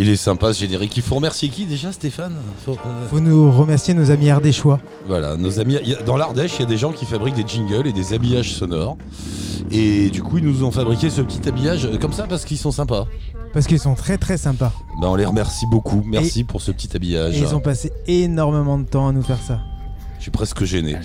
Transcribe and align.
Il 0.00 0.08
est 0.08 0.16
sympa 0.16 0.54
ce 0.54 0.60
générique. 0.60 0.96
Il 0.96 1.02
faut 1.02 1.16
remercier 1.16 1.48
qui 1.48 1.66
déjà, 1.66 1.90
Stéphane 1.90 2.34
Faut, 2.64 2.72
euh, 2.86 3.08
Faut 3.10 3.18
nous 3.18 3.50
remercier 3.50 3.94
nos 3.94 4.12
amis 4.12 4.30
ardéchois. 4.30 4.78
Voilà, 5.08 5.36
nos 5.36 5.58
amis. 5.58 5.76
Dans 6.06 6.16
l'Ardèche, 6.16 6.52
il 6.58 6.60
y 6.60 6.62
a 6.62 6.66
des 6.66 6.76
gens 6.76 6.92
qui 6.92 7.04
fabriquent 7.04 7.34
des 7.34 7.46
jingles 7.46 7.88
et 7.88 7.92
des 7.92 8.12
habillages 8.12 8.54
sonores. 8.54 8.96
Et 9.72 10.08
du 10.10 10.22
coup, 10.22 10.38
ils 10.38 10.44
nous 10.44 10.62
ont 10.62 10.70
fabriqué 10.70 11.10
ce 11.10 11.20
petit 11.20 11.48
habillage 11.48 11.84
euh, 11.84 11.98
comme 11.98 12.12
ça 12.12 12.28
parce 12.28 12.44
qu'ils 12.44 12.58
sont 12.58 12.70
sympas. 12.70 13.08
Parce 13.52 13.66
qu'ils 13.66 13.80
sont 13.80 13.96
très 13.96 14.18
très 14.18 14.36
sympas. 14.36 14.72
Ben, 15.00 15.08
on 15.08 15.16
les 15.16 15.26
remercie 15.26 15.66
beaucoup. 15.66 16.04
Merci 16.06 16.44
pour 16.44 16.60
ce 16.62 16.70
petit 16.70 16.94
habillage. 16.94 17.36
Et 17.36 17.40
ils 17.40 17.56
ont 17.56 17.60
passé 17.60 17.90
énormément 18.06 18.78
de 18.78 18.84
temps 18.84 19.08
à 19.08 19.12
nous 19.12 19.22
faire 19.22 19.42
ça. 19.42 19.58
Je 20.18 20.22
suis 20.22 20.30
presque 20.32 20.64
gêné. 20.64 20.96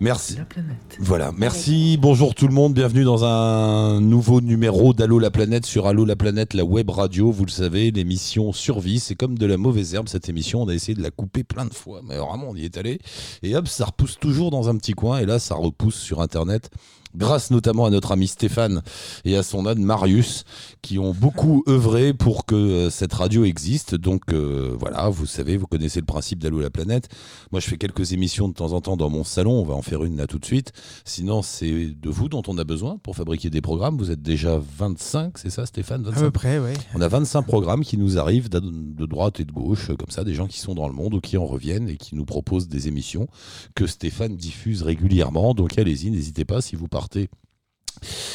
Merci. 0.00 0.36
La 0.36 0.46
planète. 0.46 0.96
Voilà, 0.98 1.30
merci, 1.36 1.98
bonjour 2.00 2.34
tout 2.34 2.48
le 2.48 2.54
monde, 2.54 2.72
bienvenue 2.72 3.04
dans 3.04 3.22
un 3.22 4.00
nouveau 4.00 4.40
numéro 4.40 4.94
d'Allo 4.94 5.18
la 5.18 5.30
planète 5.30 5.66
sur 5.66 5.86
Allo 5.86 6.06
la 6.06 6.16
planète, 6.16 6.54
la 6.54 6.64
web 6.64 6.88
radio, 6.88 7.30
vous 7.30 7.44
le 7.44 7.50
savez, 7.50 7.90
l'émission 7.90 8.50
survie, 8.52 8.98
c'est 8.98 9.14
comme 9.14 9.36
de 9.36 9.44
la 9.44 9.58
mauvaise 9.58 9.94
herbe 9.94 10.08
cette 10.08 10.30
émission, 10.30 10.62
on 10.62 10.68
a 10.68 10.74
essayé 10.74 10.94
de 10.94 11.02
la 11.02 11.10
couper 11.10 11.44
plein 11.44 11.66
de 11.66 11.74
fois, 11.74 12.00
mais 12.02 12.16
vraiment 12.16 12.48
on 12.48 12.56
y 12.56 12.64
est 12.64 12.78
allé, 12.78 12.98
et 13.42 13.54
hop, 13.54 13.68
ça 13.68 13.84
repousse 13.84 14.18
toujours 14.18 14.50
dans 14.50 14.70
un 14.70 14.76
petit 14.76 14.94
coin, 14.94 15.18
et 15.18 15.26
là 15.26 15.38
ça 15.38 15.54
repousse 15.54 15.96
sur 15.96 16.22
internet, 16.22 16.70
grâce 17.16 17.50
notamment 17.50 17.86
à 17.86 17.90
notre 17.90 18.12
ami 18.12 18.26
Stéphane 18.26 18.82
et 19.24 19.36
à 19.36 19.42
son 19.42 19.66
âne 19.66 19.82
Marius, 19.82 20.44
qui 20.82 20.98
ont 20.98 21.12
beaucoup 21.12 21.62
œuvré 21.68 22.12
pour 22.14 22.46
que 22.46 22.54
euh, 22.54 22.90
cette 22.90 23.12
radio 23.12 23.44
existe, 23.44 23.94
donc 23.94 24.22
euh, 24.32 24.74
voilà, 24.78 25.08
vous 25.08 25.26
savez, 25.26 25.56
vous 25.56 25.66
connaissez 25.66 26.00
le 26.00 26.06
principe 26.06 26.38
d'Allo 26.38 26.60
la 26.60 26.70
planète, 26.70 27.08
moi 27.50 27.60
je 27.60 27.68
fais 27.68 27.78
quelques 27.78 28.12
émissions 28.12 28.48
de 28.48 28.54
temps 28.54 28.72
en 28.72 28.80
temps 28.80 28.96
dans 28.96 29.10
mon 29.10 29.24
salon, 29.24 29.52
on 29.52 29.64
va 29.64 29.74
en 29.74 29.82
faire 29.82 30.04
une 30.04 30.16
là 30.16 30.26
tout 30.26 30.38
de 30.38 30.44
suite, 30.44 30.72
Sinon, 31.04 31.42
c'est 31.42 31.88
de 31.88 32.10
vous 32.10 32.28
dont 32.28 32.42
on 32.46 32.58
a 32.58 32.64
besoin 32.64 32.98
pour 32.98 33.16
fabriquer 33.16 33.50
des 33.50 33.60
programmes. 33.60 33.96
Vous 33.96 34.10
êtes 34.10 34.22
déjà 34.22 34.58
25, 34.78 35.38
c'est 35.38 35.50
ça, 35.50 35.66
Stéphane 35.66 36.02
À 36.06 36.10
25 36.10 36.20
peu 36.20 36.30
près, 36.30 36.58
ouais. 36.58 36.74
On 36.94 37.00
a 37.00 37.08
25 37.08 37.42
programmes 37.42 37.84
qui 37.84 37.96
nous 37.96 38.18
arrivent 38.18 38.48
de 38.48 38.60
de 38.62 39.06
droite 39.06 39.40
et 39.40 39.44
de 39.44 39.52
gauche, 39.52 39.88
comme 39.88 40.10
ça, 40.10 40.24
des 40.24 40.34
gens 40.34 40.46
qui 40.46 40.58
sont 40.58 40.74
dans 40.74 40.86
le 40.86 40.94
monde 40.94 41.14
ou 41.14 41.20
qui 41.20 41.36
en 41.36 41.44
reviennent 41.44 41.88
et 41.88 41.96
qui 41.96 42.14
nous 42.14 42.24
proposent 42.24 42.68
des 42.68 42.88
émissions 42.88 43.26
que 43.74 43.86
Stéphane 43.86 44.36
diffuse 44.36 44.82
régulièrement. 44.82 45.54
Donc 45.54 45.78
allez-y, 45.78 46.10
n'hésitez 46.10 46.44
pas 46.44 46.60
si 46.60 46.76
vous 46.76 46.88
partez 46.88 47.01
apporter 47.02 47.28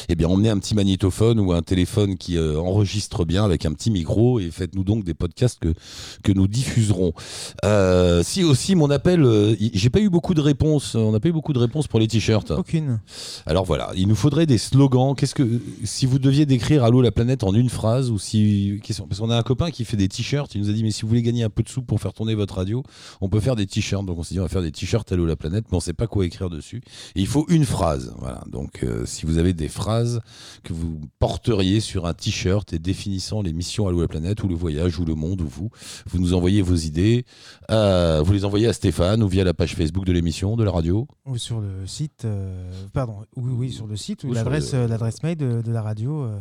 eh 0.08 0.14
bien, 0.14 0.28
emmenez 0.28 0.50
un 0.50 0.58
petit 0.58 0.74
magnétophone 0.74 1.40
ou 1.40 1.52
un 1.52 1.62
téléphone 1.62 2.16
qui 2.16 2.36
euh, 2.36 2.58
enregistre 2.58 3.24
bien 3.24 3.44
avec 3.44 3.66
un 3.66 3.72
petit 3.72 3.90
micro 3.90 4.40
et 4.40 4.50
faites-nous 4.50 4.84
donc 4.84 5.04
des 5.04 5.14
podcasts 5.14 5.58
que, 5.60 5.74
que 6.22 6.32
nous 6.32 6.48
diffuserons. 6.48 7.12
Euh, 7.64 8.22
si 8.22 8.44
aussi 8.44 8.74
mon 8.74 8.90
appel, 8.90 9.22
euh, 9.22 9.54
j'ai 9.72 9.90
pas 9.90 10.00
eu 10.00 10.08
beaucoup 10.10 10.34
de 10.34 10.40
réponses. 10.40 10.94
On 10.94 11.12
n'a 11.12 11.20
pas 11.20 11.28
eu 11.28 11.32
beaucoup 11.32 11.52
de 11.52 11.58
réponses 11.58 11.86
pour 11.86 12.00
les 12.00 12.08
t-shirts. 12.08 12.50
Aucune. 12.50 13.00
Alors 13.46 13.64
voilà, 13.64 13.90
il 13.96 14.08
nous 14.08 14.14
faudrait 14.14 14.46
des 14.46 14.58
slogans. 14.58 15.14
Qu'est-ce 15.14 15.34
que 15.34 15.60
si 15.84 16.06
vous 16.06 16.18
deviez 16.18 16.46
décrire 16.46 16.84
Allô 16.84 17.00
la 17.02 17.10
planète 17.12 17.44
en 17.44 17.52
une 17.54 17.68
phrase 17.70 18.10
ou 18.10 18.18
si 18.18 18.80
question- 18.82 19.06
parce 19.06 19.20
qu'on 19.20 19.30
a 19.30 19.36
un 19.36 19.42
copain 19.42 19.70
qui 19.70 19.84
fait 19.84 19.96
des 19.96 20.08
t-shirts, 20.08 20.54
il 20.54 20.60
nous 20.62 20.70
a 20.70 20.72
dit 20.72 20.82
mais 20.82 20.90
si 20.90 21.02
vous 21.02 21.08
voulez 21.08 21.22
gagner 21.22 21.42
un 21.42 21.50
peu 21.50 21.62
de 21.62 21.68
sous 21.68 21.82
pour 21.82 22.00
faire 22.00 22.12
tourner 22.12 22.34
votre 22.34 22.56
radio, 22.56 22.82
on 23.20 23.28
peut 23.28 23.40
faire 23.40 23.56
des 23.56 23.66
t-shirts. 23.66 24.04
Donc 24.06 24.18
on 24.18 24.22
s'est 24.22 24.34
dit 24.34 24.40
on 24.40 24.44
va 24.44 24.48
faire 24.48 24.62
des 24.62 24.72
t-shirts 24.72 25.10
Allô 25.12 25.26
la 25.26 25.36
planète, 25.36 25.64
mais 25.70 25.76
on 25.76 25.80
sait 25.80 25.92
pas 25.92 26.06
quoi 26.06 26.24
écrire 26.24 26.50
dessus. 26.50 26.82
Et 27.16 27.20
il 27.20 27.26
faut 27.26 27.46
une 27.48 27.64
phrase. 27.64 28.14
Voilà. 28.18 28.42
Donc 28.50 28.84
si 29.04 29.26
vous 29.26 29.38
avez 29.38 29.47
des 29.52 29.68
phrases 29.68 30.20
que 30.64 30.72
vous 30.72 31.00
porteriez 31.18 31.80
sur 31.80 32.06
un 32.06 32.14
t-shirt 32.14 32.72
et 32.72 32.78
définissant 32.78 33.42
les 33.42 33.52
missions 33.52 33.86
Allô 33.88 34.00
la 34.00 34.08
planète 34.08 34.42
ou 34.42 34.48
le 34.48 34.54
voyage 34.54 34.98
ou 34.98 35.04
le 35.04 35.14
monde 35.14 35.40
ou 35.40 35.46
vous, 35.48 35.70
vous 36.06 36.18
nous 36.18 36.34
envoyez 36.34 36.62
vos 36.62 36.74
idées. 36.76 37.24
Euh, 37.70 38.22
vous 38.24 38.32
les 38.32 38.44
envoyez 38.44 38.66
à 38.66 38.72
Stéphane 38.72 39.22
ou 39.22 39.28
via 39.28 39.44
la 39.44 39.54
page 39.54 39.74
Facebook 39.74 40.04
de 40.04 40.12
l'émission 40.12 40.56
de 40.56 40.64
la 40.64 40.70
radio. 40.70 41.06
Ou 41.26 41.36
sur 41.38 41.60
le 41.60 41.86
site. 41.86 42.24
euh, 42.24 42.70
pardon, 42.92 43.24
oui, 43.36 43.52
oui, 43.56 43.72
sur 43.72 43.86
le 43.86 43.96
site 43.96 44.24
ou 44.24 44.28
Ou 44.28 44.34
sur 44.34 44.44
l'adresse 44.44 44.72
le- 44.72 44.80
euh, 44.80 44.88
l'adresse 44.88 45.22
mail 45.22 45.36
de, 45.36 45.62
de 45.62 45.72
la 45.72 45.82
radio. 45.82 46.22
Euh, 46.24 46.40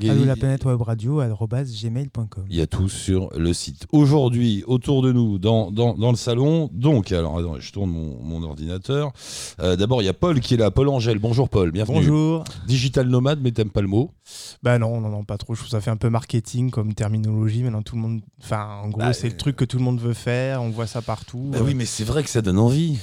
Allô 0.00 0.24
la 0.24 0.36
planète 0.36 0.64
web 0.64 0.80
radio 0.82 1.20
gmail.com. 1.20 2.44
Il 2.50 2.56
y 2.56 2.60
a 2.60 2.66
tout 2.66 2.88
sur 2.88 3.30
le 3.36 3.52
site. 3.52 3.86
Aujourd'hui, 3.92 4.64
autour 4.66 5.02
de 5.02 5.12
nous, 5.12 5.38
dans, 5.38 5.70
dans, 5.70 5.94
dans 5.94 6.10
le 6.10 6.16
salon, 6.16 6.70
donc, 6.72 7.12
alors, 7.12 7.38
attends, 7.38 7.60
je 7.60 7.72
tourne 7.72 7.90
mon, 7.90 8.18
mon 8.22 8.42
ordinateur. 8.42 9.12
Euh, 9.60 9.76
D'abord, 9.76 10.02
il 10.02 10.06
y 10.06 10.08
a 10.08 10.14
Paul 10.14 10.40
qui 10.40 10.54
est 10.54 10.56
là, 10.56 10.70
Paul 10.70 10.88
Angèle. 10.88 11.18
Bonjour 11.18 11.48
Paul, 11.48 11.70
bienvenue. 11.70 11.96
Bonjour. 11.98 12.44
Digital 12.66 13.06
nomade, 13.08 13.40
mais 13.42 13.52
t'aimes 13.52 13.70
pas 13.70 13.82
le 13.82 13.88
mot. 13.88 14.10
Bah 14.62 14.78
non, 14.78 15.00
non, 15.00 15.08
non, 15.08 15.24
pas 15.24 15.38
trop. 15.38 15.54
Je 15.54 15.60
trouve 15.60 15.70
ça 15.70 15.80
fait 15.80 15.90
un 15.90 15.96
peu 15.96 16.08
marketing 16.10 16.70
comme 16.70 16.94
terminologie. 16.94 17.62
Maintenant, 17.62 17.82
tout 17.82 17.96
le 17.96 18.02
monde. 18.02 18.20
Enfin, 18.42 18.80
en 18.82 18.88
gros, 18.88 19.00
Bah, 19.00 19.12
c'est 19.12 19.26
euh, 19.26 19.30
le 19.30 19.36
truc 19.36 19.56
que 19.56 19.64
tout 19.64 19.78
le 19.78 19.84
monde 19.84 20.00
veut 20.00 20.14
faire. 20.14 20.62
On 20.62 20.70
voit 20.70 20.86
ça 20.86 21.02
partout. 21.02 21.50
Bah 21.52 21.58
Euh, 21.60 21.64
oui, 21.64 21.74
mais 21.74 21.84
c'est 21.84 22.04
vrai 22.04 22.22
que 22.22 22.30
ça 22.30 22.42
donne 22.42 22.58
envie. 22.58 22.98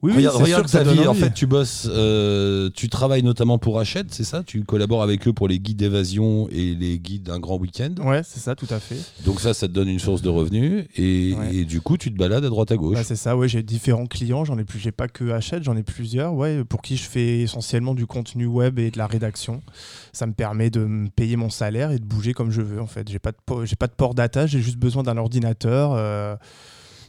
Oui, 0.00 0.12
oui, 0.14 0.18
regarde 0.28 0.36
regarde 0.42 0.64
que 0.64 0.70
ça 0.70 0.84
ta 0.84 0.92
vie. 0.92 1.06
En 1.08 1.14
fait, 1.14 1.34
tu 1.34 1.46
bosses, 1.46 1.88
euh, 1.90 2.70
tu 2.72 2.88
travailles 2.88 3.24
notamment 3.24 3.58
pour 3.58 3.80
Hachette, 3.80 4.14
c'est 4.14 4.22
ça? 4.24 4.44
Tu 4.44 4.62
collabores 4.62 5.02
avec 5.02 5.26
eux 5.26 5.32
pour 5.32 5.48
les 5.48 5.58
guides 5.58 5.78
d'évasion 5.78 6.48
et 6.50 6.74
les 6.76 6.98
guides 7.00 7.24
d'un 7.24 7.40
grand 7.40 7.56
week-end? 7.58 7.94
Ouais, 8.04 8.22
c'est 8.24 8.38
ça, 8.38 8.54
tout 8.54 8.68
à 8.70 8.78
fait. 8.78 8.96
Donc 9.24 9.40
ça, 9.40 9.54
ça 9.54 9.66
te 9.66 9.72
donne 9.72 9.88
une 9.88 9.98
source 9.98 10.22
de 10.22 10.28
revenus. 10.28 10.84
Et, 10.96 11.34
Ouais. 11.36 11.54
et 11.56 11.64
du 11.64 11.80
coup, 11.80 11.96
tu 11.96 12.12
te 12.12 12.16
balades 12.18 12.44
à 12.44 12.48
droite 12.48 12.70
à 12.70 12.76
gauche. 12.76 12.94
Bah, 12.96 13.02
c'est 13.04 13.16
ça, 13.16 13.36
ouais, 13.36 13.48
j'ai 13.48 13.62
différents 13.64 14.06
clients, 14.06 14.44
j'en 14.44 14.56
ai 14.58 14.64
plus, 14.64 14.78
j'ai 14.78 14.92
pas 14.92 15.08
que 15.08 15.30
Hachette, 15.30 15.64
j'en 15.64 15.76
ai 15.76 15.82
plusieurs, 15.82 16.32
ouais, 16.34 16.62
pour 16.64 16.80
qui 16.80 16.96
je 16.96 17.02
fais 17.04 17.40
essentiellement 17.40 17.94
du 17.94 18.06
contenu 18.06 18.46
web 18.46 18.78
et 18.78 18.90
de 18.92 18.98
la 18.98 19.06
rédaction. 19.08 19.62
Ça 20.12 20.26
me 20.26 20.32
permet 20.32 20.70
de 20.70 20.84
me 20.84 21.08
payer 21.08 21.34
mon 21.36 21.50
salaire 21.50 21.90
et 21.90 21.98
de 21.98 22.04
bouger 22.04 22.34
comme 22.34 22.50
je 22.52 22.62
veux 22.62 22.80
en 22.80 22.86
fait. 22.86 23.08
J'ai 23.10 23.18
pas 23.18 23.32
de 23.32 23.36
j'ai 23.64 23.76
pas 23.76 23.86
de 23.88 23.92
port 23.94 24.14
data, 24.14 24.46
j'ai 24.46 24.60
juste 24.60 24.78
besoin 24.78 25.02
d'un 25.02 25.16
ordinateur. 25.16 25.92
euh, 25.94 26.36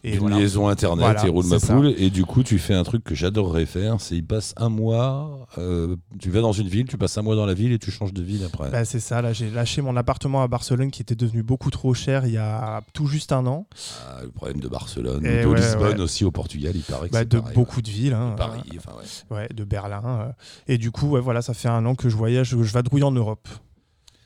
et 0.03 0.13
une 0.13 0.19
voilà. 0.19 0.37
liaison 0.37 0.67
internet 0.67 1.03
Voilà, 1.05 1.25
et 1.25 1.29
roule 1.29 1.45
ma 1.45 1.59
poule 1.59 1.93
et 1.97 2.09
du 2.09 2.25
coup 2.25 2.43
tu 2.43 2.57
fais 2.59 2.73
un 2.73 2.83
truc 2.83 3.03
que 3.03 3.15
j'adorerais 3.15 3.65
faire 3.65 3.99
c'est 3.99 4.15
il 4.15 4.25
passe 4.25 4.53
un 4.57 4.69
mois 4.69 5.47
euh, 5.57 5.95
tu 6.19 6.29
vas 6.29 6.41
dans 6.41 6.51
une 6.51 6.67
ville 6.67 6.85
tu 6.87 6.97
passes 6.97 7.17
un 7.17 7.21
mois 7.21 7.35
dans 7.35 7.45
la 7.45 7.53
ville 7.53 7.71
et 7.71 7.79
tu 7.79 7.91
changes 7.91 8.13
de 8.13 8.21
ville 8.21 8.43
après 8.45 8.69
Bah, 8.69 8.85
c'est 8.85 8.99
ça, 8.99 9.21
là 9.21 9.33
j'ai 9.33 9.49
lâché 9.49 9.81
mon 9.81 9.95
appartement 9.97 10.41
à 10.41 10.47
Barcelone 10.47 10.91
qui 10.91 11.01
était 11.01 11.15
devenu 11.15 11.43
beaucoup 11.43 11.69
trop 11.71 11.93
cher 11.93 12.25
il 12.25 12.33
y 12.33 12.37
a 12.37 12.81
tout 12.93 13.07
juste 13.07 13.31
un 13.31 13.45
an. 13.47 13.67
Ah, 14.07 14.19
le 14.23 14.31
problème 14.31 14.59
de 14.59 14.67
Barcelone 14.67 15.25
Et 15.25 15.41
de 15.43 15.47
ouais, 15.47 15.59
Lisbonne 15.59 15.97
ouais. 15.97 16.01
aussi 16.01 16.23
au 16.25 16.31
Portugal 16.31 16.73
il 16.75 16.81
paraît 16.83 17.07
que 17.07 17.13
Bah, 17.13 17.19
c'est 17.19 17.29
de 17.29 17.39
pareil, 17.39 17.55
beaucoup 17.55 17.81
de 17.81 17.89
villes. 17.89 18.13
hein, 18.13 18.31
De 18.31 18.35
Paris 18.37 18.61
enfin 18.77 18.91
ouais. 19.31 19.37
ouais, 19.37 19.49
de 19.53 19.63
Berlin. 19.63 20.01
euh. 20.29 20.31
Et 20.67 20.77
du 20.77 20.91
coup, 20.91 21.17
voilà, 21.21 21.41
ça 21.41 21.53
fait 21.53 21.67
un 21.69 21.85
an 21.85 21.95
que 21.95 22.09
je 22.09 22.15
voyage, 22.15 22.49
je 22.49 22.73
vadrouille 22.73 23.03
en 23.03 23.11
Europe. 23.11 23.47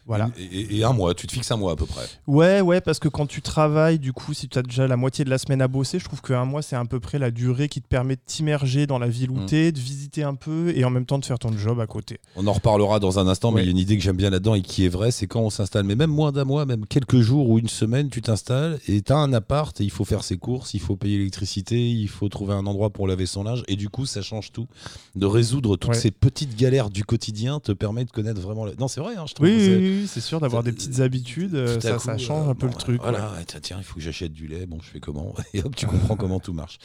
Voilà. 0.06 0.30
et, 0.38 0.84
un 0.84 0.91
mois 0.94 1.14
tu 1.14 1.28
te 1.28 1.31
fixes 1.31 1.50
un 1.52 1.56
mois 1.58 1.72
à 1.72 1.75
peu 1.75 1.86
près 1.86 2.03
Ouais, 2.28 2.59
ouais, 2.62 2.81
parce 2.81 3.00
que 3.00 3.08
quand 3.08 3.25
tu 3.25 3.41
travailles, 3.41 4.00
du 4.00 4.12
coup, 4.14 4.34
si 4.34 4.50
tu 4.50 4.58
as 4.59 4.62
déjà 4.62 4.86
la 4.88 4.97
moitié 4.97 5.24
de 5.24 5.30
la 5.30 5.38
semaine 5.38 5.62
à 5.62 5.68
bosser, 5.68 5.97
je 6.00 6.03
trouve 6.06 6.22
qu'un 6.22 6.44
mois, 6.46 6.62
c'est 6.62 6.75
à 6.75 6.84
peu 6.86 7.00
près 7.00 7.19
la 7.19 7.31
durée 7.31 7.69
qui 7.69 7.81
te 7.81 7.88
permet 7.88 8.16
de 8.16 8.22
t'immerger 8.25 8.86
dans 8.86 9.00
la 9.00 9.08
ville 9.08 9.31
où 9.31 9.38
Mm. 9.40 9.46
t'es, 9.46 9.72
de 9.72 9.80
visiter 9.80 10.24
un 10.24 10.36
peu 10.36 10.74
et 10.75 10.84
en 10.84 10.90
même 10.90 11.06
temps 11.06 11.19
de 11.19 11.25
faire 11.25 11.40
ton 11.40 11.52
job 11.58 11.80
à 11.80 11.88
côté. 11.88 12.19
on 12.36 12.46
en 12.47 12.53
reparlera 12.53 13.00
dans 13.00 13.18
un 13.19 13.28
instant 13.28 13.52
mais 13.52 13.58
Ouais. 13.58 13.62
il 13.64 13.66
y 13.66 13.69
a 13.69 13.72
une 13.72 13.78
idée 13.78 13.97
que 13.97 14.03
j'aime 14.03 14.18
bien 14.18 14.30
là-dedans 14.30 14.56
et 14.56 14.62
qui 14.62 14.86
est 14.86 14.90
vraie 14.90 15.12
c'est 15.12 15.28
quand 15.28 15.41
on 15.41 15.50
s'installe 15.50 15.84
mais 15.86 15.96
même 15.96 16.09
moins 16.12 16.31
d'un 16.31 16.44
mois 16.46 16.66
même 16.66 16.85
quelques 16.85 17.20
jours 17.22 17.50
ou 17.50 17.59
une 17.59 17.68
semaine 17.70 18.09
tu 18.09 18.22
t'installes 18.22 18.80
et 18.88 19.02
t'as 19.02 19.16
un 19.18 19.31
appart 19.34 19.80
et 19.80 19.84
il 19.84 19.90
faut 19.91 20.06
faire 20.06 20.24
ses 20.24 20.38
courses 20.38 20.74
il 20.74 20.80
faut 20.80 20.96
payer 20.96 21.18
l'électricité 21.18 21.90
il 21.90 22.08
faut 22.09 22.28
trouver 22.30 22.53
un 22.53 22.66
endroit 22.66 22.90
pour 22.90 23.08
laver 23.08 23.25
son 23.25 23.44
linge 23.44 23.64
et 23.68 23.75
du 23.75 23.90
coup 23.90 24.06
ça 24.06 24.22
change 24.22 24.52
tout 24.52 24.68
de 25.16 25.25
résoudre 25.25 25.78
toutes 25.78 25.91
Ouais. 25.91 25.96
ces 26.00 26.12
petites 26.12 26.56
galères 26.58 26.90
du 26.90 27.03
quotidien 27.03 27.59
te 27.59 27.72
permet 27.72 28.06
de 28.06 28.12
connaître 28.12 28.41
vraiment 28.41 28.66
le... 28.66 28.74
non 28.80 28.88
c'est 28.88 29.00
vrai 29.02 29.16
hein, 29.18 29.25
je 29.28 29.34
trouve 29.34 29.47
Oui, 29.47 29.53
oui, 30.02 30.08
c'est- 30.08 30.20
sûr, 30.22 30.40
d'avoir 30.40 30.64
des 30.64 30.72
petites 30.72 31.00
habitudes, 31.00 31.56
euh, 31.56 31.80
ça, 31.80 31.94
coup, 31.94 32.04
ça 32.04 32.18
change 32.18 32.48
euh, 32.48 32.52
un 32.52 32.56
peu 32.56 32.68
bon, 32.68 32.74
le 32.74 32.80
truc. 32.80 33.02
Voilà, 33.02 33.31
ouais, 33.31 33.44
tiens, 33.46 33.59
tiens, 33.62 33.78
il 33.80 33.84
faut 33.84 33.96
que 33.96 34.02
j'achète 34.02 34.34
du 34.34 34.48
lait. 34.48 34.66
Bon, 34.66 34.78
je 34.81 34.90
fais 34.90 35.00
comment 35.00 35.34
Et 35.54 35.62
hop, 35.62 35.76
tu 35.76 35.86
comprends 35.86 36.16
comment 36.16 36.40
tout 36.40 36.54
marche. 36.54 36.80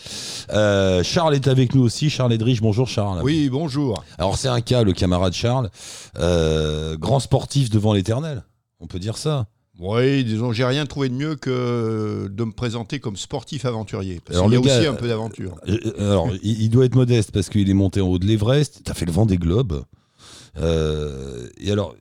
Euh, 0.51 1.03
Charles 1.03 1.35
est 1.35 1.49
avec 1.49 1.75
nous 1.75 1.83
aussi. 1.83 2.11
Charles 2.11 2.33
Edrich, 2.33 2.61
bonjour 2.61 2.89
Charles. 2.89 3.21
Oui, 3.23 3.49
bonjour. 3.49 4.03
Alors 4.19 4.37
c'est 4.37 4.49
un 4.49 4.61
cas, 4.61 4.83
le 4.83 4.93
camarade 4.93 5.33
Charles, 5.33 5.71
euh, 6.19 6.97
grand 6.97 7.21
sportif 7.21 7.71
devant 7.71 7.93
l'éternel. 7.93 8.45
On 8.81 8.87
peut 8.87 8.99
dire 8.99 9.17
ça. 9.17 9.47
Oui, 9.81 10.25
disons, 10.25 10.53
j'ai 10.53 10.65
rien 10.65 10.87
trouvé 10.87 11.09
de 11.09 11.15
mieux 11.15 11.37
que 11.37 12.29
de 12.29 12.45
me 12.45 12.51
présenter 12.51 12.99
comme 12.99 13.17
sportif 13.17 13.65
aventurier. 13.65 14.21
Parce 14.25 14.37
Alors, 14.37 14.51
qu'il 14.51 14.59
y 14.59 14.63
a 14.63 14.67
gars, 14.67 14.79
aussi 14.79 14.87
un 14.89 14.95
peu 14.95 15.07
d'aventure. 15.07 15.55
Euh, 15.69 15.79
Alors, 16.11 16.31
il, 16.43 16.63
il 16.63 16.69
doit 16.69 16.85
être 16.85 16.97
modeste 16.97 17.31
parce 17.31 17.49
qu'il 17.49 17.71
est 17.71 17.75
monté 17.75 18.01
en 18.01 18.09
haut 18.09 18.19
de 18.19 18.27
l'Everest. 18.27 18.81
T'as 18.83 18.95
fait 18.95 19.07
le 19.07 19.13
vent 19.13 19.25
des 19.25 19.39
globes. 19.39 19.85
Euh, 20.57 21.49
et 21.59 21.71
alors, 21.71 21.95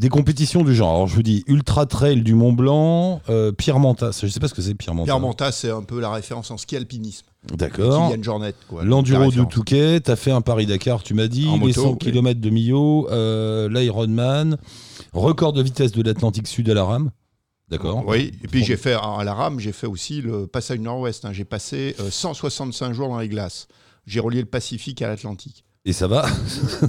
des 0.00 0.08
compétitions 0.08 0.64
du 0.64 0.74
genre. 0.74 0.90
Alors, 0.90 1.06
je 1.06 1.14
vous 1.14 1.22
dis 1.22 1.44
Ultra 1.46 1.84
Trail 1.84 2.22
du 2.22 2.34
Mont 2.34 2.54
Blanc, 2.54 3.20
euh, 3.28 3.52
Pierre 3.52 3.78
Mantas. 3.78 4.18
Je 4.22 4.28
sais 4.28 4.40
pas 4.40 4.48
ce 4.48 4.54
que 4.54 4.62
c'est 4.62 4.74
Pierre 4.74 4.94
Mantas. 4.94 5.04
Pierre 5.12 5.20
Montas, 5.20 5.52
c'est 5.52 5.70
un 5.70 5.82
peu 5.82 6.00
la 6.00 6.10
référence 6.10 6.50
en 6.50 6.56
ski 6.56 6.76
alpinisme. 6.76 7.26
D'accord. 7.54 8.08
Kylian 8.10 8.22
Jornet. 8.22 8.54
quoi. 8.66 8.82
L'enduro 8.82 9.24
référence. 9.26 9.52
Touquet, 9.52 10.00
t'as 10.00 10.16
fait 10.16 10.30
un 10.30 10.40
Paris-Dakar, 10.40 11.02
tu 11.02 11.12
m'as 11.12 11.26
dit, 11.28 11.46
En 11.48 11.52
les 11.54 11.58
moto, 11.58 11.82
100 11.82 11.90
oui. 11.92 11.98
km 11.98 12.40
de 12.40 12.48
Millau, 12.50 13.08
euh, 13.10 13.68
l'Ironman, 13.68 14.56
record 15.12 15.52
de 15.52 15.62
vitesse 15.62 15.92
de 15.92 16.02
l'Atlantique 16.02 16.48
Sud 16.48 16.70
à 16.70 16.74
la 16.74 16.84
rame. 16.84 17.10
D'accord 17.68 18.02
Oui, 18.06 18.32
et 18.42 18.48
puis 18.48 18.64
j'ai 18.64 18.76
fait 18.78 18.94
à 18.94 19.22
la 19.22 19.34
rame, 19.34 19.60
j'ai 19.60 19.72
fait 19.72 19.86
aussi 19.86 20.22
le 20.22 20.46
passage 20.46 20.80
nord-ouest. 20.80 21.24
hein. 21.26 21.32
J'ai 21.32 21.44
passé 21.44 21.94
euh, 22.00 22.10
165 22.10 22.94
jours 22.94 23.08
dans 23.08 23.18
les 23.20 23.28
glaces. 23.28 23.68
J'ai 24.06 24.18
relié 24.18 24.40
le 24.40 24.46
Pacifique 24.46 25.02
à 25.02 25.08
l'Atlantique. 25.08 25.64
Et 25.86 25.92
ça 25.94 26.06
va 26.06 26.26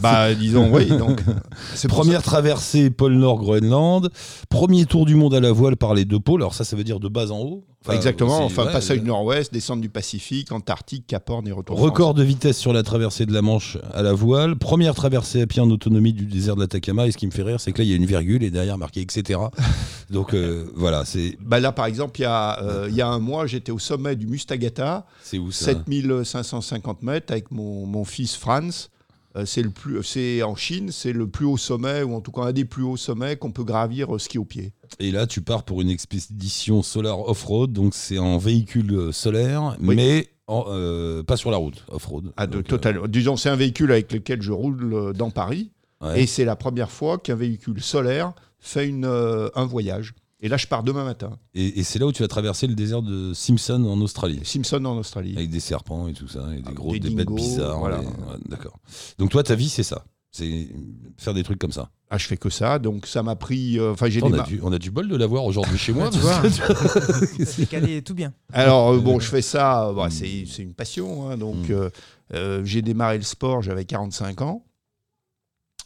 Bah, 0.02 0.34
disons, 0.34 0.70
oui. 0.74 0.88
Donc, 0.88 1.24
Première 1.88 2.22
traversée 2.22 2.90
pôle 2.90 3.14
Nord 3.14 3.38
Groenland, 3.38 4.10
premier 4.50 4.86
tour 4.86 5.06
du 5.06 5.16
monde 5.16 5.34
à 5.34 5.40
la 5.40 5.52
voile 5.52 5.78
par 5.78 5.94
les 5.94 6.04
deux 6.04 6.20
pôles. 6.20 6.42
Alors 6.42 6.54
ça, 6.54 6.66
ça 6.66 6.76
veut 6.76 6.84
dire 6.84 7.00
de 7.00 7.08
bas 7.08 7.32
en 7.32 7.40
haut. 7.40 7.66
Enfin, 7.84 7.96
Exactement. 7.96 8.44
enfin, 8.46 8.66
ouais, 8.68 8.72
passage 8.72 9.00
euh, 9.00 9.02
nord-ouest, 9.02 9.52
descendre 9.52 9.82
du 9.82 9.90
Pacifique, 9.90 10.52
Antarctique, 10.52 11.08
Cap 11.08 11.28
Horn 11.28 11.48
et 11.48 11.52
retour. 11.52 11.80
Record 11.80 12.14
de 12.14 12.24
vitesse 12.24 12.58
sur 12.58 12.74
la 12.74 12.84
traversée 12.84 13.26
de 13.26 13.34
la 13.34 13.42
Manche 13.42 13.78
à 13.92 14.04
la 14.04 14.14
voile. 14.14 14.56
Première 14.56 14.94
traversée 14.94 15.42
à 15.42 15.48
pied 15.48 15.64
en 15.64 15.70
autonomie 15.72 16.14
du 16.14 16.26
désert 16.26 16.56
de 16.56 16.62
l'Atacama. 16.62 17.08
Et 17.08 17.12
ce 17.12 17.18
qui 17.18 17.26
me 17.26 17.32
fait 17.32 17.42
rire, 17.42 17.60
c'est 17.60 17.72
que 17.72 17.80
là, 17.80 17.84
il 17.84 17.90
y 17.90 17.94
a 17.94 17.96
une 17.96 18.06
virgule 18.06 18.44
et 18.44 18.52
derrière 18.52 18.78
marqué 18.78 19.02
etc. 19.02 19.40
Donc 20.12 20.36
euh, 20.36 20.66
voilà, 20.76 21.06
c'est 21.06 21.38
Bah 21.42 21.60
là, 21.60 21.72
par 21.72 21.88
exemple, 21.88 22.20
il 22.20 22.24
y, 22.24 22.26
a, 22.26 22.62
euh, 22.62 22.88
il 22.88 22.96
y 22.96 23.02
a 23.02 23.08
un 23.08 23.20
mois, 23.20 23.48
j'étais 23.48 23.72
au 23.72 23.80
sommet 23.80 24.16
du 24.16 24.28
Mustagata, 24.28 25.08
c'est 25.24 25.40
où 25.40 25.52
ça? 25.52 25.72
7550 25.74 27.02
mètres, 27.02 27.32
avec 27.32 27.50
mon, 27.50 27.88
mon 27.88 28.06
fils 28.06 28.36
Franz. 28.36 28.90
Euh, 29.38 29.46
c'est 29.46 29.62
le 29.62 29.70
plus, 29.70 30.04
c'est 30.04 30.44
en 30.44 30.56
Chine, 30.56 30.92
c'est 30.92 31.14
le 31.14 31.26
plus 31.28 31.46
haut 31.46 31.58
sommet, 31.58 32.04
ou 32.04 32.14
en 32.16 32.22
tout 32.22 32.32
cas 32.32 32.42
un 32.42 32.52
des 32.52 32.66
plus 32.66 32.84
hauts 32.84 32.98
sommets 32.98 33.38
qu'on 33.38 33.52
peut 33.52 33.64
gravir 33.64 34.14
euh, 34.16 34.20
ski 34.20 34.38
au 34.38 34.44
pied. 34.46 34.74
Et 35.00 35.12
là, 35.12 35.26
tu 35.28 35.42
pars 35.42 35.64
pour 35.64 35.82
une 35.82 35.90
expédition 35.90 36.84
solar 36.84 37.28
off-road. 37.30 37.72
Donc 37.72 37.94
c'est 37.94 38.20
en 38.20 38.38
véhicule 38.38 38.92
euh, 38.94 39.12
solaire, 39.12 39.78
Oui. 39.82 39.96
mais 39.96 40.28
en, 40.48 40.66
euh, 40.68 41.24
pas 41.24 41.38
sur 41.38 41.50
la 41.52 41.58
route, 41.58 41.86
off-road. 41.90 42.34
À 42.36 42.46
de, 42.46 42.54
Donc, 42.58 42.66
euh, 42.66 42.68
total, 42.68 43.08
disons, 43.08 43.38
c'est 43.38 43.50
un 43.50 43.56
véhicule 43.56 43.92
avec 43.92 44.12
lequel 44.12 44.42
je 44.42 44.52
roule 44.52 45.14
dans 45.16 45.30
Paris, 45.32 45.72
ouais. 46.02 46.24
et 46.24 46.28
c'est 46.28 46.44
la 46.46 46.58
première 46.58 46.92
fois 46.92 47.18
qu'un 47.18 47.36
véhicule 47.36 47.82
solaire 47.82 48.34
fait 48.60 48.88
une, 48.88 49.06
euh, 49.06 49.48
un 49.56 49.66
voyage. 49.66 50.14
Et 50.44 50.50
là, 50.50 50.58
je 50.58 50.66
pars 50.68 50.82
demain 50.84 51.04
matin. 51.04 51.38
Et, 51.54 51.80
et 51.80 51.84
c'est 51.84 52.00
là 52.00 52.08
où 52.08 52.12
tu 52.12 52.24
vas 52.24 52.28
traverser 52.28 52.66
le 52.66 52.74
désert 52.74 53.02
de 53.04 53.32
Simpson 53.34 53.84
en 53.86 54.02
Australie. 54.02 54.40
Simpson 54.44 54.84
en 54.86 54.98
Australie. 54.98 55.36
Avec 55.38 55.50
des 55.52 55.60
serpents 55.60 56.08
et 56.08 56.14
tout 56.14 56.28
ça, 56.28 56.48
et 56.54 56.58
des 56.58 56.64
Ah, 56.66 56.72
gros, 56.72 56.92
des 56.94 57.00
des, 57.00 57.10
bêtes 57.12 57.30
bizarres. 57.30 57.78
voilà. 57.78 58.00
ouais, 58.00 58.08
D'accord. 58.50 58.80
Donc 59.20 59.30
toi, 59.30 59.44
ta 59.44 59.54
vie, 59.56 59.70
c'est 59.70 59.84
ça. 59.84 60.04
C'est 60.32 60.70
faire 61.18 61.34
des 61.34 61.44
trucs 61.44 61.60
comme 61.60 61.74
ça. 61.74 61.90
Ah, 62.10 62.18
je 62.18 62.26
fais 62.26 62.38
que 62.38 62.50
ça, 62.50 62.80
donc 62.80 63.06
ça 63.06 63.22
m'a 63.22 63.36
pris. 63.36 63.78
euh, 63.78 63.92
Enfin, 63.92 64.10
j'ai 64.10 64.24
on, 64.24 64.28
a 64.28 64.32
démarré. 64.32 64.50
du, 64.50 64.60
on 64.64 64.72
a 64.72 64.80
du 64.80 64.90
bol 64.90 65.08
de 65.10 65.16
l'avoir 65.18 65.44
aujourd'hui 65.44 65.78
chez 65.78 65.92
moi. 65.94 66.10
tu 66.12 66.20
que- 66.20 67.46
C'est 67.46 67.68
calé 67.68 68.02
tout 68.02 68.14
bien. 68.16 68.34
Alors, 68.54 68.94
euh, 68.94 69.00
bon, 69.00 69.20
je 69.20 69.28
fais 69.28 69.42
ça, 69.42 69.90
euh, 69.90 69.94
bah, 69.94 70.08
Mm. 70.08 70.12
c'est 70.48 70.64
une 70.64 70.74
passion. 70.74 71.30
hein, 71.30 71.38
donc, 71.38 71.68
Mm. 71.70 71.72
euh, 71.74 71.90
euh, 72.34 72.62
j'ai 72.66 72.82
démarré 72.82 73.18
le 73.18 73.24
sport, 73.24 73.62
j'avais 73.62 73.86
45 73.86 74.42
ans. 74.42 74.66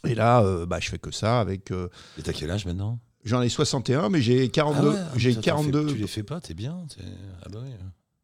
Et 0.06 0.14
là, 0.14 0.42
euh, 0.42 0.64
bah, 0.66 0.78
je 0.80 0.88
fais 0.90 0.98
que 0.98 1.10
ça 1.10 1.40
avec. 1.40 1.72
euh, 1.72 1.88
Et 2.18 2.22
t'as 2.22 2.32
quel 2.32 2.50
âge 2.50 2.64
maintenant? 2.66 3.00
J'en 3.26 3.42
ai 3.42 3.48
61, 3.50 4.08
mais 4.08 4.22
j'ai 4.22 4.48
42. 4.48 4.88
Ah 4.88 4.90
ouais, 4.92 4.98
j'ai 5.16 5.34
t'en 5.34 5.40
fais- 5.42 5.44
42. 5.44 5.86
tu 5.86 5.94
les 5.96 6.06
fais 6.06 6.22
pas, 6.22 6.40
t'es 6.40 6.54
bien. 6.54 6.78
t'es- 6.88 7.02
Ah 7.44 7.48
bah 7.52 7.58
oui. 7.62 7.70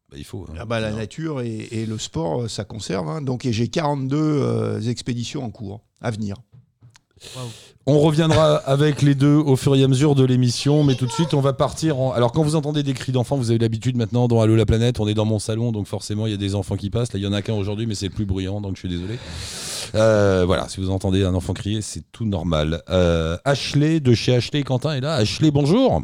Bah, 0.09 0.17
il 0.17 0.23
faut. 0.23 0.45
hein. 0.49 0.55
Ah 0.59 0.65
bah, 0.65 0.79
la 0.79 0.91
nature 0.91 1.41
et, 1.41 1.67
et 1.71 1.85
le 1.85 1.97
sport, 1.97 2.43
euh, 2.43 2.47
ça 2.47 2.63
conserve. 2.63 3.07
hein. 3.09 3.21
Donc, 3.21 3.45
et 3.45 3.53
j'ai 3.53 3.67
42 3.67 4.17
euh, 4.17 4.81
expéditions 4.81 5.43
en 5.43 5.49
cours 5.51 5.81
à 6.01 6.09
venir. 6.09 6.35
On 7.85 7.99
reviendra 7.99 8.55
avec 8.57 9.01
les 9.01 9.15
deux 9.15 9.35
au 9.35 9.55
fur 9.55 9.75
et 9.75 9.83
à 9.83 9.87
mesure 9.87 10.13
de 10.13 10.25
l'émission, 10.25 10.83
mais 10.83 10.95
tout 10.95 11.05
de 11.05 11.11
suite, 11.11 11.33
on 11.33 11.39
va 11.41 11.53
partir. 11.53 11.97
En... 11.99 12.11
Alors, 12.11 12.31
quand 12.33 12.43
vous 12.43 12.55
entendez 12.55 12.83
des 12.83 12.93
cris 12.93 13.11
d'enfants, 13.13 13.37
vous 13.37 13.49
avez 13.49 13.59
l'habitude 13.59 13.95
maintenant 13.95 14.27
dans 14.27 14.41
Allo 14.41 14.55
la 14.57 14.65
planète. 14.65 14.99
On 14.99 15.07
est 15.07 15.13
dans 15.13 15.23
mon 15.25 15.39
salon, 15.39 15.71
donc 15.71 15.87
forcément, 15.87 16.27
il 16.27 16.31
y 16.31 16.33
a 16.33 16.37
des 16.37 16.53
enfants 16.55 16.75
qui 16.75 16.89
passent. 16.89 17.13
Là, 17.13 17.19
il 17.19 17.23
y 17.23 17.27
en 17.27 17.31
a 17.33 17.41
qu'un 17.41 17.53
aujourd'hui, 17.53 17.85
mais 17.87 17.95
c'est 17.95 18.07
le 18.07 18.13
plus 18.13 18.25
bruyant, 18.25 18.59
donc 18.61 18.75
je 18.75 18.79
suis 18.79 18.89
désolé. 18.89 19.17
Euh, 19.95 20.43
voilà, 20.45 20.67
si 20.69 20.79
vous 20.79 20.89
entendez 20.89 21.23
un 21.23 21.35
enfant 21.35 21.53
crier, 21.53 21.81
c'est 21.81 22.03
tout 22.11 22.25
normal. 22.25 22.81
Euh, 22.89 23.37
Ashley 23.45 23.99
de 23.99 24.13
chez 24.13 24.35
Ashley, 24.35 24.63
Quentin 24.63 24.95
est 24.95 25.01
là. 25.01 25.13
Ashley, 25.15 25.51
bonjour. 25.51 26.01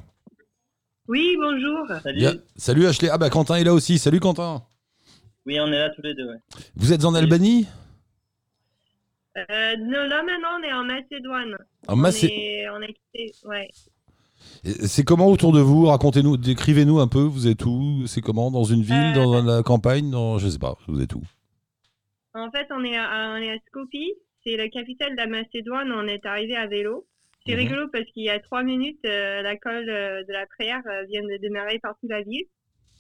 Oui, 1.08 1.36
bonjour. 1.42 2.00
Bien. 2.16 2.34
Salut 2.56 2.86
Ashley. 2.86 3.10
Ah 3.12 3.18
bah 3.18 3.30
Quentin 3.32 3.56
est 3.56 3.64
là 3.64 3.74
aussi. 3.74 3.98
Salut 3.98 4.20
Quentin. 4.20 4.62
Oui, 5.48 5.58
on 5.60 5.68
est 5.68 5.80
là 5.80 5.90
tous 5.90 6.04
les 6.04 6.14
deux. 6.14 6.28
ouais. 6.28 6.38
Vous 6.76 6.94
êtes 6.94 7.04
en 7.04 7.16
Albanie? 7.16 7.66
Euh, 9.38 9.42
non, 9.80 10.04
là 10.08 10.22
maintenant 10.24 10.50
on 10.60 10.64
est 10.64 10.74
en 10.74 10.84
Macédoine. 10.84 11.56
En 11.88 11.94
on, 11.94 11.98
Macé- 11.98 12.28
est, 12.32 12.70
on 12.70 12.82
est 12.82 12.94
quitté, 12.94 13.32
ouais. 13.46 13.70
Et 14.64 14.88
C'est 14.88 15.04
comment 15.04 15.28
autour 15.28 15.52
de 15.52 15.62
vous? 15.62 15.86
Racontez-nous, 15.88 16.38
décrivez-nous 16.38 17.00
un 17.00 17.08
peu. 17.08 17.22
Vous 17.22 17.48
êtes 17.48 17.66
où? 17.66 18.04
C'est 18.06 18.22
comment? 18.22 18.52
Dans 18.52 18.64
une 18.66 18.82
ville, 18.84 19.14
dans 19.14 19.42
la 19.42 19.64
campagne? 19.64 20.12
Dans... 20.12 20.38
Je 20.38 20.48
sais 20.50 20.60
pas. 20.60 20.78
Vous 20.88 21.02
êtes 21.02 21.14
où? 21.16 21.22
En 22.34 22.52
fait, 22.52 22.68
on 22.72 22.84
est 22.84 22.98
à, 22.98 23.34
on 23.34 23.38
est 23.38 23.52
à 23.52 23.58
Skopje, 23.68 24.14
c'est 24.44 24.56
la 24.56 24.70
capitale 24.70 25.12
de 25.12 25.18
la 25.18 25.28
Macédoine. 25.28 25.92
On 25.92 26.08
est 26.08 26.26
arrivé 26.26 26.56
à 26.56 26.68
vélo. 26.68 27.06
C'est 27.46 27.54
Mhm. 27.54 27.60
rigolo 27.60 27.88
parce 27.92 28.06
qu'il 28.12 28.24
y 28.24 28.30
a 28.30 28.40
trois 28.40 28.64
minutes, 28.64 29.00
euh, 29.06 29.42
la 29.42 29.56
colle 29.58 29.90
euh, 29.90 30.24
de 30.24 30.34
la 30.34 30.46
prière 30.46 30.82
euh, 30.88 31.04
vient 31.10 31.24
de 31.24 31.38
démarrer 31.38 31.80
par 31.80 31.96
toute 32.00 32.10
la 32.10 32.22
ville. 32.22 32.46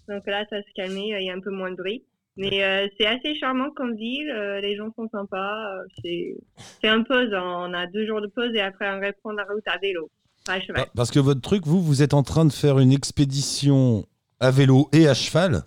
Donc 0.08 0.26
là, 0.26 0.46
ça 0.50 0.58
se 0.62 0.68
calmé, 0.76 1.14
il 1.20 1.26
y 1.26 1.30
a 1.30 1.34
un 1.34 1.40
peu 1.42 1.52
moins 1.52 1.70
de 1.72 1.76
bruit. 1.76 2.04
Mais 2.38 2.64
euh, 2.64 2.88
c'est 2.98 3.06
assez 3.06 3.36
charmant 3.36 3.70
comme 3.72 3.96
ville, 3.96 4.30
euh, 4.31 4.62
les 4.62 4.76
gens 4.78 4.92
sont 4.96 5.10
sympas. 5.10 5.76
euh, 5.76 5.84
c'est 6.02 6.36
c'est 6.81 6.88
un 6.88 7.04
pause, 7.04 7.34
hein. 7.34 7.68
on 7.70 7.74
a 7.74 7.86
deux 7.88 8.08
jours 8.08 8.22
de 8.22 8.28
pause 8.28 8.52
et 8.56 8.62
après 8.62 8.90
on 8.90 9.00
reprend 9.06 9.34
la 9.34 9.44
route 9.44 9.68
à 9.68 9.78
vélo, 9.78 10.10
pas 10.46 10.54
à 10.54 10.62
cheval. 10.62 10.84
Ah, 10.88 10.92
Parce 10.96 11.12
que 11.12 11.20
votre 11.20 11.42
truc, 11.42 11.68
vous, 11.68 11.81
vous 11.81 12.02
êtes 12.02 12.14
en 12.14 12.24
train 12.24 12.46
de 12.46 12.54
faire 12.54 12.80
une 12.80 12.94
expédition 12.94 14.06
à 14.40 14.52
vélo 14.52 14.88
et 14.94 15.08
à 15.08 15.14
cheval. 15.14 15.64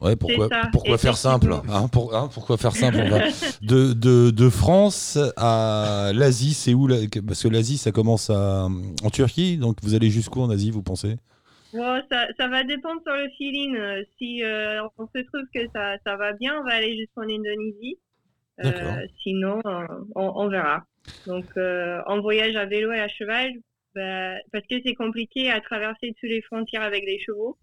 Ouais, 0.00 0.16
pourquoi, 0.16 0.48
pourquoi 0.72 0.98
faire 0.98 1.16
simple 1.16 1.52
hein, 1.68 1.88
pour- 1.88 2.14
hein, 2.14 2.28
Pourquoi 2.32 2.56
faire 2.58 2.72
simple 2.72 2.98
on 3.00 3.08
va- 3.08 3.20
de, 3.62 3.92
de, 3.94 4.30
de 4.30 4.48
France 4.50 5.18
à 5.36 6.10
l'Asie, 6.14 6.52
c'est 6.52 6.74
où 6.74 6.88
Parce 7.26 7.42
que 7.42 7.48
l'Asie, 7.48 7.78
ça 7.78 7.90
commence 7.92 8.28
à, 8.30 8.64
en 8.66 9.10
Turquie, 9.10 9.56
donc 9.56 9.78
vous 9.82 9.94
allez 9.94 10.10
jusqu'où 10.10 10.40
en 10.42 10.50
Asie, 10.50 10.70
vous 10.70 10.82
pensez? 10.82 11.16
Bon, 11.72 12.00
ça, 12.10 12.26
ça 12.38 12.48
va 12.48 12.62
dépendre 12.64 13.00
sur 13.04 13.16
le 13.16 13.28
feeling. 13.36 13.76
Euh, 13.76 14.02
Si 14.18 14.42
euh, 14.44 14.82
on 14.98 15.06
se 15.06 15.22
trouve 15.22 15.42
que 15.52 15.60
ça, 15.74 15.96
ça 16.06 16.16
va 16.16 16.32
bien, 16.34 16.60
on 16.60 16.64
va 16.64 16.74
aller 16.74 16.96
jusqu'en 16.96 17.22
Indonésie. 17.22 17.96
Euh, 18.62 18.94
sinon, 19.22 19.60
euh, 19.66 19.86
on, 20.14 20.32
on 20.36 20.48
verra. 20.48 20.84
Donc, 21.26 21.46
en 22.06 22.20
voyage 22.20 22.54
à 22.56 22.66
vélo 22.66 22.92
et 22.92 23.00
à 23.00 23.08
cheval, 23.08 23.50
bah, 23.94 24.34
parce 24.52 24.64
que 24.68 24.76
c'est 24.84 24.94
compliqué 24.94 25.50
à 25.50 25.60
traverser 25.60 26.14
toutes 26.20 26.30
les 26.30 26.42
frontières 26.42 26.82
avec 26.82 27.04
les 27.04 27.18
chevaux. 27.18 27.56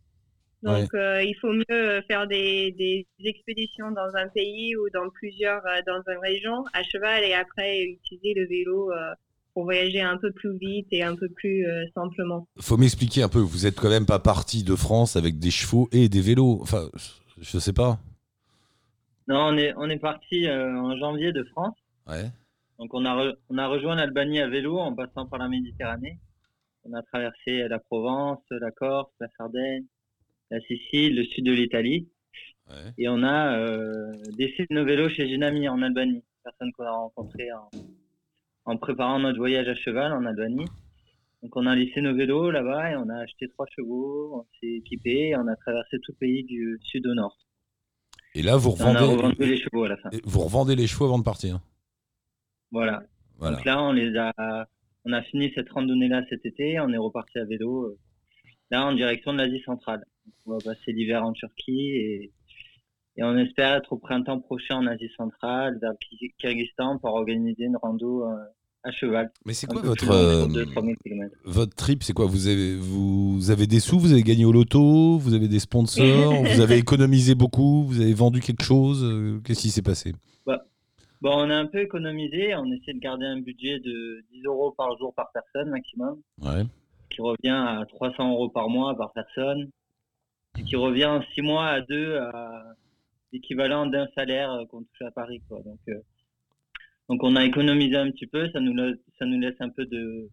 Donc, 0.63 0.93
euh, 0.93 1.23
il 1.23 1.35
faut 1.41 1.51
mieux 1.51 2.01
faire 2.07 2.27
des, 2.27 2.71
des 2.77 3.07
expéditions 3.25 3.89
dans 3.91 4.15
un 4.15 4.27
pays 4.27 4.75
ou 4.75 4.89
dans 4.93 5.09
plusieurs, 5.09 5.65
euh, 5.65 5.81
dans 5.87 6.01
une 6.11 6.19
région 6.19 6.63
à 6.73 6.83
cheval 6.83 7.23
et 7.23 7.33
après 7.33 7.83
utiliser 7.83 8.33
le 8.35 8.45
vélo 8.47 8.91
euh, 8.91 9.13
pour 9.53 9.63
voyager 9.63 10.01
un 10.01 10.17
peu 10.17 10.31
plus 10.31 10.55
vite 10.59 10.87
et 10.91 11.01
un 11.03 11.15
peu 11.15 11.29
plus 11.29 11.65
euh, 11.65 11.83
simplement. 11.95 12.47
Faut 12.59 12.77
m'expliquer 12.77 13.23
un 13.23 13.29
peu. 13.29 13.39
Vous 13.39 13.65
êtes 13.65 13.79
quand 13.79 13.89
même 13.89 14.05
pas 14.05 14.19
parti 14.19 14.63
de 14.63 14.75
France 14.75 15.15
avec 15.15 15.39
des 15.39 15.49
chevaux 15.51 15.89
et 15.91 16.09
des 16.09 16.21
vélos. 16.21 16.59
Enfin, 16.61 16.89
je 17.39 17.57
sais 17.57 17.73
pas. 17.73 17.97
Non, 19.27 19.47
on 19.47 19.57
est, 19.57 19.73
on 19.77 19.89
est 19.89 19.99
parti 19.99 20.47
euh, 20.47 20.77
en 20.77 20.95
janvier 20.97 21.31
de 21.31 21.43
France. 21.45 21.75
Ouais. 22.07 22.29
Donc 22.77 22.93
on 22.93 23.03
a, 23.05 23.15
re- 23.15 23.35
on 23.49 23.57
a 23.57 23.67
rejoint 23.67 23.95
l'Albanie 23.95 24.41
à 24.41 24.47
vélo 24.47 24.77
en 24.77 24.93
passant 24.93 25.25
par 25.25 25.39
la 25.39 25.47
Méditerranée. 25.47 26.19
On 26.83 26.93
a 26.93 27.01
traversé 27.01 27.67
la 27.67 27.79
Provence, 27.79 28.39
la 28.49 28.71
Corse, 28.71 29.11
la 29.19 29.27
Sardaigne, 29.37 29.85
la 30.51 30.59
Sicile, 30.61 31.15
le 31.15 31.23
sud 31.23 31.45
de 31.45 31.53
l'Italie. 31.53 32.09
Ouais. 32.69 32.93
Et 32.97 33.09
on 33.09 33.23
a 33.23 33.57
euh, 33.57 34.11
laissé 34.37 34.67
nos 34.69 34.85
vélos 34.85 35.09
chez 35.09 35.27
une 35.27 35.43
amie 35.43 35.67
en 35.67 35.81
Albanie, 35.81 36.23
personne 36.43 36.71
qu'on 36.73 36.83
a 36.83 36.91
rencontrée 36.91 37.51
en, 37.51 37.69
en 38.65 38.77
préparant 38.77 39.19
notre 39.19 39.39
voyage 39.39 39.67
à 39.67 39.75
cheval 39.75 40.13
en 40.13 40.25
Albanie. 40.25 40.65
Donc 41.41 41.55
on 41.55 41.65
a 41.65 41.75
laissé 41.75 42.01
nos 42.01 42.13
vélos 42.15 42.51
là-bas 42.51 42.91
et 42.91 42.95
on 42.95 43.09
a 43.09 43.17
acheté 43.21 43.47
trois 43.49 43.65
chevaux, 43.75 44.41
on 44.41 44.45
s'est 44.59 44.73
équipé 44.75 45.29
et 45.29 45.35
on 45.35 45.47
a 45.47 45.55
traversé 45.55 45.97
tout 46.03 46.11
le 46.11 46.17
pays 46.17 46.43
du 46.43 46.77
sud 46.83 47.07
au 47.07 47.15
nord. 47.15 47.35
Et 48.35 48.43
là, 48.43 48.55
vous 48.57 48.75
on 48.79 48.95
a 48.95 49.01
revendez, 49.01 49.45
les 49.45 49.57
chevaux 49.57 49.83
à 49.83 49.89
la 49.89 49.97
fin. 49.97 50.09
vous 50.23 50.39
revendez 50.41 50.75
les 50.75 50.87
chevaux 50.87 51.05
avant 51.05 51.19
de 51.19 51.23
partir. 51.23 51.59
Voilà. 52.71 53.03
Voilà. 53.37 53.57
Donc 53.57 53.65
là, 53.65 53.81
on 53.81 53.91
les 53.91 54.15
a, 54.15 54.67
on 55.03 55.11
a 55.11 55.21
fini 55.23 55.51
cette 55.55 55.69
randonnée-là 55.69 56.21
cet 56.29 56.45
été. 56.45 56.79
On 56.79 56.89
est 56.89 56.97
reparti 56.97 57.39
à 57.39 57.45
vélo, 57.45 57.87
euh, 57.87 57.97
là 58.69 58.85
en 58.85 58.93
direction 58.93 59.33
de 59.33 59.39
l'Asie 59.39 59.61
centrale. 59.65 60.05
On 60.45 60.51
va 60.53 60.57
passer 60.63 60.91
l'hiver 60.91 61.23
en 61.23 61.33
Turquie 61.33 61.89
et, 61.95 62.31
et 63.17 63.23
on 63.23 63.37
espère 63.37 63.75
être 63.75 63.93
au 63.93 63.97
printemps 63.97 64.39
prochain 64.39 64.77
en 64.77 64.87
Asie 64.87 65.09
centrale, 65.17 65.77
vers 65.81 65.91
le 65.91 66.27
Kyrgyzstan, 66.39 66.97
pour 66.99 67.13
organiser 67.13 67.63
une 67.65 67.77
rando 67.77 68.25
euh, 68.25 68.35
à 68.83 68.91
cheval. 68.91 69.31
Mais 69.45 69.53
c'est 69.53 69.67
quoi 69.67 69.81
votre 69.81 70.09
euh, 70.09 70.41
sur 70.49 70.49
2-3 70.49 70.73
000 70.73 70.87
kilomètres. 71.03 71.35
votre 71.45 71.75
trip 71.75 72.01
C'est 72.03 72.13
quoi? 72.13 72.25
Vous 72.25 72.47
avez 72.47 72.75
vous 72.77 73.51
avez 73.51 73.67
des 73.67 73.79
sous 73.79 73.99
Vous 73.99 74.11
avez 74.11 74.23
gagné 74.23 74.43
au 74.45 74.51
loto 74.51 75.17
Vous 75.19 75.33
avez 75.35 75.47
des 75.47 75.59
sponsors 75.59 76.33
Vous 76.43 76.61
avez 76.61 76.77
économisé 76.77 77.35
beaucoup 77.35 77.83
Vous 77.83 78.01
avez 78.01 78.13
vendu 78.13 78.39
quelque 78.39 78.63
chose 78.63 79.03
Euh, 79.03 79.39
Qu'est-ce 79.45 79.61
qui 79.61 79.69
s'est 79.69 79.81
passé? 79.83 80.13
Bon, 81.23 81.33
on 81.35 81.51
a 81.51 81.55
un 81.55 81.67
peu 81.67 81.81
économisé. 81.81 82.55
On 82.55 82.65
essaie 82.71 82.93
de 82.93 82.99
garder 82.99 83.27
un 83.27 83.39
budget 83.39 83.77
de 83.79 84.23
10 84.31 84.45
euros 84.45 84.71
par 84.75 84.97
jour 84.97 85.13
par 85.13 85.27
personne 85.31 85.69
maximum. 85.69 86.19
Ouais. 86.41 86.63
qui 87.11 87.21
revient 87.21 87.49
à 87.49 87.85
300 87.87 88.31
euros 88.31 88.49
par 88.49 88.69
mois 88.69 88.97
par 88.97 89.11
personne, 89.13 89.69
et 90.59 90.63
qui 90.63 90.75
revient 90.75 91.05
en 91.05 91.21
6 91.33 91.41
mois 91.41 91.67
à 91.67 91.81
deux 91.81 92.17
à 92.17 92.63
l'équivalent 93.33 93.85
d'un 93.85 94.07
salaire 94.15 94.51
euh, 94.51 94.65
qu'on 94.65 94.79
touche 94.83 95.01
à 95.01 95.11
Paris. 95.11 95.41
Quoi. 95.47 95.59
Donc, 95.63 95.79
euh, 95.89 95.95
donc 97.09 97.23
on 97.23 97.35
a 97.35 97.45
économisé 97.45 97.95
un 97.95 98.11
petit 98.11 98.27
peu, 98.27 98.49
ça 98.51 98.59
nous, 98.59 98.73
la- 98.73 98.93
ça 99.19 99.25
nous 99.25 99.39
laisse 99.39 99.59
un 99.59 99.69
peu 99.69 99.85
de 99.85 100.29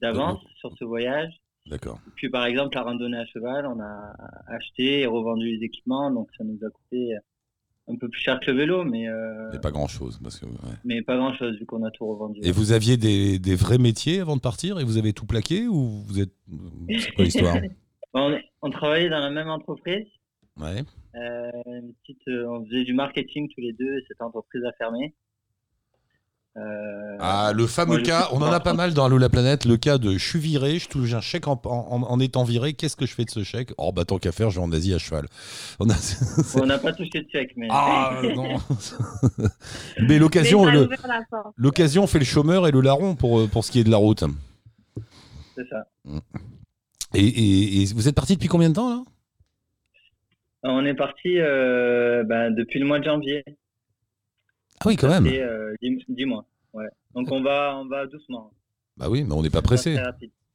d'avance 0.00 0.40
sur 0.58 0.76
ce 0.78 0.84
voyage. 0.84 1.32
D'accord. 1.66 1.98
Et 2.06 2.10
puis 2.16 2.28
par 2.28 2.44
exemple 2.44 2.74
la 2.74 2.82
randonnée 2.82 3.16
à 3.16 3.24
cheval, 3.26 3.66
on 3.66 3.80
a 3.80 4.14
acheté 4.48 5.00
et 5.00 5.06
revendu 5.06 5.46
les 5.56 5.64
équipements, 5.64 6.10
donc 6.10 6.28
ça 6.36 6.44
nous 6.44 6.58
a 6.66 6.68
coûté 6.70 7.14
un 7.88 7.96
peu 7.96 8.08
plus 8.08 8.20
cher 8.20 8.38
que 8.40 8.50
le 8.50 8.56
vélo, 8.58 8.84
mais, 8.84 9.08
euh, 9.08 9.50
Mais 9.52 9.60
pas 9.60 9.70
grand-chose. 9.70 10.18
Parce 10.22 10.38
que, 10.38 10.46
ouais. 10.46 10.52
mais 10.84 11.02
pas 11.02 11.16
grand 11.16 11.34
chose 11.34 11.56
vu 11.58 11.64
qu'on 11.66 11.84
a 11.84 11.90
tout 11.90 12.06
revendu. 12.06 12.40
Et 12.42 12.50
vous 12.50 12.72
aviez 12.72 12.96
des, 12.96 13.38
des 13.38 13.54
vrais 13.56 13.78
métiers 13.78 14.20
avant 14.20 14.36
de 14.36 14.40
partir? 14.40 14.78
Et 14.80 14.84
vous 14.84 14.96
avez 14.98 15.12
tout 15.12 15.26
plaqué 15.26 15.68
ou 15.68 16.02
vous 16.06 16.20
êtes. 16.20 16.32
C'est 16.98 17.14
quoi 17.14 17.24
l'histoire? 17.24 17.56
On, 18.16 18.38
on 18.64 18.70
travaillait 18.70 19.10
dans 19.10 19.20
la 19.20 19.30
même 19.30 19.48
entreprise. 19.50 20.06
Ouais. 20.58 20.82
Euh, 21.16 21.50
une 21.66 21.92
petite, 22.02 22.26
euh, 22.28 22.46
on 22.48 22.64
faisait 22.64 22.84
du 22.84 22.94
marketing 22.94 23.48
tous 23.54 23.60
les 23.60 23.72
deux 23.72 23.98
et 23.98 24.04
cette 24.08 24.22
entreprise 24.22 24.64
a 24.64 24.72
fermé. 24.72 25.14
Euh, 26.56 27.16
Ah, 27.18 27.50
le 27.54 27.66
fameux 27.66 27.96
Moi, 27.96 28.02
cas, 28.02 28.28
on 28.32 28.36
en 28.40 28.52
a 28.52 28.60
pas 28.60 28.74
mal 28.74 28.94
dans 28.94 29.04
Allo 29.06 29.18
la 29.18 29.28
planète, 29.28 29.64
le 29.64 29.76
cas 29.76 29.98
de 29.98 30.12
je 30.12 30.24
suis 30.24 30.38
viré, 30.38 30.78
je 30.78 30.88
touche 30.88 31.12
un 31.12 31.20
chèque 31.20 31.48
en, 31.48 31.60
en- 31.64 32.02
en 32.04 32.20
étant 32.20 32.44
viré, 32.44 32.74
qu'est-ce 32.74 32.94
que 32.96 33.06
je 33.06 33.12
fais 33.14 33.24
de 33.24 33.30
ce 33.30 33.42
chèque? 33.42 33.72
Oh, 33.76 33.90
bah 33.90 34.04
tant 34.04 34.18
qu'à 34.18 34.30
faire, 34.30 34.50
je 34.50 34.60
vais 34.60 34.64
en 34.64 34.70
Asie 34.70 34.94
à 34.94 34.98
cheval. 34.98 35.26
On 35.80 35.90
a- 35.90 35.94
on 36.62 36.66
n'a 36.66 36.78
pas 36.78 36.92
touché 36.92 37.22
de 37.22 37.28
chèque, 37.30 37.54
mais 37.56 37.66
Ah, 37.70 38.20
non 38.36 38.56
Mais 40.08 40.18
l'occasion 40.20 40.64
le- 40.64 40.88
l'occasion 41.56 42.06
fait 42.06 42.20
le 42.20 42.24
chômeur 42.24 42.68
et 42.68 42.70
le 42.70 42.80
larron 42.80 43.16
pour, 43.16 43.48
pour 43.50 43.64
ce 43.64 43.72
qui 43.72 43.80
est 43.80 43.84
de 43.84 43.90
la 43.90 43.96
route. 43.96 44.22
c'est 45.56 45.68
ça. 45.68 45.86
Et, 47.14 47.26
et- 47.26 47.82
et 47.82 47.84
vous 47.94 48.08
êtes 48.08 48.14
parti 48.14 48.34
depuis 48.34 48.48
combien 48.48 48.68
de 48.70 48.74
temps 48.74 48.88
là? 48.90 49.02
On 50.62 50.84
est 50.86 50.94
parti 50.94 51.38
euh, 51.38 52.24
ben, 52.24 52.50
depuis 52.50 52.78
le 52.80 52.86
mois 52.86 52.98
de 52.98 53.04
janvier. 53.04 53.44
Ah 54.80 54.86
oui, 54.86 54.96
quand 54.96 55.08
même. 55.08 55.26
Euh, 55.26 55.74
dix, 55.82 56.02
dix 56.08 56.24
mois. 56.24 56.46
Ouais. 56.72 56.88
Donc 57.14 57.30
on 57.30 57.42
va, 57.42 57.76
on 57.76 57.86
va 57.86 58.06
doucement. 58.06 58.50
Bah 58.96 59.08
oui, 59.10 59.24
mais 59.24 59.34
on 59.34 59.42
n'est 59.42 59.50
pas 59.50 59.62
pressé. 59.62 59.96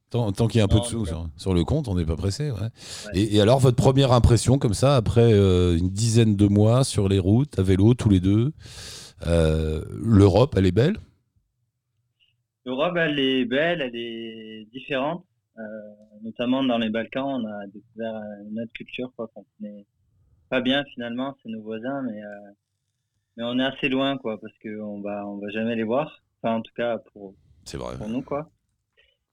Tant, 0.10 0.32
tant 0.32 0.48
qu'il 0.48 0.58
y 0.58 0.62
a 0.62 0.66
un 0.66 0.68
peu 0.68 0.80
de 0.80 0.86
sous 0.86 1.06
sur, 1.06 1.30
sur 1.38 1.54
le 1.54 1.64
compte, 1.64 1.88
on 1.88 1.94
n'est 1.94 2.06
pas 2.06 2.16
pressé. 2.16 2.50
Ouais. 2.50 2.70
Et, 3.14 3.36
et 3.36 3.42
alors, 3.42 3.60
votre 3.60 3.76
première 3.78 4.12
impression, 4.12 4.58
comme 4.58 4.74
ça, 4.74 4.96
après 4.96 5.32
euh, 5.34 5.78
une 5.78 5.90
dizaine 5.90 6.36
de 6.36 6.48
mois 6.48 6.84
sur 6.84 7.08
les 7.08 7.20
routes, 7.20 7.60
à 7.60 7.62
vélo, 7.62 7.94
tous 7.94 8.10
les 8.10 8.20
deux, 8.20 8.52
euh, 9.28 9.84
l'Europe, 10.02 10.56
elle 10.58 10.66
est 10.66 10.72
belle? 10.72 10.98
L'Europe, 12.66 12.96
elle 12.98 13.20
est 13.20 13.46
belle, 13.46 13.82
elle 13.82 13.96
est 13.96 14.68
différente. 14.74 15.24
Euh, 15.60 15.64
notamment 16.22 16.64
dans 16.64 16.78
les 16.78 16.90
Balkans, 16.90 17.42
on 17.42 17.46
a 17.46 17.68
découvert 17.68 18.16
euh, 18.16 18.50
une 18.50 18.62
autre 18.62 18.72
culture 18.74 19.12
quoi, 19.16 19.28
qu'on 19.34 19.46
connaît 19.58 19.86
pas 20.50 20.62
bien 20.62 20.84
finalement, 20.94 21.36
c'est 21.44 21.50
nos 21.50 21.62
voisins, 21.62 22.02
mais, 22.04 22.24
euh, 22.24 22.52
mais 23.36 23.44
on 23.44 23.60
est 23.60 23.64
assez 23.66 23.90
loin 23.90 24.18
quoi, 24.18 24.40
parce 24.40 24.54
qu'on 24.60 25.02
va, 25.02 25.28
on 25.28 25.38
va 25.38 25.50
jamais 25.50 25.76
les 25.76 25.84
voir. 25.84 26.24
Enfin, 26.42 26.56
en 26.56 26.62
tout 26.62 26.74
cas 26.76 26.98
pour, 27.12 27.36
C'est 27.66 27.78
vrai. 27.78 27.98
pour 27.98 28.08
nous 28.10 28.22
quoi. 28.22 28.50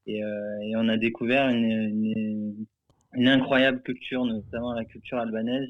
Et, 0.08 0.18
et 0.18 0.76
on 0.76 0.88
a 0.88 0.96
découvert 0.96 1.48
une, 1.48 1.64
une, 1.64 2.66
une 3.14 3.28
incroyable 3.28 3.82
culture, 3.82 4.24
notamment 4.24 4.72
la 4.72 4.84
culture 4.84 5.18
albanaise. 5.18 5.68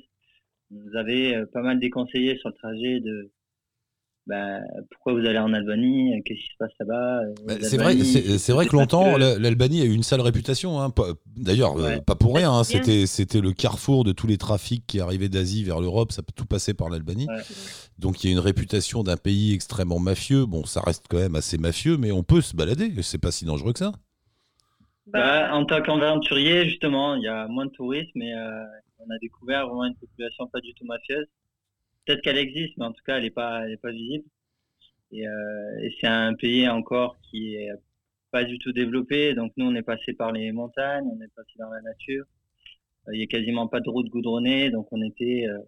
On 0.70 0.76
nous 0.76 0.96
avait 0.96 1.46
pas 1.52 1.62
mal 1.62 1.78
déconseillé 1.80 2.36
sur 2.36 2.50
le 2.50 2.54
trajet 2.54 3.00
de 3.00 3.30
bah, 4.26 4.58
pourquoi 4.90 5.12
vous 5.14 5.26
allez 5.26 5.38
en 5.38 5.52
Albanie, 5.52 6.20
qu'est-ce 6.24 6.40
qui 6.40 6.46
se 6.46 6.56
passe 6.58 6.72
là-bas? 6.80 7.20
Bah, 7.46 7.54
c'est 7.60 7.76
vrai, 7.76 7.96
c'est 8.38 8.52
vrai 8.52 8.66
que 8.66 8.74
longtemps, 8.76 9.14
que- 9.14 9.38
l'Albanie 9.38 9.82
a 9.82 9.84
eu 9.84 9.92
une 9.92 10.02
sale 10.02 10.20
réputation. 10.20 10.80
hein. 10.80 10.92
D'ailleurs, 11.36 11.76
euh, 11.78 11.82
Ouais. 11.82 12.00
pas 12.00 12.14
pour 12.16 12.34
rien. 12.36 12.50
hein. 12.50 12.62
Bien. 12.62 12.80
C'était 12.82 13.06
c'était 13.06 13.40
le 13.40 13.52
carrefour 13.52 14.02
de 14.04 14.12
tous 14.12 14.26
les 14.26 14.36
trafics 14.38 14.84
qui 14.86 14.98
arrivaient 15.00 15.28
d'Asie 15.28 15.62
vers 15.64 15.80
l'Europe. 15.80 16.10
Ça 16.12 16.22
tout 16.34 16.46
passait 16.46 16.74
par 16.74 16.88
l'Albanie. 16.90 17.26
Ouais. 17.28 17.42
Donc 17.98 18.22
il 18.24 18.26
y 18.26 18.30
a 18.30 18.32
une 18.32 18.40
réputation 18.40 19.02
d'un 19.02 19.16
pays 19.16 19.54
extrêmement 19.54 19.98
mafieux. 20.00 20.44
Bon, 20.44 20.64
ça 20.64 20.80
reste 20.80 21.04
quand 21.08 21.18
même 21.18 21.36
assez 21.36 21.56
mafieux, 21.58 21.96
mais 21.96 22.10
on 22.12 22.22
peut 22.24 22.40
se 22.40 22.56
balader. 22.56 22.92
C'est 23.02 23.18
pas 23.20 23.30
si 23.30 23.44
dangereux 23.44 23.72
que 23.72 23.78
ça. 23.78 23.92
Bah, 25.06 25.54
en 25.54 25.64
tant 25.64 25.80
qu'aventurier, 25.82 26.64
justement, 26.68 27.14
il 27.14 27.22
y 27.22 27.28
a 27.28 27.46
moins 27.46 27.66
de 27.66 27.70
tourisme 27.70 28.10
mais 28.16 28.34
euh, 28.34 28.64
on 28.98 29.04
a 29.04 29.18
découvert 29.20 29.66
vraiment 29.68 29.84
une 29.84 29.94
population 29.94 30.48
pas 30.48 30.60
du 30.60 30.74
tout 30.74 30.84
mafieuse. 30.84 31.26
Peut-être 32.06 32.22
qu'elle 32.22 32.38
existe, 32.38 32.76
mais 32.78 32.86
en 32.86 32.92
tout 32.92 33.02
cas, 33.04 33.16
elle 33.16 33.24
n'est 33.24 33.30
pas, 33.30 33.64
elle 33.66 33.72
est 33.72 33.76
pas 33.76 33.90
visible. 33.90 34.24
Et, 35.12 35.26
euh, 35.26 35.78
et 35.82 35.94
c'est 36.00 36.06
un 36.06 36.34
pays 36.34 36.68
encore 36.68 37.18
qui 37.30 37.54
est 37.54 37.70
pas 38.30 38.44
du 38.44 38.58
tout 38.58 38.72
développé. 38.72 39.34
Donc 39.34 39.52
nous, 39.56 39.66
on 39.66 39.74
est 39.74 39.82
passé 39.82 40.12
par 40.12 40.32
les 40.32 40.52
montagnes, 40.52 41.06
on 41.06 41.20
est 41.20 41.32
passé 41.34 41.50
dans 41.58 41.70
la 41.70 41.80
nature. 41.80 42.24
Euh, 43.08 43.14
Il 43.14 43.20
y 43.20 43.24
a 43.24 43.26
quasiment 43.26 43.66
pas 43.66 43.80
de 43.80 43.88
route 43.88 44.08
goudronnée, 44.08 44.70
donc 44.70 44.86
on 44.92 45.02
était 45.02 45.46
euh, 45.48 45.58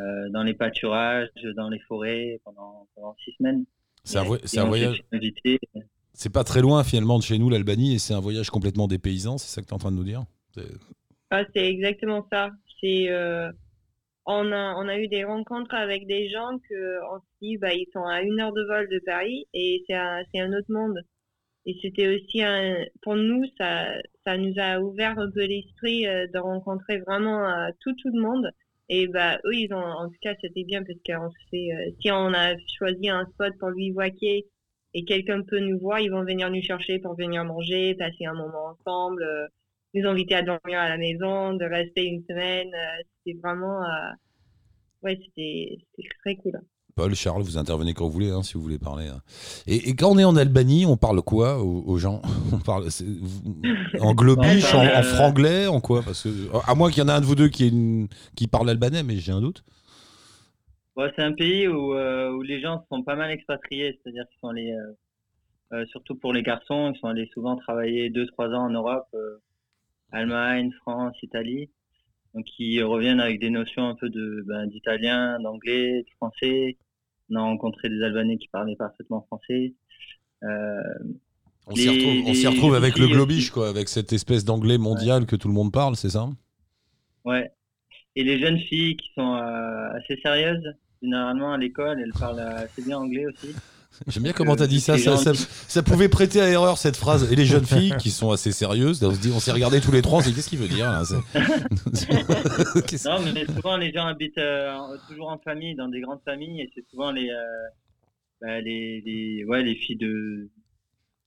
euh, 0.00 0.28
dans 0.30 0.42
les 0.42 0.54
pâturages, 0.54 1.28
dans 1.56 1.68
les 1.68 1.80
forêts 1.80 2.40
pendant, 2.44 2.88
pendant 2.94 3.14
six 3.24 3.32
semaines. 3.32 3.64
C'est 4.04 4.18
un, 4.18 4.64
voyage. 4.64 5.02
C'est 6.12 6.32
pas 6.32 6.44
très 6.44 6.60
loin 6.60 6.82
finalement 6.82 7.18
de 7.18 7.22
chez 7.22 7.38
nous, 7.38 7.48
l'Albanie, 7.48 7.94
et 7.94 7.98
c'est 7.98 8.14
un 8.14 8.20
voyage 8.20 8.50
complètement 8.50 8.88
dépaysant. 8.88 9.38
C'est 9.38 9.54
ça 9.54 9.60
que 9.60 9.66
tu 9.66 9.70
es 9.70 9.74
en 9.74 9.78
train 9.78 9.92
de 9.92 9.96
nous 9.96 10.04
dire? 10.04 10.24
C'est- 10.54 10.62
Ah, 11.30 11.44
c'est 11.54 11.66
exactement 11.66 12.26
ça. 12.30 12.50
C'est 12.80 13.08
euh, 13.08 13.50
on 14.26 14.52
a 14.52 14.74
on 14.76 14.88
a 14.88 14.98
eu 14.98 15.08
des 15.08 15.24
rencontres 15.24 15.74
avec 15.74 16.06
des 16.06 16.28
gens 16.30 16.58
que 16.68 17.00
on 17.12 17.18
se 17.20 17.26
dit 17.40 17.58
bah 17.58 17.72
ils 17.74 17.88
sont 17.92 18.04
à 18.04 18.22
une 18.22 18.40
heure 18.40 18.52
de 18.52 18.62
vol 18.64 18.88
de 18.88 19.00
Paris 19.04 19.46
et 19.52 19.82
c'est 19.86 19.94
un 19.94 20.22
c'est 20.32 20.40
un 20.40 20.52
autre 20.52 20.70
monde. 20.70 21.00
Et 21.66 21.76
c'était 21.82 22.08
aussi 22.08 22.42
un 22.42 22.84
pour 23.02 23.16
nous 23.16 23.44
ça 23.58 23.86
ça 24.24 24.36
nous 24.36 24.54
a 24.58 24.80
ouvert 24.80 25.18
un 25.18 25.30
peu 25.30 25.44
l'esprit 25.44 26.06
euh, 26.06 26.26
de 26.32 26.38
rencontrer 26.38 26.98
vraiment 26.98 27.48
euh, 27.48 27.70
tout 27.80 27.94
tout 27.94 28.10
le 28.14 28.20
monde. 28.20 28.50
Et 28.88 29.08
bah 29.08 29.38
eux 29.44 29.54
ils 29.54 29.72
ont 29.74 29.78
en 29.78 30.08
tout 30.08 30.18
cas 30.22 30.34
c'était 30.40 30.64
bien 30.64 30.82
parce 30.84 30.98
qu'on 31.06 31.26
euh, 31.28 31.90
si 32.00 32.10
on 32.10 32.32
a 32.34 32.54
choisi 32.78 33.08
un 33.08 33.26
spot 33.26 33.52
pour 33.58 33.72
bivouaquer 33.72 34.46
et 34.94 35.04
quelqu'un 35.04 35.42
peut 35.42 35.58
nous 35.58 35.78
voir, 35.78 36.00
ils 36.00 36.10
vont 36.10 36.24
venir 36.24 36.50
nous 36.50 36.62
chercher 36.62 36.98
pour 36.98 37.16
venir 37.16 37.44
manger, 37.44 37.94
passer 37.94 38.26
un 38.26 38.34
moment 38.34 38.76
ensemble. 38.78 39.24
Euh, 39.94 40.00
nous 40.00 40.08
inviter 40.08 40.34
à 40.34 40.42
dormir 40.42 40.78
à 40.80 40.88
la 40.88 40.96
maison, 40.98 41.54
de 41.54 41.64
rester 41.64 42.04
une 42.04 42.22
semaine. 42.28 42.68
euh, 42.74 43.02
c'était 43.24 43.38
vraiment. 43.40 43.82
euh, 43.84 44.12
ouais, 45.02 45.18
c'était 45.24 45.78
très 46.24 46.36
cool. 46.36 46.60
Paul, 46.94 47.14
Charles, 47.14 47.42
vous 47.42 47.56
intervenez 47.56 47.94
quand 47.94 48.04
vous 48.04 48.12
voulez, 48.12 48.30
hein, 48.30 48.42
si 48.42 48.54
vous 48.54 48.62
voulez 48.62 48.78
parler. 48.78 49.06
hein. 49.08 49.22
Et, 49.66 49.88
et 49.88 49.96
quand 49.96 50.10
on 50.10 50.18
est 50.18 50.24
en 50.24 50.36
Albanie, 50.36 50.84
on 50.84 50.98
parle 50.98 51.22
quoi 51.22 51.58
aux, 51.58 51.82
aux 51.86 51.98
gens? 51.98 52.20
On 52.52 52.58
parle 52.58 52.86
en 54.00 54.12
globiche, 54.14 54.74
en, 54.74 54.84
euh, 54.84 55.02
franglais, 55.02 55.66
en 55.68 55.80
quoi? 55.80 56.02
Parce 56.02 56.24
que 56.24 56.28
à 56.70 56.74
moins 56.74 56.90
qu'il 56.90 57.02
y 57.02 57.06
en 57.06 57.08
ait 57.08 57.12
un 57.12 57.20
de 57.20 57.24
vous 57.26 57.34
deux 57.34 57.48
qui, 57.48 57.68
une- 57.68 58.08
qui 58.36 58.46
parle 58.46 58.68
albanais, 58.68 59.02
mais 59.02 59.16
j'ai 59.16 59.32
un 59.32 59.40
doute. 59.40 59.64
Ouais, 60.96 61.10
c'est 61.16 61.22
un 61.22 61.32
pays 61.32 61.66
où, 61.66 61.94
euh, 61.94 62.30
où 62.32 62.42
les 62.42 62.60
gens 62.60 62.84
sont 62.92 63.02
pas 63.02 63.16
mal 63.16 63.30
expatriés, 63.30 63.98
c'est-à-dire 64.02 64.24
qu'ils 64.28 64.38
sont 64.40 64.48
allés, 64.48 64.72
euh, 64.72 64.92
euh, 65.78 65.86
surtout 65.86 66.16
pour 66.16 66.34
les 66.34 66.42
garçons, 66.42 66.92
ils 66.94 66.98
sont 67.00 67.08
allés 67.08 67.30
souvent 67.32 67.56
travailler 67.56 68.10
deux, 68.10 68.26
trois 68.26 68.48
ans 68.50 68.64
en 68.66 68.70
Europe, 68.70 69.06
euh, 69.14 69.38
Allemagne, 70.12 70.70
France, 70.82 71.16
Italie. 71.22 71.70
Donc 72.34 72.46
ils 72.58 72.82
reviennent 72.82 73.20
avec 73.20 73.40
des 73.40 73.50
notions 73.50 73.88
un 73.88 73.94
peu 73.94 74.08
de 74.08 74.44
ben, 74.46 74.66
d'italien, 74.66 75.38
d'anglais, 75.40 76.02
de 76.02 76.10
français. 76.16 76.78
On 77.30 77.36
a 77.36 77.40
rencontré 77.42 77.88
des 77.88 78.02
Albanais 78.02 78.36
qui 78.36 78.48
parlaient 78.48 78.76
parfaitement 78.76 79.22
français. 79.22 79.74
Euh, 80.42 80.82
On 81.66 81.74
s'y 81.74 81.88
retrouve, 82.46 82.72
les 82.72 82.76
avec 82.76 82.98
le 82.98 83.06
aussi. 83.06 83.50
quoi, 83.50 83.68
avec 83.68 83.88
cette 83.88 84.12
espèce 84.12 84.44
d'anglais 84.44 84.78
mondial 84.78 85.26
que 85.26 85.36
tout 85.36 85.48
le 85.48 85.54
monde 85.54 85.72
parle, 85.72 85.96
c'est 85.96 86.10
ça? 86.10 86.28
Ouais. 87.24 87.50
Et 88.16 88.24
les 88.24 88.38
jeunes 88.38 88.58
filles 88.58 88.96
qui 88.96 89.10
sont 89.14 89.36
euh, 89.36 89.92
assez 89.96 90.16
sérieuses, 90.22 90.74
généralement 91.00 91.52
à 91.52 91.58
l'école, 91.58 92.00
elles 92.00 92.12
parlent 92.18 92.40
assez 92.40 92.82
bien 92.82 92.98
anglais 92.98 93.26
aussi. 93.26 93.54
J'aime 94.08 94.22
bien 94.24 94.32
comment 94.32 94.52
euh, 94.52 94.56
tu 94.56 94.62
as 94.62 94.66
dit 94.66 94.80
ça 94.80 94.96
ça, 94.98 95.82
pouvait 95.82 96.08
prêter 96.08 96.40
à 96.40 96.48
erreur 96.48 96.78
cette 96.78 96.96
phrase. 96.96 97.30
Et 97.32 97.36
les 97.36 97.44
jeunes 97.46 97.64
filles 97.66 97.94
qui 97.98 98.10
sont 98.10 98.30
assez 98.30 98.52
sérieuses, 98.52 99.02
on 99.02 99.14
se 99.14 99.20
dit- 99.20 99.30
on 99.34 99.40
s'est 99.40 99.52
regardé 99.52 99.80
tous 99.80 99.92
les 99.92 100.02
trois, 100.02 100.18
on 100.18 100.22
s'est 100.22 100.30
dit 100.30 100.36
qu'est-ce 100.36 100.48
qu'il 100.48 100.58
veut 100.58 100.68
dire 100.68 100.90
là 100.90 101.02
Non, 103.04 103.32
mais 103.34 103.46
souvent 103.46 103.76
les 103.76 103.92
gens 103.92 104.06
habitent 104.06 104.38
euh, 104.38 104.76
toujours 105.08 105.28
en 105.28 105.38
famille, 105.38 105.74
dans 105.74 105.88
des 105.88 106.00
grandes 106.00 106.20
familles, 106.24 106.60
et 106.62 106.70
c'est 106.74 106.84
souvent 106.90 107.10
les, 107.12 107.28
euh, 107.28 107.34
bah, 108.40 108.60
les, 108.60 109.00
les, 109.04 109.44
ouais, 109.44 109.62
les 109.62 109.74
filles 109.74 109.96
de 109.96 110.50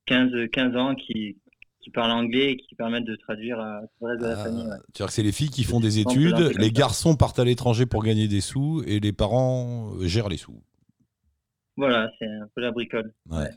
15, 0.07 0.31
15 0.51 0.75
ans 0.75 0.95
qui, 0.95 1.37
qui 1.81 1.89
parlent 1.91 2.11
anglais 2.11 2.51
et 2.51 2.57
qui 2.57 2.75
permettent 2.75 3.05
de 3.05 3.15
traduire 3.15 3.59
à 3.59 3.81
tout 3.81 4.05
le 4.05 4.11
reste 4.11 4.21
de 4.23 4.27
la 4.27 4.39
Ah, 4.39 4.43
famille. 4.43 4.65
ouais. 4.65 4.77
Tu 4.93 5.03
que 5.03 5.11
c'est 5.11 5.23
les 5.23 5.31
filles 5.31 5.49
qui 5.49 5.63
font 5.63 5.79
des 5.79 5.99
études, 5.99 6.51
les 6.57 6.71
garçons 6.71 7.15
partent 7.15 7.39
à 7.39 7.45
l'étranger 7.45 7.85
pour 7.85 8.03
gagner 8.03 8.27
des 8.27 8.41
sous 8.41 8.83
et 8.85 8.99
les 8.99 9.13
parents 9.13 9.91
euh, 9.99 10.07
gèrent 10.07 10.29
les 10.29 10.37
sous. 10.37 10.61
Voilà, 11.77 12.09
c'est 12.19 12.25
un 12.25 12.47
peu 12.55 12.61
la 12.61 12.71
bricole. 12.71 13.11
Ouais. 13.29 13.49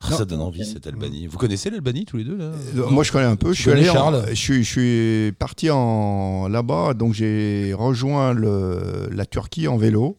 Ah, 0.00 0.12
ça 0.12 0.24
donne 0.24 0.40
envie 0.40 0.64
cette 0.64 0.86
Albanie. 0.86 1.26
Vous 1.26 1.38
connaissez 1.38 1.70
l'Albanie 1.70 2.04
tous 2.04 2.18
les 2.18 2.24
deux 2.24 2.36
là? 2.36 2.52
Euh, 2.76 2.88
Moi, 2.90 3.02
je 3.02 3.10
connais 3.10 3.24
un 3.24 3.34
peu. 3.34 3.52
Je 3.52 3.60
suis, 3.60 3.70
allé 3.72 3.90
en- 3.90 4.12
je, 4.28 4.34
suis, 4.34 4.62
je 4.62 4.70
suis 4.70 5.32
parti 5.32 5.70
en, 5.70 6.46
là-bas, 6.48 6.94
donc 6.94 7.14
j'ai 7.14 7.74
rejoint 7.74 8.32
le, 8.32 9.08
la 9.12 9.26
Turquie 9.26 9.66
en 9.66 9.76
vélo. 9.76 10.16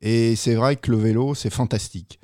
Et 0.00 0.34
c'est 0.34 0.56
vrai 0.56 0.74
que 0.74 0.90
le 0.90 0.96
vélo, 0.96 1.34
c'est 1.34 1.50
fantastique. 1.50 2.18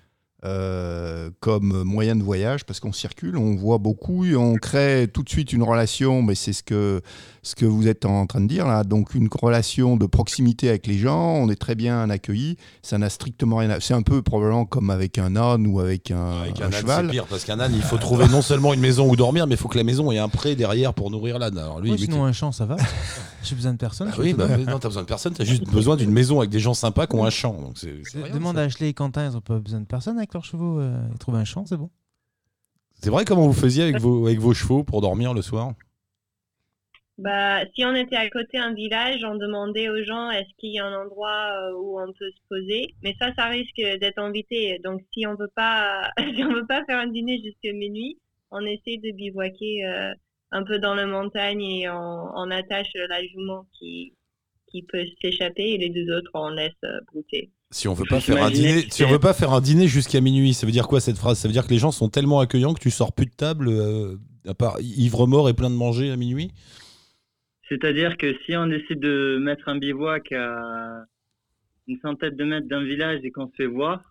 euh, 0.45 1.31
comme 1.41 1.83
moyen 1.83 2.15
de 2.15 2.23
voyage 2.23 2.65
parce 2.65 2.79
qu'on 2.81 2.93
circule, 2.93 3.37
on 3.37 3.57
voit 3.57 3.79
beaucoup, 3.79 4.25
et 4.25 4.37
on 4.37 4.55
crée 4.55 5.09
tout 5.13 5.23
de 5.25 5.29
suite 5.29 5.53
une 5.53 5.65
relation, 5.65 6.23
mais 6.23 6.37
c'est 6.37 6.53
ce 6.53 6.63
que, 6.63 7.01
ce 7.43 7.55
que 7.55 7.65
vous 7.67 7.87
êtes 7.89 8.05
en 8.05 8.27
train 8.27 8.41
de 8.41 8.47
dire 8.49 8.67
là, 8.67 8.85
donc 8.85 9.15
une 9.15 9.29
relation 9.33 9.97
de 9.97 10.07
proximité 10.07 10.69
avec 10.69 10.87
les 10.87 10.99
gens, 10.99 11.35
on 11.37 11.49
est 11.49 11.57
très 11.57 11.75
bien 11.75 12.09
accueillis, 12.11 12.57
ça 12.83 12.99
n'a 12.99 13.09
strictement 13.11 13.57
rien 13.57 13.71
à... 13.71 13.81
C'est 13.81 13.95
un 13.95 14.03
peu 14.03 14.23
probablement 14.23 14.65
comme 14.65 14.91
avec 14.91 15.19
un 15.19 15.37
âne 15.37 15.67
ou 15.67 15.81
avec 15.81 16.11
un, 16.11 16.43
Avec 16.43 16.61
un 16.61 16.65
un 16.65 16.67
âne, 16.67 16.73
cheval. 16.73 17.07
c'est 17.07 17.13
pire, 17.13 17.27
parce 17.27 17.45
qu'un 17.45 17.61
âne, 17.61 17.73
il 17.75 17.83
faut 17.83 17.99
trouver 17.99 18.27
non 18.29 18.43
seulement 18.43 18.75
une 18.75 18.81
maison 18.81 19.09
où 19.09 19.17
dormir, 19.17 19.47
mais 19.47 19.55
il 19.55 19.59
faut 19.59 19.69
que 19.69 19.79
la 19.79 19.85
maison 19.85 20.11
ait 20.13 20.19
un 20.19 20.29
pré 20.29 20.57
derrière 20.57 20.95
pour 20.95 21.11
nourrir 21.11 21.39
l'âne. 21.39 21.57
Alors 21.59 21.81
lui, 21.81 21.93
il- 21.93 21.99
sinon, 21.99 22.25
un 22.25 22.33
champ, 22.33 22.53
ça 22.53 22.67
va. 22.67 22.77
J'ai 23.43 23.55
besoin 23.55 23.73
de 23.73 23.79
personne. 23.79 24.09
Ah 24.11 24.15
je 24.17 24.21
oui, 24.23 24.35
bah, 24.35 24.49
non, 24.59 24.79
t'as 24.79 24.89
besoin 24.89 25.03
de 25.03 25.07
personne, 25.09 25.33
t'as 25.33 25.45
juste 25.45 25.65
besoin 25.71 25.97
d'une 25.97 26.11
maison 26.11 26.39
avec 26.41 26.51
des 26.51 26.61
gens 26.61 26.75
sympas 26.75 27.07
qui 27.07 27.15
ont 27.17 27.25
un 27.25 27.31
champ. 27.31 27.53
Donc 27.61 27.77
rien, 27.79 28.35
Demande 28.35 28.57
ça. 28.57 28.63
à 28.63 28.65
Ashley 28.65 28.89
et 28.89 28.95
Quentin, 28.95 29.31
ils 29.31 29.37
ont 29.37 29.41
pas 29.41 29.59
besoin 29.59 29.81
de 29.81 29.87
personne 29.87 30.19
avec 30.19 30.35
leurs 30.35 30.45
chevaux. 30.45 30.81
euh, 30.81 31.01
ils 31.13 31.19
trouvent 31.19 31.37
un 31.37 31.45
champ, 31.45 31.65
c'est 31.67 31.77
bon. 31.77 31.89
C'est 33.01 33.11
vrai 33.11 33.25
comment 33.25 33.47
vous 33.47 33.53
faisiez 33.53 33.85
avec 33.85 34.01
vos, 34.01 34.27
avec 34.27 34.41
vos 34.41 34.53
chevaux 34.55 34.83
pour 34.83 35.01
dormir 35.01 35.33
le 35.35 35.41
soir? 35.43 35.73
Bah, 37.19 37.65
si 37.75 37.85
on 37.85 37.95
était 37.97 38.17
à 38.17 38.31
côté 38.31 38.59
d'un 38.59 38.75
village, 38.75 39.25
on 39.25 39.35
demandait 39.35 39.89
aux 39.89 40.05
gens 40.05 40.31
est-ce 40.31 40.49
qu'il 40.59 40.73
y 40.73 40.79
a 40.79 40.87
un 40.87 41.05
endroit 41.05 41.51
euh, 41.53 41.73
où 41.75 42.01
on 42.01 42.13
peut 42.13 42.31
se 42.31 42.41
poser? 42.49 42.95
Mais 43.03 43.15
ça, 43.21 43.33
ça 43.37 43.47
risque 43.47 43.77
d'être 43.77 44.19
invité. 44.19 44.79
Donc, 44.85 45.01
si 45.13 45.27
on 45.27 45.35
veut 45.35 45.51
pas, 45.55 46.11
si 46.37 46.45
on 46.45 46.53
veut 46.53 46.67
pas 46.67 46.85
faire 46.85 46.99
un 46.99 47.09
dîner 47.09 47.43
jusqu'à 47.43 47.73
minuit, 47.73 48.19
on 48.53 48.65
essaie 48.65 48.99
de 48.99 49.11
bivouaquer 49.15 49.85
euh, 49.85 50.13
un 50.53 50.63
peu 50.63 50.79
dans 50.79 50.95
la 50.95 51.07
montagne 51.07 51.63
et 51.63 51.89
on, 51.89 52.31
on 52.35 52.51
attache 52.51 52.93
la 52.95 53.23
jument 53.27 53.67
qui 53.79 54.15
qui 54.71 54.83
peut 54.83 55.05
s'échapper 55.21 55.71
et 55.71 55.79
les 55.79 55.89
deux 55.89 56.15
autres 56.15 56.31
on 56.35 56.51
laisse 56.51 56.73
euh, 56.85 57.01
brouter. 57.13 57.51
Si 57.71 57.89
on 57.89 57.95
veut 57.95 58.07
pas 58.09 58.21
faire 58.21 58.43
un 58.43 58.51
dîner, 58.51 58.87
si 58.91 59.05
on 59.05 59.09
veut 59.09 59.19
pas 59.19 59.35
faire 59.35 59.53
un 59.53 59.61
dîner 59.61 59.89
jusqu'à 59.89 60.21
minuit, 60.21 60.55
ça 60.55 60.67
veut 60.67 60.73
dire 60.73 60.89
quoi 60.89 61.01
cette 61.01 61.19
phrase? 61.19 61.39
Ça 61.39 61.49
veut 61.49 61.53
dire 61.53 61.67
que 61.67 61.73
les 61.73 61.79
gens 61.79 61.91
sont 61.91 62.09
tellement 62.09 62.41
accueillants 62.41 62.73
que 62.73 62.81
tu 62.81 62.91
sors 62.91 63.13
plus 63.13 63.27
de 63.27 63.35
table, 63.35 63.69
euh, 63.69 64.17
à 64.47 64.55
part 64.55 64.81
ivre 64.81 65.27
mort 65.27 65.49
et 65.51 65.55
plein 65.55 65.69
de 65.69 65.75
manger 65.75 66.11
à 66.11 66.17
minuit? 66.17 66.53
C'est-à-dire 67.69 68.17
que 68.17 68.35
si 68.45 68.57
on 68.57 68.67
décide 68.67 69.01
de 69.01 69.39
mettre 69.39 69.69
un 69.69 69.77
bivouac 69.77 70.33
à 70.33 71.05
une 71.87 71.99
centaine 72.01 72.37
de 72.37 72.45
mètres 72.45 72.69
d'un 72.69 72.85
village 72.85 73.21
et 73.25 73.31
qu'on 73.31 73.49
se 73.49 73.57
fait 73.57 73.67
voir, 73.67 74.03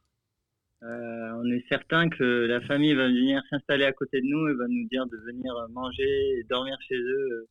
euh, 0.83 1.31
on 1.41 1.45
est 1.51 1.63
certain 1.69 2.07
que 2.09 2.45
la 2.45 2.61
famille 2.61 2.93
va 2.93 3.07
venir 3.07 3.41
s'installer 3.49 3.85
à 3.85 3.93
côté 3.93 4.21
de 4.21 4.27
nous 4.27 4.47
et 4.47 4.53
va 4.53 4.67
nous 4.67 4.87
dire 4.89 5.05
de 5.07 5.17
venir 5.17 5.53
manger 5.71 6.39
et 6.39 6.43
dormir 6.43 6.77
chez 6.87 6.97
eux. 6.97 7.47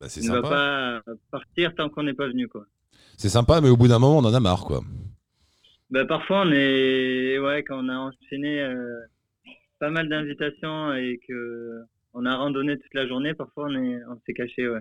Bah, 0.00 0.08
c'est 0.08 0.28
On 0.30 0.34
ne 0.34 0.40
va 0.40 1.02
pas 1.04 1.12
partir 1.30 1.74
tant 1.74 1.90
qu'on 1.90 2.02
n'est 2.02 2.14
pas 2.14 2.28
venu. 2.28 2.48
Quoi. 2.48 2.66
C'est 3.18 3.28
sympa, 3.28 3.60
mais 3.60 3.68
au 3.68 3.76
bout 3.76 3.88
d'un 3.88 3.98
moment, 3.98 4.18
on 4.18 4.24
en 4.24 4.34
a 4.34 4.40
marre, 4.40 4.64
quoi. 4.64 4.80
Bah, 5.90 6.04
parfois, 6.06 6.42
on 6.46 6.52
est, 6.52 7.38
ouais, 7.38 7.62
quand 7.62 7.84
on 7.84 7.88
a 7.88 7.96
enchaîné 7.96 8.62
euh, 8.62 9.00
pas 9.78 9.90
mal 9.90 10.08
d'invitations 10.08 10.94
et 10.94 11.20
que 11.28 11.82
on 12.14 12.24
a 12.24 12.34
randonné 12.34 12.78
toute 12.78 12.94
la 12.94 13.06
journée, 13.06 13.34
parfois 13.34 13.66
on 13.68 13.74
est, 13.74 14.00
on 14.06 14.18
s'est 14.24 14.32
caché, 14.32 14.66
ouais. 14.68 14.80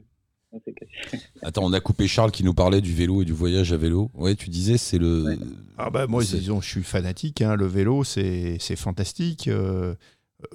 Attends, 1.42 1.64
on 1.64 1.74
a 1.74 1.80
coupé 1.80 2.08
Charles 2.08 2.32
qui 2.32 2.44
nous 2.44 2.54
parlait 2.54 2.82
du 2.82 2.94
vélo 2.94 3.22
et 3.22 3.26
du 3.26 3.34
voyage 3.34 3.74
à 3.74 3.78
vélo. 3.78 4.10
Ouais, 4.14 4.36
tu 4.36 4.50
disais, 4.50 4.78
c'est 4.78 4.98
le. 4.98 5.24
Ouais. 5.24 5.38
Ah 5.78 5.90
bah 5.90 6.08
moi, 6.08 6.24
disons, 6.24 6.62
je 6.62 6.68
suis 6.70 6.84
fanatique. 6.84 7.42
hein. 7.42 7.56
Le 7.56 7.66
vélo, 7.66 8.04
c'est 8.04 8.58
c'est 8.60 8.76
fantastique. 8.76 9.48
Euh, 9.48 9.96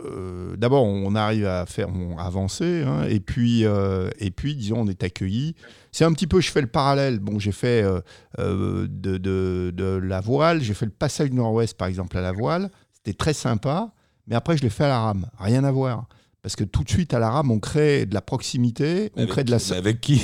euh, 0.04 0.57
D'abord, 0.57 0.85
on 0.85 1.14
arrive 1.14 1.47
à 1.47 1.66
faire 1.66 1.88
on, 1.88 2.16
avancer, 2.19 2.83
hein, 2.87 3.04
et 3.09 3.19
puis 3.21 3.64
euh, 3.64 4.11
et 4.19 4.30
puis, 4.30 4.54
disons, 4.54 4.80
on 4.80 4.87
est 4.88 5.02
accueilli. 5.02 5.54
C'est 5.92 6.04
un 6.04 6.12
petit 6.12 6.26
peu, 6.26 6.40
je 6.40 6.50
fais 6.50 6.61
le 6.61 6.66
parallèle. 6.69 7.19
Bon, 7.19 7.38
j'ai 7.38 7.52
fait 7.52 7.83
de, 8.38 8.87
de, 8.88 9.73
de 9.75 9.85
la 10.02 10.21
voile, 10.21 10.62
j'ai 10.62 10.75
fait 10.75 10.87
le 10.87 10.92
passage 10.92 11.30
nord-ouest, 11.33 11.76
par 11.76 11.88
exemple, 11.88 12.16
à 12.16 12.21
la 12.21 12.33
voile. 12.33 12.71
C'était 12.92 13.16
très 13.16 13.33
sympa, 13.33 13.92
mais 14.26 14.37
après, 14.37 14.57
je 14.57 14.62
l'ai 14.62 14.71
fait 14.71 14.85
à 14.85 14.88
la 14.88 15.00
rame. 15.00 15.26
Rien 15.38 15.64
à 15.64 15.73
voir. 15.73 16.07
Parce 16.42 16.56
que 16.56 16.64
tout 16.64 16.82
de 16.85 16.88
suite, 16.88 17.12
à 17.12 17.18
la 17.18 17.28
rame, 17.30 17.50
on 17.50 17.59
crée 17.59 18.06
de 18.06 18.14
la 18.14 18.23
proximité, 18.23 19.12
on 19.14 19.18
Avec- 19.20 19.30
crée 19.30 19.44
de 19.44 19.50
la... 19.50 19.59
mais 19.70 19.76
avec 19.76 20.00
qui 20.00 20.23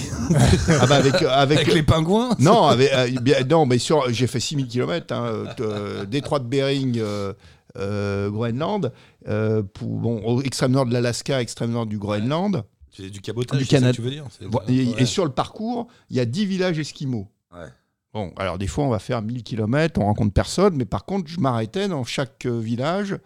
Ah 0.81 0.87
bah 0.87 0.97
avec, 0.97 1.15
avec, 1.15 1.59
Avec 1.59 1.75
les 1.75 1.83
pingouins 1.83 2.31
non, 2.39 2.65
avec, 2.67 2.91
euh, 2.93 3.11
bien- 3.21 3.45
non, 3.45 3.67
mais 3.67 3.77
sur, 3.79 4.11
j'ai 4.11 4.27
fait 4.27 4.41
6000 4.41 4.67
km, 4.67 5.13
hein, 5.15 5.25
euh, 5.27 5.47
euh, 5.61 6.05
détroit 6.07 6.39
de 6.39 6.47
Bering, 6.47 6.99
euh, 6.99 7.35
euh, 7.77 8.31
Groenland, 8.31 8.93
euh, 9.29 9.63
pour, 9.63 9.89
bon, 9.89 10.23
au 10.25 10.41
extrême 10.41 10.73
nord 10.73 10.87
de 10.87 10.93
l'Alaska, 10.95 11.43
extrême 11.43 11.73
nord 11.73 11.85
du 11.87 11.99
Groenland. 11.99 12.65
C'est 12.97 13.11
du 13.11 13.21
cabotage, 13.21 13.59
Du 13.59 13.67
c'est 13.67 13.73
ça 13.73 13.77
que 13.77 13.81
Canada. 13.83 13.95
tu 13.95 14.01
veux 14.01 14.11
dire 14.11 14.25
Et, 14.41 14.47
Ouais. 14.87 15.03
et 15.03 15.05
sur 15.05 15.27
le 15.27 15.33
parcours, 15.33 15.87
il 16.09 16.17
y 16.17 16.21
a 16.21 16.25
10 16.25 16.47
villages 16.47 16.79
esquimaux. 16.79 17.29
Ouais. 17.53 17.67
Bon, 18.15 18.33
alors 18.39 18.57
des 18.57 18.67
fois, 18.69 18.85
on 18.85 18.89
va 18.89 18.99
faire 19.01 19.21
1000 19.21 19.43
km, 19.43 20.01
on 20.01 20.07
rencontre 20.07 20.33
personne, 20.33 20.77
mais 20.77 20.87
par 20.87 21.05
contre, 21.05 21.29
je 21.29 21.39
m'arrêtais 21.39 21.89
dans 21.89 22.05
chaque 22.05 22.47
euh, 22.47 22.59
village 22.59 23.19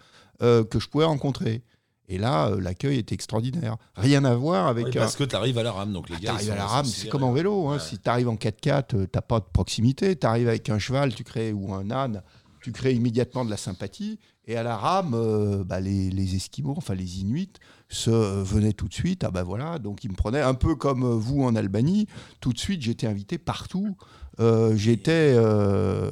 euh, 0.43 0.65
que 0.65 0.81
je 0.81 0.89
pouvais 0.89 1.05
rencontrer. 1.05 1.63
Et 2.11 2.19
là, 2.19 2.49
euh, 2.49 2.61
l'accueil 2.61 2.99
était 2.99 3.15
extraordinaire. 3.15 3.77
Rien 3.95 4.25
à 4.25 4.35
voir 4.35 4.67
avec. 4.67 4.97
Un- 4.97 5.01
parce 5.01 5.15
que 5.15 5.25
tu 5.25 5.37
arrives 5.37 5.57
à 5.59 5.63
la 5.63 5.71
rame, 5.71 5.93
donc 5.93 6.11
les 6.11 6.17
ah, 6.17 6.21
gars. 6.21 6.33
T'arrives 6.33 6.51
à 6.51 6.57
la 6.57 6.67
rame, 6.67 6.85
c'est 6.85 7.09
comme 7.09 7.23
en 7.23 7.33
vélo. 7.33 7.69
Hein. 7.69 7.75
Ouais. 7.75 7.81
Si 7.81 7.99
t'arrives 7.99 8.29
en 8.29 8.35
4x4, 8.35 8.97
euh, 8.97 9.07
t'as 9.07 9.21
pas 9.21 9.39
de 9.39 9.47
proximité. 9.53 10.17
T'arrives 10.17 10.49
avec 10.49 10.69
un 10.69 10.81
cheval, 10.81 11.15
tu 11.15 11.23
crées 11.23 11.53
ou 11.53 11.73
un 11.73 11.89
âne, 11.93 12.23
tu 12.63 12.73
crées 12.73 12.95
immédiatement 12.95 13.45
de 13.45 13.51
la 13.51 13.57
sympathie. 13.57 14.19
Et 14.47 14.57
à 14.57 14.65
la 14.65 14.77
rame, 14.77 15.15
euh, 15.15 15.63
bah, 15.63 15.79
les, 15.79 16.11
les 16.11 16.35
Esquimaux, 16.35 16.75
enfin 16.77 16.95
les 16.95 17.21
Inuits, 17.21 17.53
se 17.89 18.11
euh, 18.11 18.43
venaient 18.43 18.73
tout 18.73 18.89
de 18.89 18.95
suite. 18.95 19.23
Ah 19.23 19.31
bah 19.31 19.45
voilà, 19.45 19.79
donc 19.79 20.03
ils 20.03 20.11
me 20.11 20.17
prenaient 20.17 20.41
un 20.41 20.55
peu 20.55 20.75
comme 20.75 21.05
euh, 21.05 21.15
vous 21.15 21.43
en 21.43 21.55
Albanie. 21.55 22.09
Tout 22.41 22.53
de 22.53 22.59
suite, 22.59 22.83
j'étais 22.83 23.07
invité 23.07 23.39
partout. 23.39 23.97
Euh, 24.41 24.75
j'étais 24.75 25.35
euh, 25.37 26.11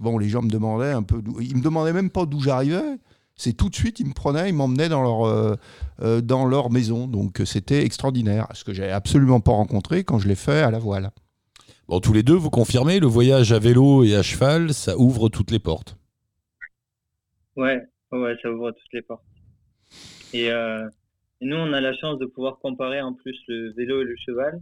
bon, 0.00 0.18
les 0.18 0.28
gens 0.28 0.42
me 0.42 0.50
demandaient 0.50 0.92
un 0.92 1.02
peu. 1.02 1.22
Ils 1.40 1.56
me 1.56 1.62
demandaient 1.62 1.92
même 1.92 2.10
pas 2.10 2.26
d'où 2.26 2.40
j'arrivais. 2.40 2.98
C'est 3.40 3.54
tout 3.54 3.70
de 3.70 3.74
suite, 3.74 4.00
ils 4.00 4.06
me 4.06 4.12
prenaient, 4.12 4.50
ils 4.50 4.54
m'emmenaient 4.54 4.90
dans 4.90 5.02
leur 5.02 5.26
euh, 5.26 5.56
euh, 6.02 6.20
dans 6.20 6.44
leur 6.44 6.70
maison. 6.70 7.06
Donc 7.06 7.40
euh, 7.40 7.46
c'était 7.46 7.82
extraordinaire, 7.86 8.46
ce 8.52 8.64
que 8.64 8.74
j'avais 8.74 8.92
absolument 8.92 9.40
pas 9.40 9.52
rencontré 9.52 10.04
quand 10.04 10.18
je 10.18 10.28
l'ai 10.28 10.34
fait 10.34 10.60
à 10.60 10.70
la 10.70 10.78
voile. 10.78 11.10
Bon, 11.88 12.00
tous 12.00 12.12
les 12.12 12.22
deux, 12.22 12.34
vous 12.34 12.50
confirmez, 12.50 13.00
le 13.00 13.06
voyage 13.06 13.52
à 13.52 13.58
vélo 13.58 14.04
et 14.04 14.14
à 14.14 14.22
cheval, 14.22 14.74
ça 14.74 14.98
ouvre 14.98 15.30
toutes 15.30 15.50
les 15.52 15.58
portes. 15.58 15.96
Ouais, 17.56 17.80
ouais, 18.12 18.18
ouais, 18.18 18.36
ça 18.42 18.50
ouvre 18.50 18.72
toutes 18.72 18.92
les 18.92 19.00
portes. 19.00 19.24
Et, 20.34 20.50
euh, 20.52 20.86
et 21.40 21.46
nous, 21.46 21.56
on 21.56 21.72
a 21.72 21.80
la 21.80 21.94
chance 21.96 22.18
de 22.18 22.26
pouvoir 22.26 22.58
comparer 22.58 23.00
en 23.00 23.14
plus 23.14 23.38
le 23.48 23.72
vélo 23.72 24.02
et 24.02 24.04
le 24.04 24.16
cheval. 24.22 24.60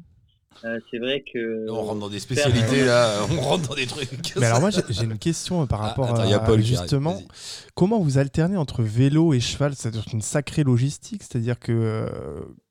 Euh, 0.64 0.80
c'est 0.90 0.98
vrai 0.98 1.22
que. 1.32 1.70
On 1.70 1.82
rentre 1.84 2.00
dans 2.00 2.08
des 2.08 2.18
spécialités, 2.18 2.84
là, 2.84 3.20
on 3.30 3.40
rentre 3.40 3.68
dans 3.68 3.74
des 3.76 3.86
trucs. 3.86 4.08
Mais 4.36 4.46
alors 4.46 4.60
moi 4.60 4.70
j'ai 4.70 5.04
une 5.04 5.16
question 5.18 5.64
par 5.68 5.80
Ah, 5.82 5.86
rapport 5.88 6.06
attends, 6.06 6.22
à 6.22 6.26
il 6.26 6.30
y 6.30 6.34
a 6.34 6.40
Paul 6.40 6.54
arrive, 6.54 6.66
justement 6.66 7.22
comment 7.76 8.00
vous 8.00 8.18
alternez 8.18 8.56
entre 8.56 8.82
vélo 8.82 9.32
et 9.34 9.38
cheval? 9.40 9.74
C'est 9.76 9.92
une 10.12 10.20
sacrée 10.20 10.64
logistique, 10.64 11.22
c'est-à-dire 11.22 11.60
que 11.60 11.70
euh, 11.70 12.08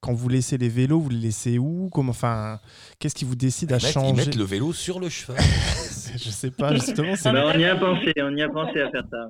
quand 0.02 0.14
vous 0.14 0.28
laissez 0.28 0.58
les 0.58 0.68
vélos, 0.68 1.00
vous 1.00 1.10
les 1.12 1.18
laissez 1.20 1.58
où? 1.60 1.90
Comment 1.94 2.10
enfin 2.10 2.60
qu'est-ce 3.00 3.16
qui 3.16 3.24
vous 3.24 3.36
décide 3.36 3.72
à 3.72 3.76
mettent- 3.76 3.86
changer? 3.88 4.10
Ils 4.10 4.16
mettent 4.18 4.36
le 4.36 4.44
vélo 4.44 4.74
sur 4.74 5.00
le 5.00 5.08
cheval. 5.08 5.38
Je 6.18 6.30
sais 6.30 6.52
pas 6.52 6.74
justement. 6.76 7.14
Bah, 7.24 7.52
on 7.56 7.58
y 7.60 7.64
a 7.66 7.76
pensé, 7.78 8.14
on 8.22 8.36
y 8.36 8.42
a 8.42 8.50
pensé 8.50 8.82
à 8.82 8.90
faire 8.92 9.04
ça. 9.10 9.28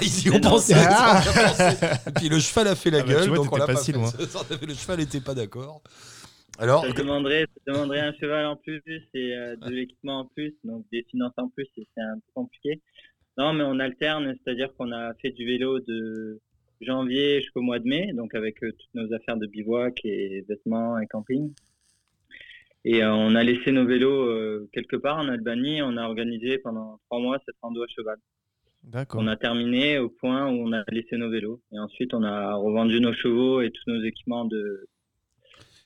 Ils 0.00 0.26
y 0.26 0.30
ont 0.30 0.40
pensé. 0.40 0.74
Ah. 0.76 1.22
ils 1.22 1.26
y 1.26 1.30
ont 1.30 1.48
pensé. 1.48 1.86
Et 2.08 2.10
puis 2.12 2.28
le 2.28 2.40
cheval 2.40 2.66
a 2.68 2.74
fait 2.74 2.90
la 2.90 2.98
Ah 2.98 3.02
bah, 3.02 3.06
tu 3.06 3.14
gueule, 3.14 3.28
vois, 3.28 3.36
donc 3.38 3.52
on 3.52 3.56
l'a 3.56 3.66
pas 3.66 3.74
pas 3.74 3.80
si 3.80 3.92
fait. 3.92 3.98
loin. 3.98 4.10
Le 4.66 4.74
cheval 4.74 4.98
n'était 4.98 5.20
pas 5.20 5.34
d'accord. 5.34 5.82
Alors, 6.58 6.84
Ça 6.84 6.92
demanderait, 6.92 7.46
ça 7.54 7.72
demanderait 7.72 8.00
un 8.00 8.12
cheval 8.14 8.46
en 8.46 8.56
plus 8.56 8.82
et 8.86 9.36
euh, 9.36 9.56
de 9.56 9.70
l'équipement 9.70 10.20
en 10.20 10.24
plus, 10.24 10.54
donc 10.64 10.86
des 10.90 11.04
finances 11.10 11.34
en 11.36 11.48
plus, 11.48 11.68
et 11.76 11.86
c'est 11.94 12.02
un 12.02 12.14
peu 12.14 12.32
compliqué. 12.34 12.80
Non, 13.38 13.52
mais 13.52 13.64
on 13.64 13.78
alterne, 13.78 14.34
c'est-à-dire 14.42 14.72
qu'on 14.76 14.92
a 14.92 15.12
fait 15.14 15.30
du 15.30 15.44
vélo 15.44 15.80
de 15.80 16.40
janvier 16.80 17.40
jusqu'au 17.40 17.60
mois 17.60 17.78
de 17.78 17.86
mai, 17.86 18.12
donc 18.14 18.34
avec 18.34 18.62
euh, 18.62 18.72
toutes 18.72 18.94
nos 18.94 19.12
affaires 19.12 19.36
de 19.36 19.46
bivouac 19.46 20.00
et 20.04 20.44
vêtements 20.48 20.98
et 20.98 21.06
camping. 21.06 21.52
Et 22.88 23.02
euh, 23.02 23.12
on 23.12 23.34
a 23.34 23.42
laissé 23.42 23.72
nos 23.72 23.84
vélos 23.84 24.28
euh, 24.28 24.70
quelque 24.72 24.94
part 24.94 25.18
en 25.18 25.28
Albanie, 25.28 25.82
on 25.82 25.96
a 25.96 26.04
organisé 26.04 26.58
pendant 26.58 27.00
trois 27.06 27.20
mois 27.20 27.36
cette 27.44 27.56
rando 27.60 27.82
à 27.82 27.86
cheval. 27.88 28.16
D'accord. 28.84 29.20
On 29.20 29.26
a 29.26 29.36
terminé 29.36 29.98
au 29.98 30.08
point 30.08 30.48
où 30.48 30.68
on 30.68 30.72
a 30.72 30.84
laissé 30.92 31.16
nos 31.16 31.28
vélos. 31.28 31.60
Et 31.72 31.80
ensuite, 31.80 32.14
on 32.14 32.22
a 32.22 32.54
revendu 32.54 33.00
nos 33.00 33.12
chevaux 33.12 33.60
et 33.60 33.72
tous 33.72 33.90
nos 33.90 34.00
équipements 34.04 34.44
de 34.44 34.86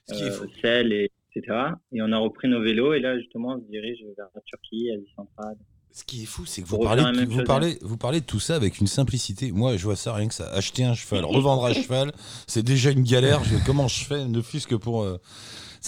Sel, 0.61 0.93
et, 0.93 1.11
etc. 1.35 1.57
Et 1.91 2.01
on 2.01 2.11
a 2.11 2.17
repris 2.17 2.47
nos 2.47 2.61
vélos. 2.61 2.93
Et 2.93 2.99
là, 2.99 3.17
justement, 3.19 3.55
on 3.55 3.59
se 3.59 3.69
dirige 3.69 3.99
vers 4.17 4.27
la 4.35 4.41
Turquie, 4.41 4.89
Asie 4.91 5.11
centrale. 5.15 5.55
Ce 5.93 6.05
qui 6.05 6.23
est 6.23 6.25
fou, 6.25 6.45
c'est 6.45 6.61
que 6.61 6.67
vous 6.67 6.79
parlez, 6.79 7.03
vous, 7.25 7.35
chose, 7.39 7.43
parlez, 7.45 7.77
vous 7.81 7.97
parlez 7.97 8.21
de 8.21 8.25
tout 8.25 8.39
ça 8.39 8.55
avec 8.55 8.79
une 8.79 8.87
simplicité. 8.87 9.51
Moi, 9.51 9.75
je 9.75 9.83
vois 9.83 9.97
ça 9.97 10.13
rien 10.13 10.29
que 10.29 10.33
ça. 10.33 10.49
Acheter 10.53 10.85
un 10.85 10.93
cheval, 10.93 11.25
revendre 11.25 11.65
un 11.65 11.73
cheval, 11.73 12.13
c'est 12.47 12.63
déjà 12.63 12.91
une 12.91 13.03
galère. 13.03 13.43
Je- 13.43 13.57
comment 13.65 13.89
je 13.89 14.05
fais, 14.05 14.25
ne 14.25 14.41
fût-ce 14.41 14.67
que 14.67 14.75
pour. 14.75 15.03
euh, 15.03 15.17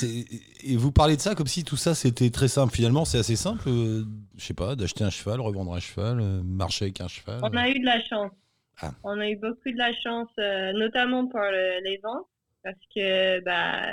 et 0.01 0.75
vous 0.75 0.91
parlez 0.91 1.15
de 1.15 1.21
ça 1.21 1.35
comme 1.35 1.47
si 1.47 1.63
tout 1.63 1.77
ça 1.77 1.93
c'était 1.95 2.31
très 2.31 2.47
simple. 2.47 2.73
Finalement, 2.75 3.05
c'est 3.05 3.19
assez 3.19 3.35
simple. 3.35 3.63
euh, 3.69 4.03
je 4.35 4.43
sais 4.43 4.53
pas, 4.53 4.75
d'acheter 4.75 5.03
un 5.03 5.09
cheval, 5.09 5.39
revendre 5.39 5.73
un 5.73 5.79
cheval, 5.79 6.19
euh, 6.19 6.41
marcher 6.43 6.85
avec 6.85 6.99
un 6.99 7.07
cheval. 7.07 7.39
On 7.43 7.55
a 7.55 7.69
eu 7.69 7.79
de 7.79 7.85
la 7.85 8.01
chance. 8.03 8.31
Ah. 8.81 8.91
On 9.03 9.19
a 9.19 9.29
eu 9.29 9.35
beaucoup 9.35 9.71
de 9.71 9.77
la 9.77 9.93
chance, 9.93 10.27
euh, 10.39 10.73
notamment 10.73 11.27
pour 11.27 11.39
le- 11.39 11.83
les 11.83 11.99
ventes, 12.03 12.25
parce 12.63 12.79
que 12.95 13.39
bah, 13.41 13.91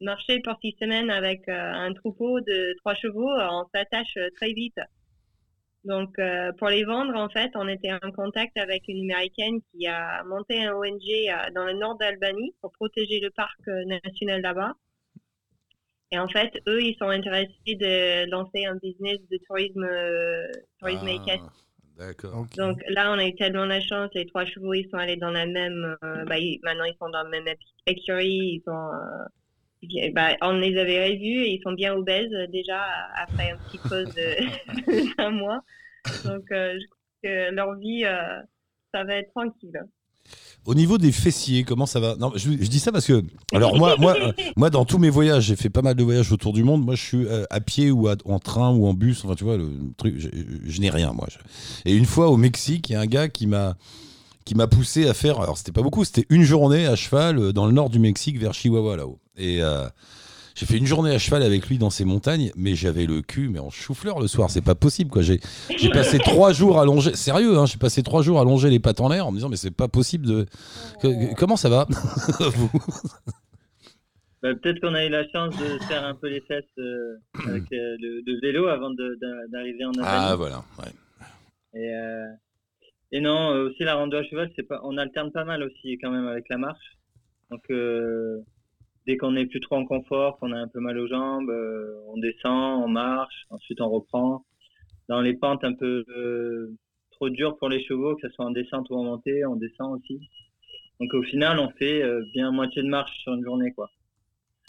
marcher 0.00 0.40
pour 0.40 0.54
six 0.60 0.76
semaines 0.80 1.10
avec 1.10 1.48
euh, 1.48 1.72
un 1.72 1.92
troupeau 1.94 2.40
de 2.40 2.74
trois 2.78 2.94
chevaux, 2.94 3.30
euh, 3.30 3.48
on 3.50 3.66
s'attache 3.74 4.16
euh, 4.16 4.28
très 4.36 4.52
vite. 4.52 4.78
Donc, 5.84 6.18
euh, 6.18 6.50
pour 6.58 6.68
les 6.68 6.84
vendre, 6.84 7.14
en 7.14 7.28
fait, 7.28 7.50
on 7.54 7.68
était 7.68 7.92
en 7.92 8.10
contact 8.12 8.56
avec 8.56 8.84
une 8.88 9.10
américaine 9.10 9.60
qui 9.70 9.86
a 9.86 10.22
monté 10.24 10.64
un 10.64 10.72
ONG 10.74 11.02
euh, 11.10 11.50
dans 11.54 11.64
le 11.64 11.74
nord 11.74 11.96
d'Albanie 11.98 12.54
pour 12.62 12.72
protéger 12.72 13.20
le 13.20 13.30
parc 13.30 13.58
euh, 13.68 13.84
national 13.84 14.40
là-bas. 14.40 14.72
Et 16.10 16.18
en 16.18 16.28
fait, 16.28 16.52
eux, 16.68 16.80
ils 16.80 16.96
sont 16.96 17.08
intéressés 17.08 17.74
de 17.74 18.30
lancer 18.30 18.64
un 18.64 18.76
business 18.76 19.18
de 19.30 19.38
tourisme, 19.46 19.86
tourisme 20.78 21.06
Ah, 21.08 21.12
équestre. 21.12 21.52
D'accord. 21.96 22.46
Donc 22.56 22.80
là, 22.88 23.10
on 23.12 23.18
a 23.18 23.26
eu 23.26 23.34
tellement 23.34 23.64
la 23.66 23.80
chance. 23.80 24.10
Les 24.14 24.26
trois 24.26 24.44
chevaux, 24.44 24.74
ils 24.74 24.88
sont 24.90 24.96
allés 24.96 25.16
dans 25.16 25.30
la 25.30 25.46
même. 25.46 25.96
euh, 26.04 26.24
bah, 26.24 26.38
ils- 26.38 26.60
maintenant, 26.62 26.84
ils 26.84 26.96
sont 27.00 27.08
dans 27.08 27.22
la 27.22 27.28
même 27.28 27.54
écurie. 27.86 28.60
Ils 28.60 28.62
sont. 28.64 28.72
euh, 28.72 30.10
bah, 30.12 30.36
on 30.40 30.52
les 30.58 30.78
avait 30.78 31.04
revus 31.06 31.42
et 31.44 31.54
ils 31.54 31.62
sont 31.62 31.72
bien 31.72 31.94
obèses 31.94 32.32
euh, 32.32 32.46
déjà 32.46 32.82
après 33.22 33.50
un 33.50 33.56
petit 33.58 33.78
pause 33.88 34.08
de- 34.14 34.36
d'un 35.18 35.30
mois. 35.30 35.60
Donc, 36.24 36.50
euh, 36.52 36.78
je 36.80 36.86
crois 36.86 36.98
que 37.22 37.50
leur 37.54 37.74
vie, 37.76 38.04
euh, 38.04 38.40
ça 38.94 39.04
va 39.04 39.16
être 39.16 39.30
tranquille. 39.30 39.78
Au 40.66 40.74
niveau 40.74 40.96
des 40.96 41.12
fessiers, 41.12 41.62
comment 41.64 41.84
ça 41.86 42.00
va? 42.00 42.16
Non, 42.16 42.32
je, 42.34 42.50
je 42.52 42.68
dis 42.68 42.78
ça 42.78 42.90
parce 42.90 43.06
que, 43.06 43.22
alors 43.52 43.76
moi, 43.76 43.96
moi, 43.98 44.16
euh, 44.18 44.32
moi, 44.56 44.70
dans 44.70 44.84
tous 44.86 44.98
mes 44.98 45.10
voyages, 45.10 45.44
j'ai 45.44 45.56
fait 45.56 45.68
pas 45.68 45.82
mal 45.82 45.94
de 45.94 46.02
voyages 46.02 46.32
autour 46.32 46.52
du 46.54 46.64
monde. 46.64 46.84
Moi, 46.84 46.94
je 46.94 47.02
suis 47.02 47.26
euh, 47.26 47.44
à 47.50 47.60
pied 47.60 47.90
ou 47.90 48.08
à- 48.08 48.16
en 48.24 48.38
train 48.38 48.70
ou 48.70 48.86
en 48.86 48.94
bus. 48.94 49.24
Enfin, 49.24 49.34
tu 49.34 49.44
vois, 49.44 49.56
le 49.58 49.68
truc, 49.98 50.14
je, 50.18 50.28
je 50.66 50.80
n'ai 50.80 50.88
rien, 50.90 51.12
moi. 51.12 51.26
Je- 51.30 51.38
Et 51.90 51.94
une 51.94 52.06
fois 52.06 52.30
au 52.30 52.36
Mexique, 52.38 52.88
il 52.88 52.94
y 52.94 52.96
a 52.96 53.00
un 53.00 53.06
gars 53.06 53.28
qui 53.28 53.46
m'a 53.46 53.76
qui 54.46 54.54
m'a 54.54 54.66
poussé 54.66 55.06
à 55.08 55.14
faire. 55.14 55.40
Alors, 55.40 55.56
c'était 55.58 55.72
pas 55.72 55.80
beaucoup, 55.82 56.04
c'était 56.04 56.26
une 56.30 56.42
journée 56.44 56.86
à 56.86 56.96
cheval 56.96 57.38
euh, 57.38 57.52
dans 57.52 57.66
le 57.66 57.72
nord 57.72 57.88
du 57.90 57.98
Mexique, 57.98 58.38
vers 58.38 58.52
Chihuahua 58.54 58.96
là-haut. 58.96 59.18
Et 59.36 59.62
euh, 59.62 59.86
j'ai 60.54 60.66
fait 60.66 60.76
une 60.78 60.86
journée 60.86 61.10
à 61.14 61.18
cheval 61.18 61.42
avec 61.42 61.66
lui 61.68 61.78
dans 61.78 61.90
ces 61.90 62.04
montagnes, 62.04 62.50
mais 62.56 62.74
j'avais 62.74 63.06
le 63.06 63.22
cul, 63.22 63.48
mais 63.48 63.58
en 63.58 63.70
chou-fleur 63.70 64.20
le 64.20 64.26
soir. 64.28 64.50
C'est 64.50 64.60
pas 64.64 64.74
possible, 64.74 65.10
quoi. 65.10 65.22
J'ai 65.22 65.40
passé 65.92 66.18
trois 66.18 66.52
jours 66.52 66.80
à 66.80 66.84
longer. 66.84 67.14
Sérieux, 67.14 67.58
hein, 67.58 67.66
j'ai 67.66 67.78
passé 67.78 68.02
trois 68.02 68.22
jours 68.22 68.42
longer 68.44 68.70
les 68.70 68.78
pattes 68.80 69.00
en 69.00 69.08
l'air 69.08 69.26
en 69.26 69.30
me 69.32 69.36
disant, 69.36 69.48
mais 69.48 69.56
c'est 69.56 69.70
pas 69.70 69.88
possible 69.88 70.26
de. 70.26 70.46
Que- 71.02 71.34
comment 71.34 71.56
ça 71.56 71.68
va? 71.68 71.86
Vous 72.40 72.70
Bah, 74.42 74.54
Peut-être 74.54 74.80
qu'on 74.80 74.94
a 74.94 75.04
eu 75.04 75.08
la 75.08 75.26
chance 75.30 75.56
de 75.56 75.78
faire 75.88 76.04
un 76.04 76.14
peu 76.14 76.28
les 76.28 76.40
fesses 76.42 76.64
euh, 76.78 77.16
avec 77.46 77.62
euh, 77.72 77.96
le, 77.98 78.20
le 78.26 78.40
vélo 78.40 78.66
avant 78.68 78.90
d'arriver 79.50 79.84
en 79.86 79.90
Albanie. 79.92 80.06
Ah 80.06 80.36
voilà. 80.36 80.64
ouais. 80.78 81.80
Et, 81.80 81.94
euh, 81.94 82.26
et 83.10 83.20
non, 83.20 83.52
euh, 83.54 83.68
aussi 83.70 83.82
la 83.84 83.94
rando 83.96 84.16
à 84.16 84.22
cheval, 84.24 84.50
c'est 84.54 84.62
pas, 84.68 84.80
on 84.84 84.98
alterne 84.98 85.32
pas 85.32 85.44
mal 85.44 85.62
aussi 85.62 85.98
quand 86.00 86.10
même 86.10 86.26
avec 86.28 86.44
la 86.50 86.58
marche. 86.58 86.98
Donc 87.50 87.62
euh, 87.70 88.38
dès 89.06 89.16
qu'on 89.16 89.36
est 89.36 89.46
plus 89.46 89.60
trop 89.60 89.76
en 89.76 89.86
confort, 89.86 90.38
qu'on 90.38 90.52
a 90.52 90.58
un 90.58 90.68
peu 90.68 90.80
mal 90.80 90.98
aux 90.98 91.06
jambes, 91.08 91.50
euh, 91.50 92.00
on 92.08 92.18
descend, 92.18 92.82
on 92.84 92.88
marche, 92.88 93.46
ensuite 93.50 93.80
on 93.80 93.90
reprend. 93.90 94.44
Dans 95.08 95.20
les 95.20 95.34
pentes 95.34 95.64
un 95.64 95.74
peu 95.74 96.04
euh, 96.08 96.74
trop 97.12 97.30
dures 97.30 97.56
pour 97.58 97.68
les 97.68 97.84
chevaux, 97.84 98.16
que 98.16 98.28
ce 98.28 98.34
soit 98.34 98.44
en 98.46 98.50
descente 98.50 98.88
ou 98.90 98.96
en 98.96 99.04
montée, 99.04 99.44
on 99.46 99.56
descend 99.56 99.98
aussi. 100.00 100.20
Donc 101.00 101.12
au 101.14 101.22
final, 101.22 101.58
on 101.58 101.70
fait 101.72 102.02
euh, 102.02 102.24
bien 102.32 102.50
moitié 102.52 102.82
de 102.82 102.88
marche 102.88 103.16
sur 103.18 103.34
une 103.34 103.44
journée, 103.44 103.72
quoi. 103.72 103.90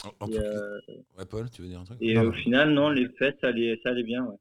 En, 0.04 0.12
en 0.24 0.28
Et, 0.28 0.38
euh, 0.38 0.78
ouais, 1.18 1.26
Paul, 1.26 1.50
tu 1.50 1.62
veux 1.62 1.68
dire 1.68 1.80
un 1.80 1.84
truc? 1.84 1.98
et 2.00 2.14
Non, 2.14 2.22
au 2.22 2.32
non. 2.32 2.32
final, 2.32 2.70
non, 2.72 2.90
les 2.90 3.08
fesses, 3.18 3.34
ça 3.40 3.48
allait, 3.48 3.78
ça 3.82 3.90
allait 3.90 4.02
bien. 4.02 4.24
Ouais. 4.24 4.36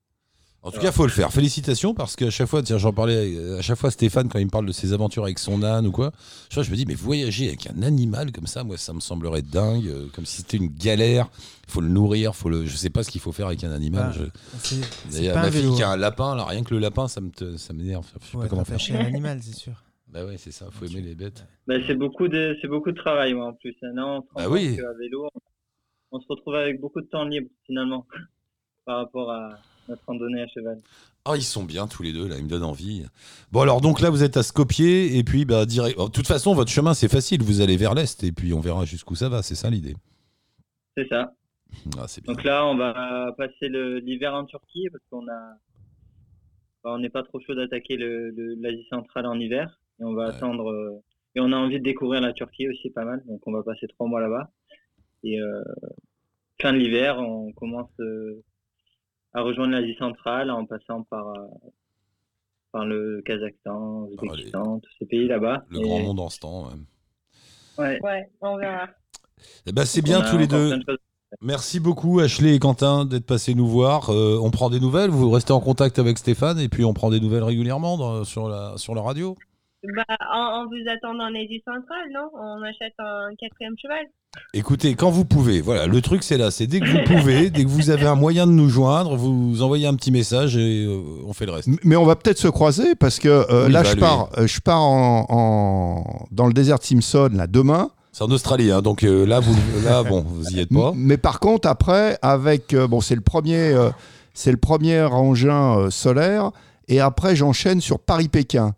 En 0.66 0.72
tout 0.72 0.80
cas, 0.80 0.92
faut 0.92 1.06
le 1.06 1.12
faire. 1.12 1.32
Félicitations 1.32 1.94
parce 1.94 2.16
qu'à 2.16 2.30
chaque 2.32 2.48
fois, 2.48 2.64
tiens, 2.64 2.78
j'en 2.80 2.92
parlais 2.92 3.38
à 3.58 3.62
chaque 3.62 3.78
fois 3.78 3.92
Stéphane 3.92 4.30
quand 4.30 4.40
il 4.40 4.46
me 4.46 4.50
parle 4.50 4.66
de 4.66 4.72
ses 4.72 4.94
aventures 4.94 5.24
avec 5.24 5.38
son 5.38 5.62
âne 5.64 5.86
ou 5.86 5.92
quoi. 5.92 6.12
Je, 6.50 6.62
je 6.64 6.72
me 6.72 6.76
dis, 6.76 6.86
mais 6.88 6.96
voyager 6.96 7.48
avec 7.50 7.68
un 7.68 7.84
animal 7.84 8.32
comme 8.32 8.48
ça, 8.48 8.64
moi, 8.64 8.76
ça 8.78 8.92
me 8.92 9.00
semblerait 9.00 9.44
dingue, 9.44 9.88
euh, 9.88 10.08
comme 10.16 10.26
si 10.26 10.38
c'était 10.38 10.58
une 10.58 10.70
galère. 10.70 11.30
Il 11.68 11.72
faut 11.72 11.82
le 11.82 11.90
nourrir, 11.90 12.36
faut 12.36 12.50
le. 12.50 12.66
Je 12.66 12.76
sais 12.76 12.90
pas 12.90 13.04
ce 13.04 13.12
qu'il 13.12 13.22
faut 13.22 13.32
faire 13.32 13.46
avec 13.48 13.64
un 13.64 13.72
animal. 13.72 14.10
Bah, 14.10 14.26
Je- 14.64 14.70
c'est 15.10 15.12
D'ailleurs, 15.12 15.36
ma 15.36 15.52
fille 15.52 15.72
qui 15.76 15.84
a 15.84 15.90
un 15.92 15.98
lapin, 15.98 16.36
là, 16.36 16.46
rien 16.46 16.64
que 16.64 16.74
le 16.74 16.80
lapin, 16.80 17.08
ça 17.08 17.22
me 17.22 17.30
te- 17.30 17.58
ça 17.58 17.74
m'énerve. 17.74 18.06
Je 18.22 18.26
sais 18.28 18.36
Ouais, 18.38 18.44
pas 18.46 18.50
comment 18.50 18.66
faire. 18.66 18.80
fâché 18.80 18.96
un 18.96 19.06
animal, 19.06 19.40
c'est 19.44 19.56
sûr. 19.56 19.74
Bah 20.08 20.24
ouais, 20.26 20.38
c'est 20.38 20.52
ça. 20.52 20.68
Faut 20.72 20.86
aimer 20.86 21.02
les 21.02 21.14
bêtes. 21.14 21.46
Ben, 21.68 21.84
c'est 21.88 21.96
beaucoup 21.96 22.28
de 22.30 22.56
c'est 22.62 22.68
beaucoup 22.70 22.92
de 22.92 22.96
travail 22.98 23.34
moi, 23.34 23.48
en 23.48 23.54
plus. 23.54 23.76
Non, 23.94 24.24
on 24.36 24.40
Bah 24.40 24.48
oui. 24.50 24.78
qu'à 24.78 24.94
vélo, 25.00 25.28
on, 26.12 26.18
on 26.18 26.20
se 26.22 26.26
retrouve 26.30 26.56
avec 26.56 26.80
beaucoup 26.80 27.02
de 27.02 27.08
temps 27.08 27.26
libre 27.26 27.50
finalement 27.66 28.06
par 28.86 28.98
rapport 29.00 29.30
à 29.32 29.50
notre 29.90 30.02
randonnée 30.08 30.42
à 30.42 30.48
cheval. 30.48 30.80
Ah, 31.26 31.36
ils 31.36 31.44
sont 31.44 31.64
bien 31.64 31.88
tous 31.88 32.04
les 32.04 32.14
deux, 32.14 32.28
là, 32.28 32.36
ils 32.38 32.44
me 32.44 32.50
donnent 32.50 32.64
envie. 32.64 33.04
Bon, 33.52 33.62
alors, 33.62 33.82
donc 33.82 34.00
là, 34.02 34.10
vous 34.10 34.24
êtes 34.24 34.38
à 34.38 34.44
Skopje, 34.44 34.82
et 34.82 35.24
puis, 35.24 35.46
bah, 35.46 35.66
direct. 35.66 35.98
De 35.98 36.08
toute 36.10 36.28
façon, 36.28 36.54
votre 36.54 36.72
chemin, 36.72 36.94
c'est 36.94 37.08
facile, 37.08 37.42
vous 37.42 37.62
allez 37.62 37.78
vers 37.78 37.96
l'Est, 37.96 38.24
et 38.24 38.32
puis 38.32 38.54
on 38.54 38.60
verra 38.60 38.86
jusqu'où 38.86 39.16
ça 39.16 39.28
va, 39.30 39.42
c'est 39.42 39.56
ça 39.56 39.70
l'idée. 39.70 39.96
C'est 40.96 41.08
ça. 41.10 41.34
Ah, 41.98 42.06
bien. 42.24 42.34
Donc 42.34 42.44
là, 42.44 42.66
on 42.68 42.78
va 42.78 43.34
passer 43.38 43.70
l'hiver 43.70 44.34
en 44.36 44.46
Turquie 44.46 44.88
parce 44.92 45.04
qu'on 45.10 45.28
a 45.28 45.58
bah, 46.84 46.92
on 46.94 47.00
n'est 47.00 47.10
pas 47.10 47.24
trop 47.24 47.40
chaud 47.42 47.56
d'attaquer 47.56 47.98
l'Asie 47.98 48.86
centrale 48.90 49.26
en 49.26 49.38
hiver 49.40 49.80
et 50.00 50.04
on 50.06 50.14
va 50.14 50.26
Ouais. 50.28 50.30
attendre 50.36 50.70
euh, 50.72 51.02
et 51.34 51.40
on 51.42 51.52
a 51.52 51.58
envie 51.58 51.80
de 51.80 51.84
découvrir 51.84 52.22
la 52.22 52.32
Turquie 52.32 52.70
aussi 52.70 52.92
pas 52.92 53.04
mal. 53.04 53.24
Donc 53.26 53.42
on 53.48 53.52
va 53.52 53.64
passer 53.64 53.88
trois 53.88 54.08
mois 54.08 54.22
là-bas 54.22 54.52
et 55.24 55.42
euh, 55.42 55.64
fin 56.62 56.72
de 56.72 56.78
l'hiver, 56.78 57.18
on 57.20 57.52
commence 57.54 57.90
euh, 58.00 58.42
à 59.36 59.42
rejoindre 59.42 59.74
l'Asie 59.74 59.96
centrale 60.00 60.50
en 60.50 60.66
passant 60.66 61.04
par 61.04 61.28
euh, 61.28 61.48
par 62.72 62.86
le 62.86 63.22
Kazakhstan, 63.26 64.08
l'Ouzbékistan, 64.10 64.80
tous 64.80 64.92
ces 65.00 65.06
pays 65.06 65.28
là-bas. 65.28 65.64
Le 65.70 65.80
Et- 65.80 65.84
grand 65.84 66.00
monde 66.00 66.20
en 66.20 66.30
ce 66.30 66.40
temps. 66.40 66.66
ouais. 66.66 66.74
Ouais. 67.78 68.00
Ouais, 68.02 68.30
on 68.42 68.58
verra. 68.58 68.88
Eh 69.66 69.72
ben, 69.74 69.86
c'est 69.86 70.02
bien 70.02 70.22
tous 70.22 70.38
les 70.38 70.48
deux. 70.48 70.78
de. 70.78 71.00
Merci 71.42 71.80
beaucoup, 71.82 72.20
Ashley 72.22 72.56
et 72.56 72.60
Quentin, 72.60 73.04
d'être 73.06 73.26
passés 73.26 73.54
nous 73.56 73.68
voir. 73.68 74.10
Euh, 74.10 74.40
on 74.42 74.52
prend 74.52 74.70
des 74.70 74.80
nouvelles, 74.80 75.10
vous 75.10 75.30
restez 75.30 75.52
en 75.52 75.60
contact 75.60 76.00
avec 76.00 76.18
Stéphane, 76.18 76.60
et 76.60 76.70
puis 76.70 76.86
on 76.86 76.94
prend 76.94 77.10
des 77.10 77.20
nouvelles 77.20 77.44
régulièrement 77.44 77.98
dans- 77.98 78.24
sur, 78.24 78.48
la, 78.48 78.78
sur 78.78 78.96
la 78.96 79.02
radio. 79.02 79.36
Bah, 79.96 80.04
en, 80.34 80.38
en 80.64 80.66
vous 80.68 80.90
attendant 80.90 81.26
en 81.26 81.36
Asie 81.36 81.62
centrale, 81.66 82.10
non? 82.14 82.30
On 82.34 82.62
achète 82.64 82.94
un 83.00 83.30
quatrième 83.40 83.74
cheval. 83.82 84.06
Écoutez, 84.54 84.96
quand 84.96 85.10
vous 85.12 85.24
pouvez, 85.26 85.62
voilà, 85.62 85.86
le 85.88 86.02
truc 86.02 86.22
c'est 86.24 86.38
là, 86.38 86.52
c'est 86.52 86.68
dès 86.68 86.80
que 86.82 86.86
vous 86.86 87.04
pouvez, 87.06 87.50
dès 87.50 87.64
que 87.64 87.70
vous 87.70 87.90
avez 87.90 88.06
un 88.06 88.16
moyen 88.16 88.46
de 88.48 88.52
nous 88.52 88.68
joindre, 88.70 89.16
vous 89.16 89.62
envoyez 89.62 89.88
un 89.88 89.96
petit 89.96 90.12
message 90.12 90.58
et 90.58 90.86
euh, 90.86 91.00
on 91.26 91.32
fait 91.34 91.46
le 91.46 91.54
reste. 91.54 91.70
Mais 91.84 91.96
on 91.96 92.06
va 92.06 92.16
peut-être 92.18 92.38
se 92.38 92.50
croiser 92.50 92.96
parce 92.96 93.20
que 93.20 93.30
euh, 93.30 93.68
Oui, 93.68 93.72
là, 93.72 93.84
bah, 93.84 93.90
je 93.90 93.96
pars, 93.96 94.30
euh, 94.38 94.48
je 94.48 94.60
pars 94.60 94.82
en, 94.82 95.26
en- 95.30 96.26
dans 96.32 96.48
le 96.48 96.54
désert 96.54 96.80
Simpson 96.82 97.30
là, 97.34 97.48
demain. 97.48 97.92
C'est 98.12 98.24
en 98.24 98.32
Australie, 98.32 98.72
hein, 98.72 98.82
donc 98.82 99.04
euh, 99.04 99.26
là, 99.26 99.40
vous, 99.42 99.56
là, 99.86 100.04
bon, 100.04 100.22
vous 100.28 100.50
y 100.52 100.60
êtes 100.60 100.74
pas. 100.74 100.92
Mais 100.96 101.18
par 101.18 101.40
contre, 101.40 101.68
après, 101.68 102.18
avec 102.22 102.74
euh, 102.74 102.88
bon, 102.88 103.02
c'est 103.02 103.16
le 103.16 103.22
premier, 103.22 103.58
euh, 103.74 103.90
c'est 104.34 104.52
le 104.52 104.58
premier 104.58 105.02
engin 105.02 105.78
euh, 105.78 105.90
solaire, 105.90 106.52
et 106.88 107.00
après 107.00 107.36
j'enchaîne 107.36 107.80
sur 107.82 108.00
Paris-Pékin 108.00 108.74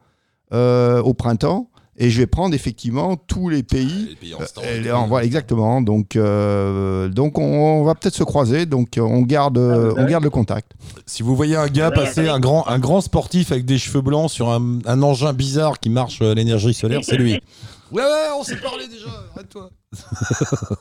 euh, 0.53 1.01
au 1.01 1.13
printemps, 1.13 1.69
et 1.99 2.09
je 2.11 2.19
vais 2.19 2.27
prendre 2.27 2.53
effectivement 2.53 3.15
tous 3.15 3.49
les 3.49 3.63
pays. 3.63 4.07
Les 4.09 4.15
pays 4.15 4.33
en 4.35 4.45
stand. 4.45 4.63
Euh, 4.67 4.91
en- 4.93 5.07
voilà, 5.07 5.25
exactement. 5.25 5.81
Donc, 5.81 6.15
euh, 6.15 7.09
donc 7.09 7.39
on, 7.39 7.43
on 7.43 7.83
va 7.83 7.95
peut-être 7.95 8.13
se 8.15 8.23
croiser. 8.23 8.65
Donc, 8.67 8.97
euh, 8.97 9.01
on 9.01 9.21
garde, 9.23 9.57
euh, 9.57 9.87
bah 9.89 10.01
on 10.01 10.05
oui. 10.05 10.11
garde 10.11 10.23
le 10.23 10.29
contact. 10.29 10.73
Si 11.07 11.23
vous 11.23 11.35
voyez 11.35 11.55
un 11.55 11.67
gars 11.67 11.89
passer, 11.89 12.27
un 12.29 12.39
grand, 12.39 12.67
un 12.67 12.77
grand 12.77 13.01
sportif 13.01 13.51
avec 13.51 13.65
des 13.65 13.79
cheveux 13.79 14.01
blancs 14.01 14.29
sur 14.29 14.49
un, 14.49 14.77
un 14.85 15.01
engin 15.01 15.33
bizarre 15.33 15.79
qui 15.79 15.89
marche 15.89 16.21
à 16.21 16.33
l'énergie 16.35 16.73
solaire, 16.73 17.01
c'est 17.03 17.17
lui. 17.17 17.39
Ouais, 17.89 18.01
ouais, 18.03 18.27
on 18.37 18.43
s'est 18.43 18.57
parlé 18.57 18.85
déjà, 18.89 19.07
arrête-toi. 19.33 19.69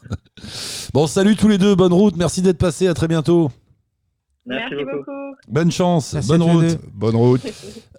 bon, 0.93 1.07
salut 1.07 1.37
tous 1.37 1.47
les 1.47 1.57
deux, 1.57 1.77
bonne 1.77 1.93
route, 1.93 2.17
merci 2.17 2.43
d'être 2.43 2.59
passés, 2.59 2.89
à 2.89 2.95
très 2.95 3.07
bientôt. 3.07 3.49
Merci, 4.47 4.75
Merci 4.75 4.85
beaucoup. 4.85 4.97
beaucoup. 4.99 5.37
Bonne 5.49 5.73
chance, 5.73 6.13
Merci 6.15 6.29
bonne 6.29 6.43
route. 6.43 6.79
Bonne 6.95 7.17
route. 7.17 7.43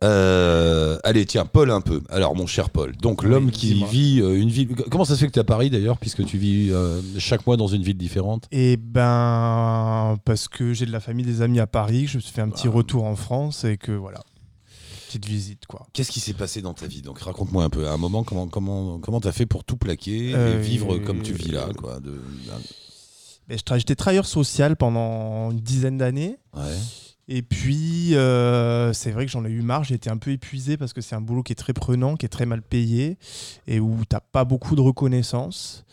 Euh, 0.04 1.00
allez, 1.04 1.26
tiens, 1.26 1.44
Paul 1.46 1.72
un 1.72 1.82
peu. 1.82 2.02
Alors, 2.10 2.36
mon 2.36 2.46
cher 2.46 2.70
Paul, 2.70 2.96
donc 2.98 3.24
Oui, 3.24 3.30
l'homme 3.30 3.50
qui 3.50 3.84
vit 3.86 4.22
euh, 4.22 4.40
une 4.40 4.50
ville. 4.50 4.76
Comment 4.92 5.06
ça 5.06 5.16
se 5.16 5.22
fait 5.22 5.26
que 5.26 5.32
tu 5.32 5.40
es 5.40 5.42
à 5.42 5.44
Paris 5.44 5.72
d'ailleurs, 5.72 5.98
puisque 5.98 6.24
tu 6.24 6.38
vis 6.38 6.70
euh, 6.72 7.02
chaque 7.18 7.48
mois 7.48 7.58
dans 7.58 7.66
une 7.66 7.82
ville 7.82 7.98
différente? 7.98 8.46
Et 8.52 8.78
ben, 8.78 10.18
parce 10.24 10.48
que 10.48 10.74
j'ai 10.74 10.86
de 10.86 10.92
la 10.92 11.00
famille, 11.00 11.26
des 11.26 11.42
amis 11.42 11.60
à 11.60 11.66
Paris, 11.66 12.04
que 12.06 12.12
je 12.12 12.18
me 12.18 12.22
suis 12.22 12.32
fait 12.32 12.42
un 12.42 12.50
petit 12.50 12.68
Bah. 12.68 12.74
retour 12.76 13.06
en 13.06 13.16
France 13.16 13.64
et 13.64 13.78
que 13.78 13.92
voilà, 13.92 14.20
petite 15.08 15.26
visite 15.26 15.66
quoi. 15.66 15.88
Qu'est-ce 15.94 16.12
qui 16.12 16.20
s'est 16.20 16.34
passé 16.34 16.62
dans 16.62 16.76
ta 16.76 16.86
vie? 16.86 17.02
Donc, 17.02 17.18
raconte-moi 17.18 17.64
un 17.64 17.70
peu. 17.72 17.88
À 17.88 17.94
un 17.94 17.98
moment, 17.98 18.24
comment 18.24 18.48
comment 18.48 19.00
comment 19.00 19.20
t'as 19.20 19.32
fait 19.32 19.48
pour 19.48 19.64
tout 19.64 19.78
plaquer 19.78 20.30
et 20.30 20.36
Euh, 20.36 20.60
vivre 20.62 21.00
comme 21.00 21.24
tu 21.24 21.34
vis 21.34 21.50
là, 21.52 21.70
quoi 21.76 22.00
de, 22.00 22.22
J'étais 23.50 23.96
travailleur 23.96 24.26
social 24.26 24.76
pendant 24.76 25.52
une 25.52 25.60
dizaine 25.60 25.98
d'années. 25.98 26.38
Et 27.30 27.42
puis, 27.42 28.16
euh, 28.16 28.94
c'est 28.94 29.12
vrai 29.12 29.26
que 29.26 29.32
j'en 29.32 29.44
ai 29.44 29.50
eu 29.50 29.62
marre, 29.62 29.84
j'ai 29.84 29.96
été 29.96 30.10
un 30.10 30.16
peu 30.18 30.32
épuisé 30.32 30.78
parce 30.78 30.94
que 30.94 31.02
c'est 31.02 31.16
un 31.16 31.20
boulot 31.22 31.44
qui 31.44 31.52
est 31.52 31.58
très 31.58 31.74
prenant, 31.74 32.16
qui 32.16 32.26
est 32.26 32.30
très 32.30 32.46
mal 32.46 32.62
payé 32.62 33.18
et 33.68 33.80
où 33.82 33.98
tu 34.10 34.16
n'as 34.16 34.22
pas 34.22 34.46
beaucoup 34.46 34.76
de 34.78 34.82
reconnaissance. 34.82 35.84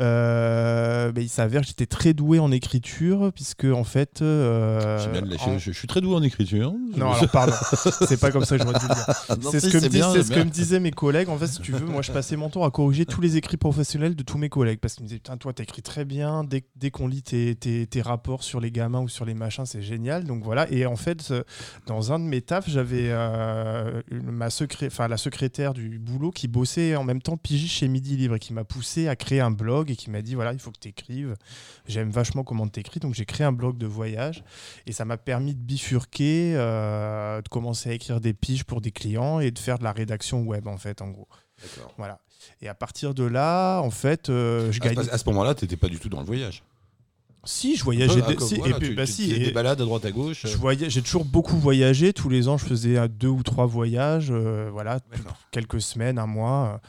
Euh, 0.00 1.10
ben, 1.12 1.20
il 1.22 1.28
s'avère 1.28 1.62
que 1.62 1.66
j'étais 1.66 1.86
très 1.86 2.14
doué 2.14 2.38
en 2.38 2.50
écriture, 2.52 3.32
puisque 3.34 3.64
en 3.64 3.84
fait. 3.84 4.22
euh, 4.22 4.98
en- 5.46 5.58
je, 5.58 5.72
je 5.72 5.78
suis 5.78 5.88
très 5.88 6.00
doué 6.00 6.14
en 6.14 6.22
écriture. 6.22 6.72
Non, 6.96 7.12
alors 7.12 7.28
pardon, 7.30 7.52
c'est 8.06 8.18
pas 8.20 8.30
comme 8.30 8.44
ça 8.44 8.56
que 8.56 8.64
j'aurais 8.64 8.78
dû 8.78 8.86
le 8.88 8.94
dire. 8.94 9.50
C'est 9.50 9.60
si, 9.60 9.66
ce, 9.66 9.72
que, 9.72 9.76
me 9.76 9.82
c'est 9.82 9.88
dis- 9.88 9.96
bien, 9.96 10.08
c'est 10.10 10.14
j'aime 10.18 10.22
ce 10.24 10.28
que 10.30 10.34
bien. 10.36 10.44
me 10.44 10.50
disaient 10.50 10.80
mes 10.80 10.90
collègues. 10.90 11.28
En 11.28 11.36
fait, 11.36 11.46
si 11.48 11.60
tu 11.60 11.72
veux, 11.72 11.84
moi, 11.86 12.02
je 12.02 12.12
passais 12.12 12.36
mon 12.36 12.48
temps 12.48 12.64
à 12.64 12.70
corriger 12.70 13.04
tous 13.06 13.20
les 13.20 13.36
écrits 13.36 13.56
professionnels 13.56 14.14
de 14.14 14.22
tous 14.22 14.38
mes 14.38 14.48
collègues. 14.48 14.78
Parce 14.80 14.94
qu'ils 14.94 15.02
me 15.04 15.08
disaient, 15.08 15.18
putain, 15.20 15.36
toi, 15.36 15.52
t'écris 15.52 15.82
très 15.82 16.04
bien. 16.04 16.44
Dès, 16.44 16.64
dès 16.76 16.90
qu'on 16.90 17.08
lit 17.08 17.22
tes, 17.22 17.54
tes- 17.56 17.86
tes 17.86 18.02
rapports 18.02 18.42
sur 18.42 18.60
les 18.60 18.70
gamins 18.70 19.00
ou 19.00 19.08
sur 19.08 19.24
les 19.24 19.34
machins, 19.34 19.66
c'est 19.66 19.82
génial. 19.82 20.24
Donc 20.24 20.42
voilà. 20.44 20.70
Et 20.70 20.77
Et 20.78 20.86
en 20.86 20.96
fait, 20.96 21.32
dans 21.86 22.12
un 22.12 22.18
de 22.20 22.24
mes 22.24 22.40
tafs, 22.40 22.68
j'avais 22.68 23.08
euh, 23.10 24.00
ma 24.10 24.48
secré- 24.48 24.86
enfin, 24.86 25.08
la 25.08 25.16
secrétaire 25.16 25.74
du 25.74 25.98
boulot 25.98 26.30
qui 26.30 26.46
bossait 26.46 26.94
en 26.94 27.02
même 27.04 27.20
temps 27.20 27.36
pigiste 27.36 27.72
chez 27.74 27.88
Midi 27.88 28.16
Libre 28.16 28.36
et 28.36 28.38
qui 28.38 28.52
m'a 28.52 28.64
poussé 28.64 29.08
à 29.08 29.16
créer 29.16 29.40
un 29.40 29.50
blog 29.50 29.90
et 29.90 29.96
qui 29.96 30.10
m'a 30.10 30.22
dit 30.22 30.34
voilà, 30.34 30.52
il 30.52 30.58
faut 30.60 30.70
que 30.70 30.78
tu 30.78 30.88
écrives. 30.88 31.34
J'aime 31.86 32.10
vachement 32.10 32.44
comment 32.44 32.68
tu 32.68 32.78
écris. 32.80 33.00
Donc 33.00 33.14
j'ai 33.14 33.24
créé 33.24 33.44
un 33.46 33.52
blog 33.52 33.76
de 33.78 33.86
voyage 33.86 34.44
et 34.86 34.92
ça 34.92 35.04
m'a 35.04 35.16
permis 35.16 35.54
de 35.54 35.60
bifurquer, 35.60 36.54
euh, 36.56 37.42
de 37.42 37.48
commencer 37.48 37.90
à 37.90 37.92
écrire 37.92 38.20
des 38.20 38.34
piges 38.34 38.64
pour 38.64 38.80
des 38.80 38.92
clients 38.92 39.40
et 39.40 39.50
de 39.50 39.58
faire 39.58 39.78
de 39.78 39.84
la 39.84 39.92
rédaction 39.92 40.42
web, 40.42 40.66
en 40.68 40.76
fait, 40.78 41.02
en 41.02 41.08
gros. 41.08 41.28
Voilà. 41.96 42.20
Et 42.62 42.68
à 42.68 42.74
partir 42.74 43.14
de 43.14 43.24
là, 43.24 43.80
en 43.80 43.90
fait, 43.90 44.28
euh, 44.28 44.70
je 44.70 44.78
ce- 45.04 45.10
à 45.10 45.18
ce 45.18 45.24
moment-là, 45.28 45.54
tu 45.56 45.64
n'étais 45.64 45.76
pas 45.76 45.88
du 45.88 45.98
tout 45.98 46.08
dans 46.08 46.20
le 46.20 46.26
voyage. 46.26 46.62
Si, 47.48 47.76
je 47.76 47.84
voyageais. 47.84 48.20
Ah, 48.24 48.28
des- 48.28 48.34
comme- 48.36 48.46
si, 48.48 48.56
voilà, 48.56 48.76
et 48.76 48.78
puis, 48.78 48.88
tu- 48.90 48.94
bah, 48.94 49.06
tu- 49.06 49.12
si, 49.12 49.30
et- 49.32 49.38
des 49.38 49.50
balades 49.52 49.80
à 49.80 49.84
droite 49.84 50.04
à 50.04 50.10
gauche. 50.10 50.42
je 50.46 50.56
voyais- 50.56 50.90
J'ai 50.90 51.00
toujours 51.02 51.24
beaucoup 51.24 51.56
voyagé. 51.56 52.12
Tous 52.12 52.28
les 52.28 52.46
ans, 52.48 52.58
je 52.58 52.66
faisais 52.66 52.98
euh, 52.98 53.08
deux 53.08 53.28
ou 53.28 53.42
trois 53.42 53.64
voyages, 53.66 54.28
euh, 54.30 54.68
voilà, 54.72 55.00
quelques 55.50 55.80
semaines, 55.80 56.18
un 56.18 56.26
mois. 56.26 56.74
euh. 56.74 56.88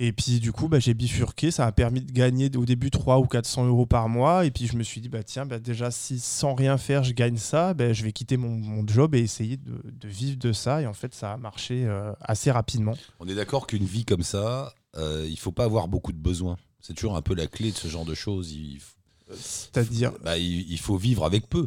Et 0.00 0.10
puis, 0.12 0.40
du 0.40 0.50
coup, 0.50 0.66
bah, 0.66 0.80
j'ai 0.80 0.94
bifurqué. 0.94 1.50
Ça 1.52 1.66
a 1.66 1.70
permis 1.72 2.00
de 2.00 2.10
gagner 2.10 2.50
au 2.56 2.64
début 2.64 2.90
300 2.90 3.20
ou 3.22 3.26
400 3.26 3.66
euros 3.66 3.86
par 3.86 4.08
mois. 4.08 4.44
Et 4.46 4.50
puis, 4.50 4.66
je 4.66 4.76
me 4.76 4.82
suis 4.82 5.00
dit, 5.00 5.08
bah, 5.08 5.22
tiens, 5.22 5.46
bah, 5.46 5.60
déjà, 5.60 5.90
si 5.92 6.18
sans 6.18 6.54
rien 6.54 6.76
faire, 6.78 7.04
je 7.04 7.12
gagne 7.12 7.36
ça, 7.36 7.72
bah, 7.74 7.92
je 7.92 8.02
vais 8.02 8.10
quitter 8.12 8.36
mon, 8.36 8.48
mon 8.48 8.84
job 8.88 9.14
et 9.14 9.20
essayer 9.20 9.58
de, 9.58 9.80
de 9.84 10.08
vivre 10.08 10.38
de 10.38 10.52
ça. 10.52 10.80
Et 10.82 10.86
en 10.86 10.94
fait, 10.94 11.14
ça 11.14 11.32
a 11.32 11.36
marché 11.36 11.84
euh, 11.84 12.12
assez 12.20 12.50
rapidement. 12.50 12.94
On 13.20 13.28
est 13.28 13.34
d'accord 13.34 13.66
qu'une 13.68 13.84
vie 13.84 14.04
comme 14.04 14.22
ça, 14.24 14.72
euh, 14.96 15.26
il 15.30 15.38
faut 15.38 15.52
pas 15.52 15.64
avoir 15.64 15.86
beaucoup 15.86 16.12
de 16.12 16.18
besoins. 16.18 16.56
C'est 16.80 16.94
toujours 16.94 17.14
un 17.16 17.22
peu 17.22 17.34
la 17.36 17.46
clé 17.46 17.70
de 17.70 17.76
ce 17.76 17.86
genre 17.86 18.06
de 18.06 18.14
choses. 18.14 18.50
Il, 18.52 18.78
f- 18.78 18.94
C'est-à-dire, 19.38 20.12
bah, 20.22 20.38
il, 20.38 20.78
faut 20.78 20.96
vivre 20.96 21.24
avec 21.24 21.48
peu. 21.48 21.66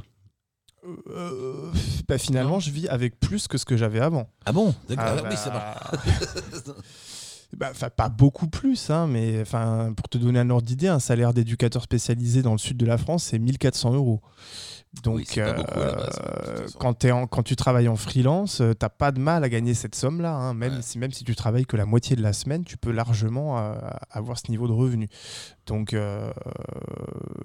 euh, 1.08 1.71
bah, 2.08 2.17
finalement, 2.17 2.60
je 2.60 2.71
vis 2.71 2.88
avec 2.88 3.19
plus 3.19 3.47
que 3.47 3.58
ce 3.58 3.65
que 3.65 3.78
j'avais 3.78 3.99
avant. 3.99 4.30
Ah 4.45 4.51
bon? 4.51 4.73
D'accord. 4.88 5.06
Ah, 5.08 5.21
Ah 5.23 5.30
oui, 5.30 5.38
ça 5.38 5.49
va. 5.49 6.73
bah, 7.73 7.89
pas 7.89 8.10
beaucoup 8.10 8.47
plus, 8.47 8.89
hein, 8.89 9.08
mais 9.08 9.43
pour 9.95 10.10
te 10.10 10.17
donner 10.17 10.39
un 10.39 10.49
ordre 10.49 10.65
d'idée, 10.65 10.88
un 10.88 10.99
salaire 10.99 11.34
d'éducateur 11.34 11.84
spécialisé 11.84 12.41
dans 12.41 12.51
le 12.51 12.58
sud 12.58 12.78
de 12.78 12.86
la 12.86 12.97
France, 12.97 13.25
c'est 13.25 13.39
1400 13.39 13.93
euros. 13.93 14.21
Donc, 15.03 15.17
Oui, 15.17 15.25
beaucoup 15.55 15.79
base, 15.79 16.19
euh, 16.23 16.62
façon. 16.63 16.77
quand, 16.79 16.93
t'es 16.93 17.12
en- 17.12 17.27
quand 17.27 17.43
tu 17.43 17.55
travailles 17.55 17.88
en 17.88 17.95
freelance, 17.95 18.62
euh, 18.62 18.73
t'as 18.73 18.89
pas 18.89 19.12
de 19.12 19.19
mal 19.19 19.43
à 19.43 19.49
gagner 19.49 19.73
cette 19.73 19.93
somme-là. 19.95 20.34
hein. 20.34 20.53
Même, 20.53 20.75
Ouais. 20.75 20.81
si, 20.81 20.97
même 20.97 21.12
si 21.12 21.23
tu 21.23 21.36
travailles 21.36 21.65
que 21.65 21.77
la 21.77 21.86
moitié 21.86 22.15
de 22.15 22.21
la 22.23 22.34
semaine, 22.34 22.63
tu 22.63 22.77
peux 22.77 22.91
largement 22.91 23.60
euh, 23.60 23.75
avoir 24.10 24.38
ce 24.39 24.49
niveau 24.49 24.67
de 24.67 24.73
revenu. 24.73 25.08
Donc, 25.67 25.93
euh, 25.93 26.31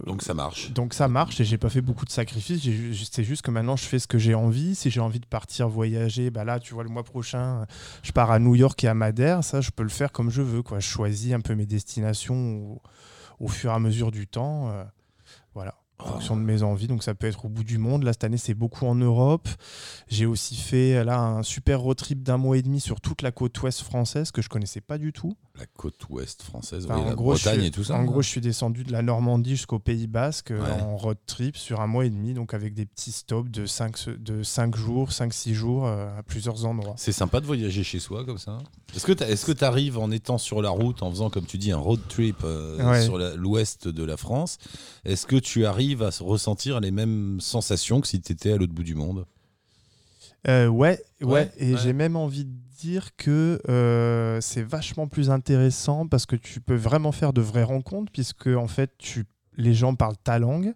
Donc 0.06 0.22
ça 0.22 0.34
marche. 0.34 0.70
donc 0.72 0.94
ça 0.94 1.08
marche 1.08 1.40
et 1.40 1.44
j'ai 1.44 1.58
pas 1.58 1.68
fait 1.70 1.80
beaucoup 1.80 2.04
de 2.04 2.10
sacrifices. 2.10 2.62
C'est 3.10 3.24
juste 3.24 3.42
que 3.42 3.50
maintenant 3.50 3.76
je 3.76 3.84
fais 3.84 3.98
ce 3.98 4.06
que 4.06 4.18
j'ai 4.18 4.34
envie. 4.34 4.74
Si 4.74 4.90
j'ai 4.90 5.00
envie 5.00 5.20
de 5.20 5.26
partir 5.26 5.68
voyager, 5.68 6.30
bah 6.30 6.44
là 6.44 6.60
tu 6.60 6.74
vois 6.74 6.82
le 6.84 6.90
mois 6.90 7.02
prochain, 7.04 7.66
je 8.02 8.12
pars 8.12 8.30
à 8.30 8.38
New 8.38 8.54
York 8.54 8.82
et 8.84 8.88
à 8.88 8.94
Madère. 8.94 9.42
Ça 9.44 9.60
je 9.60 9.70
peux 9.70 9.82
le 9.82 9.88
faire 9.88 10.12
comme 10.12 10.30
je 10.30 10.42
veux. 10.42 10.62
Quoi. 10.62 10.80
Je 10.80 10.88
choisis 10.88 11.32
un 11.32 11.40
peu 11.40 11.54
mes 11.54 11.66
destinations 11.66 12.56
au, 12.56 12.82
au 13.40 13.48
fur 13.48 13.70
et 13.70 13.74
à 13.74 13.78
mesure 13.78 14.10
du 14.10 14.26
temps. 14.26 14.70
voilà. 15.54 15.74
En 16.02 16.12
fonction 16.12 16.36
de 16.36 16.42
mes 16.42 16.62
envies, 16.62 16.86
donc 16.86 17.02
ça 17.02 17.14
peut 17.14 17.26
être 17.26 17.44
au 17.44 17.48
bout 17.48 17.64
du 17.64 17.78
monde. 17.78 18.02
Là, 18.02 18.12
cette 18.12 18.24
année, 18.24 18.36
c'est 18.36 18.54
beaucoup 18.54 18.86
en 18.86 18.94
Europe. 18.94 19.48
J'ai 20.08 20.26
aussi 20.26 20.56
fait 20.56 21.04
là 21.04 21.18
un 21.18 21.42
super 21.42 21.80
road 21.80 21.96
trip 21.96 22.22
d'un 22.22 22.38
mois 22.38 22.56
et 22.56 22.62
demi 22.62 22.80
sur 22.80 23.00
toute 23.00 23.22
la 23.22 23.32
côte 23.32 23.60
ouest 23.62 23.82
française 23.82 24.30
que 24.30 24.42
je 24.42 24.48
connaissais 24.48 24.80
pas 24.80 24.98
du 24.98 25.12
tout. 25.12 25.36
La 25.60 25.66
côte 25.66 26.08
ouest 26.08 26.40
française, 26.42 26.86
Enfin, 26.86 26.94
oui, 26.96 27.02
en 27.02 27.08
la 27.10 27.14
gros, 27.14 27.32
Bretagne 27.32 27.58
suis- 27.58 27.66
et 27.66 27.70
tout 27.70 27.84
ça. 27.84 27.94
En 27.94 28.04
gros, 28.04 28.22
je 28.22 28.28
suis 28.28 28.40
descendu 28.40 28.82
de 28.82 28.90
la 28.92 29.02
Normandie 29.02 29.50
jusqu'au 29.50 29.78
Pays 29.78 30.06
Basque 30.06 30.52
euh, 30.52 30.62
Ouais. 30.64 30.82
en 30.82 30.96
road 30.96 31.18
trip 31.26 31.54
sur 31.58 31.82
un 31.82 31.86
mois 31.86 32.06
et 32.06 32.08
demi, 32.10 32.32
donc 32.32 32.54
avec 32.54 32.72
des 32.72 32.86
petits 32.86 33.12
stops 33.12 33.50
de 33.50 33.66
5 33.66 34.08
de 34.18 34.42
cinq 34.42 34.74
jours, 34.74 35.10
5-6 35.12 35.52
jours 35.52 35.86
euh, 35.86 36.18
à 36.18 36.22
plusieurs 36.22 36.64
endroits. 36.64 36.94
C'est 36.96 37.12
sympa 37.12 37.40
de 37.40 37.46
voyager 37.46 37.82
chez 37.82 37.98
soi 37.98 38.24
comme 38.24 38.38
ça. 38.38 38.56
Est-ce 38.96 39.04
que 39.44 39.52
tu 39.52 39.64
arrives 39.64 39.98
en 39.98 40.10
étant 40.10 40.38
sur 40.38 40.62
la 40.62 40.70
route, 40.70 41.02
en 41.02 41.10
faisant, 41.10 41.28
comme 41.28 41.44
tu 41.44 41.58
dis, 41.58 41.72
un 41.72 41.76
road 41.76 42.00
trip 42.08 42.36
euh, 42.42 42.90
Ouais. 42.90 43.02
sur 43.04 43.18
l'ouest 43.18 43.86
de 43.86 44.02
la 44.02 44.16
France, 44.16 44.56
est-ce 45.04 45.26
que 45.26 45.36
tu 45.36 45.66
arrives 45.66 46.02
à 46.02 46.10
se 46.10 46.22
ressentir 46.22 46.80
les 46.80 46.90
mêmes 46.90 47.38
sensations 47.40 48.00
que 48.00 48.08
si 48.08 48.18
tu 48.22 48.32
étais 48.32 48.52
à 48.52 48.56
l'autre 48.56 48.72
bout 48.72 48.82
du 48.82 48.94
monde? 48.94 49.26
Euh, 50.48 50.68
ouais, 50.68 50.98
ouais, 51.20 51.26
Ouais, 51.26 51.52
et 51.58 51.74
ouais. 51.74 51.78
j'ai 51.82 51.92
même 51.92 52.16
envie 52.16 52.46
de 52.46 52.52
dire 52.80 53.14
que 53.16 53.60
euh, 53.68 54.40
c'est 54.40 54.62
vachement 54.62 55.06
plus 55.06 55.30
intéressant 55.30 56.06
parce 56.06 56.26
que 56.26 56.36
tu 56.36 56.60
peux 56.60 56.74
vraiment 56.74 57.12
faire 57.12 57.32
de 57.32 57.40
vraies 57.40 57.62
rencontres 57.62 58.10
puisque 58.12 58.46
en 58.46 58.68
fait 58.68 58.92
tu 58.98 59.26
les 59.56 59.74
gens 59.74 59.94
parlent 59.94 60.16
ta 60.22 60.38
langue 60.38 60.72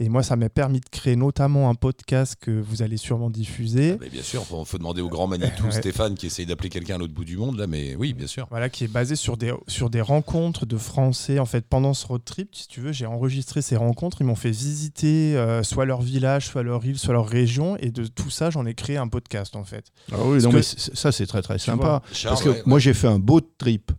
et 0.00 0.08
moi 0.08 0.22
ça 0.22 0.34
m'a 0.36 0.48
permis 0.48 0.80
de 0.80 0.88
créer 0.90 1.14
notamment 1.16 1.68
un 1.70 1.74
podcast 1.74 2.36
que 2.40 2.50
vous 2.50 2.82
allez 2.82 2.96
sûrement 2.96 3.30
diffuser 3.30 3.92
Ah 3.92 3.96
bah, 4.00 4.06
Bien 4.10 4.22
sûr, 4.22 4.44
il 4.50 4.64
faut 4.66 4.78
demander 4.78 5.02
au 5.02 5.08
grand 5.08 5.26
Manitou 5.26 5.64
Ouais. 5.68 5.72
Stéphane 5.72 6.14
qui 6.14 6.26
essaye 6.26 6.46
d'appeler 6.46 6.68
quelqu'un 6.70 6.94
à 6.94 6.98
l'autre 6.98 7.12
bout 7.14 7.24
du 7.24 7.36
monde, 7.36 7.58
là, 7.58 7.66
mais 7.66 7.94
oui, 7.96 8.14
bien 8.14 8.26
sûr. 8.26 8.46
Voilà, 8.50 8.68
qui 8.70 8.84
est 8.84 8.88
basé 8.88 9.16
sur 9.16 9.36
des, 9.36 9.52
sur 9.66 9.90
des 9.90 10.00
rencontres 10.00 10.64
de 10.66 10.76
Français. 10.78 11.38
En 11.38 11.44
fait, 11.44 11.66
pendant 11.66 11.92
ce 11.94 12.06
road 12.06 12.22
trip, 12.24 12.54
si 12.54 12.66
tu 12.68 12.80
veux, 12.80 12.92
j'ai 12.92 13.06
enregistré 13.06 13.60
ces 13.62 13.76
rencontres. 13.76 14.18
Ils 14.20 14.24
m'ont 14.24 14.34
fait 14.34 14.50
visiter 14.50 15.36
euh, 15.36 15.62
soit 15.62 15.84
leur 15.84 16.00
village, 16.00 16.46
soit 16.46 16.62
leur 16.62 16.84
île, 16.86 16.98
soit 16.98 17.12
leur 17.12 17.26
région. 17.28 17.76
Et 17.78 17.90
de 17.90 18.06
tout 18.06 18.30
ça, 18.30 18.50
j'en 18.50 18.64
ai 18.66 18.74
créé 18.74 18.96
un 18.96 19.08
podcast, 19.08 19.56
en 19.56 19.64
fait. 19.64 19.84
Ah 20.12 20.16
oui, 20.24 20.32
Parce 20.40 20.44
non, 20.44 20.50
que- 20.50 20.56
mais 20.56 20.62
ça, 20.62 21.12
c'est 21.12 21.26
très 21.26 21.42
très 21.42 21.58
sympa. 21.58 22.02
Charles, 22.12 22.34
Parce 22.34 22.44
que 22.44 22.48
ouais, 22.50 22.62
moi, 22.66 22.76
ouais. 22.76 22.80
j'ai 22.80 22.94
fait 22.94 23.08
un 23.08 23.18
boat 23.18 23.42
trip 23.58 23.92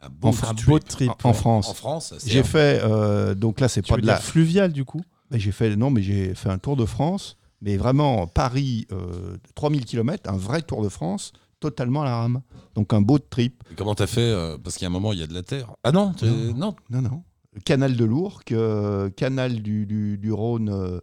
un 0.00 0.08
beau 0.10 0.28
en 0.28 0.32
trip. 0.32 0.44
Un 0.50 0.54
boat 0.70 0.78
trip. 0.80 1.10
en. 1.24 1.32
France. 1.32 1.68
En 1.70 1.74
France, 1.74 2.14
c'est 2.18 2.30
J'ai 2.30 2.42
fait, 2.42 2.80
euh, 2.84 3.34
donc 3.34 3.60
là, 3.60 3.68
c'est 3.68 3.82
pas 3.86 3.96
veux 3.96 4.00
de 4.02 4.06
la. 4.06 4.14
dire 4.14 4.22
fluvial, 4.22 4.72
du 4.72 4.84
coup? 4.84 5.02
Mais 5.30 5.38
J'ai 5.38 5.52
fait, 5.52 5.76
non, 5.76 5.90
mais 5.90 6.02
j'ai 6.02 6.34
fait 6.34 6.48
un 6.48 6.58
tour 6.58 6.76
de 6.76 6.84
France, 6.86 7.36
mais 7.60 7.76
vraiment 7.76 8.26
Paris, 8.26 8.86
euh, 8.92 9.36
3000 9.54 9.84
km, 9.84 10.30
un 10.30 10.36
vrai 10.36 10.62
tour 10.62 10.82
de 10.82 10.88
France, 10.88 11.32
totalement 11.60 12.02
à 12.02 12.04
la 12.06 12.16
rame. 12.16 12.40
Donc 12.74 12.92
un 12.92 13.00
boat 13.00 13.18
trip. 13.28 13.62
Et 13.70 13.74
Comment 13.74 13.94
t'as 13.94 14.06
fait 14.06 14.20
euh, 14.20 14.56
Parce 14.56 14.76
qu'il 14.76 14.84
y 14.84 14.86
a 14.86 14.90
un 14.90 14.92
moment, 14.92 15.12
il 15.12 15.18
y 15.18 15.22
a 15.22 15.26
de 15.26 15.34
la 15.34 15.42
terre. 15.42 15.74
Ah 15.84 15.92
non, 15.92 16.14
Non. 16.22 16.54
non. 16.54 16.76
Non, 16.90 17.02
non. 17.02 17.22
Canal 17.64 17.96
de 17.96 18.04
l'Ourcq, 18.04 18.52
euh, 18.52 19.10
canal 19.10 19.60
du, 19.62 19.84
du, 19.84 20.16
du 20.16 20.30
Rhône 20.32 20.68
euh, 20.68 21.00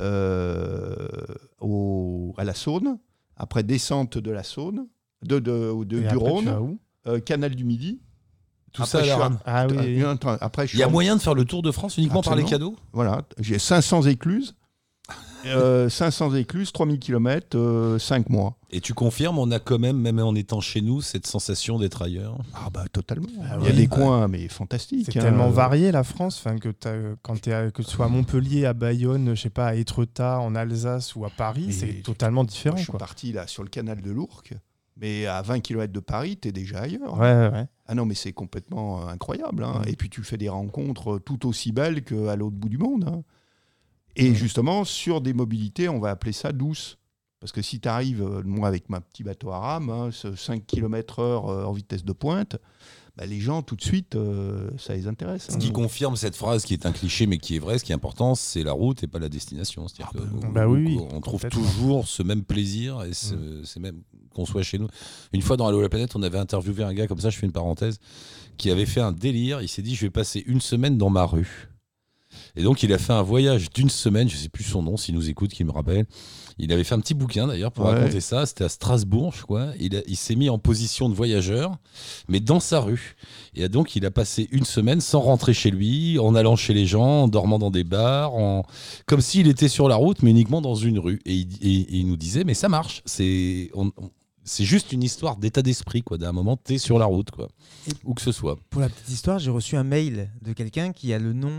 euh, 0.00 1.08
au, 1.60 2.34
à 2.38 2.44
la 2.44 2.54
Saône, 2.54 2.98
après 3.36 3.62
descente 3.62 4.18
de 4.18 4.30
la 4.30 4.42
Saône, 4.42 4.86
de, 5.22 5.38
de, 5.38 5.84
du 5.84 6.16
Rhône, 6.16 6.78
euh, 7.06 7.20
canal 7.20 7.54
du 7.54 7.64
Midi. 7.64 8.00
Tout 8.72 8.82
Après, 8.82 9.04
ça 9.06 9.16
rame. 9.16 9.38
Ah 9.46 9.66
oui, 9.68 9.76
oui. 9.78 10.02
Euh, 10.02 10.12
attends, 10.12 10.36
après, 10.40 10.66
je 10.66 10.76
Il 10.76 10.80
y 10.80 10.82
a 10.82 10.88
en- 10.88 10.90
moyen 10.90 11.16
de 11.16 11.20
faire 11.22 11.34
le 11.34 11.44
tour 11.44 11.62
de 11.62 11.70
France 11.72 11.96
uniquement 11.98 12.22
par 12.22 12.36
les 12.36 12.44
cadeaux 12.44 12.76
Voilà, 12.92 13.22
j'ai 13.38 13.58
500 13.58 14.02
écluses, 14.02 14.54
euh, 15.46 15.88
500 15.88 16.34
écluses, 16.34 16.72
3000 16.72 16.98
km, 16.98 17.96
5 17.98 18.28
mois. 18.28 18.56
Et 18.70 18.80
tu 18.82 18.92
confirmes, 18.92 19.38
on 19.38 19.50
a 19.50 19.58
quand 19.58 19.78
même, 19.78 19.96
même 19.98 20.18
en 20.18 20.34
étant 20.34 20.60
chez 20.60 20.82
nous, 20.82 21.00
cette 21.00 21.26
sensation 21.26 21.78
d'être 21.78 22.02
ailleurs? 22.02 22.36
Ah 22.54 22.68
bah 22.70 22.84
totalement. 22.92 23.28
Ah 23.42 23.56
Il 23.60 23.64
y 23.64 23.68
a 23.68 23.70
oui, 23.70 23.76
des 23.76 23.86
bah. 23.86 23.96
coins, 23.96 24.28
mais 24.28 24.46
fantastiques. 24.48 25.08
C'est 25.10 25.18
hein. 25.18 25.22
tellement 25.22 25.48
varié 25.48 25.90
la 25.90 26.04
France, 26.04 26.42
enfin 26.44 26.58
que 26.58 26.68
t'as- 26.68 27.14
quand 27.22 27.40
t'es 27.40 27.54
à- 27.54 27.70
que 27.70 27.80
tu 27.82 27.88
sois 27.88 28.04
à 28.06 28.08
Montpellier, 28.08 28.66
à 28.66 28.74
Bayonne, 28.74 29.34
je 29.34 29.40
sais 29.40 29.48
pas, 29.50 29.68
à 29.68 29.74
Étretat, 29.74 30.40
en 30.40 30.54
Alsace 30.54 31.14
ou 31.16 31.24
à 31.24 31.30
Paris, 31.30 31.72
c'est 31.72 32.02
totalement 32.02 32.42
Moi, 32.42 32.50
différent. 32.50 32.76
je 32.76 32.82
suis 32.82 32.90
quoi. 32.90 32.98
parti 32.98 33.32
là 33.32 33.46
sur 33.46 33.62
le 33.62 33.70
canal 33.70 34.02
de 34.02 34.10
l'Ourcq, 34.10 34.52
mais 34.98 35.24
à 35.24 35.40
20 35.40 35.60
km 35.60 35.90
de 35.92 36.00
Paris, 36.00 36.36
tu 36.40 36.48
es 36.48 36.52
déjà 36.52 36.80
ailleurs. 36.80 37.14
Ouais, 37.16 37.32
ouais, 37.32 37.48
ouais. 37.50 37.66
Ah 37.88 37.94
non, 37.94 38.04
mais 38.04 38.14
c'est 38.14 38.32
complètement 38.32 39.02
euh, 39.02 39.06
incroyable. 39.08 39.64
hein. 39.64 39.82
Et 39.86 39.96
puis 39.96 40.10
tu 40.10 40.22
fais 40.22 40.36
des 40.36 40.48
rencontres 40.50 41.14
euh, 41.16 41.18
tout 41.20 41.46
aussi 41.48 41.72
belles 41.72 42.04
qu'à 42.04 42.36
l'autre 42.36 42.56
bout 42.56 42.68
du 42.68 42.78
monde. 42.78 43.04
hein. 43.08 43.22
Et 44.16 44.34
justement, 44.34 44.84
sur 44.84 45.20
des 45.20 45.32
mobilités, 45.32 45.88
on 45.88 45.98
va 46.00 46.10
appeler 46.10 46.32
ça 46.32 46.52
douce. 46.52 46.98
Parce 47.40 47.52
que 47.52 47.62
si 47.62 47.80
tu 47.80 47.88
arrives, 47.88 48.22
euh, 48.22 48.42
moi 48.44 48.66
avec 48.68 48.88
ma 48.90 49.00
petit 49.00 49.22
bateau 49.22 49.50
à 49.52 49.58
rame, 49.60 49.90
hein, 49.90 50.10
ce 50.10 50.34
5 50.34 50.66
km 50.66 51.20
heure 51.20 51.48
euh, 51.48 51.64
en 51.64 51.72
vitesse 51.72 52.04
de 52.04 52.12
pointe, 52.12 52.56
bah, 53.18 53.26
les 53.26 53.40
gens 53.40 53.62
tout 53.62 53.74
de 53.76 53.82
suite, 53.82 54.14
euh, 54.14 54.70
ça 54.78 54.94
les 54.94 55.08
intéresse. 55.08 55.48
Ce 55.50 55.54
hein. 55.54 55.58
qui 55.58 55.72
confirme 55.72 56.14
cette 56.16 56.36
phrase 56.36 56.64
qui 56.64 56.72
est 56.72 56.86
un 56.86 56.92
cliché 56.92 57.26
mais 57.26 57.38
qui 57.38 57.56
est 57.56 57.58
vrai, 57.58 57.78
ce 57.78 57.84
qui 57.84 57.90
est 57.92 57.94
important, 57.94 58.34
c'est 58.36 58.62
la 58.62 58.72
route 58.72 59.02
et 59.02 59.08
pas 59.08 59.18
la 59.18 59.28
destination. 59.28 59.88
C'est-à-dire 59.88 60.12
Ah 60.14 60.18
que, 60.18 60.24
bah, 60.24 60.46
on- 60.48 60.52
bah 60.52 60.68
oui, 60.68 60.98
on 61.12 61.20
trouve 61.20 61.44
toujours 61.50 62.06
ce 62.06 62.22
même 62.22 62.44
plaisir 62.44 63.02
et 63.02 63.12
ce- 63.12 63.62
c'est 63.64 63.80
même 63.80 64.00
qu'on 64.34 64.46
soit 64.46 64.62
chez 64.62 64.78
nous. 64.78 64.86
Une 65.32 65.42
fois 65.42 65.56
dans 65.56 65.66
Allo 65.66 65.80
la 65.82 65.88
planète, 65.88 66.14
on 66.14 66.22
avait 66.22 66.38
interviewé 66.38 66.84
un 66.84 66.94
gars 66.94 67.06
comme 67.08 67.18
ça, 67.20 67.28
je 67.30 67.38
fais 67.38 67.46
une 67.46 67.52
parenthèse, 67.52 67.98
qui 68.56 68.70
avait 68.70 68.86
fait 68.86 69.00
un 69.00 69.12
délire. 69.12 69.60
Il 69.62 69.68
s'est 69.68 69.82
dit, 69.82 69.94
je 69.96 70.02
vais 70.06 70.10
passer 70.10 70.44
une 70.46 70.60
semaine 70.60 70.96
dans 70.96 71.10
ma 71.10 71.24
rue. 71.24 71.68
Et 72.56 72.62
donc, 72.62 72.82
il 72.82 72.92
a 72.92 72.98
fait 72.98 73.12
un 73.14 73.22
voyage 73.22 73.70
d'une 73.70 73.88
semaine, 73.88 74.28
je 74.28 74.36
sais 74.36 74.48
plus 74.48 74.62
son 74.64 74.82
nom, 74.82 74.96
s'il 74.96 75.14
nous 75.14 75.28
écoute, 75.28 75.50
qu'il 75.52 75.66
me 75.66 75.72
rappelle. 75.72 76.06
Il 76.58 76.72
avait 76.72 76.84
fait 76.84 76.94
un 76.94 77.00
petit 77.00 77.14
bouquin 77.14 77.46
d'ailleurs 77.46 77.70
pour 77.72 77.84
Ouais. 77.86 77.92
raconter 77.94 78.20
ça. 78.20 78.44
C'était 78.46 78.64
à 78.64 78.68
Strasbourg, 78.68 79.32
je 79.36 79.42
crois. 79.42 79.68
Il, 79.78 79.94
a- 79.96 80.02
il 80.08 80.16
s'est 80.16 80.34
mis 80.34 80.48
en 80.48 80.58
position 80.58 81.08
de 81.08 81.14
voyageur, 81.14 81.76
mais 82.28 82.40
dans 82.40 82.60
sa 82.60 82.80
rue. 82.80 83.16
Et 83.54 83.68
donc, 83.68 83.94
il 83.96 84.04
a 84.06 84.10
passé 84.10 84.48
une 84.50 84.64
semaine 84.64 85.00
sans 85.00 85.20
rentrer 85.20 85.54
chez 85.54 85.70
lui, 85.70 86.18
en 86.18 86.34
allant 86.34 86.56
chez 86.56 86.74
les 86.74 86.86
gens, 86.86 87.22
en 87.24 87.28
dormant 87.28 87.58
dans 87.58 87.70
des 87.70 87.84
bars, 87.84 88.34
en... 88.34 88.64
comme 89.06 89.20
s'il 89.20 89.46
était 89.48 89.68
sur 89.68 89.88
la 89.88 89.96
route, 89.96 90.22
mais 90.22 90.30
uniquement 90.30 90.60
dans 90.60 90.74
une 90.74 90.98
rue. 90.98 91.20
Et 91.26 91.34
il, 91.34 91.48
et- 91.62 91.80
et 91.80 91.96
il 91.98 92.06
nous 92.08 92.16
disait, 92.16 92.44
mais 92.44 92.54
ça 92.54 92.68
marche. 92.68 93.02
C'est 93.04 93.70
on- 93.74 93.92
on- 93.96 94.10
c'est 94.48 94.64
juste 94.64 94.92
une 94.92 95.02
histoire 95.04 95.36
d'état 95.36 95.62
d'esprit, 95.62 96.02
quoi. 96.02 96.18
D'un 96.18 96.32
moment, 96.32 96.56
t'es 96.56 96.78
sur 96.78 96.98
la 96.98 97.04
route, 97.06 97.30
quoi. 97.30 97.48
Où 98.04 98.14
que 98.14 98.22
ce 98.22 98.32
soit. 98.32 98.56
Pour 98.70 98.80
la 98.80 98.88
petite 98.88 99.08
histoire, 99.10 99.38
j'ai 99.38 99.50
reçu 99.50 99.76
un 99.76 99.84
mail 99.84 100.30
de 100.42 100.52
quelqu'un 100.52 100.92
qui 100.92 101.12
a 101.12 101.18
le 101.18 101.32
nom. 101.32 101.52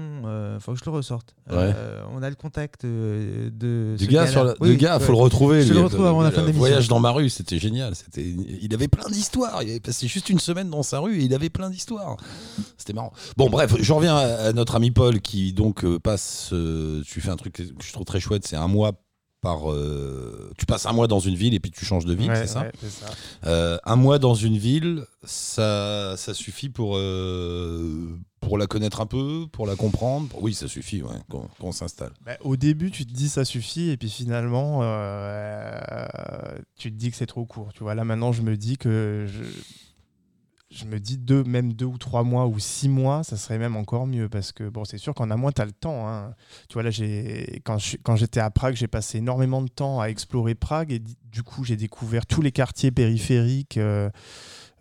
Il 0.56 0.60
faut 0.60 0.74
que 0.74 0.80
je 0.80 0.84
le 0.86 0.92
ressorte. 0.92 1.36
Ouais. 1.50 1.56
Euh, 1.58 2.04
on 2.14 2.22
a 2.22 2.30
le 2.30 2.36
contact 2.36 2.84
euh, 2.86 3.50
de. 3.52 3.96
Du 3.98 4.06
ce 4.06 4.10
gars, 4.10 4.20
gars-là. 4.22 4.32
sur 4.32 4.44
la- 4.44 4.56
Oui, 4.60 4.70
le 4.70 4.76
gars, 4.76 4.98
ouais. 4.98 5.04
faut 5.06 5.12
le 5.14 5.18
retrouver. 5.18 5.62
Je 5.64 5.70
lui. 5.70 5.80
le 5.80 5.86
retrouve 5.86 6.06
avant 6.06 6.22
la 6.22 6.32
fin 6.32 6.42
de 6.42 6.48
l'émission. 6.48 6.60
Voyage 6.60 6.88
dans 6.88 7.00
ma 7.00 7.12
rue, 7.12 7.30
c'était 7.30 7.60
génial. 7.60 7.96
C'était, 7.96 8.24
il 8.62 8.74
avait 8.74 8.88
plein 8.88 9.08
d'histoires. 9.10 9.64
Il 9.64 9.70
avait 9.70 9.80
passé 9.80 10.08
juste 10.08 10.30
une 10.30 10.40
semaine 10.40 10.70
dans 10.70 10.84
sa 10.84 11.00
rue 11.00 11.20
et 11.22 11.24
il 11.26 11.34
avait 11.34 11.50
plein 11.50 11.70
d'histoires. 11.70 12.18
C'était 12.78 12.94
marrant. 12.94 13.14
Bon, 13.38 13.50
bref, 13.50 13.76
je 13.80 13.94
reviens 13.94 14.16
à, 14.16 14.48
à 14.48 14.54
notre 14.54 14.76
ami 14.76 14.92
Paul 14.92 15.22
qui 15.22 15.54
donc 15.54 15.84
euh, 15.86 16.00
passe. 16.00 16.50
euh, 16.54 17.02
tu 17.06 17.22
fais 17.22 17.30
un 17.30 17.36
truc 17.36 17.54
que 17.54 17.64
je 17.64 17.94
trouve 17.94 18.06
très 18.06 18.20
chouette. 18.20 18.48
C'est 18.48 18.56
un 18.56 18.68
mois 18.68 18.92
par. 19.42 19.72
euh, 19.72 20.52
tu 20.58 20.66
passes 20.66 20.86
un 20.86 20.94
mois 20.94 21.08
dans 21.08 21.20
une 21.20 21.36
ville 21.36 21.54
et 21.54 21.60
puis 21.60 21.72
tu 21.72 21.86
changes 21.86 22.06
de 22.06 22.14
ville, 22.14 22.30
Ouais, 22.30 22.36
c'est 22.36 22.48
ça 22.48 22.62
ouais, 22.62 22.72
c'est 22.82 22.90
ça. 22.90 23.08
Euh, 23.46 23.78
Un 23.86 23.96
mois 23.96 24.20
dans 24.20 24.34
une 24.36 24.58
ville, 24.58 25.06
ça, 25.24 26.16
ça 26.18 26.34
suffit 26.34 26.70
pour. 26.70 26.96
euh, 26.98 28.08
pour 28.42 28.58
la 28.58 28.68
connaître 28.68 29.02
un 29.02 29.06
peu, 29.06 29.46
pour 29.52 29.68
la 29.68 29.76
comprendre? 29.76 30.30
Oui, 30.42 30.54
ça 30.54 30.68
suffit, 30.70 31.02
ouais, 31.04 31.10
qu'on, 31.30 31.48
qu'on 31.60 31.72
s'installe. 31.74 32.14
Bah, 32.26 32.38
au 32.42 32.56
début, 32.56 32.90
tu 32.90 33.06
te 33.06 33.12
dis 33.14 33.28
ça 33.28 33.44
suffit, 33.44 33.90
et 33.90 33.98
puis 33.98 34.10
finalement, 34.10 34.80
tu 36.78 36.92
te 36.92 36.96
dis 36.98 37.12
que 37.12 37.18
c'est 37.18 37.26
trop 37.26 37.46
court. 37.46 37.74
Tu 37.74 37.84
vois, 37.84 37.96
là 37.96 38.04
maintenant, 38.06 38.32
je 38.32 38.42
me 38.42 38.56
dis 38.58 38.78
que 38.78 39.26
je, 39.28 39.44
je 40.72 40.86
me 40.86 41.00
dis 41.00 41.18
deux, 41.18 41.44
même 41.44 41.74
deux 41.74 41.86
ou 41.86 41.98
trois 41.98 42.24
mois 42.24 42.46
ou 42.46 42.60
six 42.60 42.90
mois, 42.90 43.24
ça 43.24 43.38
serait 43.38 43.58
même 43.58 43.76
encore 43.76 44.06
mieux 44.06 44.30
parce 44.30 44.52
que 44.52 44.70
bon, 44.70 44.86
c'est 44.86 45.00
sûr 45.00 45.16
qu'en 45.16 45.32
amont, 45.32 45.52
tu 45.52 45.62
as 45.62 45.66
le 45.66 45.72
temps. 45.72 46.08
hein. 46.08 46.36
Tu 46.68 46.74
vois, 46.74 46.84
là, 46.84 46.92
j'ai 46.92 47.62
quand 47.66 47.78
quand 48.04 48.16
j'étais 48.16 48.40
à 48.40 48.52
Prague, 48.52 48.76
j'ai 48.76 48.88
passé 48.88 49.18
énormément 49.18 49.62
de 49.64 49.68
temps 49.70 50.00
à 50.00 50.08
explorer 50.10 50.54
Prague 50.54 50.92
et 50.92 51.00
du 51.00 51.42
coup, 51.44 51.64
j'ai 51.64 51.76
découvert 51.76 52.26
tous 52.26 52.42
les 52.42 52.52
quartiers 52.52 52.92
périphériques. 52.92 53.78
euh, 53.78 54.10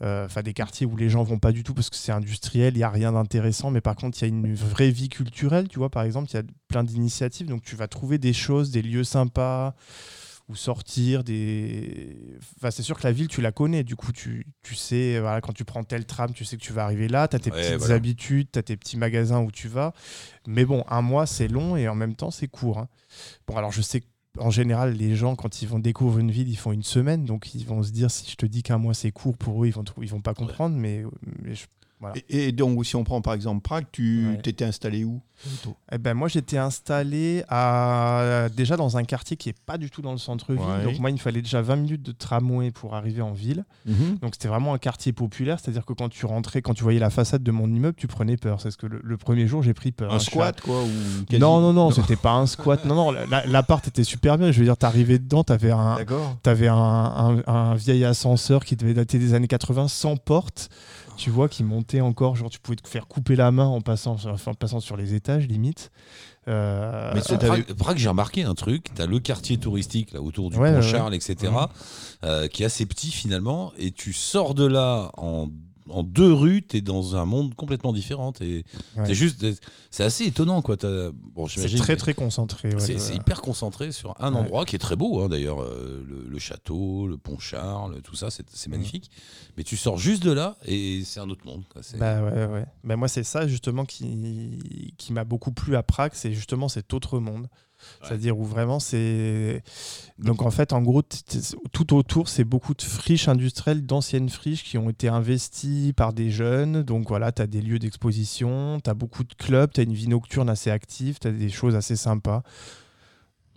euh, 0.02 0.28
des 0.44 0.52
quartiers 0.52 0.86
où 0.86 0.96
les 0.96 1.08
gens 1.08 1.24
vont 1.24 1.38
pas 1.38 1.50
du 1.52 1.64
tout 1.64 1.74
parce 1.74 1.90
que 1.90 1.96
c'est 1.96 2.12
industriel, 2.12 2.76
il 2.76 2.80
y 2.80 2.84
a 2.84 2.90
rien 2.90 3.12
d'intéressant, 3.12 3.70
mais 3.70 3.80
par 3.80 3.96
contre, 3.96 4.18
il 4.18 4.20
y 4.22 4.24
a 4.26 4.28
une 4.28 4.54
vraie 4.54 4.90
vie 4.90 5.08
culturelle. 5.08 5.68
Tu 5.68 5.78
vois, 5.78 5.90
par 5.90 6.04
exemple, 6.04 6.30
il 6.30 6.34
y 6.34 6.38
a 6.38 6.44
plein 6.68 6.84
d'initiatives, 6.84 7.48
donc 7.48 7.62
tu 7.62 7.74
vas 7.74 7.88
trouver 7.88 8.18
des 8.18 8.32
choses, 8.32 8.70
des 8.70 8.82
lieux 8.82 9.04
sympas 9.04 9.74
où 10.48 10.54
sortir. 10.54 11.24
Des... 11.24 12.16
Enfin, 12.56 12.70
c'est 12.70 12.82
sûr 12.82 12.98
que 12.98 13.04
la 13.06 13.12
ville, 13.12 13.28
tu 13.28 13.40
la 13.40 13.52
connais. 13.52 13.84
Du 13.84 13.96
coup, 13.96 14.12
tu, 14.12 14.46
tu 14.62 14.74
sais, 14.74 15.20
voilà, 15.20 15.40
quand 15.40 15.52
tu 15.52 15.64
prends 15.64 15.84
tel 15.84 16.04
tram, 16.06 16.32
tu 16.32 16.44
sais 16.44 16.56
que 16.56 16.62
tu 16.62 16.72
vas 16.72 16.84
arriver 16.84 17.08
là. 17.08 17.28
Tu 17.28 17.36
as 17.36 17.38
tes 17.38 17.50
Ouais, 17.50 17.60
petites 17.62 17.76
voilà. 17.78 17.94
habitudes, 17.96 18.48
tu 18.52 18.58
as 18.58 18.62
tes 18.62 18.76
petits 18.76 18.96
magasins 18.96 19.40
où 19.40 19.50
tu 19.50 19.68
vas. 19.68 19.92
Mais 20.46 20.64
bon, 20.64 20.84
un 20.88 21.02
mois, 21.02 21.26
c'est 21.26 21.48
long 21.48 21.76
et 21.76 21.88
en 21.88 21.94
même 21.94 22.14
temps, 22.14 22.30
c'est 22.30 22.48
court. 22.48 22.78
hein. 22.78 22.88
Bon, 23.46 23.56
alors 23.56 23.72
je 23.72 23.82
sais 23.82 24.02
qu'en 24.36 24.50
général, 24.50 24.92
les 24.94 25.16
gens, 25.16 25.36
quand 25.36 25.62
ils 25.62 25.68
vont 25.68 25.78
découvrir 25.78 26.20
une 26.20 26.30
ville, 26.30 26.48
ils 26.48 26.56
font 26.56 26.72
une 26.72 26.82
semaine. 26.82 27.24
Donc, 27.24 27.54
ils 27.54 27.66
vont 27.66 27.82
se 27.82 27.90
dire, 27.90 28.10
si 28.10 28.30
je 28.30 28.36
te 28.36 28.46
dis 28.46 28.62
qu'un 28.62 28.78
mois, 28.78 28.94
c'est 28.94 29.10
court 29.12 29.36
pour 29.36 29.64
eux, 29.64 29.66
ils 29.66 29.72
vont, 29.74 29.84
ils 30.00 30.08
vont 30.08 30.20
pas 30.20 30.34
comprendre. 30.34 30.76
Mais, 30.76 31.02
mais 31.42 31.54
je- 31.54 31.66
Et, 32.28 32.48
et 32.48 32.52
donc, 32.52 32.84
si 32.86 32.94
on 32.96 33.04
prend 33.04 33.20
par 33.20 33.34
exemple 33.34 33.60
Prague, 33.62 33.86
tu 33.92 34.28
Ouais. 34.28 34.38
t'étais 34.42 34.64
installé 34.64 35.04
où? 35.04 35.20
Eh 35.92 35.98
ben, 35.98 36.14
moi, 36.14 36.26
j'étais 36.26 36.58
installé 36.58 37.44
à... 37.48 38.48
déjà 38.56 38.76
dans 38.76 38.96
un 38.96 39.04
quartier 39.04 39.36
qui 39.36 39.48
est 39.48 39.56
pas 39.66 39.78
du 39.78 39.88
tout 39.90 40.02
dans 40.02 40.10
le 40.12 40.18
centre-ville. 40.18 40.60
Ouais. 40.64 40.84
Donc, 40.84 40.98
moi, 40.98 41.10
il 41.10 41.14
me 41.14 41.18
fallait 41.18 41.42
déjà 41.42 41.62
20 41.62 41.76
minutes 41.76 42.02
de 42.02 42.10
tramway 42.12 42.70
pour 42.72 42.94
arriver 42.96 43.22
en 43.22 43.32
ville. 43.32 43.64
Donc, 44.20 44.34
c'était 44.34 44.48
vraiment 44.48 44.74
un 44.74 44.78
quartier 44.78 45.12
populaire. 45.12 45.58
C'est-à-dire 45.60 45.84
que 45.84 45.92
quand 45.92 46.08
tu 46.08 46.26
rentrais, 46.26 46.60
quand 46.62 46.74
tu 46.74 46.82
voyais 46.82 46.98
la 46.98 47.10
façade 47.10 47.42
de 47.44 47.50
mon 47.52 47.68
immeuble, 47.72 47.96
tu 47.96 48.06
prenais 48.08 48.36
peur. 48.36 48.60
C'est 48.60 48.70
ce 48.72 48.76
que 48.76 48.86
le, 48.86 49.00
le 49.02 49.16
premier 49.16 49.46
jour, 49.46 49.62
j'ai 49.62 49.74
pris 49.74 49.92
peur. 49.92 50.12
Un 50.12 50.16
hein. 50.16 50.20
Squat, 50.20 50.60
quoi 50.60 50.82
ou 50.82 51.24
quasi- 51.28 51.40
Non, 51.40 51.60
non, 51.60 51.72
non, 51.72 51.90
c'était 51.92 52.16
pas 52.16 52.32
un 52.32 52.46
squat. 52.46 52.84
Non, 52.84 52.94
non, 52.96 53.10
la- 53.12 53.46
l'appart 53.46 53.86
était 53.86 54.04
super 54.04 54.38
bien. 54.38 54.50
Je 54.50 54.58
veux 54.58 54.64
dire, 54.64 54.76
t'arrivais 54.76 55.18
dedans, 55.20 55.44
t'avais 55.44 55.70
un, 55.70 55.78
un, 55.78 57.38
un- 57.38 57.42
un 57.46 57.74
vieil 57.74 58.04
ascenseur 58.04 58.64
qui 58.64 58.74
devait 58.76 58.94
dater 58.94 59.18
des 59.20 59.34
années 59.34 59.46
80 59.48 59.86
sans 59.88 60.16
porte, 60.16 60.68
tu 61.18 61.30
vois, 61.30 61.48
qui 61.48 61.64
montait 61.64 62.00
encore. 62.00 62.36
Genre, 62.36 62.48
tu 62.48 62.58
pouvais 62.60 62.76
te 62.76 62.88
faire 62.88 63.06
couper 63.06 63.36
la 63.36 63.50
main 63.50 63.66
en 63.66 63.80
passant, 63.80 64.16
en 64.24 64.54
passant 64.54 64.80
sur 64.80 64.96
les 64.96 65.14
étages, 65.14 65.46
limite. 65.46 65.90
Euh, 66.46 67.12
Mais 67.14 67.20
c'est 67.20 67.38
Prague, 67.74 67.98
j'ai 67.98 68.08
remarqué 68.08 68.44
un 68.44 68.54
truc. 68.54 68.86
Tu 68.94 69.02
as 69.02 69.06
le 69.06 69.18
quartier 69.18 69.58
touristique 69.58 70.12
là, 70.12 70.22
autour 70.22 70.50
du 70.50 70.56
Ouais, 70.56 70.70
pont 70.70 70.76
ouais, 70.78 70.82
Charles, 70.82 71.14
etc., 71.14 71.52
euh, 72.24 72.48
qui 72.48 72.62
est 72.62 72.66
assez 72.66 72.86
petit 72.86 73.10
finalement. 73.10 73.72
Et 73.76 73.90
tu 73.90 74.12
sors 74.14 74.54
de 74.54 74.64
là 74.64 75.10
en, 75.18 75.48
en 75.90 76.02
deux 76.02 76.32
rues, 76.32 76.64
tu 76.66 76.76
es 76.76 76.80
dans 76.80 77.16
un 77.16 77.24
monde 77.24 77.54
complètement 77.54 77.92
différent. 77.92 78.32
Et 78.40 78.64
Ouais. 78.96 79.04
c'est 79.06 79.14
juste, 79.14 79.44
c'est 79.90 80.04
assez 80.04 80.24
étonnant. 80.24 80.62
quoi. 80.62 80.76
Bon, 81.34 81.46
c'est 81.48 81.68
très 81.76 81.96
très 81.96 82.14
concentré. 82.14 82.74
ouais, 82.74 82.98
c'est 82.98 83.14
hyper 83.14 83.40
concentré 83.42 83.92
sur 83.92 84.14
un 84.20 84.32
Ouais. 84.32 84.38
endroit 84.40 84.64
qui 84.64 84.76
est 84.76 84.78
très 84.78 84.96
beau 84.96 85.20
hein, 85.22 85.28
d'ailleurs. 85.28 85.62
euh, 85.62 86.04
le, 86.08 86.24
le 86.28 86.38
château, 86.38 87.06
le 87.06 87.16
pont 87.18 87.38
Charles, 87.38 88.00
tout 88.02 88.14
ça, 88.16 88.30
c'est 88.30 88.46
c'est 88.52 88.70
magnifique. 88.70 89.10
Mais 89.56 89.64
tu 89.64 89.76
sors 89.76 89.98
juste 89.98 90.22
de 90.22 90.32
là 90.32 90.56
et 90.64 91.02
c'est 91.04 91.20
un 91.20 91.28
autre 91.30 91.46
monde. 91.46 91.64
quoi. 91.68 91.82
Bah 91.98 92.22
ouais, 92.22 92.46
ouais. 92.46 92.64
Bah 92.84 92.96
moi, 92.96 93.08
c'est 93.08 93.24
ça 93.24 93.46
justement 93.46 93.84
qui, 93.84 94.92
qui 94.98 95.12
m'a 95.12 95.24
beaucoup 95.24 95.52
plu 95.52 95.76
à 95.76 95.82
Prague, 95.82 96.12
c'est 96.14 96.32
justement 96.32 96.68
cet 96.68 96.92
autre 96.94 97.18
monde. 97.18 97.48
C'est-à-dire 98.02 98.38
où 98.38 98.44
vraiment 98.44 98.80
c'est. 98.80 99.62
Donc 100.18 100.42
en 100.42 100.50
fait, 100.50 100.72
en 100.72 100.82
gros, 100.82 101.02
t- 101.02 101.18
t- 101.26 101.56
tout 101.72 101.94
autour, 101.94 102.28
c'est 102.28 102.44
beaucoup 102.44 102.74
de 102.74 102.82
friches 102.82 103.28
industrielles, 103.28 103.84
d'anciennes 103.86 104.28
friches 104.28 104.64
qui 104.64 104.78
ont 104.78 104.90
été 104.90 105.08
investies 105.08 105.92
par 105.96 106.12
des 106.12 106.30
jeunes. 106.30 106.82
Donc 106.82 107.08
voilà, 107.08 107.32
tu 107.32 107.42
as 107.42 107.46
des 107.46 107.60
lieux 107.60 107.78
d'exposition, 107.78 108.80
tu 108.82 108.90
as 108.90 108.94
beaucoup 108.94 109.24
de 109.24 109.34
clubs, 109.34 109.70
tu 109.72 109.80
as 109.80 109.84
une 109.84 109.92
vie 109.94 110.08
nocturne 110.08 110.48
assez 110.50 110.70
active, 110.70 111.18
tu 111.20 111.28
as 111.28 111.32
des 111.32 111.50
choses 111.50 111.74
assez 111.76 111.96
sympas. 111.96 112.42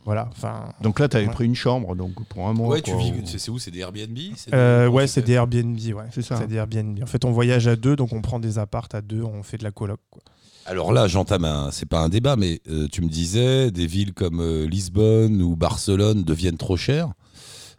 Voilà, 0.03 0.27
enfin. 0.31 0.73
Donc 0.81 0.99
là, 0.99 1.07
tu 1.07 1.17
avais 1.17 1.27
Ouais. 1.27 1.31
pris 1.33 1.45
une 1.45 1.53
chambre 1.55 1.95
donc 1.95 2.23
pour 2.27 2.47
un 2.47 2.53
mois. 2.53 2.69
ouais, 2.69 2.81
tu 2.81 2.95
vis. 2.97 3.11
ou- 3.11 3.21
C'est 3.25 3.37
c'est 3.37 3.51
où? 3.51 3.59
C'est 3.59 3.69
des 3.69 3.79
Airbnb? 3.79 4.17
C'est 4.35 4.51
Euh, 4.53 4.87
des- 4.87 4.93
ouais, 4.93 5.05
c'est 5.05 5.21
des 5.21 5.33
Airbnb, 5.33 5.77
ouais. 5.77 6.05
C'est 6.11 6.23
ça. 6.23 6.37
C'est 6.37 6.47
des 6.47 6.55
Airbnb. 6.55 7.03
En 7.03 7.05
fait, 7.05 7.23
on 7.23 7.31
voyage 7.31 7.67
à 7.67 7.75
deux, 7.75 7.95
donc 7.95 8.11
on 8.11 8.21
prend 8.21 8.39
des 8.39 8.57
appartes 8.57 8.95
à 8.95 9.01
deux, 9.01 9.21
on 9.21 9.43
fait 9.43 9.57
de 9.57 9.63
la 9.63 9.69
coloc. 9.71 9.99
Quoi. 10.09 10.23
Alors 10.71 10.93
là, 10.93 11.05
j'entame 11.09 11.43
un. 11.43 11.69
C'est 11.71 11.85
pas 11.85 11.99
un 11.99 12.07
débat, 12.07 12.37
mais 12.37 12.61
euh, 12.69 12.87
tu 12.89 13.01
me 13.01 13.09
disais 13.09 13.71
des 13.71 13.85
villes 13.85 14.13
comme 14.13 14.39
euh, 14.39 14.65
Lisbonne 14.65 15.41
ou 15.41 15.57
Barcelone 15.57 16.23
deviennent 16.23 16.55
trop 16.55 16.77
chères. 16.77 17.09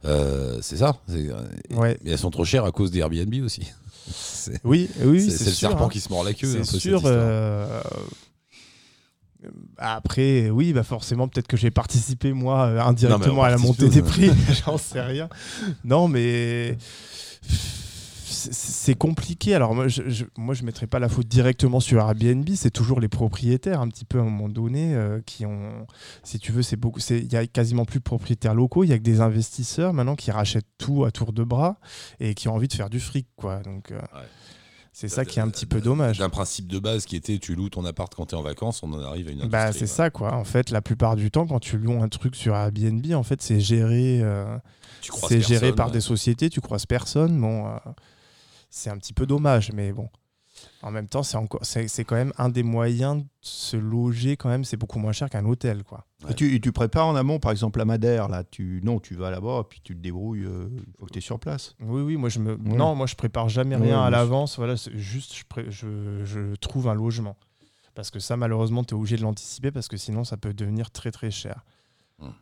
Euh, 0.04 0.58
c'est 0.60 0.76
ça. 0.76 0.96
Ouais. 1.70 1.98
Elles 2.04 2.18
sont 2.18 2.30
trop 2.30 2.44
chères 2.44 2.66
à 2.66 2.70
cause 2.70 2.90
des 2.90 2.98
Airbnb 2.98 3.34
aussi. 3.42 3.62
Oui, 4.62 4.90
oui, 5.06 5.30
c'est- 5.30 5.44
le 5.46 5.50
sûr, 5.52 5.70
serpent 5.70 5.86
hein. 5.86 5.88
qui 5.88 6.00
se 6.00 6.10
mord 6.10 6.22
la 6.22 6.34
queue. 6.34 6.62
C'est 6.64 6.78
sûr. 6.78 7.00
Après, 9.78 10.50
oui, 10.50 10.74
bah 10.74 10.82
forcément, 10.82 11.28
peut-être 11.28 11.48
que 11.48 11.56
j'ai 11.56 11.70
participé, 11.70 12.34
moi, 12.34 12.64
indirectement 12.84 13.42
à 13.42 13.48
la 13.50 13.56
montée 13.58 13.88
des 13.88 14.02
prix. 14.02 14.30
J'en 14.66 14.76
sais 14.76 15.00
rien. 15.00 15.30
Non, 15.82 16.08
mais. 16.08 16.76
C'est- 18.32 18.94
compliqué. 18.94 19.54
Alors, 19.54 19.74
moi, 19.74 19.88
je, 19.88 20.02
je, 20.08 20.24
moi, 20.36 20.54
je 20.54 20.64
mettrais 20.64 20.86
pas 20.86 20.98
la 20.98 21.08
faute 21.08 21.26
directement 21.26 21.80
sur 21.80 21.98
Airbnb. 22.00 22.48
C'est 22.54 22.70
toujours 22.70 23.00
les 23.00 23.08
propriétaires, 23.08 23.80
un 23.80 23.88
petit 23.88 24.04
peu 24.04 24.18
à 24.18 24.22
un 24.22 24.24
moment 24.24 24.48
donné, 24.48 24.94
euh, 24.94 25.20
qui 25.24 25.46
ont. 25.46 25.86
Si 26.22 26.38
tu 26.38 26.52
veux, 26.52 26.62
c'est 26.62 26.76
beaucoup. 26.76 27.00
Il 27.10 27.32
y 27.32 27.36
a 27.36 27.46
quasiment 27.46 27.84
plus 27.84 27.98
de 27.98 28.04
propriétaires 28.04 28.54
locaux. 28.54 28.84
Il 28.84 28.90
y 28.90 28.92
a 28.92 28.98
que 28.98 29.02
des 29.02 29.20
investisseurs 29.20 29.92
maintenant 29.92 30.16
qui 30.16 30.30
rachètent 30.30 30.66
tout 30.78 31.04
à 31.04 31.10
tour 31.10 31.32
de 31.32 31.44
bras 31.44 31.78
et 32.20 32.34
qui 32.34 32.48
ont 32.48 32.54
envie 32.54 32.68
de 32.68 32.74
faire 32.74 32.90
du 32.90 33.00
fric, 33.00 33.26
quoi. 33.36 33.60
Donc. 33.60 33.90
euh, 33.92 34.00
C'est 34.94 35.08
ça 35.08 35.24
qui 35.24 35.38
est 35.38 35.42
un 35.42 35.48
petit 35.48 35.64
peu 35.64 35.80
dommage. 35.80 36.18
D'un 36.18 36.28
principe 36.28 36.68
de 36.68 36.78
base 36.78 37.06
qui 37.06 37.16
était 37.16 37.38
tu 37.38 37.54
loues 37.54 37.70
ton 37.70 37.84
appart 37.86 38.14
quand 38.14 38.26
tu 38.26 38.34
es 38.34 38.38
en 38.38 38.42
vacances, 38.42 38.82
on 38.82 38.92
en 38.92 39.00
arrive 39.02 39.28
à 39.28 39.30
une 39.30 39.48
Bah, 39.48 39.62
industrie, 39.64 39.78
c'est 39.88 39.92
ça, 39.94 40.10
quoi. 40.10 40.34
En 40.34 40.44
fait, 40.44 40.68
la 40.70 40.82
plupart 40.82 41.16
du 41.16 41.30
temps, 41.30 41.46
quand 41.46 41.60
tu 41.60 41.78
loues 41.78 42.02
un 42.02 42.08
truc 42.08 42.36
sur 42.36 42.54
Airbnb, 42.54 43.04
en 43.14 43.22
fait, 43.22 43.40
c'est 43.40 43.58
géré, 43.58 44.20
euh, 44.22 44.58
c'est 45.28 45.40
géré 45.40 45.72
par 45.74 45.86
ouais. 45.86 45.92
des 45.94 46.02
sociétés, 46.02 46.50
tu 46.50 46.60
croises 46.60 46.84
personne. 46.84 47.40
Bon, 47.40 47.68
euh, 47.68 47.70
c'est 48.74 48.90
un 48.90 48.96
petit 48.98 49.12
peu 49.12 49.26
dommage, 49.26 49.70
mais 49.72 49.92
bon. 49.92 50.08
En 50.82 50.90
même 50.90 51.08
temps, 51.08 51.22
c'est 51.22 51.36
encore, 51.36 51.64
c'est 51.64 51.88
c'est 51.88 52.04
quand 52.04 52.14
même 52.14 52.32
un 52.38 52.48
des 52.48 52.62
moyens 52.62 53.22
de 53.22 53.28
se 53.40 53.76
loger. 53.76 54.36
Quand 54.36 54.48
même, 54.48 54.64
c'est 54.64 54.76
beaucoup 54.76 54.98
moins 54.98 55.12
cher 55.12 55.28
qu'un 55.30 55.44
hôtel, 55.44 55.82
quoi. 55.82 56.06
Et 56.28 56.34
tu, 56.34 56.54
et 56.54 56.60
tu 56.60 56.72
prépares 56.72 57.06
en 57.06 57.16
amont, 57.16 57.38
par 57.40 57.50
exemple, 57.52 57.78
la 57.78 57.84
Madère, 57.84 58.28
là, 58.28 58.44
tu, 58.44 58.80
non, 58.84 59.00
tu 59.00 59.14
vas 59.14 59.30
là-bas, 59.30 59.64
puis 59.68 59.80
tu 59.82 59.94
te 59.96 60.00
débrouilles 60.00 60.44
euh, 60.44 60.68
une 60.68 60.92
fois 60.98 61.08
que 61.08 61.12
tu 61.12 61.18
es 61.18 61.22
sur 61.22 61.40
place. 61.40 61.74
Oui, 61.80 62.02
oui, 62.02 62.16
moi 62.16 62.28
je 62.28 62.38
me, 62.38 62.52
Ouais. 62.52 62.76
non, 62.76 62.94
moi 62.94 63.06
je 63.06 63.14
prépare 63.16 63.48
jamais 63.48 63.76
Ouais, 63.76 63.82
rien 63.82 64.02
à 64.02 64.10
l'avance. 64.10 64.56
Voilà, 64.56 64.76
c'est 64.76 64.96
juste 64.96 65.34
je, 65.34 65.44
pré- 65.48 65.70
je, 65.70 66.24
je 66.24 66.54
trouve 66.56 66.86
un 66.88 66.94
logement. 66.94 67.36
Parce 67.94 68.10
que 68.10 68.20
ça, 68.20 68.36
malheureusement, 68.36 68.84
tu 68.84 68.94
es 68.94 68.96
obligé 68.98 69.16
de 69.16 69.22
l'anticiper 69.22 69.70
parce 69.70 69.88
que 69.88 69.96
sinon, 69.96 70.22
ça 70.24 70.36
peut 70.36 70.54
devenir 70.54 70.90
très 70.90 71.10
très 71.10 71.30
cher. 71.30 71.64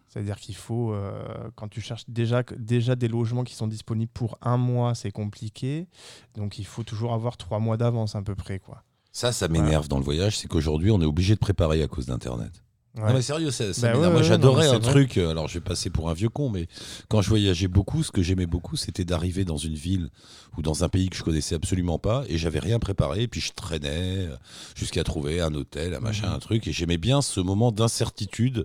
C'est-à-dire 0.09 0.39
qu'il 0.39 0.57
faut, 0.57 0.93
euh, 0.93 1.51
quand 1.55 1.69
tu 1.69 1.81
cherches 1.81 2.05
déjà, 2.09 2.43
déjà 2.59 2.97
des 2.97 3.09
logements 3.09 3.45
qui 3.45 3.55
sont 3.55 3.67
disponibles 3.67 4.11
pour 4.13 4.39
un 4.43 4.57
mois, 4.57 4.95
c'est 4.95 5.13
compliqué. 5.13 5.89
Donc 6.35 6.59
il 6.59 6.67
faut 6.67 6.83
toujours 6.83 7.13
avoir 7.13 7.37
trois 7.37 7.59
mois 7.59 7.77
d'avance 7.77 8.15
à 8.15 8.23
peu 8.23 8.35
près. 8.35 8.59
quoi. 8.59 8.83
Ça, 9.13 9.33
ça 9.33 9.49
m'énerve 9.49 9.89
dans 9.89 9.99
le 9.99 10.05
voyage, 10.05 10.39
c'est 10.39 10.49
qu'aujourd'hui, 10.49 10.91
on 10.91 11.01
est 11.01 11.07
obligé 11.07 11.35
de 11.35 11.41
préparer 11.41 11.83
à 11.83 11.89
cause 11.89 12.07
d'Internet. 12.07 12.63
Non 12.97 13.13
mais 13.15 13.23
sérieux, 13.23 13.51
ça, 13.53 13.73
ça 13.73 13.93
Bah 13.93 13.99
ouais, 13.99 14.09
moi 14.11 14.17
ouais, 14.21 14.25
j'adorais 14.25 14.67
un 14.67 14.81
truc, 14.81 15.17
euh, 15.17 15.31
alors 15.31 15.47
je 15.47 15.55
vais 15.55 15.61
passer 15.61 15.91
pour 15.91 16.11
un 16.11 16.13
vieux 16.13 16.29
con, 16.29 16.51
mais 16.51 16.67
quand 17.09 17.23
je 17.23 17.29
voyageais 17.29 17.69
beaucoup, 17.69 18.03
ce 18.03 18.11
que 18.11 18.21
j'aimais 18.21 18.47
beaucoup, 18.47 18.75
c'était 18.77 19.05
d'arriver 19.05 19.45
dans 19.45 19.57
une 19.57 19.75
ville 19.75 20.11
ou 20.59 20.63
dans 20.63 20.83
un 20.83 20.89
pays 20.89 21.09
que 21.09 21.17
je 21.17 21.23
connaissais 21.23 21.55
absolument 21.55 22.01
pas 22.01 22.25
et 22.29 22.37
j'avais 22.37 22.59
rien 22.59 22.81
préparé, 22.81 23.23
et 23.23 23.29
puis 23.29 23.41
je 23.41 23.53
traînais 23.53 23.89
euh, 24.27 24.37
jusqu'à 24.75 25.05
trouver 25.05 25.41
un 25.41 25.55
hôtel, 25.55 25.95
un 25.95 26.01
machin, 26.01 26.29
Mhm. 26.31 26.35
un 26.35 26.39
truc, 26.41 26.67
et 26.67 26.73
j'aimais 26.73 26.99
bien 26.99 27.23
ce 27.23 27.39
moment 27.39 27.71
d'incertitude 27.71 28.65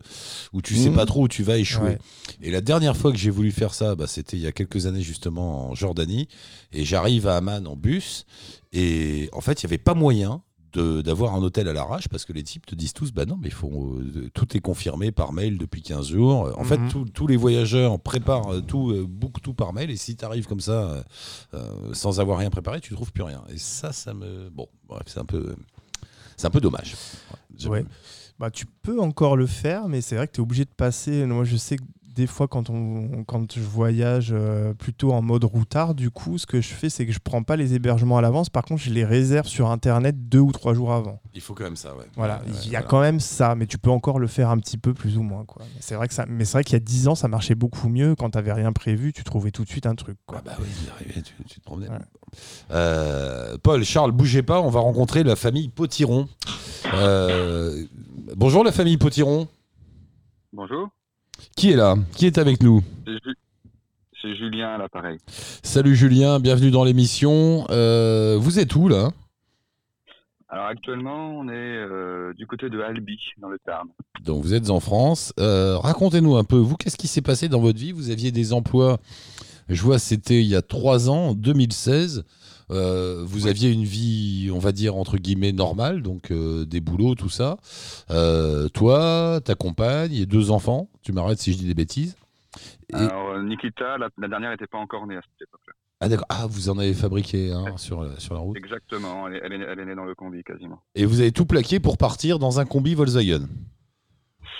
où 0.54 0.62
tu 0.64 0.76
sais 0.76 0.90
Mhm. 0.90 0.96
pas 0.96 1.06
trop 1.06 1.22
où 1.24 1.28
tu 1.28 1.44
vas 1.44 1.58
échouer. 1.60 2.00
Et 2.42 2.50
la 2.50 2.62
dernière 2.62 2.98
fois 2.98 3.12
que 3.12 3.18
j'ai 3.20 3.30
voulu 3.30 3.52
faire 3.52 3.76
ça, 3.76 3.94
bah, 3.96 4.08
c'était 4.08 4.38
il 4.38 4.44
y 4.44 4.48
a 4.48 4.52
quelques 4.52 4.88
années 4.88 5.02
justement 5.04 5.70
en 5.70 5.76
Jordanie, 5.76 6.28
et 6.74 6.84
j'arrive 6.84 7.28
à 7.28 7.38
Amman 7.38 7.68
en 7.68 7.76
bus, 7.76 8.26
et 8.74 9.30
en 9.34 9.42
fait 9.42 9.62
il 9.62 9.66
y 9.66 9.68
avait 9.68 9.78
pas 9.78 9.94
moyen 9.94 10.42
d'avoir 10.80 11.34
un 11.36 11.42
hôtel 11.42 11.68
à 11.68 11.74
l'arrache 11.74 12.08
parce 12.08 12.26
que 12.26 12.34
les 12.34 12.44
types 12.44 12.66
te 12.66 12.76
disent 12.76 12.94
tous 12.94 13.12
bah 13.12 13.26
non 13.26 13.38
mais 13.42 13.48
il 13.48 13.54
faut 13.54 13.70
euh, 14.00 14.30
tout 14.34 14.56
est 14.56 14.60
confirmé 14.60 15.12
par 15.12 15.34
mail 15.34 15.58
depuis 15.58 15.82
15 15.82 16.08
jours 16.10 16.52
en 16.58 16.64
fait 16.64 16.78
Mhm. 16.78 16.90
tous- 17.14 17.28
les 17.28 17.38
voyageurs 17.38 18.00
préparent 18.00 18.54
euh, 18.54 18.62
tout 18.62 18.92
euh, 18.92 19.06
bookent 19.08 19.42
tout 19.42 19.54
par 19.54 19.74
mail 19.74 19.90
et 19.92 19.96
si 19.98 20.16
tu 20.16 20.26
arrives 20.26 20.46
comme 20.48 20.60
ça 20.60 21.04
euh, 21.54 21.94
sans 21.94 22.20
avoir 22.20 22.38
rien 22.40 22.50
préparé 22.50 22.82
tu 22.82 22.94
trouves 22.94 23.12
plus 23.12 23.24
rien 23.24 23.44
et 23.50 23.58
ça 23.58 23.92
ça 23.92 24.14
me 24.14 24.50
bon 24.50 24.68
bref 24.88 25.04
c'est 25.08 25.20
un 25.20 25.26
peu 25.26 25.56
c'est 26.38 26.48
un 26.48 26.52
peu 26.52 26.62
dommage 26.62 26.96
Ouais. 27.68 27.86
Bah, 28.38 28.52
tu 28.52 28.66
peux 28.66 29.00
encore 29.00 29.38
le 29.38 29.46
faire, 29.48 29.88
mais 29.88 30.02
c'est 30.02 30.18
vrai 30.18 30.28
que 30.28 30.34
tu 30.34 30.42
es 30.42 30.44
obligé 30.44 30.66
de 30.66 30.70
passer. 30.76 31.26
Moi, 31.26 31.46
je 31.46 31.56
sais 31.56 31.78
que 31.78 31.84
des 32.16 32.28
fois, 32.28 32.48
quand, 32.48 32.70
on, 32.70 33.24
quand 33.26 33.54
je 33.54 33.60
voyage 33.60 34.30
euh, 34.32 34.74
plutôt 34.74 35.12
en 35.12 35.22
mode 35.22 35.44
routard, 35.44 35.94
du 35.96 36.10
coup, 36.10 36.38
ce 36.38 36.46
que 36.46 36.62
je 36.62 36.70
fais, 36.74 36.90
c'est 36.90 37.06
que 37.06 37.12
je 37.12 37.20
prends 37.20 37.44
pas 37.44 37.58
les 37.58 37.74
hébergements 37.74 38.18
à 38.18 38.22
l'avance. 38.22 38.50
Par 38.50 38.64
contre, 38.64 38.82
je 38.82 38.90
les 38.90 39.04
réserve 39.04 39.48
sur 39.48 39.70
Internet 39.70 40.30
deux 40.30 40.40
ou 40.40 40.52
trois 40.54 40.74
jours 40.74 40.94
avant. 40.94 41.20
il 41.34 41.42
faut 41.42 41.54
quand 41.54 41.66
même 41.66 41.76
ça 41.76 41.94
ouais 41.96 42.06
Voilà, 42.16 42.36
ouais, 42.38 42.54
il 42.64 42.72
y 42.72 42.76
a 42.76 42.80
voilà. 42.80 42.88
quand 42.88 43.02
même 43.02 43.20
ça, 43.20 43.56
mais 43.56 43.68
tu 43.68 43.78
peux 43.78 43.90
encore 43.90 44.18
le 44.20 44.28
faire 44.28 44.50
un 44.50 44.58
petit 44.60 44.78
peu 44.78 44.94
plus 44.94 45.18
ou 45.18 45.24
moins. 45.24 45.44
Quoi. 45.44 45.64
C'est 45.82 45.96
vrai 45.96 46.08
que 46.08 46.14
ça, 46.14 46.26
mais 46.28 46.46
c'est 46.46 46.54
vrai 46.54 46.64
qu'il 46.64 46.74
y 46.74 46.78
a 46.78 46.80
10 46.80 47.10
ans, 47.10 47.16
ça 47.16 47.28
marchait 47.28 47.56
beaucoup 47.56 47.90
mieux. 47.90 48.16
Quand 48.16 48.30
tu 48.30 48.38
n'avais 48.38 48.54
rien 48.54 48.72
prévu, 48.72 49.12
tu 49.12 49.24
trouvais 49.26 49.52
tout 49.52 49.64
de 49.66 49.70
suite 49.70 49.86
un 49.86 49.96
truc. 49.96 50.18
Quoi. 50.26 50.38
Ah 50.40 50.44
bah 50.46 50.58
oui, 50.62 51.22
tu, 51.22 51.34
tu 51.50 51.60
te 51.60 51.66
promenais. 51.66 51.90
Ouais. 51.90 51.98
Euh, 52.72 53.58
Paul, 53.62 53.84
Charles, 53.84 54.12
bougez 54.14 54.42
pas, 54.42 54.62
on 54.62 54.70
va 54.70 54.80
rencontrer 54.80 55.24
la 55.24 55.36
famille 55.36 55.68
Potiron. 55.68 56.28
Euh, 56.94 57.84
bonjour 58.38 58.64
la 58.64 58.72
famille 58.72 58.98
Potiron. 58.98 59.48
Bonjour, 60.54 60.88
Qui 61.56 61.72
est 61.72 61.76
là? 61.76 61.96
Qui 62.16 62.26
est 62.26 62.38
avec 62.38 62.62
nous? 62.62 62.84
C'est 63.06 63.14
Ju- 63.14 63.36
c'est 64.22 64.36
Julien 64.36 64.70
à 64.76 64.78
l'appareil. 64.78 65.18
Salut 65.64 65.96
Julien, 65.96 66.40
bienvenue 66.40 66.70
dans 66.72 66.84
l'émission. 66.84 67.66
Euh, 67.70 68.38
vous 68.38 68.60
êtes 68.60 68.76
où 68.76 68.90
là? 68.90 69.10
Alors 70.50 70.66
actuellement, 70.66 71.30
on 71.40 71.48
est 71.48 71.52
euh, 71.54 72.34
du 72.34 72.46
côté 72.46 72.70
de 72.70 72.80
Albi, 72.82 73.18
dans 73.40 73.48
le 73.50 73.58
Tarn. 73.66 73.88
Donc 74.24 74.44
vous 74.44 74.54
êtes 74.54 74.70
en 74.70 74.80
France. 74.82 75.34
Euh, 75.40 75.78
Racontez-nous 75.78 76.36
un 76.36 76.44
peu, 76.44 76.58
vous, 76.58 76.76
qu'est-ce 76.76 76.98
qui 76.98 77.08
s'est 77.08 77.22
passé 77.22 77.48
dans 77.48 77.60
votre 77.62 77.80
vie? 77.80 77.92
Vous 77.94 78.10
aviez 78.10 78.32
des 78.32 78.52
emplois, 78.52 78.98
je 79.70 79.82
vois, 79.82 79.98
c'était 79.98 80.42
il 80.42 80.48
y 80.48 80.56
a 80.56 80.62
trois 80.62 81.10
ans, 81.10 81.30
en 81.30 81.34
2016. 81.36 82.26
Euh, 82.72 83.22
vous 83.26 83.48
aviez 83.48 83.72
une 83.72 83.84
vie, 83.84 84.50
on 84.54 84.60
va 84.60 84.72
dire, 84.72 84.96
entre 84.96 85.18
guillemets, 85.18 85.52
normale, 85.52 86.02
donc 86.02 86.32
euh, 86.32 86.66
des 86.66 86.82
boulots, 86.82 87.16
tout 87.16 87.30
ça. 87.30 87.58
Euh, 88.10 88.68
toi, 88.70 89.40
ta 89.44 89.56
compagne 89.56 90.14
et 90.14 90.26
deux 90.26 90.50
enfants, 90.52 90.90
tu 91.04 91.12
m'arrêtes 91.12 91.40
si 91.40 91.54
je 91.54 91.58
dis 91.60 91.68
des 91.68 91.74
bêtises. 91.76 92.16
Et- 92.90 92.96
Alors 92.96 93.42
Nikita, 93.44 93.98
la, 93.98 94.10
la 94.18 94.28
dernière 94.28 94.52
n'était 94.52 94.68
pas 94.68 94.78
encore 94.80 95.06
née 95.08 95.16
à 95.18 95.22
cette 95.22 95.48
époque-là. 95.48 95.74
Ah 96.02 96.10
d'accord, 96.10 96.26
ah, 96.30 96.46
vous 96.50 96.70
en 96.70 96.78
avez 96.78 96.94
fabriqué 96.94 97.52
hein, 97.54 97.78
sur, 97.78 98.04
la- 98.04 98.20
sur 98.20 98.34
la 98.34 98.40
route. 98.42 98.58
Exactement, 98.58 99.28
elle 99.28 99.36
est, 99.36 99.42
elle, 99.44 99.54
est, 99.54 99.66
elle 99.66 99.80
est 99.80 99.86
née 99.86 99.96
dans 99.96 100.04
le 100.06 100.14
combi 100.16 100.44
quasiment. 100.44 100.82
Et 100.96 101.06
vous 101.06 101.22
avez 101.22 101.32
tout 101.32 101.46
plaqué 101.46 101.80
pour 101.80 101.98
partir 101.98 102.38
dans 102.40 102.60
un 102.60 102.66
combi 102.66 102.94
Volkswagen. 102.96 103.48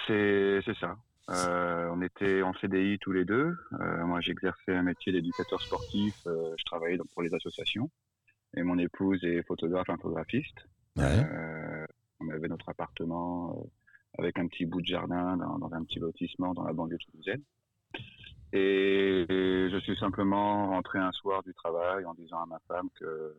C'est 0.08 0.62
ça. 0.80 0.96
Euh, 1.32 1.90
on 1.92 2.02
était 2.02 2.42
en 2.44 2.54
CDI 2.54 3.00
tous 3.00 3.12
les 3.12 3.26
deux. 3.26 3.58
Euh, 3.80 4.06
moi, 4.06 4.22
j'exerçais 4.22 4.76
un 4.76 4.84
métier 4.84 5.12
d'éducateur 5.12 5.62
sportif. 5.62 6.16
euh, 6.28 6.54
je 6.58 6.64
travaillais 6.66 6.98
donc 6.98 7.08
pour 7.14 7.24
les 7.24 7.34
associations. 7.34 7.90
Et 8.56 8.64
mon 8.64 8.78
épouse 8.78 9.24
est 9.24 9.42
photographe, 9.44 9.90
infographiste. 9.90 10.68
Ouais. 10.96 11.04
Euh, 11.04 11.86
on 12.20 12.30
avait 12.30 12.48
notre 12.48 12.70
appartement 12.70 13.58
euh, 13.58 14.22
avec 14.24 14.38
un 14.40 14.48
petit 14.48 14.66
bout 14.66 14.82
de 14.82 14.86
jardin 14.88 15.36
dans, 15.38 15.58
dans 15.58 15.74
un 15.74 15.84
petit 15.84 16.00
lotissement 16.00 16.54
dans 16.54 16.64
la 16.64 16.74
banlieue 16.74 16.98
toulousaine. 17.10 17.42
Et, 18.54 19.26
et 19.28 19.70
je 19.70 19.80
suis 19.82 19.98
simplement 19.98 20.68
rentré 20.70 21.00
un 21.00 21.12
soir 21.12 21.44
du 21.44 21.54
travail 21.54 22.06
en 22.06 22.14
disant 22.14 22.42
à 22.44 22.46
ma 22.46 22.60
femme 22.68 22.90
que. 23.00 23.36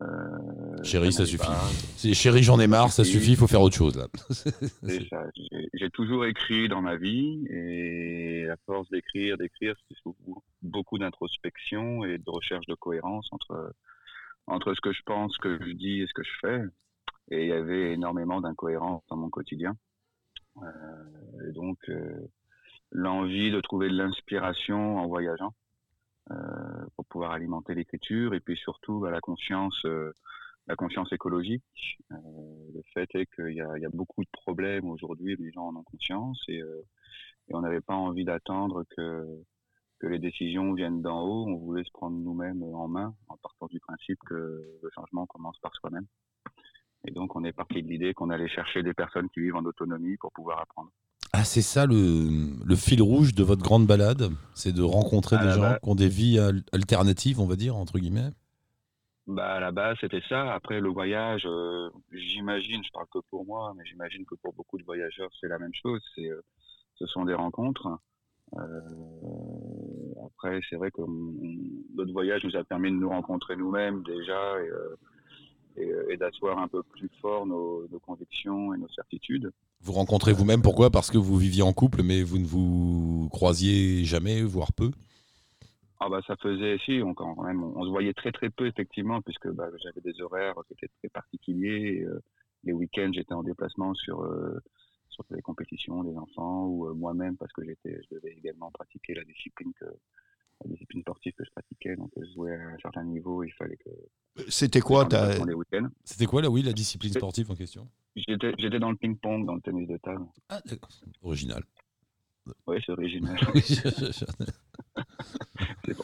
Euh, 0.00 0.82
Chérie, 0.82 1.12
ça 1.12 1.26
suffit. 1.26 1.44
pas. 1.46 2.12
Chérie, 2.14 2.42
j'en 2.42 2.58
ai 2.58 2.66
marre, 2.66 2.90
ça 2.90 3.04
suffit, 3.04 3.32
il 3.32 3.36
faut 3.36 3.46
faire 3.46 3.60
autre 3.60 3.76
chose 3.76 3.96
là. 3.96 4.06
J'ai- 5.74 5.90
toujours 5.90 6.24
écrit 6.24 6.68
dans 6.68 6.80
ma 6.80 6.96
vie 6.96 7.44
et 7.50 8.48
à 8.48 8.56
force 8.64 8.88
d'écrire, 8.90 9.36
d'écrire, 9.36 9.74
c'est 9.88 9.96
beaucoup 10.62 10.98
d'introspection 10.98 12.04
et 12.04 12.16
de 12.18 12.30
recherche 12.30 12.64
de 12.66 12.74
cohérence 12.74 13.28
entre, 13.32 13.74
entre 14.46 14.72
ce 14.74 14.80
que 14.80 14.92
je 14.92 15.02
pense, 15.04 15.34
ce 15.34 15.38
que 15.38 15.58
je 15.62 15.72
dis 15.72 16.00
et 16.00 16.06
ce 16.06 16.14
que 16.14 16.22
je 16.24 16.32
fais. 16.40 16.62
Et 17.30 17.42
il 17.42 17.48
y 17.48 17.52
avait 17.52 17.92
énormément 17.92 18.40
d'incohérences 18.40 19.02
dans 19.10 19.16
mon 19.16 19.28
quotidien. 19.28 19.76
Euh, 20.62 21.48
et 21.48 21.52
donc, 21.52 21.78
euh, 21.88 22.14
l'envie 22.90 23.50
de 23.50 23.60
trouver 23.60 23.88
de 23.88 23.96
l'inspiration 23.96 24.98
en 24.98 25.06
voyageant 25.06 25.54
pour 26.96 27.04
pouvoir 27.06 27.32
alimenter 27.32 27.74
l'écriture 27.74 28.34
et 28.34 28.40
puis 28.40 28.56
surtout 28.56 29.00
bah, 29.00 29.10
la 29.10 29.20
conscience, 29.20 29.84
euh, 29.84 30.12
la 30.66 30.76
conscience 30.76 31.12
écologique. 31.12 31.98
Euh, 32.12 32.16
le 32.74 32.82
fait 32.94 33.08
est 33.14 33.26
qu'il 33.34 33.54
y, 33.54 33.60
a- 33.60 33.88
beaucoup 33.92 34.22
de 34.22 34.30
problèmes 34.32 34.88
aujourd'hui, 34.90 35.36
les 35.38 35.52
gens 35.52 35.68
en 35.68 35.76
ont 35.76 35.82
conscience 35.82 36.42
et, 36.48 36.60
euh, 36.60 36.82
et 37.48 37.54
on 37.54 37.60
n'avait 37.60 37.80
pas 37.80 37.94
envie 37.94 38.24
d'attendre 38.24 38.84
que, 38.96 39.26
que 39.98 40.06
les 40.06 40.18
décisions 40.18 40.72
viennent 40.74 41.02
d'en 41.02 41.22
haut. 41.22 41.46
On 41.46 41.56
voulait 41.56 41.84
se 41.84 41.92
prendre 41.92 42.16
nous-mêmes 42.16 42.62
en 42.62 42.88
main 42.88 43.14
en 43.28 43.36
partant 43.36 43.66
du 43.66 43.80
principe 43.80 44.18
que 44.26 44.34
le 44.82 44.90
changement 44.94 45.26
commence 45.26 45.58
par 45.58 45.74
soi-même. 45.76 46.06
Et 47.06 47.10
donc 47.10 47.34
on 47.34 47.44
est 47.44 47.52
parti 47.52 47.82
de 47.82 47.88
l'idée 47.88 48.14
qu'on 48.14 48.30
allait 48.30 48.48
chercher 48.48 48.82
des 48.82 48.94
personnes 48.94 49.28
qui 49.30 49.40
vivent 49.40 49.56
en 49.56 49.64
autonomie 49.64 50.16
pour 50.18 50.32
pouvoir 50.32 50.60
apprendre. 50.60 50.90
Ah, 51.42 51.44
c'est 51.44 51.60
ça 51.62 51.86
le, 51.86 52.54
le 52.64 52.76
fil 52.76 53.02
rouge 53.02 53.34
de 53.34 53.42
votre 53.42 53.62
grande 53.64 53.84
balade 53.84 54.30
C'est 54.54 54.72
de 54.72 54.80
rencontrer 54.82 55.34
À 55.36 55.44
des 55.44 55.50
gens 55.50 55.60
base- 55.62 55.80
qui 55.82 55.88
ont 55.90 55.94
des 55.96 56.08
vies 56.08 56.38
al- 56.38 56.62
alternatives, 56.72 57.40
on 57.40 57.46
va 57.46 57.56
dire, 57.56 57.74
entre 57.76 57.98
guillemets. 57.98 58.30
Bah, 59.26 59.54
à 59.54 59.58
la 59.60 59.72
base, 59.72 59.96
c'était 60.00 60.22
ça. 60.28 60.52
Après, 60.54 60.80
le 60.80 60.88
voyage, 60.88 61.42
euh, 61.46 61.90
j'imagine, 62.12 62.82
je 62.84 62.92
parle 62.92 63.06
que 63.12 63.18
pour 63.28 63.44
moi, 63.44 63.72
mais 63.76 63.84
j'imagine 63.86 64.24
que 64.24 64.36
pour 64.36 64.52
beaucoup 64.52 64.78
de 64.78 64.84
voyageurs, 64.84 65.30
c'est 65.40 65.48
la 65.48 65.58
même 65.58 65.74
chose. 65.74 66.00
C'est, 66.14 66.28
euh, 66.28 66.40
ce 66.94 67.06
sont 67.06 67.24
des 67.24 67.34
rencontres. 67.34 67.88
Euh, 68.56 68.60
après, 70.26 70.60
c'est 70.70 70.76
vrai 70.76 70.92
que 70.92 71.02
notre 71.96 72.12
voyage 72.12 72.44
nous 72.44 72.54
a 72.56 72.62
permis 72.62 72.90
de 72.92 72.96
nous 72.96 73.08
rencontrer 73.08 73.56
nous-mêmes 73.56 74.04
déjà 74.04 74.60
et, 74.62 75.82
et, 75.82 75.92
et 76.10 76.16
d'asseoir 76.16 76.58
un 76.58 76.68
peu 76.68 76.82
plus 76.84 77.10
fort 77.20 77.46
nos, 77.46 77.88
nos 77.88 77.98
convictions 77.98 78.74
et 78.74 78.78
nos 78.78 78.88
certitudes. 78.90 79.50
Vous 79.82 79.92
rencontrez 79.92 80.32
vous-même, 80.32 80.62
pourquoi? 80.62 80.90
Parce 80.90 81.10
que 81.10 81.18
vous 81.18 81.36
viviez 81.36 81.62
en 81.62 81.72
couple, 81.72 82.02
mais 82.02 82.22
vous 82.22 82.38
ne 82.38 82.46
vous 82.46 83.28
croisiez 83.32 84.04
jamais, 84.04 84.42
voire 84.42 84.72
peu? 84.72 84.92
Ah 86.04 86.08
bah 86.08 86.20
ça 86.26 86.34
faisait 86.36 86.78
si 86.84 87.00
on 87.00 87.84
se 87.84 87.88
voyait 87.90 88.12
très 88.12 88.32
très 88.32 88.50
peu 88.50 88.66
effectivement 88.66 89.22
puisque 89.22 89.48
bah, 89.48 89.68
j'avais 89.84 90.00
des 90.00 90.20
horaires 90.20 90.56
qui 90.66 90.72
étaient 90.72 90.92
très 90.98 91.08
particuliers. 91.08 92.02
euh, 92.04 92.20
les 92.64 92.72
week-ends 92.72 93.10
j'étais 93.12 93.34
en 93.34 93.44
déplacement 93.44 93.94
sur 93.94 94.20
euh, 94.22 94.58
sur 95.10 95.24
les 95.30 95.42
compétitions 95.42 96.02
des 96.02 96.16
enfants 96.16 96.66
ou 96.66 96.88
euh, 96.88 96.94
moi-même 96.94 97.36
parce 97.36 97.52
que 97.52 97.64
j'étais 97.64 98.00
je 98.02 98.16
devais 98.16 98.32
également 98.32 98.72
pratiquer 98.72 99.14
la 99.14 99.22
discipline 99.22 99.72
que 99.78 99.84
la 100.64 100.70
discipline 100.70 101.02
sportive 101.02 101.32
que 101.36 101.44
je 101.44 101.50
pratiquais 101.50 101.96
donc 101.96 102.10
je 102.16 102.32
jouais 102.34 102.54
à 102.54 102.68
un 102.68 102.78
certain 102.80 103.04
niveau 103.04 103.42
il 103.44 103.52
fallait 103.52 103.76
que 103.76 103.90
C'était 104.48 104.80
que 104.80 104.86
quoi 104.86 105.04
week-ends. 105.04 105.88
C'était 106.04 106.26
quoi, 106.26 106.42
là, 106.42 106.50
oui, 106.50 106.62
la 106.62 106.72
discipline 106.72 107.12
sportive 107.12 107.50
en 107.50 107.54
question? 107.54 107.88
J'étais 108.16 108.78
dans 108.78 108.90
le 108.90 108.96
ping-pong 108.96 109.46
dans 109.46 109.54
le 109.54 109.60
tennis 109.60 109.88
de 109.88 109.96
table. 109.98 110.24
Ah, 110.48 110.60
d'accord. 110.64 110.90
Original. 111.22 111.62
Oui 112.66 112.78
c'est 112.84 112.92
original. 112.92 113.38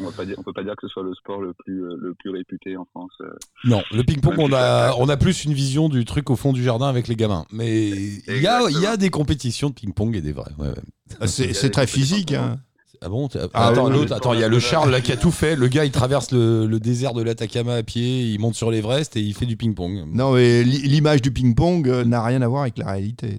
On 0.00 0.06
on 0.06 0.42
peut 0.42 0.52
pas 0.52 0.62
dire 0.62 0.76
que 0.76 0.86
ce 0.86 0.88
soit 0.88 1.02
le 1.02 1.14
sport 1.14 1.40
le 1.40 1.52
plus 1.52 1.82
euh, 1.82 1.96
le 2.00 2.14
plus 2.14 2.30
réputé 2.30 2.76
en 2.76 2.84
France. 2.84 3.10
euh. 3.22 3.34
non, 3.64 3.82
le 3.90 4.04
ping-pong, 4.04 4.34
on 4.38 4.52
a, 4.52 4.94
on 4.94 5.08
a 5.08 5.16
plus 5.16 5.44
une 5.44 5.52
vision 5.52 5.88
du 5.88 6.04
truc 6.04 6.30
au 6.30 6.36
fond 6.36 6.52
du 6.52 6.62
jardin 6.62 6.86
avec 6.88 7.08
les 7.08 7.16
gamins. 7.16 7.44
Mais 7.50 7.88
il 7.88 8.40
y 8.40 8.46
a, 8.46 8.70
y 8.70 8.86
a 8.86 8.96
des 8.96 9.10
compétitions 9.10 9.70
de 9.70 9.74
ping-pong 9.74 10.14
et 10.14 10.20
des 10.20 10.32
vraies. 10.32 10.52
ouais, 10.58 10.68
ouais. 10.68 11.26
C'est 11.26 11.54
c'est 11.54 11.70
très 11.70 11.86
physique. 11.86 12.32
Hein. 12.32 12.60
Ah 13.00 13.08
bon 13.08 13.28
Ah, 13.54 13.68
Attends, 13.68 13.86
oui, 13.86 13.92
l'autre, 13.92 14.10
oui. 14.10 14.16
attends, 14.16 14.34
il 14.34 14.40
y 14.40 14.44
a 14.44 14.48
le 14.48 14.58
Charles 14.58 14.90
là 14.90 15.00
qui 15.00 15.12
a 15.12 15.16
tout 15.16 15.30
fait. 15.30 15.54
Le 15.56 15.68
gars, 15.68 15.84
il 15.84 15.92
traverse 15.92 16.32
le, 16.32 16.66
le 16.66 16.80
désert 16.80 17.12
de 17.14 17.22
l'Atacama 17.22 17.74
à 17.74 17.82
pied, 17.82 18.22
il 18.32 18.38
monte 18.40 18.54
sur 18.54 18.70
l'Everest 18.70 19.16
et 19.16 19.20
il 19.20 19.34
fait 19.34 19.46
du 19.46 19.56
ping-pong. 19.56 20.04
Non, 20.12 20.32
mais 20.34 20.62
l'i- 20.64 20.82
l'image 20.82 21.22
du 21.22 21.30
ping-pong 21.30 21.88
euh, 21.88 22.04
n'a 22.04 22.22
rien 22.24 22.42
à 22.42 22.48
voir 22.48 22.62
avec 22.62 22.76
la 22.78 22.90
réalité. 22.90 23.38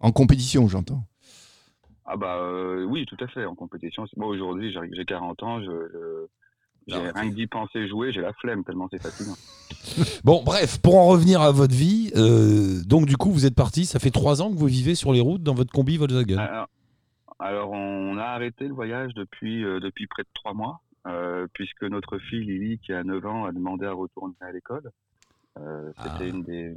En 0.00 0.12
compétition, 0.12 0.68
j'entends. 0.68 1.02
Ah 2.06 2.16
bah 2.18 2.36
euh, 2.42 2.84
oui, 2.84 3.06
tout 3.06 3.16
à 3.20 3.26
fait, 3.28 3.46
en 3.46 3.54
compétition. 3.54 4.04
Moi 4.18 4.28
aujourd'hui, 4.28 4.70
j'ai 4.72 4.80
j'ai 4.92 5.04
40 5.06 5.42
ans, 5.42 5.60
je, 5.62 5.66
je- 5.66 6.26
j'ai 6.86 6.96
Ah, 7.14 7.18
rien 7.18 7.30
que 7.30 7.34
d'y 7.34 7.46
penser 7.46 7.88
jouer, 7.88 8.12
j'ai 8.12 8.20
la 8.20 8.34
flemme 8.34 8.62
tellement 8.64 8.88
c'est 8.92 9.00
fatigant. 9.00 9.36
Bon, 10.24 10.42
bref, 10.42 10.78
pour 10.78 10.96
en 10.96 11.06
revenir 11.06 11.40
à 11.42 11.50
votre 11.52 11.74
vie, 11.74 12.10
euh, 12.16 12.82
donc 12.84 13.06
du 13.06 13.16
coup, 13.18 13.30
vous 13.30 13.44
êtes 13.46 13.54
parti. 13.54 13.84
Ça 13.86 13.98
fait 13.98 14.10
trois 14.10 14.40
ans 14.42 14.50
que 14.50 14.56
vous 14.58 14.66
vivez 14.66 14.94
sur 14.94 15.12
les 15.12 15.20
routes 15.20 15.42
dans 15.42 15.54
votre 15.54 15.72
combi 15.72 15.96
Volkswagen. 15.98 16.38
Alors, 16.38 16.68
alors, 17.44 17.70
on 17.72 18.16
a 18.16 18.24
arrêté 18.24 18.66
le 18.68 18.74
voyage 18.74 19.12
depuis, 19.14 19.64
euh, 19.64 19.78
depuis 19.80 20.06
près 20.06 20.22
de 20.22 20.28
trois 20.32 20.54
mois, 20.54 20.80
euh, 21.06 21.46
puisque 21.52 21.82
notre 21.84 22.18
fille 22.18 22.44
Lily, 22.44 22.78
qui 22.78 22.92
a 22.92 23.04
9 23.04 23.26
ans, 23.26 23.44
a 23.44 23.52
demandé 23.52 23.84
à 23.86 23.92
retourner 23.92 24.34
à 24.40 24.50
l'école. 24.50 24.90
Euh, 25.58 25.92
C'était 26.02 26.24
Ah. 26.24 26.28
une, 26.28 26.42
des, 26.42 26.74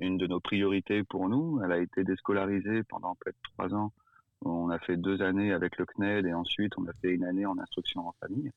une 0.00 0.18
de 0.18 0.26
nos 0.26 0.40
priorités 0.40 1.04
pour 1.04 1.28
nous. 1.28 1.60
Elle 1.62 1.72
a 1.72 1.78
été 1.78 2.02
déscolarisée 2.04 2.82
pendant 2.82 3.14
près 3.14 3.30
de 3.30 3.36
trois 3.54 3.72
ans. 3.74 3.92
On 4.44 4.70
a 4.70 4.78
fait 4.80 4.96
deux 4.96 5.22
années 5.22 5.52
avec 5.52 5.78
le 5.78 5.86
CNED 5.86 6.26
et 6.26 6.34
ensuite 6.34 6.76
on 6.78 6.86
a 6.86 6.92
fait 7.00 7.14
une 7.14 7.24
année 7.24 7.46
en 7.46 7.58
instruction 7.58 8.06
en 8.08 8.12
famille, 8.20 8.50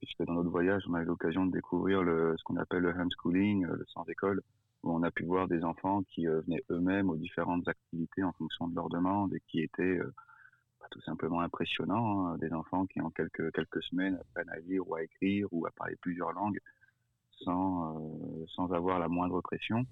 puisque 0.00 0.24
dans 0.24 0.34
notre 0.34 0.50
voyage, 0.50 0.82
on 0.88 0.94
a 0.94 1.02
eu 1.02 1.04
l'occasion 1.04 1.46
de 1.46 1.52
découvrir 1.52 2.02
le, 2.02 2.34
ce 2.36 2.42
qu'on 2.44 2.56
appelle 2.56 2.82
le 2.82 2.90
homeschooling, 2.90 3.64
le 3.64 3.84
sans-école, 3.88 4.40
où 4.82 4.92
on 4.92 5.02
a 5.02 5.10
pu 5.10 5.24
voir 5.24 5.48
des 5.48 5.64
enfants 5.64 6.02
qui 6.02 6.26
euh, 6.28 6.40
venaient 6.46 6.62
eux-mêmes 6.70 7.08
aux 7.10 7.16
différentes 7.16 7.66
activités 7.68 8.22
en 8.22 8.32
fonction 8.32 8.68
de 8.68 8.74
leurs 8.74 8.88
demandes 8.88 9.32
et 9.34 9.40
qui 9.48 9.60
étaient 9.60 9.98
euh, 9.98 10.12
tout 10.90 11.00
simplement 11.02 11.40
impressionnants. 11.40 12.28
hein. 12.28 12.38
Des 12.38 12.52
enfants 12.52 12.86
qui 12.86 13.00
en 13.00 13.10
quelques, 13.10 13.52
quelques 13.52 13.82
semaines 13.84 14.16
apprennent 14.20 14.50
à 14.50 14.58
lire 14.60 14.88
ou 14.88 14.94
à 14.94 15.02
écrire 15.02 15.48
ou 15.52 15.66
à 15.66 15.70
parler 15.70 15.96
plusieurs 16.00 16.32
langues 16.32 16.60
sans, 17.44 17.96
euh, 17.96 18.44
sans 18.54 18.72
avoir 18.72 18.98
la 18.98 19.08
moindre 19.08 19.40
pression. 19.40 19.84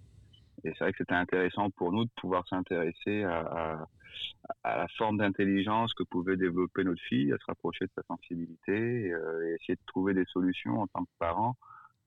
Et 0.62 0.70
c'est 0.72 0.84
vrai 0.84 0.92
que 0.92 0.98
c'était 0.98 1.14
intéressant 1.14 1.70
pour 1.70 1.92
nous 1.92 2.04
de 2.04 2.10
pouvoir 2.16 2.46
s'intéresser 2.48 3.24
à, 3.24 3.40
à, 3.40 3.88
à 4.62 4.76
la 4.78 4.88
forme 4.96 5.18
d'intelligence 5.18 5.92
que 5.94 6.04
pouvait 6.04 6.36
développer 6.36 6.84
notre 6.84 7.02
fille, 7.02 7.32
à 7.32 7.38
se 7.38 7.44
rapprocher 7.46 7.86
de 7.86 7.90
sa 7.94 8.02
sensibilité 8.04 9.12
euh, 9.12 9.46
et 9.48 9.54
essayer 9.54 9.74
de 9.74 9.86
trouver 9.86 10.14
des 10.14 10.24
solutions 10.26 10.80
en 10.80 10.86
tant 10.86 11.04
que 11.04 11.10
parents 11.18 11.56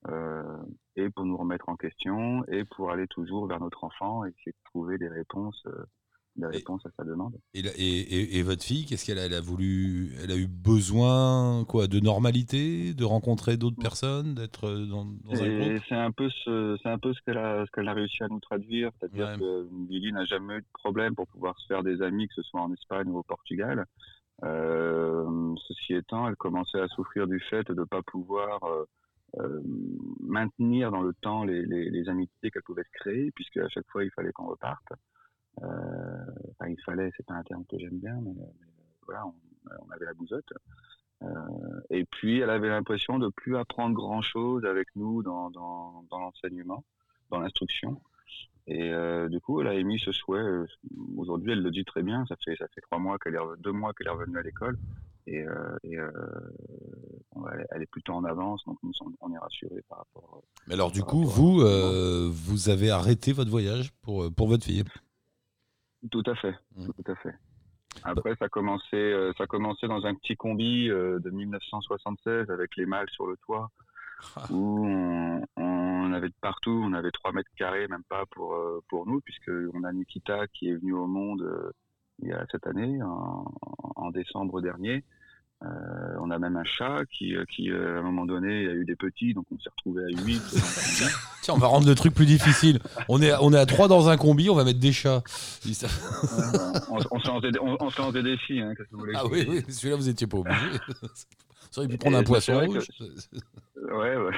euh, 0.07 0.57
et 0.95 1.09
pour 1.09 1.25
nous 1.25 1.37
remettre 1.37 1.69
en 1.69 1.75
question 1.75 2.43
et 2.47 2.63
pour 2.63 2.91
aller 2.91 3.07
toujours 3.07 3.47
vers 3.47 3.59
notre 3.59 3.83
enfant 3.83 4.25
et 4.25 4.29
essayer 4.29 4.51
de 4.53 4.63
trouver 4.63 4.97
des 4.97 5.09
réponses, 5.09 5.67
euh, 6.43 6.49
des 6.49 6.57
réponses 6.57 6.85
à 6.85 6.89
sa 6.97 7.03
demande. 7.03 7.35
Et, 7.53 7.59
et- 7.59 7.65
et- 7.75 8.37
et 8.37 8.43
votre 8.43 8.63
fille, 8.63 8.85
qu'est-ce 8.85 9.05
qu'elle 9.05 9.19
a? 9.19 9.25
Elle 9.25 9.33
a 9.33 9.41
voulu, 9.41 10.11
elle 10.23 10.31
a 10.31 10.35
eu 10.37 10.47
besoin 10.47 11.65
quoi, 11.65 11.87
de 11.87 11.99
normalité, 11.99 12.93
de 12.93 13.03
rencontrer 13.03 13.57
d'autres 13.57 13.77
personnes, 13.81 14.35
d'être 14.35 14.69
dans, 14.69 15.05
dans 15.05 15.41
un 15.43 15.45
Et 15.47 15.69
groupe? 15.69 15.83
c'est 15.89 15.95
un 15.95 16.11
peu 16.11 16.29
ce, 16.29 16.77
c'est 16.81 16.89
un 16.89 16.99
peu 16.99 17.13
ce 17.13 17.21
qu'elle 17.23 17.37
a, 17.37 17.65
ce 17.65 17.71
qu'elle 17.71 17.87
a 17.87 17.93
réussi 17.93 18.23
à 18.23 18.27
nous 18.27 18.39
traduire, 18.39 18.91
c'est-à-dire 18.99 19.31
Ouais. 19.33 19.37
que 19.39 19.67
Lily 19.89 20.11
n'a 20.13 20.25
jamais 20.25 20.55
eu 20.55 20.61
de 20.61 20.65
problème 20.73 21.15
pour 21.15 21.27
pouvoir 21.27 21.57
se 21.59 21.65
faire 21.67 21.83
des 21.83 22.01
amis, 22.01 22.27
que 22.27 22.35
ce 22.35 22.43
soit 22.43 22.61
en 22.61 22.71
Espagne 22.73 23.09
ou 23.09 23.17
au 23.17 23.23
Portugal. 23.23 23.85
Euh, 24.43 25.55
ceci 25.67 25.95
étant, 25.95 26.27
elle 26.27 26.35
commençait 26.35 26.79
à 26.79 26.87
souffrir 26.89 27.27
du 27.27 27.39
fait 27.39 27.65
de 27.67 27.73
ne 27.73 27.83
pas 27.85 28.01
pouvoir 28.03 28.63
euh, 28.65 28.85
euh, 29.39 29.61
maintenir 30.21 30.91
dans 30.91 31.01
le 31.01 31.13
temps 31.21 31.43
les, 31.43 31.65
les, 31.65 31.89
les 31.89 32.07
amitiés 32.09 32.51
qu'elle 32.51 32.63
pouvait 32.63 32.83
se 32.83 32.99
créer, 33.01 33.31
puisque 33.31 33.57
à 33.57 33.67
chaque 33.69 33.87
fois 33.91 34.03
il 34.03 34.11
fallait 34.11 34.31
qu'on 34.31 34.47
reparte. 34.47 34.85
Euh, 35.63 36.25
enfin, 36.51 36.69
il 36.69 36.79
fallait, 36.85 37.11
c'est 37.17 37.25
pas 37.25 37.33
un 37.35 37.43
terme 37.43 37.65
que 37.65 37.77
j'aime 37.79 37.97
bien, 37.99 38.19
mais, 38.21 38.31
mais, 38.35 38.47
voilà, 39.05 39.25
on, 39.25 39.33
on 39.87 39.91
avait 39.91 40.05
la 40.05 40.13
bousotte. 40.13 40.53
Euh, 41.23 41.27
et 41.89 42.05
puis, 42.05 42.39
elle 42.39 42.49
avait 42.49 42.69
l'impression 42.69 43.17
de 43.17 43.29
plus 43.29 43.57
apprendre 43.57 43.95
grand-chose 43.95 44.65
avec 44.65 44.87
nous 44.95 45.23
dans, 45.23 45.49
dans, 45.49 46.03
dans 46.09 46.19
l'enseignement, 46.19 46.83
dans 47.31 47.39
l'instruction. 47.39 47.99
Et 48.67 48.91
euh, 48.91 49.29
du 49.29 49.39
coup, 49.39 49.61
elle 49.61 49.67
a 49.67 49.73
émis 49.73 49.97
ce 49.97 50.11
souhait. 50.11 50.39
euh, 50.39 50.67
Aujourd'hui, 51.15 51.53
elle 51.53 51.63
le 51.63 51.71
dit 51.71 51.85
très 51.85 52.03
bien. 52.03 52.25
Ça 52.27 52.35
fait 52.43 52.55
ça 52.57 52.67
fait 52.67 52.81
trois 52.81 52.99
mois 52.99 53.17
qu'elle 53.17 53.35
est 53.35 53.39
deux 53.59 53.71
mois 53.71 53.93
qu'elle 53.93 54.07
est 54.07 54.11
revenue 54.11 54.37
à 54.37 54.41
l'école, 54.41 54.77
et, 55.25 55.41
euh, 55.41 55.77
et 55.83 55.97
bon, 57.33 57.45
elle, 57.71 57.81
est 57.81 57.85
plutôt 57.89 58.13
en 58.13 58.25
avance, 58.25 58.63
donc 58.65 58.77
nous 58.83 58.91
on 59.21 59.33
est 59.33 59.37
rassurés 59.37 59.83
par 59.87 59.99
rapport. 59.99 60.43
Mais 60.67 60.73
alors 60.73 60.91
du 60.91 61.01
coup, 61.01 61.23
vous, 61.23 61.61
vous 62.29 62.69
avez 62.69 62.89
arrêté 62.89 63.31
votre 63.31 63.49
voyage 63.49 63.91
pour, 64.01 64.31
pour 64.33 64.49
votre 64.49 64.65
fille? 64.65 64.83
Tout 66.11 66.23
à 66.25 66.35
fait, 66.35 66.55
Mm. 66.75 66.85
tout 66.87 67.11
à 67.11 67.15
fait. 67.15 67.35
Après, 68.03 68.35
ça 68.37 68.47
commençait, 68.47 68.95
euh, 68.95 69.33
ça 69.37 69.47
commençait 69.47 69.87
dans 69.87 70.05
un 70.05 70.13
petit 70.13 70.35
combi 70.35 70.89
euh, 70.89 71.19
de 71.19 71.29
1976 71.31 72.49
avec 72.51 72.75
les 72.75 72.85
mâles 72.85 73.09
sur 73.09 73.25
le 73.25 73.35
toit, 73.37 73.71
où 74.51 74.85
on, 74.87 75.41
on 75.57 76.13
avait 76.13 76.29
de 76.29 76.35
partout, 76.39 76.79
on 76.83 76.93
avait 76.93 77.11
3 77.11 77.31
mètres 77.31 77.49
carrés, 77.57 77.87
même 77.87 78.03
pas 78.07 78.25
pour, 78.27 78.53
euh, 78.53 78.81
pour 78.89 79.07
nous, 79.07 79.19
puisque 79.21 79.51
on 79.73 79.83
a 79.83 79.91
Nikita 79.91 80.47
qui 80.47 80.69
est 80.69 80.75
venu 80.75 80.93
au 80.93 81.07
monde 81.07 81.73
il 82.19 82.29
y 82.29 82.31
a 82.33 82.45
cette 82.51 82.65
année, 82.67 83.01
en, 83.03 83.45
en 83.95 84.09
décembre 84.11 84.61
dernier. 84.61 85.03
Euh, 85.63 85.67
on 86.21 86.29
a 86.29 86.37
même 86.37 86.55
un 86.55 86.63
chat 86.63 86.99
qui, 87.11 87.35
euh, 87.35 87.43
qui 87.45 87.71
euh, 87.71 87.95
à 87.95 87.99
un 87.99 88.03
moment 88.03 88.27
donné, 88.27 88.67
a 88.67 88.73
eu 88.73 88.85
des 88.85 88.95
petits, 88.95 89.33
donc 89.33 89.45
on 89.51 89.57
s'est 89.57 89.69
retrouvé 89.75 90.03
à 90.03 90.23
8. 90.23 90.39
Tiens, 91.41 91.55
on 91.55 91.57
va 91.57 91.65
rendre 91.65 91.87
le 91.87 91.95
truc 91.95 92.13
plus 92.13 92.27
difficile. 92.27 92.79
On 93.09 93.21
est, 93.23 93.33
on 93.41 93.51
est 93.51 93.57
à 93.57 93.65
trois 93.65 93.87
dans 93.87 94.07
un 94.07 94.17
combi, 94.17 94.51
on 94.51 94.55
va 94.55 94.63
mettre 94.63 94.79
des 94.79 94.91
chats. 94.91 95.23
on, 96.89 96.99
on 97.09 97.19
se 97.19 97.27
lance 97.27 97.41
des, 97.41 97.51
on, 97.59 97.75
on 97.79 97.89
se 97.89 97.99
lance 97.99 98.13
des 98.13 98.21
défis, 98.21 98.61
hein, 98.61 98.75
que 98.75 98.83
vous 98.91 99.03
Ah 99.15 99.25
oui, 99.25 99.45
oui, 99.49 99.63
celui-là, 99.67 99.95
vous 99.95 100.09
étiez 100.09 100.27
pas 100.27 100.37
obligé. 100.37 100.59
Vous 101.73 101.79
auriez 101.79 101.89
pu 101.89 101.97
prendre 101.97 102.15
Et 102.15 102.19
un 102.19 102.21
bah, 102.21 102.27
poisson 102.27 102.53
que- 102.59 102.65
rouge. 102.65 102.87
Ouais, 103.91 104.15
ouais. 104.15 104.33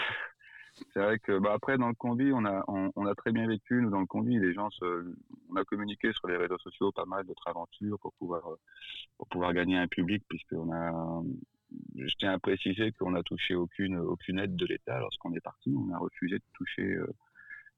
C'est 0.93 0.99
vrai 0.99 1.19
que 1.19 1.37
bah, 1.39 1.53
après 1.53 1.77
dans 1.77 1.87
le 1.87 1.93
combi, 1.93 2.31
on 2.33 2.45
a 2.45 2.63
on, 2.67 2.91
on 2.95 3.05
a 3.05 3.15
très 3.15 3.31
bien 3.31 3.47
vécu 3.47 3.81
nous 3.81 3.89
dans 3.89 3.99
le 3.99 4.05
combi. 4.05 4.37
Les 4.39 4.53
gens, 4.53 4.69
on 4.81 5.55
a 5.55 5.63
communiqué 5.63 6.11
sur 6.13 6.27
les 6.27 6.37
réseaux 6.37 6.57
sociaux 6.59 6.91
pas 6.91 7.05
mal 7.05 7.25
d'autres 7.25 7.47
aventures 7.47 7.99
pour 7.99 8.13
pouvoir 8.13 8.47
euh, 8.47 8.55
pour 9.17 9.27
pouvoir 9.27 9.53
gagner 9.53 9.77
un 9.77 9.87
public 9.87 10.23
puisqu'on 10.27 10.71
a 10.71 11.21
je 11.95 12.15
tiens 12.17 12.33
à 12.33 12.39
préciser 12.39 12.91
qu'on 12.93 13.11
n'a 13.11 13.23
touché 13.23 13.55
aucune 13.55 13.97
aucune 13.97 14.39
aide 14.39 14.55
de 14.55 14.65
l'État 14.65 14.99
lorsqu'on 14.99 15.33
est 15.33 15.41
parti. 15.41 15.73
On 15.75 15.93
a 15.93 15.97
refusé 15.97 16.37
de 16.37 16.43
toucher 16.53 16.95
euh, 16.95 17.07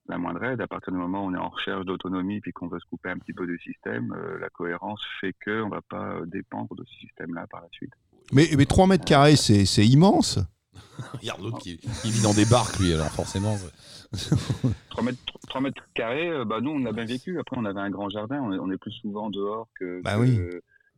la 0.07 0.17
moindre 0.17 0.43
aide. 0.43 0.61
À 0.61 0.67
partir 0.67 0.93
du 0.93 0.99
moment 0.99 1.25
où 1.25 1.29
on 1.29 1.33
est 1.33 1.37
en 1.37 1.49
recherche 1.49 1.85
d'autonomie 1.85 2.41
puis 2.41 2.51
qu'on 2.51 2.67
veut 2.67 2.79
se 2.79 2.85
couper 2.85 3.09
un 3.09 3.17
petit 3.17 3.33
peu 3.33 3.45
du 3.45 3.59
système, 3.59 4.13
euh, 4.13 4.39
la 4.39 4.49
cohérence 4.49 5.01
fait 5.19 5.33
que 5.39 5.61
on 5.61 5.69
va 5.69 5.81
pas 5.81 6.21
dépendre 6.25 6.75
de 6.75 6.83
ce 6.85 6.93
système-là 6.99 7.47
par 7.47 7.61
la 7.61 7.67
suite. 7.71 7.93
Mais, 8.33 8.47
mais 8.57 8.65
3 8.65 8.87
mètres 8.87 9.05
carrés, 9.05 9.35
c'est 9.35 9.85
immense. 9.85 10.39
Regarde 11.21 11.41
l'autre 11.41 11.59
qui, 11.59 11.77
qui 11.77 12.11
vit 12.11 12.21
dans 12.21 12.33
des 12.33 12.45
barques, 12.45 12.79
lui, 12.79 12.93
alors 12.93 13.09
forcément. 13.09 13.55
c'est- 13.57 13.71
3 14.89 15.03
mètres, 15.03 15.19
3 15.47 15.61
mètres 15.61 15.83
carrés, 15.93 16.29
euh, 16.29 16.43
bah 16.45 16.59
nous 16.61 16.71
on 16.71 16.85
a 16.85 16.91
bien 16.91 17.05
vécu. 17.05 17.39
Après 17.39 17.57
on 17.57 17.65
avait 17.65 17.79
un 17.79 17.89
grand 17.89 18.09
jardin, 18.09 18.41
on 18.41 18.51
est, 18.53 18.59
on 18.59 18.69
est 18.71 18.77
plus 18.77 18.91
souvent 18.91 19.29
dehors 19.29 19.67
que, 19.79 20.01
Bah 20.03 20.15
que- 20.15 20.19
oui. 20.21 20.39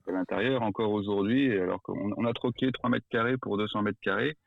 qu'à 0.06 0.12
l'intérieur 0.12 0.62
encore 0.64 0.92
aujourd'hui. 0.92 1.52
Alors 1.60 1.82
qu'on 1.82 2.14
on 2.18 2.26
a 2.26 2.34
troqué 2.34 2.72
3 2.72 2.90
mètres 2.90 3.06
carrés 3.10 3.38
pour 3.38 3.58
200 3.58 3.82
mètres 3.84 4.00
carrés. 4.02 4.38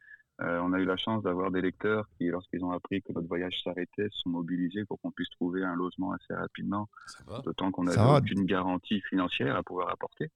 Euh, 0.43 0.61
on 0.63 0.75
a 0.75 0.79
eu 0.79 0.85
la 0.85 0.99
chance 0.99 1.23
d'avoir 1.23 1.51
des 1.51 1.63
lecteurs 1.63 2.05
qui, 2.19 2.27
lorsqu'ils 2.27 2.63
ont 2.63 2.71
appris 2.73 3.01
que 3.01 3.11
notre 3.15 3.27
voyage 3.27 3.55
s'arrêtait, 3.65 4.09
se 4.11 4.19
sont 4.19 4.29
mobilisés 4.29 4.85
pour 4.85 5.01
qu'on 5.01 5.11
puisse 5.11 5.31
trouver 5.31 5.65
un 5.65 5.75
logement 5.75 6.13
assez 6.13 6.35
rapidement, 6.35 6.89
d'autant 7.43 7.71
qu'on 7.71 7.85
n'avait 7.85 7.97
va. 7.97 8.19
aucune 8.19 8.45
garantie 8.45 9.01
financière 9.09 9.57
à 9.57 9.63
pouvoir 9.63 9.89
apporter. 9.89 10.31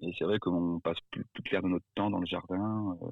Et 0.00 0.12
c'est 0.18 0.24
vrai 0.24 0.40
qu'on 0.40 0.80
passe 0.80 0.98
plus, 1.12 1.24
plus 1.34 1.42
clair 1.44 1.62
de 1.62 1.68
notre 1.68 1.84
temps 1.94 2.10
dans 2.10 2.18
le 2.18 2.26
jardin, 2.26 2.98
euh, 3.02 3.06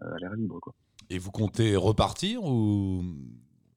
à 0.00 0.18
l'air 0.18 0.32
libre. 0.34 0.60
Quoi. 0.60 0.74
Et 1.10 1.18
vous 1.18 1.30
comptez 1.30 1.76
repartir 1.76 2.44
ou. 2.44 3.02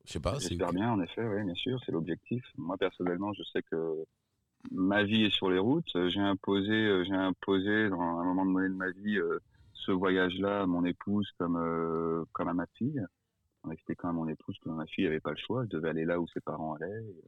Je 0.06 0.14
sais 0.14 0.20
pas. 0.20 0.40
c'est- 0.40 0.50
J'espère 0.50 0.74
bien, 0.74 0.92
en 0.92 1.02
effet, 1.02 1.26
oui, 1.28 1.44
bien 1.44 1.56
sûr, 1.56 1.80
c'est 1.86 1.92
l'objectif. 1.92 2.44
Moi, 2.58 2.78
personnellement, 2.78 3.34
je 3.34 3.44
sais 3.52 3.64
que 3.64 4.04
ma 4.72 5.04
vie 5.04 5.24
est 5.26 5.30
sur 5.34 5.50
les 5.50 5.58
routes. 5.60 5.96
Euh, 5.96 6.10
J'ai 6.10 6.20
imposé, 6.20 6.72
euh, 6.74 7.04
j'ai 7.06 7.14
imposé 7.16 7.90
dans 7.90 8.00
un 8.20 8.24
moment 8.24 8.46
donné 8.46 8.70
de 8.70 8.74
ma 8.76 8.92
vie 8.92 9.18
euh, 9.18 9.40
ce 9.74 9.92
voyage-là 9.92 10.62
à 10.62 10.66
mon 10.66 10.86
épouse 10.86 11.28
comme, 11.38 11.58
euh, 11.58 12.24
comme 12.34 12.48
à 12.48 12.54
ma 12.54 12.66
fille. 12.78 13.04
On 13.64 13.72
expliquait 13.72 13.96
quand 13.96 14.10
à 14.10 14.14
mon 14.14 14.28
épouse 14.28 14.58
que 14.60 14.70
ma 14.70 14.86
fille 14.86 15.06
n'avait 15.06 15.20
pas 15.20 15.32
le 15.32 15.38
choix, 15.38 15.64
elle 15.64 15.70
devait 15.70 15.90
aller 15.90 16.06
là 16.06 16.20
où 16.20 16.28
ses 16.28 16.40
parents 16.42 16.76
allaient. 16.76 16.86
Euh, 16.86 17.22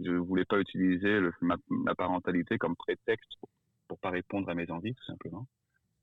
Je 0.00 0.10
ne 0.10 0.18
voulais 0.18 0.44
pas 0.44 0.58
utiliser 0.58 1.20
le- 1.20 1.32
ma, 1.40 1.56
ma 1.70 1.94
parentalité 1.94 2.58
comme 2.58 2.74
prétexte 2.76 3.30
pour, 3.40 3.48
pour 3.88 3.98
pas 3.98 4.10
répondre 4.10 4.48
à 4.50 4.54
mes 4.54 4.68
envies, 4.70 4.92
tout 4.94 5.04
simplement. 5.04 5.46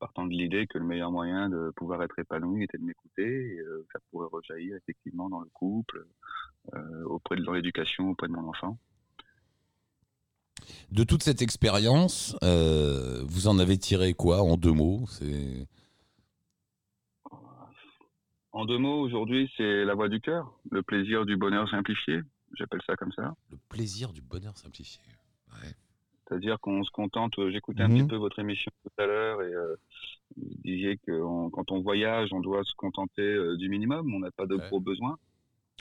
Partant 0.02 0.26
de 0.26 0.32
l'idée 0.32 0.66
que 0.66 0.80
le 0.80 0.84
meilleur 0.84 1.12
moyen 1.12 1.47
de 1.47 1.72
pouvoir 1.76 2.02
être 2.02 2.18
épanoui 2.18 2.64
était 2.64 2.80
de 2.80 2.84
m'écouter, 2.84 3.54
et 3.54 3.60
euh, 3.60 3.86
ça 3.93 3.99
pourrait 4.10 4.30
rejaillir 4.32 4.76
effectivement 4.76 5.30
dans 5.30 5.41
le 5.41 5.49
couple, 5.54 6.08
euh, 6.74 7.04
auprès 7.04 7.36
de 7.36 7.43
dans 7.43 7.54
l'éducation, 7.54 8.10
auprès 8.10 8.28
de 8.28 8.34
mon 8.34 8.49
enfant. 8.49 8.80
De 10.91 11.04
toute 11.04 11.22
cette 11.22 11.43
expérience, 11.43 12.36
euh, 12.43 13.24
vous 13.28 13.47
en 13.47 13.60
avez 13.60 13.78
tiré 13.78 14.16
quoi 14.16 14.41
en 14.41 14.58
deux 14.58 14.72
mots? 14.72 15.06
C'est 15.08 15.68
En 18.54 18.66
deux 18.66 18.80
mots, 18.80 19.02
aujourd'hui, 19.02 19.52
c'est 19.56 19.86
la 19.86 19.93
voie 19.93 20.10
du 20.10 20.20
cœur, 20.20 20.52
le 20.72 20.82
plaisir 20.82 21.28
du 21.28 21.38
bonheur 21.38 21.70
simplifié, 21.70 22.22
j'appelle 22.58 22.82
ça 22.88 22.95
comme 22.95 23.12
ça. 23.12 23.36
le 23.52 23.58
plaisir 23.70 24.14
du 24.14 24.22
bonheur 24.22 24.58
simplifié. 24.58 25.04
Ouais. 25.52 25.76
C'est-à-dire 26.32 26.61
qu'on 26.61 26.82
se 26.86 26.91
contente, 26.91 27.38
euh, 27.39 27.51
j'écoutais 27.51 27.84
un 27.84 27.89
Mhm. 27.89 27.97
petit 27.97 28.07
peu 28.07 28.15
votre 28.15 28.39
émission 28.39 28.71
tout 28.86 29.03
à 29.03 29.05
l'heure 29.05 29.41
et 29.41 29.53
euh, 29.53 29.75
vous 30.38 30.47
disiez 30.63 30.95
que 31.05 31.11
on- 31.11 31.49
quand 31.49 31.71
on 31.71 31.82
voyage, 31.82 32.29
on 32.32 32.39
doit 32.39 32.63
se 32.63 32.73
contenter 32.75 33.21
euh, 33.21 33.57
du 33.57 33.67
minimum, 33.67 34.13
on 34.15 34.19
n'a 34.19 34.32
pas 34.32 34.45
de 34.45 34.55
Ouais. 34.55 34.65
gros 34.69 34.79
besoins. 34.79 35.17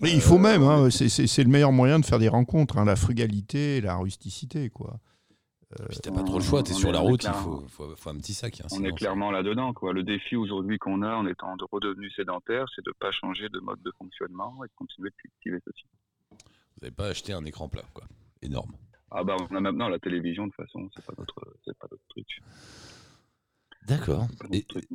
Et 0.02 0.10
il 0.12 0.20
faut 0.20 0.38
même, 0.38 0.62
Euh, 0.62 0.86
hein, 0.86 0.90
c'est- 0.90 1.42
le 1.44 1.48
meilleur 1.50 1.70
moyen 1.70 2.00
de 2.00 2.04
faire 2.04 2.18
des 2.18 2.28
rencontres, 2.28 2.78
hein, 2.78 2.84
la 2.84 2.96
frugalité 2.96 3.76
et 3.76 3.80
la 3.80 3.96
rusticité. 3.96 4.70
quoi. 4.70 4.98
Puis 5.88 5.98
t'as 6.02 6.10
pas 6.10 6.24
trop 6.24 6.38
le 6.38 6.42
choix, 6.44 6.64
t'es 6.64 6.72
sur 6.72 6.90
la 6.90 6.98
route, 6.98 7.22
il 7.22 7.30
faut, 7.30 7.60
faut, 7.68 7.94
faut 7.94 8.10
un 8.10 8.16
petit 8.16 8.34
sac. 8.34 8.60
hein, 8.60 8.64
On 8.72 8.74
sinon 8.74 8.88
est 8.88 8.92
clairement 8.92 9.30
là-dedans. 9.30 9.72
Quoi. 9.72 9.92
Le 9.92 10.02
défi 10.02 10.34
aujourd'hui 10.34 10.78
qu'on 10.78 11.02
a 11.02 11.14
en 11.14 11.26
étant 11.28 11.54
de- 11.56 11.64
redevenu 11.70 12.10
sédentaire, 12.10 12.64
c'est 12.74 12.84
de 12.84 12.90
ne 12.90 12.94
pas 12.98 13.12
changer 13.12 13.48
de 13.50 13.60
mode 13.60 13.80
de 13.82 13.92
fonctionnement 13.96 14.64
et 14.64 14.66
de 14.66 14.72
continuer 14.74 15.10
de 15.10 15.14
cultiver 15.14 15.58
ceci. 15.64 15.84
Vous 16.32 16.36
n'avez 16.82 16.90
pas 16.94 17.06
acheté 17.06 17.32
un 17.32 17.44
écran 17.44 17.68
plat, 17.68 17.84
quoi. 17.94 18.02
Énorme. 18.42 18.72
Ah 19.10 19.24
bah 19.24 19.36
on 19.50 19.56
a 19.56 19.60
maintenant 19.60 19.88
la 19.88 19.98
télévision 19.98 20.46
de 20.46 20.52
toute 20.52 20.64
façon, 20.66 20.88
c'est 20.94 21.04
pas 21.04 21.14
notre, 21.18 21.34
pas 21.78 21.88
notre 21.90 22.06
truc. 22.08 22.26
D'accord. 23.86 24.26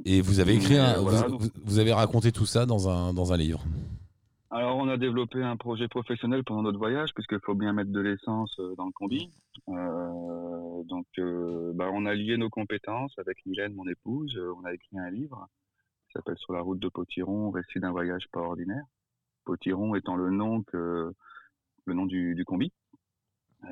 Et, 0.05 0.21
vous 0.21 0.39
avez 0.39 0.55
écrit 0.55 0.77
un, 0.77 0.99
voilà, 1.01 1.23
vous, 1.23 1.29
donc- 1.31 1.41
vous- 1.41 1.49
vous 1.65 1.79
avez 1.79 1.91
raconté 1.91 2.31
tout 2.31 2.45
ça 2.45 2.65
dans 2.65 2.87
un, 2.87 3.13
dans 3.13 3.33
un 3.33 3.37
livre. 3.37 3.63
Alors 4.51 4.77
on 4.77 4.87
a 4.87 4.95
développé 4.95 5.43
un 5.43 5.57
projet 5.57 5.87
professionnel 5.89 6.43
pendant 6.45 6.61
notre 6.61 6.77
voyage 6.77 7.13
puisqu'il 7.13 7.39
faut 7.43 7.55
bien 7.55 7.73
mettre 7.73 7.91
de 7.91 7.99
l'essence 7.99 8.57
euh, 8.59 8.73
dans 8.77 8.85
le 8.85 8.91
combi. 8.93 9.29
Euh, 9.67 10.83
donc 10.83 11.07
euh, 11.17 11.73
bah, 11.73 11.89
on 11.91 12.05
a 12.05 12.13
lié 12.13 12.37
nos 12.37 12.49
compétences 12.49 13.17
avec 13.17 13.45
Mylène, 13.45 13.73
mon 13.73 13.87
épouse. 13.87 14.33
Euh, 14.37 14.53
on 14.57 14.63
a 14.63 14.73
écrit 14.73 14.97
un 14.97 15.09
livre 15.09 15.47
qui 16.07 16.13
s'appelle 16.13 16.37
Sur 16.37 16.53
la 16.53 16.61
route 16.61 16.79
de 16.79 16.87
Potiron, 16.87 17.49
récit 17.51 17.79
d'un 17.79 17.91
voyage 17.91 18.27
pas 18.31 18.39
ordinaire. 18.39 18.85
Potiron 19.43 19.93
étant 19.95 20.15
le 20.15 20.29
nom 20.29 20.61
que 20.63 21.11
le 21.85 21.93
nom 21.93 22.05
du, 22.05 22.33
du 22.35 22.45
combi. 22.45 22.71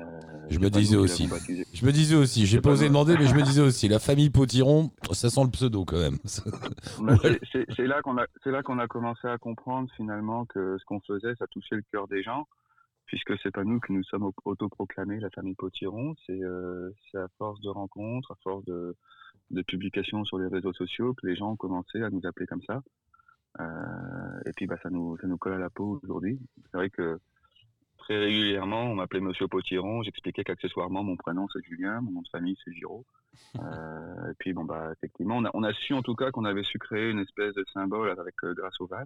Euh, 0.00 0.20
Je 0.50 0.58
me 0.58 0.68
disais 0.70 0.96
aussi. 0.96 1.28
Je 1.72 1.86
me 1.86 1.92
disais 1.92 2.14
aussi, 2.16 2.46
j'ai 2.46 2.60
pas 2.60 2.70
osé 2.70 2.88
demander, 2.88 3.16
mais 3.16 3.26
je 3.26 3.34
me 3.34 3.42
disais 3.42 3.60
aussi, 3.62 3.88
la 3.88 3.98
famille 3.98 4.30
Potiron, 4.30 4.90
ça 5.12 5.30
sent 5.30 5.42
le 5.44 5.50
pseudo 5.50 5.84
quand 5.84 5.98
même. 5.98 6.18
C'est- 7.76 7.86
là 7.86 8.02
qu'on 8.02 8.18
a, 8.18 8.26
c'est 8.42 8.50
là 8.50 8.62
qu'on 8.62 8.78
a 8.78 8.86
commencé 8.86 9.26
à 9.28 9.38
comprendre 9.38 9.88
finalement 9.96 10.44
que 10.46 10.76
ce 10.78 10.84
qu'on 10.84 11.00
faisait, 11.00 11.34
ça 11.36 11.46
touchait 11.46 11.76
le 11.76 11.82
cœur 11.92 12.08
des 12.08 12.22
gens, 12.22 12.46
puisque 13.06 13.38
c'est 13.42 13.50
pas 13.52 13.64
nous 13.64 13.78
qui 13.80 13.92
nous 13.92 14.02
sommes 14.04 14.24
au- 14.24 14.34
autoproclamés 14.44 15.20
la 15.20 15.30
famille 15.30 15.54
Potiron, 15.54 16.14
c'est 16.26 16.42
euh, 16.42 16.90
c'est 17.10 17.18
à 17.18 17.28
force 17.38 17.60
de 17.60 17.68
rencontres, 17.68 18.32
à 18.32 18.36
force 18.42 18.64
de, 18.64 18.96
de 19.50 19.62
publications 19.62 20.24
sur 20.24 20.38
les 20.38 20.48
réseaux 20.48 20.72
sociaux 20.72 21.14
que 21.14 21.26
les 21.26 21.36
gens 21.36 21.52
ont 21.52 21.56
commencé 21.56 22.02
à 22.02 22.10
nous 22.10 22.22
appeler 22.24 22.46
comme 22.46 22.62
ça. 22.66 22.82
Euh, 23.60 24.40
et 24.46 24.52
puis 24.56 24.66
bah 24.66 24.76
ça 24.82 24.90
nous, 24.90 25.16
ça 25.18 25.26
nous 25.28 25.38
colle 25.38 25.54
à 25.54 25.58
la 25.58 25.70
peau 25.70 26.00
aujourd'hui. 26.02 26.38
C'est 26.70 26.76
vrai 26.76 26.90
que 26.90 27.18
très 28.04 28.18
régulièrement, 28.18 28.82
on 28.84 28.94
m'appelait 28.94 29.20
Monsieur 29.20 29.48
Potiron. 29.48 30.02
J'expliquais 30.02 30.44
qu'accessoirement, 30.44 31.02
mon 31.02 31.16
prénom 31.16 31.46
c'est 31.52 31.62
Julien, 31.64 32.00
mon 32.02 32.10
nom 32.12 32.22
de 32.22 32.28
famille 32.28 32.56
c'est 32.64 32.72
Giraud. 32.72 33.04
Euh, 33.58 34.30
et 34.30 34.34
puis 34.38 34.52
bon 34.52 34.64
bah 34.64 34.90
effectivement, 34.96 35.36
on 35.38 35.44
a, 35.44 35.50
on 35.54 35.64
a 35.64 35.72
su 35.72 35.92
en 35.92 36.02
tout 36.02 36.14
cas 36.14 36.30
qu'on 36.30 36.44
avait 36.44 36.62
su 36.62 36.78
créer 36.78 37.10
une 37.10 37.18
espèce 37.18 37.52
de 37.54 37.64
symbole 37.72 38.10
avec 38.10 38.34
euh, 38.44 38.54
grâce 38.54 38.80
au 38.80 38.86
van, 38.86 39.02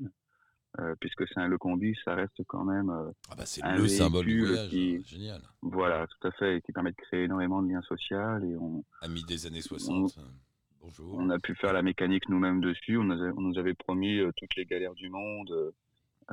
euh, 0.80 0.94
puisque 1.00 1.26
c'est 1.28 1.40
un 1.40 1.48
le 1.48 1.56
combi, 1.56 1.94
ça 2.04 2.14
reste 2.14 2.42
quand 2.46 2.64
même 2.64 2.90
euh, 2.90 3.10
Ah 3.30 3.34
bah 3.38 3.46
c'est 3.46 3.62
Un 3.62 3.76
le 3.78 3.88
symbole 3.88 4.26
du 4.26 4.32
véhicule 4.40 4.48
voyage, 4.54 4.70
qui- 4.70 4.96
hein, 4.98 5.02
génial. 5.06 5.40
voilà 5.62 6.06
tout 6.06 6.28
à 6.28 6.30
fait 6.32 6.56
et 6.58 6.60
qui 6.60 6.72
permet 6.72 6.90
de 6.90 6.96
créer 6.96 7.24
énormément 7.24 7.62
de 7.62 7.70
liens 7.72 7.80
sociaux 7.82 8.18
et 8.42 8.54
on, 8.60 8.84
Ami 9.00 9.22
des 9.24 9.46
années 9.46 9.62
60. 9.62 10.18
Bonjour. 10.82 11.14
on 11.18 11.30
a 11.30 11.38
pu 11.38 11.54
faire 11.54 11.72
la 11.72 11.82
mécanique 11.82 12.28
nous-mêmes 12.28 12.60
dessus. 12.60 12.98
On, 12.98 13.04
nous 13.04 13.22
a- 13.22 13.32
on 13.34 13.40
nous 13.40 13.58
avait 13.58 13.74
promis 13.74 14.18
euh, 14.20 14.30
toutes 14.36 14.54
les 14.56 14.66
galères 14.66 14.94
du 14.94 15.08
monde. 15.08 15.50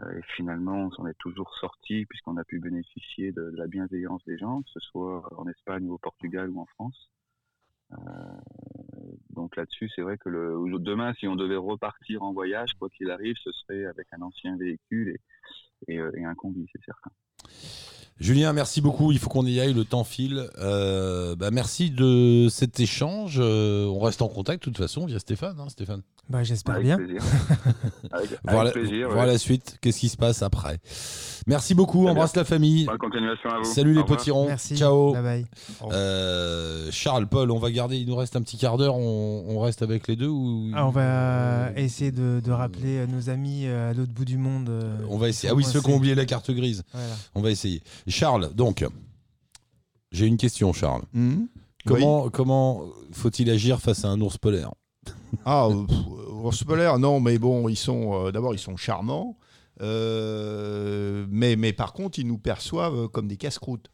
Euh, 0.04 0.18
et 0.18 0.22
finalement, 0.36 0.86
on 0.86 0.92
s'en 0.92 1.08
est 1.08 1.18
toujours 1.20 1.54
sorti 1.60 2.06
puisqu'on 2.06 2.38
a 2.38 2.44
pu 2.44 2.60
bénéficier 2.60 3.32
de, 3.32 3.52
la 3.56 3.68
bienveillance 3.68 4.24
des 4.26 4.38
gens, 4.38 4.62
que 4.62 4.70
ce 4.74 4.80
soit 4.80 5.24
en 5.38 5.48
Espagne 5.48 5.88
ou 5.88 5.94
au 5.94 5.98
Portugal 5.98 6.50
ou 6.50 6.60
en 6.60 6.66
France. 6.66 7.10
Euh, 7.92 7.98
donc 9.30 9.56
là-dessus, 9.56 9.90
c'est 9.96 10.02
vrai 10.02 10.18
que 10.18 10.28
le, 10.28 10.80
demain, 10.80 11.14
si 11.20 11.28
on 11.28 11.36
devait 11.36 11.56
repartir 11.56 12.24
en 12.24 12.34
voyage, 12.34 12.72
quoi 12.80 12.90
qu'il 12.90 13.10
arrive, 13.10 13.36
ce 13.44 13.52
serait 13.52 13.86
avec 13.86 14.08
un 14.12 14.22
ancien 14.22 14.58
véhicule 14.58 15.16
et, 15.88 15.94
et, 15.94 16.00
euh, 16.00 16.12
un 16.26 16.36
combi, 16.36 16.66
c'est 16.74 16.84
certain. 16.84 17.12
Julien, 18.18 18.54
merci 18.54 18.82
beaucoup. 18.82 19.12
Il 19.12 19.20
faut 19.20 19.30
qu'on 19.30 19.46
y 19.46 19.60
aille, 19.60 19.74
le 19.74 19.84
temps 19.84 20.06
file. 20.06 20.50
Bah, 20.58 21.52
merci 21.52 21.92
de 21.92 22.48
cet 22.50 22.80
échange. 22.80 23.40
On 23.40 24.00
reste 24.00 24.22
en 24.22 24.30
contact 24.30 24.64
de 24.64 24.72
toute 24.72 24.78
façon 24.78 25.06
via 25.06 25.20
Stéphane. 25.20 25.60
hein, 25.60 25.68
Stéphane. 25.68 26.02
Bah, 26.28 26.42
j'espère 26.44 26.80
bien. 26.80 26.98
plaisir. 26.98 27.22
Avec, 28.12 28.30
avec 28.32 28.40
Voir, 28.50 28.64
la, 28.64 28.72
plaisir. 28.72 29.10
voir 29.10 29.26
ouais. 29.26 29.32
la 29.34 29.38
suite. 29.38 29.78
Qu'est-ce 29.82 30.00
qui 30.00 30.10
se 30.10 30.18
passe 30.18 30.42
après 30.42 30.80
Merci 31.46 31.76
beaucoup. 31.76 32.08
Embrasse 32.08 32.36
la 32.36 32.44
famille. 32.46 32.86
Bonne 32.86 32.98
continuation 32.98 33.50
à 33.52 33.60
vous. 33.60 33.64
Salut 33.66 33.92
Au 33.92 33.94
les 33.96 34.02
revoir. 34.02 34.18
potirons. 34.18 34.46
Merci. 34.48 34.76
Ciao. 34.76 35.14
Bye 35.14 35.22
bye. 35.22 35.46
Euh, 35.92 36.90
Charles, 36.92 37.28
Paul, 37.28 37.52
on 37.52 37.60
va 37.60 37.70
garder. 37.72 37.98
Il 37.98 38.08
nous 38.08 38.16
reste 38.16 38.36
un 38.36 38.42
petit 38.42 38.58
quart 38.58 38.78
d'heure. 38.78 38.96
On, 38.96 39.46
on 39.48 39.60
reste 39.60 39.84
avec 39.84 40.08
les 40.08 40.16
deux 40.16 40.28
ou 40.30 40.72
Ah, 40.74 40.88
on 40.88 40.92
va 40.92 41.70
essayer 41.76 42.12
de, 42.12 42.42
de 42.44 42.52
rappeler 42.52 42.98
euh, 43.00 43.08
nos 43.08 43.30
amis 43.30 43.68
euh, 43.68 43.92
à 43.92 43.94
l'autre 43.94 44.12
bout 44.14 44.26
du 44.26 44.38
monde. 44.38 44.70
euh, 44.70 44.98
On 45.10 45.18
va 45.18 45.30
essayer. 45.30 45.52
Ah 45.52 45.56
oui, 45.56 45.64
ceux 45.64 45.82
qui 45.82 45.90
ont 45.92 45.98
oublié 45.98 46.16
la 46.16 46.26
carte 46.26 46.50
grise. 46.50 46.84
Voilà. 46.92 47.08
On 47.36 47.42
va 47.42 47.52
essayer. 47.52 47.84
Charles, 48.08 48.52
donc, 48.56 48.84
j'ai 50.12 50.26
une 50.26 50.38
question, 50.38 50.74
Charles. 50.74 51.04
Mhm. 51.14 51.48
Comment, 51.86 52.30
comment 52.32 52.82
faut-il 53.12 53.48
agir 53.52 53.80
face 53.80 54.06
à 54.06 54.08
un 54.08 54.20
ours 54.22 54.40
polaire? 54.40 54.72
Ah, 55.46 55.70
polaire, 56.66 57.00
non, 57.00 57.20
mais 57.20 57.38
bon, 57.38 57.68
ils 57.70 57.76
sont 57.76 58.28
euh, 58.28 58.32
d'abord 58.32 58.54
ils 58.54 58.60
sont 58.60 58.78
charmants, 58.78 59.38
euh, 59.82 61.26
mais 61.30 61.56
mais 61.56 61.74
par 61.74 61.94
contre 61.94 62.20
ils 62.20 62.28
nous 62.28 62.38
perçoivent 62.38 63.08
comme 63.10 63.28
des 63.28 63.38
casse-croûtes. 63.38 63.92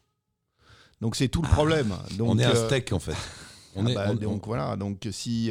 Donc 1.00 1.16
c'est 1.16 1.28
tout 1.28 1.42
le 1.42 1.48
problème. 1.48 1.94
Donc, 2.16 2.28
On 2.30 2.38
est 2.38 2.44
un 2.44 2.50
euh, 2.50 2.66
steak 2.66 2.92
en 2.92 2.98
fait. 2.98 3.16
On 3.74 3.86
ah 3.86 3.90
est, 3.90 3.94
bah, 3.94 4.06
on- 4.10 4.14
donc 4.14 4.46
voilà, 4.46 4.76
donc 4.76 5.08
si 5.12 5.50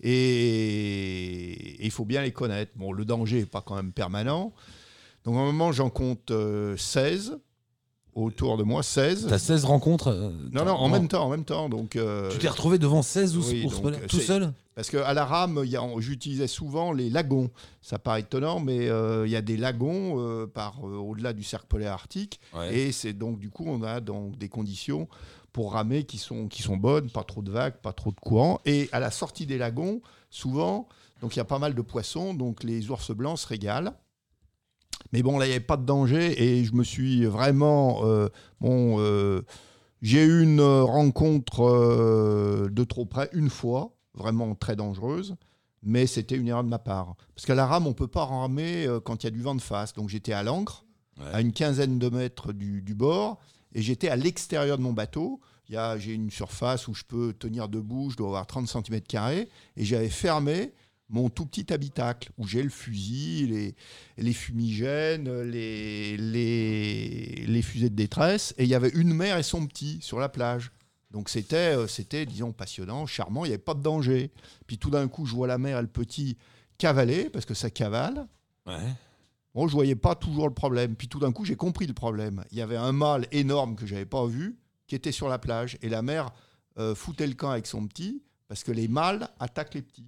et 0.00 1.84
il 1.84 1.90
faut 1.90 2.04
bien 2.04 2.22
les 2.22 2.30
connaître. 2.32 2.72
Bon, 2.76 2.92
le 2.92 3.04
danger 3.04 3.40
n'est 3.40 3.46
pas 3.46 3.62
quand 3.62 3.74
même 3.74 3.92
permanent. 3.92 4.52
Donc 5.24 5.36
à 5.36 5.40
un 5.40 5.46
moment 5.46 5.72
j'en 5.72 5.90
compte 5.90 6.30
euh, 6.30 6.76
16 6.76 7.38
autour 8.14 8.56
de 8.56 8.62
moi, 8.62 8.82
16. 8.82 9.26
T'as 9.28 9.38
16 9.38 9.64
rencontres 9.64 10.08
euh, 10.08 10.30
Non, 10.52 10.64
non, 10.64 10.72
en 10.72 10.88
même 10.88 11.08
temps, 11.08 11.24
en 11.24 11.30
même 11.30 11.44
temps. 11.44 11.68
Donc, 11.68 11.94
euh, 11.96 12.30
Tu 12.30 12.38
t'es 12.38 12.48
retrouvé 12.48 12.78
devant 12.78 13.02
16 13.02 13.36
ours, 13.36 13.48
oui, 13.50 13.66
tout 14.08 14.18
seul? 14.18 14.52
Parce 14.78 14.90
qu'à 14.90 15.12
la 15.12 15.24
rame, 15.24 15.64
j'utilisais 15.98 16.46
souvent 16.46 16.92
les 16.92 17.10
lagons. 17.10 17.50
Ça 17.82 17.98
paraît 17.98 18.20
étonnant, 18.20 18.60
mais 18.60 18.88
euh, 18.88 19.26
il 19.26 19.32
y 19.32 19.34
a 19.34 19.42
des 19.42 19.56
lagons 19.56 20.20
euh, 20.20 20.46
par 20.46 20.86
euh, 20.86 20.94
au-delà 20.94 21.32
du 21.32 21.42
cercle 21.42 21.66
polaire 21.66 21.94
arctique. 21.94 22.38
Ouais. 22.54 22.72
Et 22.72 22.92
c'est 22.92 23.12
donc, 23.12 23.40
du 23.40 23.50
coup, 23.50 23.64
on 23.66 23.82
a 23.82 24.00
donc 24.00 24.38
des 24.38 24.48
conditions 24.48 25.08
pour 25.52 25.72
ramer 25.72 26.04
qui 26.04 26.16
sont, 26.16 26.46
qui 26.46 26.62
sont 26.62 26.76
bonnes, 26.76 27.10
pas 27.10 27.24
trop 27.24 27.42
de 27.42 27.50
vagues, 27.50 27.74
pas 27.82 27.92
trop 27.92 28.12
de 28.12 28.20
courant. 28.20 28.60
Et 28.66 28.88
à 28.92 29.00
la 29.00 29.10
sortie 29.10 29.46
des 29.46 29.58
lagons, 29.58 30.00
souvent, 30.30 30.86
donc 31.22 31.34
il 31.34 31.40
y 31.40 31.42
a 31.42 31.44
pas 31.44 31.58
mal 31.58 31.74
de 31.74 31.82
poissons, 31.82 32.32
donc 32.32 32.62
les 32.62 32.88
ours 32.88 33.10
blancs 33.10 33.40
se 33.40 33.48
régalent. 33.48 33.94
Mais 35.10 35.24
bon, 35.24 35.40
là, 35.40 35.46
il 35.46 35.48
n'y 35.48 35.56
avait 35.56 35.64
pas 35.64 35.76
de 35.76 35.86
danger 35.86 36.40
et 36.40 36.64
je 36.64 36.72
me 36.74 36.84
suis 36.84 37.24
vraiment. 37.24 38.04
bon, 38.60 39.42
j'ai 40.02 40.22
eu 40.22 40.44
une 40.44 40.60
rencontre 40.60 42.68
de 42.70 42.84
trop 42.84 43.06
près 43.06 43.28
une 43.32 43.50
fois, 43.50 43.97
vraiment 44.18 44.54
très 44.54 44.76
dangereuse, 44.76 45.36
mais 45.82 46.06
c'était 46.06 46.36
une 46.36 46.48
erreur 46.48 46.64
de 46.64 46.68
ma 46.68 46.78
part. 46.78 47.14
Parce 47.34 47.46
qu'à 47.46 47.54
la 47.54 47.66
rame, 47.66 47.86
on 47.86 47.90
ne 47.90 47.94
peut 47.94 48.08
pas 48.08 48.24
ramer 48.24 48.86
euh, 48.86 49.00
quand 49.00 49.22
il 49.22 49.26
y 49.26 49.28
a 49.28 49.30
du 49.30 49.40
vent 49.40 49.54
de 49.54 49.60
face. 49.62 49.92
Donc 49.94 50.08
j'étais 50.08 50.32
à 50.32 50.42
l'ancre, 50.42 50.84
Ouais. 51.18 51.24
à 51.32 51.40
une 51.40 51.52
quinzaine 51.52 51.98
de 51.98 52.08
mètres 52.10 52.52
du, 52.52 52.80
du 52.80 52.94
bord, 52.94 53.40
et 53.74 53.82
j'étais 53.82 54.08
à 54.08 54.14
l'extérieur 54.14 54.78
de 54.78 54.82
mon 54.84 54.92
bateau. 54.92 55.40
J'ai 55.68 56.14
une 56.14 56.30
surface 56.30 56.86
où 56.86 56.94
je 56.94 57.02
peux 57.02 57.32
tenir 57.32 57.68
debout, 57.68 58.10
je 58.10 58.16
dois 58.16 58.28
avoir 58.28 58.46
30 58.46 58.68
cm, 58.68 59.00
et 59.76 59.84
j'avais 59.84 60.08
fermé 60.10 60.72
mon 61.10 61.28
tout 61.28 61.44
petit 61.44 61.72
habitacle 61.72 62.30
où 62.38 62.46
j'ai 62.46 62.62
le 62.62 62.68
fusil, 62.70 63.48
les, 63.48 63.74
les 64.16 64.32
fumigènes, 64.32 65.42
les, 65.42 66.16
les, 66.16 67.44
les 67.46 67.62
fusées 67.62 67.90
de 67.90 67.94
détresse, 67.96 68.54
et 68.58 68.62
il 68.64 68.68
y 68.70 68.74
avait 68.74 68.90
une 68.90 69.12
mère 69.12 69.38
et 69.38 69.42
son 69.42 69.66
petit 69.66 69.98
sur 70.00 70.18
la 70.20 70.28
plage. 70.28 70.70
Donc 71.10 71.28
c'était, 71.30 71.74
euh, 71.76 71.86
c'était 71.86 72.26
disons, 72.26 72.52
passionnant, 72.52 73.06
charmant, 73.06 73.44
il 73.44 73.48
n'y 73.48 73.54
avait 73.54 73.62
pas 73.62 73.74
de 73.74 73.82
danger. 73.82 74.30
Puis 74.66 74.78
tout 74.78 74.90
d'un 74.90 75.08
coup, 75.08 75.24
je 75.26 75.34
vois 75.34 75.46
la 75.46 75.56
mère 75.58 75.78
et 75.78 75.82
le 75.82 75.88
petit 75.88 76.36
cavaler, 76.76 77.30
parce 77.30 77.44
que 77.46 77.54
ça 77.54 77.70
cavale. 77.70 78.26
Ouais. 78.66 78.76
Bon, 79.54 79.66
je 79.66 79.72
voyais 79.72 79.96
pas 79.96 80.14
toujours 80.14 80.46
le 80.48 80.54
problème. 80.54 80.94
Puis 80.94 81.08
tout 81.08 81.18
d'un 81.18 81.32
coup, 81.32 81.44
j'ai 81.44 81.56
compris 81.56 81.86
le 81.86 81.94
problème. 81.94 82.44
Il 82.52 82.58
y 82.58 82.62
avait 82.62 82.76
un 82.76 82.92
mâle 82.92 83.26
énorme 83.32 83.74
que 83.74 83.86
j'avais 83.86 84.04
pas 84.06 84.26
vu, 84.26 84.58
qui 84.86 84.94
était 84.94 85.12
sur 85.12 85.28
la 85.28 85.38
plage, 85.38 85.78
et 85.82 85.88
la 85.88 86.02
mère 86.02 86.30
euh, 86.78 86.94
foutait 86.94 87.26
le 87.26 87.34
camp 87.34 87.50
avec 87.50 87.66
son 87.66 87.86
petit, 87.86 88.22
parce 88.46 88.62
que 88.62 88.70
les 88.70 88.86
mâles 88.86 89.28
attaquent 89.40 89.74
les 89.74 89.82
petits. 89.82 90.06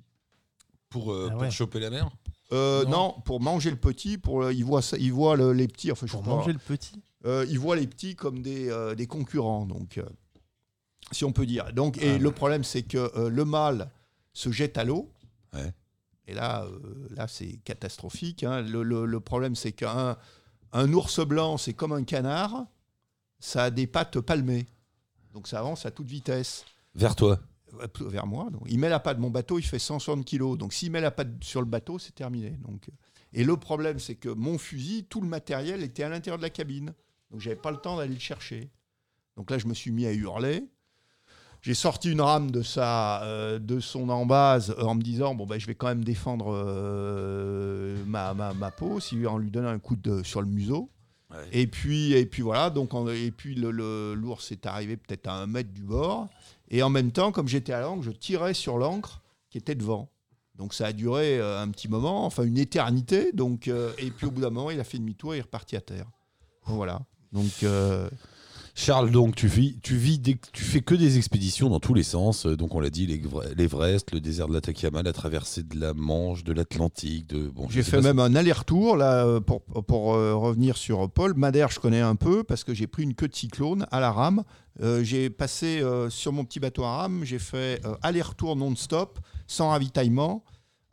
Pour, 0.91 1.13
euh, 1.13 1.29
Ah 1.33 1.37
pour 1.37 1.51
choper 1.51 1.81
la 1.81 1.91
mer 1.91 2.11
Euh, 2.53 2.85
Non. 2.85 2.91
non. 2.91 3.15
pour 3.25 3.41
manger 3.41 3.71
le 3.71 3.77
petit, 3.77 4.19
pour 4.19 4.51
ils 4.51 4.65
voient 4.65 4.83
ça, 4.83 4.97
ils 4.99 5.13
voient 5.13 5.37
le- 5.37 5.53
les 5.53 5.69
petits. 5.69 5.91
Enfin, 5.93 6.07
je 6.07 6.13
Pour 6.13 6.23
pas. 6.23 6.31
manger 6.31 6.53
le 6.53 6.59
petit. 6.59 7.01
Euh, 7.25 7.47
ils 7.49 7.59
voient 7.59 7.77
les 7.77 7.87
petits 7.87 8.17
comme 8.17 8.43
des, 8.43 8.69
euh, 8.71 8.95
des 8.97 9.07
concurrents, 9.07 9.67
donc 9.67 9.99
euh, 9.99 10.05
si 11.11 11.25
on 11.25 11.33
peut 11.33 11.47
dire. 11.47 11.73
Donc, 11.73 11.99
et 11.99 12.13
Ah. 12.15 12.19
le 12.19 12.31
problème, 12.31 12.65
c'est 12.65 12.83
que 12.83 13.11
euh, 13.17 13.29
le 13.31 13.45
mâle 13.45 13.91
se 14.33 14.51
jette 14.53 14.79
à 14.79 14.85
l'eau. 14.85 15.11
Ouais. 15.53 15.73
Et 16.27 16.35
là, 16.35 16.65
euh, 16.65 17.09
là, 17.11 17.27
c'est 17.27 17.59
catastrophique. 17.65 18.45
hein. 18.45 18.63
Le, 18.63 18.83
le- 18.83 19.05
le 19.07 19.21
problème, 19.21 19.55
c'est 19.57 19.73
qu'un 19.73 20.17
un 20.73 20.93
ours 20.93 21.19
blanc, 21.27 21.57
c'est 21.57 21.73
comme 21.75 21.93
un 21.93 22.05
canard. 22.05 22.67
Ça 23.41 23.65
a 23.65 23.71
des 23.71 23.87
pattes 23.87 24.21
palmées, 24.21 24.67
donc 25.33 25.49
ça 25.49 25.59
avance 25.59 25.87
à 25.87 25.91
toute 25.91 26.07
vitesse 26.09 26.65
Vers 26.95 27.17
toi. 27.17 27.41
vers 28.01 28.27
moi. 28.27 28.51
Donc, 28.51 28.63
il 28.67 28.79
met 28.79 28.89
la 28.89 29.01
patte. 29.01 29.19
Mon 29.19 29.31
bateau, 29.31 29.59
il 29.59 29.63
fait 29.63 29.79
160 29.79 30.25
kilos. 30.25 30.59
Donc, 30.59 30.73
s'il 30.75 30.91
met 30.93 31.01
la 31.01 31.11
patte 31.11 31.43
sur 31.43 31.61
le 31.61 31.67
bateau, 31.67 31.99
c'est 31.99 32.15
terminé. 32.15 32.51
Donc, 32.69 32.91
et 33.33 33.43
le 33.45 33.57
problème, 33.57 33.99
c'est 33.99 34.17
que 34.17 34.29
mon 34.29 34.59
fusil, 34.59 35.05
tout 35.05 35.21
le 35.21 35.27
matériel 35.29 35.83
était 35.83 36.03
à 36.03 36.09
l'intérieur 36.09 36.37
de 36.39 36.43
la 36.43 36.51
cabine. 36.51 36.93
Donc, 37.31 37.41
j'avais 37.41 37.57
pas 37.57 37.71
le 37.71 37.77
temps 37.79 37.97
d'aller 37.97 38.15
le 38.15 38.21
chercher. 38.21 38.71
Donc 39.37 39.51
là, 39.51 39.59
je 39.59 39.67
me 39.67 39.75
suis 39.75 39.91
mis 39.93 40.05
à 40.07 40.13
hurler. 40.13 40.65
J'ai 41.63 41.75
sorti 41.75 42.11
une 42.11 42.21
rame 42.21 42.51
de 42.51 42.63
sa, 42.63 43.23
euh, 43.25 43.59
de 43.59 43.81
son 43.81 44.09
embase 44.09 44.75
euh, 44.79 44.83
en 44.85 44.95
me 44.95 45.03
disant 45.03 45.35
bon 45.35 45.47
ben 45.47 45.59
je 45.59 45.67
vais 45.67 45.75
quand 45.75 45.89
même 45.89 46.05
défendre 46.05 46.53
euh, 46.55 47.97
ma, 48.07 48.35
ma, 48.35 48.55
ma 48.55 48.71
peau 48.71 49.01
si, 49.01 49.27
en 49.27 49.39
lui 49.39 49.51
donnant 49.51 49.69
un 49.69 49.79
coup 49.79 49.97
de, 49.97 50.23
sur 50.23 50.41
le 50.41 50.49
museau. 50.49 50.91
Ouais. 51.31 51.37
Et 51.53 51.67
puis 51.67 52.13
et 52.13 52.27
puis 52.27 52.43
voilà 52.43 52.71
donc 52.71 52.93
en- 52.95 53.07
et 53.09 53.31
puis 53.31 53.55
le- 53.55 53.71
le- 53.71 54.15
l'ours 54.15 54.51
est 54.53 54.67
arrivé 54.67 54.97
peut-être 54.97 55.29
à 55.29 55.35
un 55.35 55.47
mètre 55.47 55.71
du 55.73 55.83
bord 55.83 56.29
et 56.71 56.83
en 56.83 56.91
même 56.91 57.13
temps 57.13 57.31
comme 57.31 57.47
j'étais 57.47 57.73
à 57.73 57.81
l'encre 57.83 58.03
je 58.03 58.11
tirais 58.11 58.55
sur 58.55 58.79
l'encre 58.79 59.21
qui 59.51 59.59
était 59.59 59.75
devant. 59.75 60.09
Donc 60.57 60.75
ça 60.75 60.87
a 60.87 60.93
duré 60.93 61.41
un 61.41 61.69
petit 61.71 61.89
moment, 61.89 62.27
enfin 62.27 62.43
une 62.43 62.59
éternité. 62.59 63.33
Donc 63.33 63.67
euh, 63.69 63.93
et 63.99 64.11
puis 64.11 64.27
au 64.27 64.31
bout 64.31 64.41
d'un 64.43 64.51
moment 64.51 64.71
il 64.71 64.79
a 64.81 64.85
fait 64.85 64.99
demi-tour 64.99 65.33
et 65.35 65.37
il 65.37 65.41
est 65.41 65.43
reparti 65.43 65.77
à 65.77 65.81
terre. 65.81 66.07
Voilà. 66.67 67.01
Donc 67.33 67.63
Charles, 68.75 69.11
donc 69.11 69.35
tu 69.35 69.47
vis, 69.47 69.79
tu 69.83 69.97
vis, 69.97 70.19
des- 70.19 70.39
tu 70.53 70.65
fais 70.65 70.81
que 70.81 70.95
des 70.95 71.19
expéditions 71.19 71.69
dans 71.69 71.81
tous 71.81 71.95
les 71.95 72.03
sens. 72.03 72.47
Euh, 72.47 72.57
Donc 72.57 72.75
on 72.75 72.81
l'a 72.81 72.91
dit, 72.91 73.07
l'Everest, 73.57 74.13
le 74.13 74.21
désert 74.21 74.49
de 74.49 74.55
l'Atacama, 74.55 75.03
la 75.03 75.13
traversée 75.13 75.63
de 75.63 75.79
la 75.79 75.93
Manche, 75.95 76.45
de 76.45 76.53
l'Atlantique, 76.53 77.27
de 77.29 77.49
bon. 77.49 77.67
J'ai 77.69 77.83
fait 77.83 78.01
même 78.01 78.19
un 78.19 78.35
aller-retour 78.35 78.97
là 78.97 79.25
euh, 79.27 79.41
pour, 79.41 79.63
pour 79.63 80.15
euh, 80.15 80.35
revenir 80.35 80.77
sur 80.77 81.11
Paul. 81.11 81.35
Madère, 81.35 81.71
je 81.71 81.81
connais 81.81 82.01
un 82.01 82.17
peu 82.17 82.45
parce 82.45 82.65
que 82.65 82.73
j'ai 82.75 82.87
pris 82.87 83.03
une 83.03 83.15
queue 83.15 83.29
de 83.29 83.35
cyclone 83.35 83.87
à 83.91 84.01
la 84.01 84.13
rame. 84.13 84.45
Euh, 84.83 85.03
j'ai 85.05 85.31
passé 85.31 85.81
euh, 85.83 86.09
sur 86.11 86.33
mon 86.33 86.45
petit 86.45 86.61
bateau 86.61 86.85
à 86.85 86.97
rame, 86.99 87.25
j'ai 87.25 87.39
fait 87.39 87.83
aller-retour 88.03 88.57
non-stop, 88.57 89.19
sans 89.47 89.71
ravitaillement, 89.71 90.43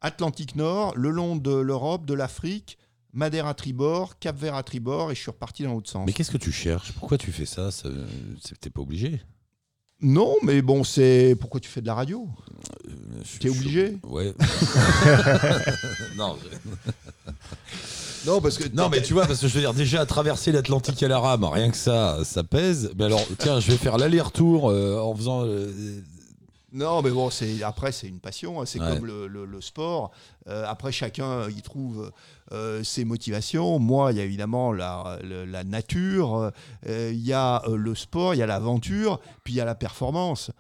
Atlantique 0.02 0.56
Nord, 0.56 0.94
le 0.96 1.10
long 1.10 1.36
de 1.36 1.52
l'Europe, 1.56 2.06
de 2.06 2.14
l'Afrique, 2.14 2.78
Madère 3.18 3.48
à 3.48 3.54
tribord, 3.56 4.20
Cap 4.20 4.38
Vert 4.38 4.54
à 4.56 4.62
tribord, 4.62 5.12
et 5.12 5.16
je 5.16 5.22
suis 5.22 5.32
reparti 5.32 5.64
dans 5.64 5.74
l'autre 5.74 5.90
sens. 5.90 6.06
Mais 6.06 6.14
qu'est-ce 6.14 6.30
que 6.32 6.38
tu 6.38 6.52
cherches? 6.52 6.92
Pourquoi 6.94 7.18
tu 7.18 7.32
fais 7.32 7.48
ça, 7.48 7.72
ça 7.72 7.90
T'es 8.62 8.70
pas 8.70 8.82
obligé. 8.82 9.20
Non, 10.00 10.36
mais 10.44 10.62
bon, 10.62 10.84
c'est 10.84 11.36
pourquoi 11.40 11.60
tu 11.60 11.68
fais 11.68 11.82
de 11.82 11.88
la 11.88 11.96
radio? 11.96 12.28
Euh, 12.88 12.92
T'es 13.40 13.48
je- 13.48 13.54
obligé 13.54 13.98
Ouais. 14.04 14.36
non, 16.16 16.38
je- 16.42 17.32
Non, 18.28 18.42
parce 18.42 18.58
que 18.58 18.68
non, 18.74 18.90
mais 18.90 19.02
tu 19.02 19.14
vois, 19.14 19.26
parce 19.26 19.40
que 19.40 19.48
je 19.48 19.54
veux 19.54 19.62
dire, 19.62 19.74
déjà 19.74 20.06
traverser 20.06 20.52
l'Atlantique 20.52 21.02
à 21.02 21.08
la 21.08 21.18
rame, 21.20 21.44
rien 21.46 21.72
que 21.72 21.78
ça, 21.78 22.20
ça 22.26 22.44
pèse. 22.44 22.92
Mais 22.98 23.06
alors, 23.06 23.26
tiens, 23.40 23.60
je 23.60 23.72
vais 23.72 23.78
faire 23.78 23.98
l'aller-retour 23.98 24.70
euh, 24.70 25.00
en 25.00 25.16
faisant. 25.16 25.46
euh, 25.46 25.72
Non, 26.74 27.02
mais 27.02 27.12
bon, 27.12 27.30
c'est 27.30 27.64
après 27.64 27.94
c'est 27.94 28.08
une 28.08 28.20
passion, 28.20 28.60
hein, 28.62 28.66
c'est 28.66 28.80
Ouais. 28.82 28.96
comme 28.98 29.06
le, 29.06 29.28
le- 29.28 29.46
le 29.46 29.62
sport. 29.62 30.12
Euh, 30.50 30.66
après, 30.68 30.92
chacun 30.92 31.50
y 31.50 31.62
trouve 31.62 32.12
euh, 32.52 32.84
ses 32.84 33.06
motivations. 33.06 33.80
Moi, 33.80 34.12
il 34.12 34.18
y 34.18 34.22
a 34.22 34.26
évidemment 34.26 34.74
la, 34.74 35.18
nature, 35.66 36.52
euh, 36.88 37.12
il 37.14 37.26
y 37.26 37.32
a 37.34 37.62
le 37.74 37.96
sport, 37.96 38.34
il 38.34 38.40
y 38.40 38.44
a 38.44 38.48
l'aventure, 38.48 39.20
puis 39.44 39.54
il 39.54 39.58
y 39.58 39.62
a 39.62 39.66
la 39.66 39.76
performance. 39.76 40.52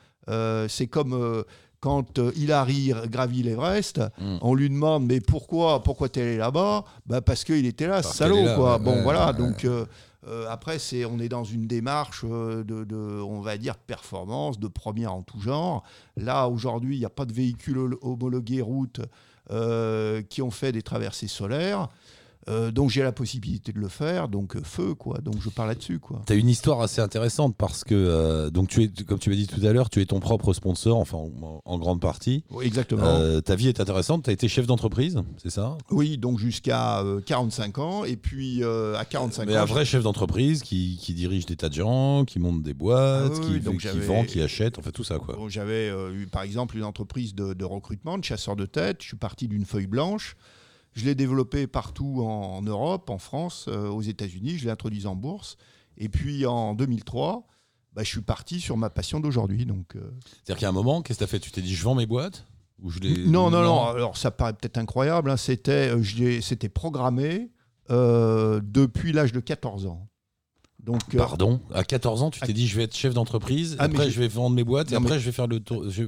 C'est 0.67 0.87
comme 0.87 1.43
quand 1.79 2.17
Hilary 2.35 2.93
gravit 3.05 3.43
l'Everest, 3.43 3.99
Mm. 4.19 4.37
on 4.41 4.55
lui 4.55 4.67
demande 4.69 5.05
mais 5.05 5.21
pourquoi 5.21 5.83
pourquoi 5.83 6.09
t'es 6.09 6.21
allé 6.21 6.37
là-bas? 6.37 6.83
Bah 7.05 7.21
parce 7.21 7.43
qu'il 7.43 7.65
était 7.65 7.85
là, 7.87 8.01
Parce 8.01 8.15
salaud 8.15 8.43
là, 8.43 8.55
quoi. 8.55 8.73
ouais, 8.77 8.83
bon 8.83 8.95
ouais, 8.95 9.03
voilà, 9.03 9.31
donc 9.31 9.65
euh, 10.27 10.45
après 10.49 10.79
c'est 10.79 11.05
on 11.05 11.19
est 11.19 11.29
dans 11.29 11.43
une 11.43 11.67
démarche 11.67 12.25
euh, 12.25 12.63
de, 12.63 13.21
on 13.21 13.39
va 13.41 13.57
dire 13.57 13.77
performance, 13.77 14.59
de 14.59 14.67
première 14.67 15.13
en 15.13 15.21
tout 15.21 15.39
genre. 15.39 15.83
Là 16.15 16.47
aujourd'hui 16.47 16.95
il 16.95 16.99
n'y 16.99 17.05
a 17.05 17.09
pas 17.09 17.25
de 17.25 17.33
véhicules 17.33 17.95
homologués 18.01 18.61
route 18.61 19.01
euh, 19.51 20.21
qui 20.23 20.41
ont 20.41 20.51
fait 20.51 20.71
des 20.71 20.81
traversées 20.81 21.27
solaires. 21.27 21.87
Euh, 22.49 22.71
donc 22.71 22.89
j'ai 22.89 23.03
la 23.03 23.11
possibilité 23.11 23.73
de 23.73 23.79
le 23.79 23.89
faire, 23.89 24.29
donc 24.29 24.55
euh, 24.55 24.61
feu 24.63 24.93
quoi. 24.93 25.17
Donc 25.19 25.35
je 25.41 25.49
parle 25.49 25.69
là-dessus 25.69 25.99
quoi. 25.99 26.21
T'as 26.25 26.35
une 26.35 26.47
histoire 26.47 26.81
assez 26.81 27.01
intéressante 27.01 27.55
parce 27.57 27.83
que, 27.83 27.93
euh, 27.93 28.49
donc 28.49 28.69
tu 28.69 28.83
es, 28.83 28.87
comme 29.05 29.19
tu 29.19 29.29
m'as 29.29 29.35
dit 29.35 29.47
tout 29.47 29.65
à 29.65 29.73
l'heure, 29.73 29.89
tu 29.89 30.01
es 30.01 30.05
ton 30.05 30.19
propre 30.19 30.53
sponsor, 30.53 30.97
enfin 30.97 31.17
en, 31.17 31.61
en 31.65 31.77
grande 31.77 31.99
partie. 31.99 32.43
Oui, 32.51 32.65
exactement. 32.65 33.03
Euh, 33.05 33.41
ta 33.41 33.55
vie 33.55 33.67
est 33.67 33.79
intéressante. 33.81 34.23
Tu 34.23 34.29
as 34.29 34.33
été 34.33 34.47
chef 34.47 34.65
d'entreprise, 34.65 35.19
c'est 35.43 35.49
ça? 35.49 35.77
Oui, 35.91 36.17
donc 36.17 36.39
jusqu'à 36.39 37.01
euh, 37.01 37.19
45 37.19 37.77
ans 37.79 38.03
et 38.05 38.15
puis 38.15 38.63
à 38.63 39.03
45 39.03 39.45
Mais 39.45 39.57
ans. 39.57 39.61
un 39.61 39.65
vrai 39.65 39.83
chef 39.85 40.03
d'entreprise 40.03 40.61
qui, 40.63 40.97
qui 41.01 41.13
dirige 41.13 41.45
des 41.45 41.55
tas 41.57 41.69
de 41.69 41.73
gens, 41.73 42.23
qui 42.25 42.39
monte 42.39 42.63
des 42.63 42.73
boîtes, 42.73 43.33
Ah 43.35 43.39
oui, 43.49 43.55
qui, 43.55 43.59
donc 43.59 43.85
vend, 43.85 44.23
qui 44.23 44.41
achète, 44.41 44.79
enfin 44.79 44.91
tout 44.91 45.03
ça 45.03 45.19
quoi. 45.19 45.37
J'avais 45.49 45.89
eu 46.13 46.27
par 46.27 46.43
exemple 46.43 46.77
une 46.77 46.83
entreprise 46.83 47.35
de, 47.35 47.53
de 47.53 47.65
recrutement, 47.65 48.17
de 48.17 48.23
chasseurs 48.23 48.55
de 48.55 48.65
tête. 48.65 48.97
Je 49.01 49.07
suis 49.07 49.17
parti 49.17 49.47
d'une 49.47 49.65
feuille 49.65 49.87
blanche. 49.87 50.35
Je 50.97 51.05
l'ai 51.05 51.13
développée 51.15 51.67
partout 51.67 52.23
en, 52.23 52.57
en 52.57 52.61
Europe, 52.63 53.11
en 53.11 53.19
France, 53.19 53.65
euh, 53.67 53.87
aux 53.87 54.01
États-Unis. 54.01 54.57
Je 54.57 54.65
l'ai 54.65 54.71
introduise 54.71 55.05
en 55.05 55.15
bourse. 55.15 55.55
Et 55.97 56.09
puis 56.09 56.45
en 56.47 56.73
2003, 56.73 57.45
bah, 57.93 58.01
je 58.03 58.09
suis 58.09 58.21
parti 58.21 58.59
sur 58.59 58.77
ma 58.77 58.89
passion 58.89 59.19
d'aujourd'hui. 59.19 59.67
Donc, 59.67 59.95
euh, 59.95 60.11
C'est-à-dire 60.43 60.59
qu'à 60.59 60.69
un 60.69 60.71
moment, 60.71 61.03
qu'est-ce 61.03 61.19
que 61.19 61.23
tu 61.23 61.23
as 61.23 61.27
fait? 61.27 61.39
Tu 61.39 61.51
t'es 61.51 61.61
dit, 61.61 61.75
je 61.75 61.83
vends 61.83 61.93
mes 61.93 62.07
boîtes? 62.07 62.47
Ou 62.81 62.89
je 62.89 62.99
les... 62.99 63.27
non, 63.27 63.51
non, 63.51 63.61
non. 63.63 63.85
Alors 63.85 64.17
ça 64.17 64.31
paraît 64.31 64.53
peut-être 64.53 64.77
incroyable. 64.79 65.29
hein, 65.29 65.37
C'était, 65.37 65.91
euh, 65.95 66.41
c'était 66.41 66.69
programmé 66.69 67.51
depuis 67.89 69.13
l'âge 69.13 69.31
de 69.31 69.39
14 69.39 69.85
ans. 69.85 70.07
Donc, 70.87 71.01
euh, 71.13 71.17
Pardon 71.17 71.59
À 71.73 71.83
14 71.83 72.23
ans, 72.23 72.31
tu 72.31 72.39
t'es 72.39 72.53
dit, 72.53 72.65
je 72.65 72.77
vais 72.77 72.83
être 72.83 72.95
chef 72.95 73.13
d'entreprise, 73.13 73.75
Ah, 73.77 73.83
après 73.83 74.09
je 74.09 74.19
vais 74.21 74.29
vendre 74.29 74.55
mes 74.55 74.63
boîtes, 74.63 74.89
et 74.91 74.95
Non, 74.95 75.01
après 75.03 75.19
je 75.19 75.25
vais 75.25 75.31
faire 75.33 75.45
le 75.47 75.59
tour. 75.59 75.83
je- 75.89 76.03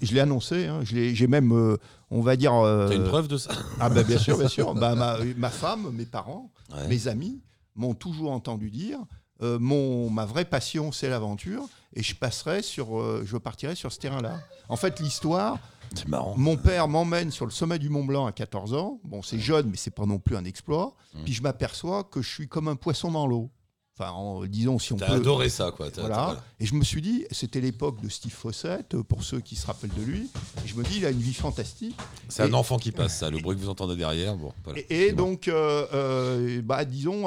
je- 0.00 0.14
l'ai 0.14 0.20
annoncé. 0.20 0.66
hein, 0.66 0.80
j'ai 0.84 1.26
même, 1.26 1.52
euh, 1.52 1.76
on 2.10 2.22
va 2.22 2.34
dire. 2.36 2.54
euh, 2.54 2.88
T'as 2.88 2.96
une 2.96 3.04
preuve 3.04 3.28
de 3.28 3.36
ça 3.36 3.50
Ah 3.78 3.90
ben 3.90 4.02
bien 4.02 4.16
sûr, 4.18 4.36
bien 4.38 4.48
sûr. 4.48 4.74
Bah, 4.74 4.94
ma, 4.94 5.18
ma 5.36 5.50
femme, 5.50 5.90
mes 5.92 6.06
parents, 6.06 6.50
Ouais. 6.74 6.88
mes 6.88 7.08
amis 7.08 7.42
m'ont 7.76 7.92
toujours 7.94 8.32
entendu 8.32 8.70
dire 8.70 8.98
euh, 9.42 9.58
mon, 9.58 10.08
ma 10.08 10.24
vraie 10.24 10.44
passion, 10.46 10.92
c'est 10.92 11.08
l'aventure, 11.10 11.64
et 11.94 12.02
je 12.02 12.14
passerai 12.14 12.62
sur, 12.62 13.02
je 13.26 13.36
partirai 13.36 13.74
sur 13.74 13.92
ce 13.92 13.98
terrain-là. 13.98 14.40
En 14.70 14.76
fait, 14.76 14.98
l'histoire, 15.00 15.58
C'est 15.94 16.08
marrant. 16.08 16.34
mon 16.38 16.56
père 16.56 16.88
m'emmène 16.88 17.30
sur 17.30 17.44
le 17.44 17.50
sommet 17.50 17.78
du 17.78 17.88
Mont 17.90 18.04
Blanc 18.04 18.24
à 18.24 18.32
14 18.32 18.72
ans. 18.72 18.98
Bon, 19.04 19.20
c'est 19.20 19.38
jeune, 19.40 19.68
mais 19.68 19.76
c'est 19.76 19.90
pas 19.90 20.06
non 20.06 20.18
plus 20.18 20.36
un 20.36 20.44
exploit. 20.46 20.94
Puis 21.24 21.34
je 21.34 21.42
m'aperçois 21.42 22.04
que 22.04 22.22
je 22.22 22.30
suis 22.30 22.48
comme 22.48 22.68
un 22.68 22.76
poisson 22.76 23.10
dans 23.10 23.26
l'eau. 23.26 23.50
Enfin, 23.98 24.10
en- 24.12 24.44
disons 24.46 24.78
si 24.78 24.92
on 24.94 24.96
T'as 24.96 25.06
peut. 25.08 25.12
adoré 25.14 25.48
ça, 25.50 25.70
quoi. 25.70 25.90
T'as- 25.90 26.00
Voilà. 26.00 26.24
voilà. 26.24 26.44
Et 26.60 26.64
je 26.66 26.74
me 26.74 26.82
suis 26.82 27.02
dit, 27.02 27.26
c'était 27.30 27.60
l'époque 27.60 28.00
de 28.00 28.08
Steve 28.08 28.32
Fossett, 28.32 28.94
euh, 28.94 29.02
pour 29.02 29.22
ceux 29.22 29.40
qui 29.40 29.54
se 29.54 29.66
rappellent 29.66 29.92
de 29.94 30.02
lui. 30.02 30.30
Et 30.64 30.68
je 30.68 30.74
me 30.76 30.82
dis, 30.82 30.96
il 30.98 31.06
a 31.06 31.10
une 31.10 31.18
vie 31.20 31.34
fantastique. 31.34 31.96
C'est 32.28 32.42
un 32.42 32.54
enfant 32.54 32.78
qui 32.78 32.90
passe, 32.90 33.18
ça. 33.18 33.28
Le 33.28 33.38
bruit 33.38 33.54
que 33.56 33.60
vous 33.60 33.68
entendez 33.68 33.96
derrière, 33.96 34.34
bon. 34.36 34.52
voilà. 34.64 34.80
Et, 34.88 35.08
et 35.08 35.12
donc, 35.12 35.46
euh, 35.48 35.86
euh, 35.92 36.62
bah, 36.62 36.84
disons, 36.86 37.26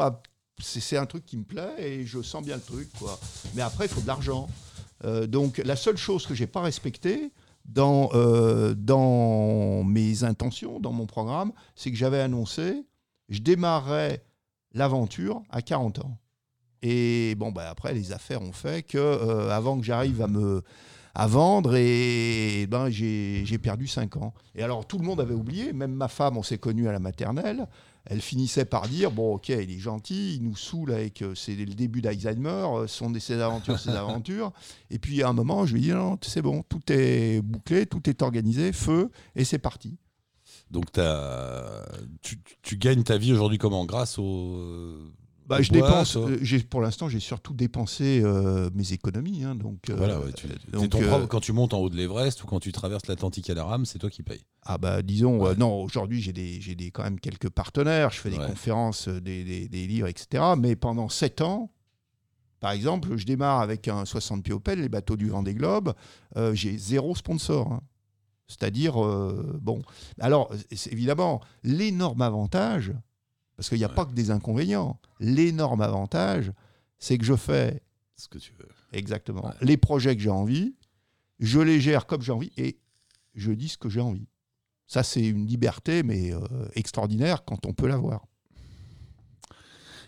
c'est 0.60 0.80
c'est 0.80 0.98
un 0.98 1.06
truc 1.06 1.26
qui 1.26 1.38
me 1.38 1.44
plaît 1.44 1.76
et 1.78 2.06
je 2.06 2.22
sens 2.24 2.44
bien 2.44 2.56
le 2.56 2.62
truc. 2.62 2.90
Quoi. 2.98 3.20
Mais 3.54 3.62
après, 3.62 3.86
il 3.86 3.90
faut 3.90 4.02
de 4.02 4.08
l'argent. 4.08 4.48
Euh, 5.04 5.28
donc, 5.28 5.60
la 5.64 5.76
seule 5.76 5.98
chose 5.98 6.26
que 6.26 6.34
j'ai 6.34 6.48
pas 6.48 6.62
respectée 6.62 7.32
dans, 7.66 8.10
euh, 8.14 8.74
dans 8.76 9.84
mes 9.84 10.24
intentions, 10.24 10.80
dans 10.80 10.94
mon 10.94 11.06
programme, 11.06 11.52
c'est 11.76 11.92
que 11.92 11.98
j'avais 11.98 12.22
annoncé, 12.22 12.86
je 13.30 13.40
démarrais 13.40 14.24
l'aventure 14.74 15.42
à 15.52 15.62
40 15.62 16.00
ans. 16.00 16.18
Et 16.88 17.34
bon, 17.34 17.52
bah, 17.52 17.68
après, 17.68 17.96
les 17.96 18.12
affaires 18.12 18.44
ont 18.44 18.52
fait 18.52 18.84
que 18.84 19.00
euh, 19.00 19.50
avant 19.50 19.80
que 19.80 19.84
j'arrive 19.84 20.22
à 20.22 20.28
me 20.28 20.62
à 21.18 21.28
vendre 21.28 21.76
et 21.78 22.68
ben 22.68 22.90
j'ai 22.90 23.58
perdu 23.58 23.88
5 23.88 24.18
ans. 24.18 24.34
Et 24.54 24.62
alors 24.62 24.86
tout 24.86 24.98
le 24.98 25.06
monde 25.06 25.22
avait 25.22 25.34
oublié, 25.34 25.72
même 25.72 25.94
ma 25.94 26.10
femme, 26.10 26.38
on 26.38 26.44
s'est 26.44 26.58
connus 26.58 26.90
à 26.90 26.92
la 26.92 27.00
maternelle, 27.00 27.68
elle 28.04 28.20
finissait 28.20 28.66
par 28.66 28.90
dire 28.90 29.12
bon 29.12 29.36
ok 29.36 29.48
il 29.48 29.72
est 29.72 29.80
gentil, 29.80 30.36
il 30.36 30.44
nous 30.44 30.58
saoule 30.58 30.92
avec 30.92 31.22
euh, 31.22 31.34
c'est 31.34 31.56
le 31.56 31.74
début 31.74 32.02
d'Alzheimer, 32.02 32.50
euh, 32.50 32.88
sont 32.88 33.14
ses 33.18 33.40
aventures, 33.40 33.80
ses 33.80 33.92
aventures. 33.92 34.52
Et 34.92 35.00
puis 35.00 35.24
à 35.24 35.30
un 35.30 35.34
moment 35.34 35.66
je 35.66 35.76
lui 35.76 35.82
dit 35.82 35.92
non 35.92 36.20
c'est 36.22 36.42
bon, 36.42 36.64
tout 36.68 36.82
est 36.90 37.42
bouclé, 37.42 37.86
tout 37.86 38.10
est 38.10 38.22
organisé, 38.22 38.74
feu 38.74 39.10
et 39.38 39.46
c'est 39.46 39.60
parti. 39.60 39.98
Donc, 40.70 40.88
tu, 42.22 42.40
tu 42.62 42.78
gagnes 42.78 43.04
ta 43.04 43.18
vie 43.18 43.32
aujourd'hui 43.32 43.58
comment? 43.58 43.86
Grâce 43.86 44.20
au. 44.20 45.14
Bah, 45.48 45.62
je 45.62 45.70
dépense, 45.72 46.16
euh, 46.18 46.40
j'ai- 46.42 46.60
pour 46.64 46.82
l'instant 46.82 47.08
j'ai 47.08 47.20
surtout 47.20 47.54
dépensé 47.54 48.22
euh, 48.24 48.70
mes 48.74 48.94
économies. 48.94 49.44
hein, 49.44 49.54
donc, 49.56 49.90
euh, 49.92 49.96
Voilà, 49.96 50.20
ouais, 50.20 50.34
tu- 50.34 50.48
donc, 50.72 50.90
ton 50.90 51.00
propre- 51.02 51.28
quand 51.28 51.40
tu 51.40 51.52
montes 51.54 51.74
en 51.76 51.80
haut 51.80 51.90
de 51.90 51.96
l'Everest 51.96 52.44
ou 52.44 52.48
quand 52.48 52.60
tu 52.60 52.72
traverses 52.72 53.06
l'Atlantique 53.08 53.50
à 53.50 53.54
la 53.54 53.64
rame, 53.64 53.86
c'est 53.86 54.00
toi 54.00 54.10
qui 54.10 54.24
payes. 54.24 54.44
Ah 54.64 54.78
bah 54.80 55.04
disons, 55.04 55.40
Ouais. 55.40 55.56
non, 55.56 55.84
aujourd'hui 55.84 56.20
j'ai 56.22 56.34
des, 56.34 56.60
j'ai 56.62 56.74
des, 56.74 56.90
quand 56.90 57.04
même 57.04 57.20
quelques 57.20 57.50
partenaires, 57.50 58.10
je 58.12 58.20
fais 58.20 58.32
des 58.32 58.40
Ouais. 58.40 58.48
conférences, 58.48 59.08
des, 59.08 59.44
des- 59.44 59.68
des 59.70 59.86
livres, 59.86 60.08
etc. 60.08 60.44
Mais 60.58 60.76
pendant 60.76 61.10
sept 61.10 61.42
ans, 61.42 61.70
par 62.60 62.72
exemple, 62.72 63.16
je 63.16 63.26
démarre 63.28 63.60
avec 63.62 63.88
un 63.88 64.06
60 64.06 64.42
pieds 64.44 64.54
Opel, 64.54 64.82
les 64.82 64.90
bateaux 64.90 65.16
du 65.18 65.30
Vendée 65.30 65.54
Globe, 65.54 65.94
euh, 66.38 66.56
j'ai 66.56 66.76
zéro 66.80 67.16
sponsor. 67.16 67.72
hein. 67.72 67.82
C'est-à-dire, 68.48 69.04
euh, 69.04 69.60
bon, 69.62 69.82
alors 70.20 70.52
c'est 70.76 70.92
évidemment, 70.92 71.42
l'énorme 71.64 72.22
avantage, 72.22 72.94
parce 73.56 73.70
qu'il 73.70 73.78
n'y 73.78 73.84
a 73.84 73.88
Ouais. 73.90 73.94
pas 73.96 74.06
que 74.06 74.14
des 74.14 74.32
inconvénients, 74.32 75.00
l'énorme 75.20 75.82
avantage, 75.82 76.52
c'est 77.00 77.18
que 77.18 77.26
je 77.26 77.36
fais 77.36 77.82
Ce 78.16 78.28
que 78.28 78.38
tu 78.38 78.54
veux. 78.60 78.68
exactement 78.94 79.46
Ouais. 79.46 79.52
les 79.62 79.78
projets 79.78 80.16
que 80.16 80.22
j'ai 80.22 80.30
envie, 80.30 80.76
je 81.40 81.60
les 81.60 81.80
gère 81.82 82.06
comme 82.06 82.22
j'ai 82.22 82.32
envie 82.32 82.52
et 82.58 82.78
je 83.34 83.52
dis 83.52 83.68
ce 83.70 83.78
que 83.78 83.90
j'ai 83.90 84.02
envie. 84.02 84.28
Ça, 84.88 85.04
c'est 85.04 85.26
une 85.26 85.46
liberté, 85.48 86.04
mais 86.04 86.32
euh, 86.34 86.40
extraordinaire 86.76 87.44
quand 87.44 87.66
on 87.66 87.74
peut 87.74 87.88
l'avoir. 87.88 88.26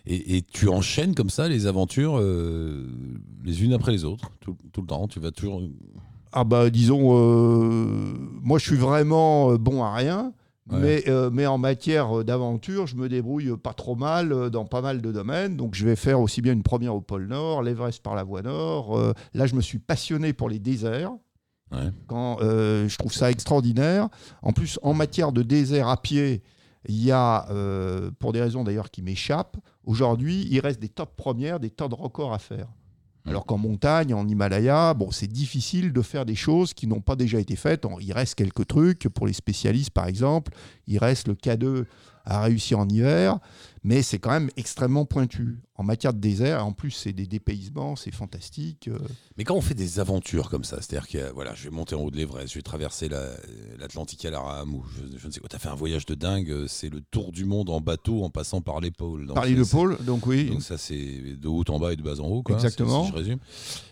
Et, 0.06 0.36
et 0.36 0.42
tu 0.42 0.68
enchaînes 0.68 1.14
comme 1.14 1.28
ça 1.30 1.48
les 1.48 1.66
aventures 1.66 2.18
euh, 2.18 2.86
les 3.44 3.62
unes 3.64 3.72
après 3.74 3.92
les 3.92 4.04
autres, 4.04 4.30
tout, 4.40 4.56
tout 4.72 4.80
le 4.80 4.86
temps. 4.86 5.06
Tu 5.08 5.20
vas 5.20 5.30
toujours. 5.32 5.62
Ah 6.32 6.44
bah 6.44 6.70
disons, 6.70 7.10
euh, 7.18 8.14
moi 8.42 8.58
je 8.58 8.64
suis 8.66 8.76
vraiment 8.76 9.54
bon 9.56 9.82
à 9.82 9.94
rien, 9.94 10.32
Ouais. 10.70 10.78
mais, 10.80 11.04
euh, 11.08 11.30
mais 11.32 11.46
en 11.46 11.56
matière 11.58 12.24
d'aventure, 12.24 12.86
je 12.86 12.96
me 12.96 13.08
débrouille 13.08 13.56
pas 13.56 13.72
trop 13.72 13.96
mal 13.96 14.32
euh, 14.32 14.50
dans 14.50 14.66
pas 14.66 14.82
mal 14.82 15.00
de 15.00 15.12
domaines. 15.12 15.56
Donc 15.56 15.74
je 15.74 15.84
vais 15.84 15.96
faire 15.96 16.20
aussi 16.20 16.42
bien 16.42 16.52
une 16.52 16.62
première 16.62 16.94
au 16.94 17.00
pôle 17.00 17.26
Nord, 17.26 17.62
l'Everest 17.62 18.02
par 18.02 18.14
la 18.14 18.22
voie 18.24 18.42
Nord. 18.42 18.98
Euh, 18.98 19.12
là, 19.34 19.46
je 19.46 19.54
me 19.54 19.60
suis 19.60 19.78
passionné 19.78 20.32
pour 20.32 20.48
les 20.48 20.58
déserts. 20.58 21.12
Ouais. 21.72 21.90
Quand, 22.06 22.38
euh, 22.40 22.88
je 22.88 22.96
trouve 22.98 23.12
ça 23.12 23.30
extraordinaire. 23.30 24.08
En 24.42 24.52
plus, 24.52 24.78
en 24.82 24.94
matière 24.94 25.32
de 25.32 25.42
désert 25.42 25.88
à 25.88 26.00
pied, 26.00 26.42
il 26.88 27.02
y 27.04 27.12
a, 27.12 27.46
euh, 27.50 28.10
pour 28.18 28.32
des 28.32 28.40
raisons 28.40 28.64
d'ailleurs 28.64 28.90
qui 28.90 29.02
m'échappent, 29.02 29.56
aujourd'hui, 29.84 30.46
il 30.50 30.60
reste 30.60 30.80
des 30.80 30.88
top 30.88 31.16
premières, 31.16 31.60
des 31.60 31.70
tas 31.70 31.88
de 31.88 31.94
records 31.94 32.32
à 32.32 32.38
faire. 32.38 32.68
Alors 33.28 33.44
qu'en 33.44 33.58
montagne, 33.58 34.14
en 34.14 34.26
Himalaya, 34.26 34.94
bon, 34.94 35.10
c'est 35.10 35.26
difficile 35.26 35.92
de 35.92 36.00
faire 36.00 36.24
des 36.24 36.34
choses 36.34 36.72
qui 36.72 36.86
n'ont 36.86 37.02
pas 37.02 37.14
déjà 37.14 37.38
été 37.38 37.56
faites. 37.56 37.86
Il 38.00 38.12
reste 38.12 38.36
quelques 38.36 38.66
trucs 38.66 39.06
pour 39.08 39.26
les 39.26 39.34
spécialistes, 39.34 39.90
par 39.90 40.06
exemple. 40.06 40.52
Il 40.86 40.98
reste 40.98 41.28
le 41.28 41.34
K2 41.34 41.84
à 42.30 42.42
réussir 42.42 42.78
en 42.78 42.86
hiver, 42.88 43.38
mais 43.84 44.02
c'est 44.02 44.18
quand 44.18 44.30
même 44.30 44.50
extrêmement 44.56 45.04
pointu. 45.06 45.60
En 45.76 45.82
matière 45.82 46.12
de 46.12 46.18
désert, 46.18 46.66
en 46.66 46.72
plus, 46.72 46.90
c'est 46.90 47.12
des 47.14 47.26
dépaysements, 47.26 47.96
c'est 47.96 48.10
fantastique. 48.14 48.88
euh. 48.88 48.98
Mais 49.38 49.44
quand 49.44 49.54
on 49.54 49.60
fait 49.62 49.74
des 49.74 49.98
aventures 49.98 50.50
comme 50.50 50.64
ça, 50.64 50.76
c'est-à-dire 50.82 51.08
que 51.08 51.32
voilà, 51.32 51.54
je 51.54 51.64
vais 51.64 51.70
monter 51.70 51.94
en 51.94 52.00
haut 52.02 52.10
de 52.10 52.16
l'Everest, 52.16 52.48
je 52.52 52.58
vais 52.58 52.62
traverser 52.62 53.08
la- 53.08 53.30
l'Atlantique 53.78 54.24
à 54.26 54.30
la 54.30 54.40
rame, 54.40 54.74
ou 54.74 54.84
je, 54.94 55.16
je 55.18 55.26
ne 55.26 55.32
sais 55.32 55.40
quoi, 55.40 55.48
tu 55.48 55.56
as 55.56 55.58
fait 55.58 55.68
un 55.70 55.74
voyage 55.74 56.04
de 56.04 56.14
dingue, 56.14 56.50
euh, 56.50 56.66
c'est 56.68 56.90
le 56.90 57.00
tour 57.00 57.32
du 57.32 57.44
monde 57.46 57.70
en 57.70 57.80
bateau 57.80 58.24
en 58.24 58.30
passant 58.30 58.60
par 58.60 58.80
les 58.80 58.90
pôles. 58.90 59.26
Donc 59.26 59.36
Parler 59.36 59.52
c'est- 59.52 59.56
de 59.58 59.64
c'est- 59.64 59.70
pôle, 59.76 59.96
donc 60.04 60.26
oui. 60.26 60.50
Donc 60.50 60.62
ça, 60.62 60.76
c'est 60.76 61.36
de 61.40 61.48
haut 61.48 61.64
en 61.68 61.78
bas 61.78 61.92
et 61.92 61.96
de 61.96 62.02
bas 62.02 62.20
en 62.20 62.26
haut. 62.26 62.42
Quoi, 62.42 62.56
Exactement. 62.56 63.04
si- 63.04 63.06
si 63.06 63.12
je 63.12 63.16
résume. 63.18 63.38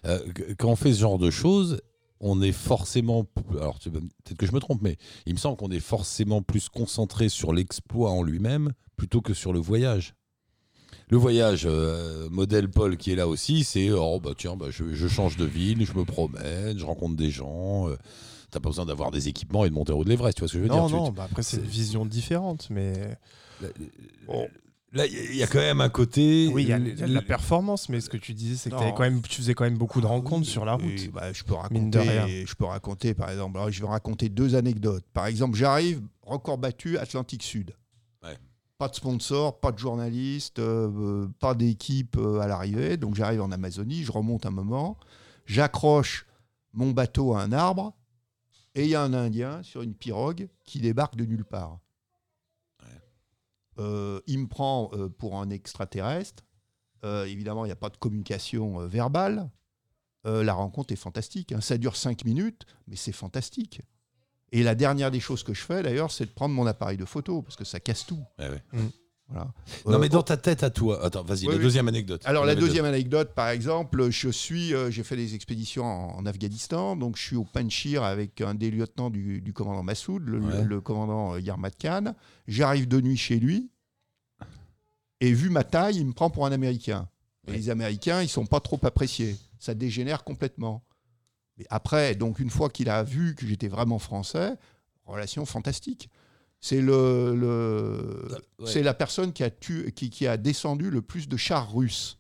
Euh, 0.05 0.19
qu- 0.35 0.57
quand 0.57 0.69
on 0.69 0.77
fait 0.77 0.93
ce 0.93 1.01
genre 1.01 1.19
de 1.19 1.31
choses, 1.31 1.81
on 2.21 2.41
est 2.43 2.53
forcément. 2.53 3.27
Alors 3.53 3.79
peut-être 3.79 4.39
que 4.39 4.47
je 4.47 4.53
me 4.53 4.61
trompe, 4.61 4.83
mais 4.83 4.97
il 5.27 5.35
me 5.35 5.39
semble 5.39 5.57
qu'on 5.57 5.71
est 5.71 5.81
forcément 5.81 6.43
plus 6.43 6.69
concentré 6.69 7.29
sur 7.29 7.53
l'exploit 7.53 8.11
en 8.11 8.23
lui-même 8.23 8.73
plutôt 8.97 9.21
que 9.21 9.35
sur 9.35 9.53
le 9.53 9.59
voyage. 9.59 10.15
Le 11.09 11.17
voyage, 11.19 11.67
euh, 11.67 12.29
modèle 12.31 12.69
Paul 12.69 12.97
qui 12.97 13.13
est 13.13 13.17
là 13.17 13.29
aussi, 13.29 13.63
c'est 13.63 13.91
oh 13.93 14.19
bah 14.19 14.33
tiens, 14.37 14.57
bah, 14.57 14.67
je, 14.71 14.93
je 14.93 15.07
change 15.09 15.37
de 15.37 15.45
ville, 15.45 15.85
je 15.87 15.93
me 15.93 16.05
promène, 16.05 16.79
je 16.79 16.85
rencontre 16.85 17.15
des 17.17 17.31
gens. 17.31 17.89
euh, 17.89 17.97
T'as 18.51 18.61
pas 18.61 18.71
besoin 18.71 18.87
d'avoir 18.87 19.11
des 19.11 19.29
équipements 19.29 19.65
et 19.65 19.69
de 19.69 19.75
monter 19.75 19.93
au 19.93 19.99
haut 19.99 20.05
de 20.05 20.09
l'Everest, 20.09 20.37
tu 20.37 20.41
vois 20.41 20.49
ce 20.49 20.55
que 20.55 20.59
je 20.59 20.63
veux 20.65 20.69
Non, 20.69 20.87
dire 20.87 20.97
Tu- 20.99 21.03
non, 21.05 21.11
bah 21.11 21.25
après, 21.31 21.43
c'est 21.43 21.59
une 21.59 21.65
vision 21.65 22.07
différente, 22.07 22.69
mais. 22.71 22.93
Là, 23.61 23.69
Là, 24.97 25.05
il 25.07 25.37
y 25.37 25.43
a 25.43 25.47
quand 25.47 25.59
même 25.59 25.83
un 25.83 25.91
côté. 25.91 26.49
Oui, 26.51 26.63
il 26.63 26.69
y, 26.71 26.73
a 26.73 26.79
il 26.79 26.99
y 26.99 27.03
a 27.03 27.07
de 27.07 27.13
la 27.13 27.21
performance, 27.21 27.91
mais 27.91 28.01
ce 28.01 28.09
que 28.09 28.17
tu 28.17 28.33
disais, 28.33 28.57
c'est 28.57 28.71
que 28.71 28.77
quand 28.77 29.01
même, 29.01 29.21
tu 29.21 29.37
faisais 29.37 29.53
quand 29.53 29.65
même 29.65 29.77
beaucoup 29.77 30.01
de 30.01 30.07
rencontres 30.07 30.47
sur 30.47 30.65
la 30.65 30.75
route. 30.75 31.11
Bah, 31.13 31.33
je 31.35 31.45
peux 31.45 31.55
Mine 31.71 31.91
de 31.91 31.99
raconter, 31.99 32.19
rien. 32.21 32.45
je 32.47 32.55
peux 32.55 32.65
raconter 32.65 33.13
par 33.13 33.31
exemple. 33.31 33.59
alors, 33.59 33.71
je 33.71 33.83
vais 33.83 33.89
raconter 33.89 34.31
deux 34.31 34.55
anecdotes. 34.55 35.05
Par 35.13 35.27
exemple, 35.27 35.57
j'arrive 35.57 36.01
record 36.23 36.57
battu 36.57 36.97
Atlantique 36.97 37.43
Sud. 37.43 37.75
Ouais. 38.23 38.39
Pas 38.79 38.89
de 38.89 38.95
sponsor, 38.95 39.61
pas 39.61 39.71
de 39.71 39.79
journaliste, 39.79 40.61
euh, 40.61 40.91
euh, 40.97 41.29
pas 41.41 41.55
d'équipe 41.55 42.17
euh, 42.17 42.41
à 42.41 42.47
l'arrivée. 42.47 42.97
Donc 42.97 43.17
j'arrive 43.17 43.43
en 43.43 43.53
Amazonie, 43.53 44.03
je 44.03 44.13
remonte 44.13 44.47
un 44.47 44.51
moment, 44.51 44.97
j'accroche 45.45 46.27
mon 46.73 46.93
bateau 46.93 47.35
à 47.35 47.43
un 47.43 47.53
arbre 47.53 47.95
et 48.75 48.85
il 48.85 48.91
y 48.91 48.95
a 48.95 49.03
un 49.03 49.13
Indien 49.13 49.63
sur 49.63 49.83
une 49.83 49.95
pirogue 49.95 50.49
qui 50.65 50.81
débarque 50.81 51.17
de 51.17 51.27
nulle 51.27 51.45
part. 51.45 51.81
Euh, 53.79 54.21
il 54.27 54.39
me 54.41 54.47
prend 54.47 54.91
euh, 54.93 55.09
pour 55.09 55.39
un 55.41 55.51
extraterrestre. 55.51 56.45
Euh, 57.05 57.27
évidemment, 57.27 57.65
il 57.65 57.69
n'y 57.69 57.73
a 57.73 57.77
pas 57.77 57.91
de 57.91 57.97
communication 57.97 58.81
euh, 58.81 58.87
verbale. 58.87 59.51
Euh, 60.27 60.43
la 60.43 60.55
rencontre 60.55 60.93
est 60.93 60.97
fantastique. 60.97 61.53
hein. 61.53 61.61
Ça 61.61 61.79
dure 61.79 61.95
cinq 61.97 62.25
minutes, 62.25 62.67
mais 62.89 62.97
c'est 62.97 63.13
fantastique. 63.13 63.83
Et 64.53 64.63
la 64.63 64.75
dernière 64.75 65.11
des 65.11 65.21
choses 65.21 65.43
que 65.43 65.55
je 65.55 65.63
fais, 65.63 65.83
d'ailleurs, 65.83 66.11
c'est 66.11 66.27
de 66.27 66.31
prendre 66.31 66.55
mon 66.55 66.67
appareil 66.67 66.97
de 66.97 67.05
photo, 67.05 67.43
parce 67.43 67.57
que 67.57 67.65
ça 67.65 67.81
casse 67.81 68.07
tout. 68.07 68.23
Ouais, 68.39 68.49
ouais. 68.49 68.63
Voilà. 69.29 69.53
Non, 69.87 69.95
Euh, 69.95 69.99
mais 69.99 70.09
dans 70.09 70.23
ta 70.23 70.37
tête 70.37 70.63
à 70.63 70.71
toi. 70.71 71.05
Attends, 71.05 71.25
vas-y, 71.25 71.47
Oui, 71.47 71.53
la 71.53 71.57
oui. 71.57 71.63
deuxième 71.65 71.89
anecdote. 71.89 72.23
alors 72.27 72.45
la 72.45 72.55
deuxième 72.55 72.85
anecdote, 72.85 73.33
par 73.35 73.49
exemple, 73.49 74.09
je 74.11 74.29
suis, 74.29 74.73
euh, 74.73 74.91
j'ai 74.91 75.03
fait 75.03 75.17
des 75.17 75.35
expéditions 75.35 75.85
en, 75.85 76.17
en 76.19 76.27
Afghanistan, 76.27 76.95
donc 76.95 77.17
je 77.17 77.23
suis 77.23 77.37
au 77.37 77.43
Panchir 77.45 78.05
avec 78.05 78.41
un 78.41 78.55
des 78.55 78.71
lieutenants 78.71 79.11
du, 79.11 79.41
du 79.41 79.53
commandant 79.53 79.83
Massoud, 79.83 80.23
le, 80.25 80.39
Ouais. 80.41 80.63
le 80.65 80.81
commandant 80.81 81.35
euh, 81.35 81.41
Yarmad 81.41 81.75
Khan. 81.77 82.15
J'arrive 82.47 82.87
de 82.87 83.01
nuit 83.01 83.17
chez 83.17 83.41
lui, 83.41 83.69
et 85.21 85.33
vu 85.33 85.51
ma 85.51 85.65
taille, 85.65 85.97
il 85.97 86.07
me 86.07 86.13
prend 86.13 86.31
pour 86.31 86.47
un 86.47 86.53
Américain. 86.53 87.09
Et 87.49 87.51
Ouais. 87.53 87.57
les 87.57 87.71
Américains, 87.71 88.23
ils 88.23 88.29
sont 88.29 88.47
pas 88.47 88.61
trop 88.61 88.79
appréciés. 88.85 89.37
Ça 89.59 89.75
dégénère 89.75 90.23
complètement. 90.25 90.85
Mais 91.59 91.67
après, 91.71 92.15
donc 92.15 92.39
une 92.39 92.51
fois 92.51 92.69
qu'il 92.69 92.89
a 92.91 93.03
vu 93.03 93.35
que 93.35 93.47
j'étais 93.47 93.69
vraiment 93.69 93.99
français, 93.99 94.55
relation 95.05 95.45
fantastique. 95.47 96.11
C'est 96.61 96.81
le, 96.81 97.35
le- 97.37 98.29
Ouais. 98.59 98.67
c'est 98.71 98.83
la 98.83 98.95
personne 98.95 99.33
qui 99.33 99.45
a, 99.45 99.51
tu, 99.51 99.93
qui, 99.93 100.09
qui 100.11 100.27
a 100.27 100.37
descendu 100.37 100.91
le 100.91 101.03
plus 101.03 101.29
de 101.29 101.37
chars 101.37 101.73
russes. 101.73 102.19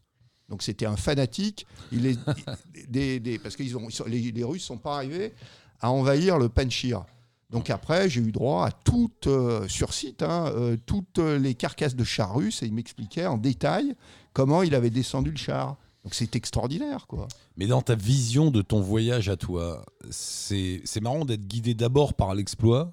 Donc 0.49 0.62
c'était 0.62 0.87
un 0.87 0.97
fanatique. 0.97 1.66
Il 1.93 2.07
est, 2.07 2.18
des, 2.89 3.18
des- 3.20 3.39
parce 3.39 3.57
que 3.57 3.62
ils 3.62 3.76
ont, 3.76 3.89
les, 4.07 4.30
les 4.32 4.45
Russes 4.45 4.62
sont 4.64 4.78
pas 4.78 4.97
arrivés 4.97 5.32
à 5.80 5.91
envahir 5.91 6.39
le 6.39 6.49
Panchir. 6.49 7.05
Donc 7.51 7.70
après, 7.70 8.09
j'ai 8.11 8.20
eu 8.20 8.32
droit 8.32 8.66
à 8.66 8.70
toutes, 8.72 9.26
euh, 9.28 9.66
sur 9.68 9.93
site, 9.95 10.22
hein, 10.22 10.53
euh, 10.55 10.76
toutes 10.84 11.18
les 11.18 11.55
carcasses 11.55 11.95
de 11.97 12.05
chars 12.05 12.34
russes 12.34 12.62
et 12.62 12.66
il 12.66 12.74
m'expliquait 12.74 13.26
en 13.26 13.39
détail 13.39 13.95
comment 14.32 14.62
il 14.62 14.74
avait 14.74 14.91
descendu 14.91 15.30
le 15.30 15.37
char. 15.37 15.76
Donc 16.05 16.14
c'est 16.14 16.37
extraordinaire, 16.37 17.07
quoi. 17.09 17.26
Mais 17.57 17.66
dans 17.66 17.82
ta 17.82 17.95
vision 17.97 18.51
de 18.53 18.62
ton 18.62 18.80
voyage 18.80 19.28
à 19.28 19.37
toi, 19.37 19.84
c'est 20.11 20.82
marrant 21.01 21.24
d'être 21.24 21.47
guidé 21.47 21.74
d'abord 21.74 22.14
par 22.14 22.34
l'exploit. 22.34 22.93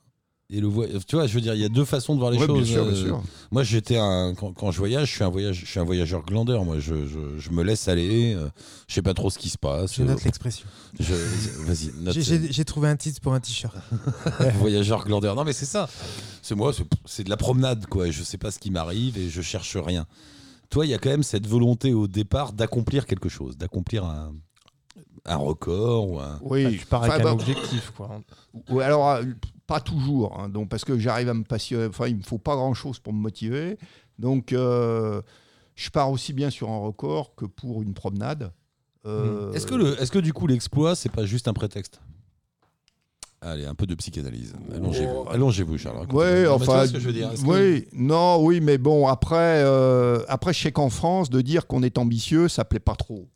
Et 0.55 0.59
le 0.61 0.67
voy- 0.67 0.87
tu 1.07 1.15
vois, 1.15 1.25
je 1.25 1.33
veux 1.33 1.41
dire, 1.41 1.55
il 1.55 1.61
y 1.61 1.65
a 1.65 1.69
deux 1.69 1.83
façons 1.85 2.13
de 2.13 2.19
voir 2.19 2.29
les 2.29 2.37
Ouais, 2.37 2.45
choses. 2.45 2.63
bien 2.63 2.73
sûr, 2.73 2.85
bien 2.85 2.93
Euh, 2.93 3.05
sûr. 3.05 3.23
Moi, 3.51 3.63
j'étais 3.63 3.97
un 3.97 4.35
quand, 4.35 4.53
quand 4.53 4.69
je 4.71 4.77
voyage, 4.77 5.09
je 5.09 5.15
suis 5.15 5.23
un 5.23 5.29
voyage, 5.29 5.61
je 5.61 5.65
suis 5.65 5.79
un 5.79 5.83
voyageur 5.83 6.23
glandeur. 6.23 6.63
Moi, 6.63 6.77
je, 6.79 7.07
je, 7.07 7.39
je 7.39 7.49
me 7.49 7.63
laisse 7.63 7.87
aller. 7.87 8.35
euh, 8.35 8.49
je 8.87 8.93
sais 8.93 9.01
pas 9.01 9.15
trop 9.15 9.31
ce 9.31 9.39
qui 9.39 9.49
se 9.49 9.57
passe. 9.57 9.95
Je 9.95 10.03
note 10.03 10.19
Euh, 10.19 10.25
l'expression. 10.25 10.67
je- 10.99 11.13
Vas-y, 11.65 11.91
note. 12.03 12.15
J'ai- 12.19 12.65
trouvé 12.65 12.87
un 12.87 12.95
titre 12.95 13.19
pour 13.19 13.33
un 13.33 13.39
t-shirt. 13.39 13.75
voyageur 14.59 15.03
glandeur. 15.05 15.35
Non, 15.35 15.43
mais 15.43 15.53
c'est 15.53 15.65
ça. 15.65 15.89
C'est 16.41 16.55
moi, 16.55 16.71
c'est- 16.73 16.85
c'est 17.05 17.23
de 17.23 17.29
la 17.31 17.37
promenade, 17.37 17.87
quoi. 17.87 18.11
Je 18.11 18.21
sais 18.23 18.37
pas 18.37 18.51
ce 18.51 18.59
qui 18.59 18.69
m'arrive 18.69 19.17
et 19.17 19.29
je 19.29 19.41
cherche 19.41 19.75
rien. 19.77 20.05
Toi, 20.69 20.85
il 20.85 20.89
y 20.89 20.93
a 20.93 20.97
quand 20.97 21.09
même 21.09 21.23
cette 21.23 21.47
volonté 21.47 21.93
au 21.93 22.07
départ 22.07 22.53
d'accomplir 22.53 23.05
quelque 23.05 23.29
chose, 23.29 23.57
d'accomplir 23.57 24.05
un, 24.05 24.33
un 25.25 25.35
record 25.37 26.09
ou 26.09 26.19
un. 26.19 26.39
Oui, 26.41 26.63
Bah, 26.65 26.69
tu 26.71 26.85
pars 26.85 27.03
avec 27.03 27.13
Enfin, 27.13 27.21
un 27.21 27.23
bah, 27.25 27.33
objectif, 27.33 27.91
quoi. 27.95 28.21
Ouais, 28.69 28.83
alors, 28.83 29.19
pas 29.73 29.81
toujours, 29.81 30.39
hein, 30.39 30.49
donc, 30.49 30.69
parce 30.69 30.85
que 30.85 30.97
j'arrive 30.99 31.29
à 31.29 31.33
me 31.33 31.43
passionner. 31.43 31.87
Enfin, 31.87 32.07
il 32.07 32.17
me 32.17 32.21
faut 32.23 32.37
pas 32.37 32.55
grand-chose 32.55 32.99
pour 32.99 33.11
me 33.13 33.19
motiver. 33.19 33.77
Donc, 34.19 34.53
euh, 34.53 35.21
je 35.75 35.89
pars 35.89 36.11
aussi 36.11 36.33
bien 36.33 36.49
sur 36.51 36.69
un 36.69 36.77
record 36.77 37.33
que 37.35 37.45
pour 37.45 37.81
une 37.81 37.93
promenade. 37.93 38.51
Euh, 39.05 39.51
Est-ce 39.53 39.65
que, 39.65 39.75
le, 39.75 39.99
est-ce 40.01 40.11
que 40.11 40.19
du 40.19 40.31
coup 40.31 40.45
l'exploit, 40.47 40.95
c'est 40.95 41.11
pas 41.11 41.25
juste 41.25 41.47
un 41.47 41.53
prétexte? 41.53 41.99
Allez, 43.41 43.65
un 43.65 43.75
peu 43.75 43.85
de 43.85 43.95
psychanalyse. 43.95 44.53
Allongez-vous, 44.73 45.25
Allongez-vous 45.29 45.77
Charles. 45.77 46.07
vois 46.09 46.27
enfin, 46.55 46.87
ce 46.87 46.93
que 46.93 46.99
je 46.99 47.07
veux 47.07 47.13
dire. 47.13 47.31
Est-ce 47.31 47.43
que- 47.43 47.47
oui, 47.49 47.87
non, 47.91 48.41
oui, 48.45 48.61
mais 48.61 48.77
bon, 48.77 49.07
après, 49.07 49.61
euh, 49.65 50.23
après, 50.29 50.53
je 50.53 50.61
sais 50.61 50.71
qu'en 50.71 50.89
France, 50.89 51.29
de 51.29 51.41
dire 51.41 51.67
qu'on 51.67 51.83
est 51.83 51.97
ambitieux, 51.97 52.47
ça 52.47 52.63
plaît 52.63 52.79
pas 52.79 52.95
trop. 52.95 53.27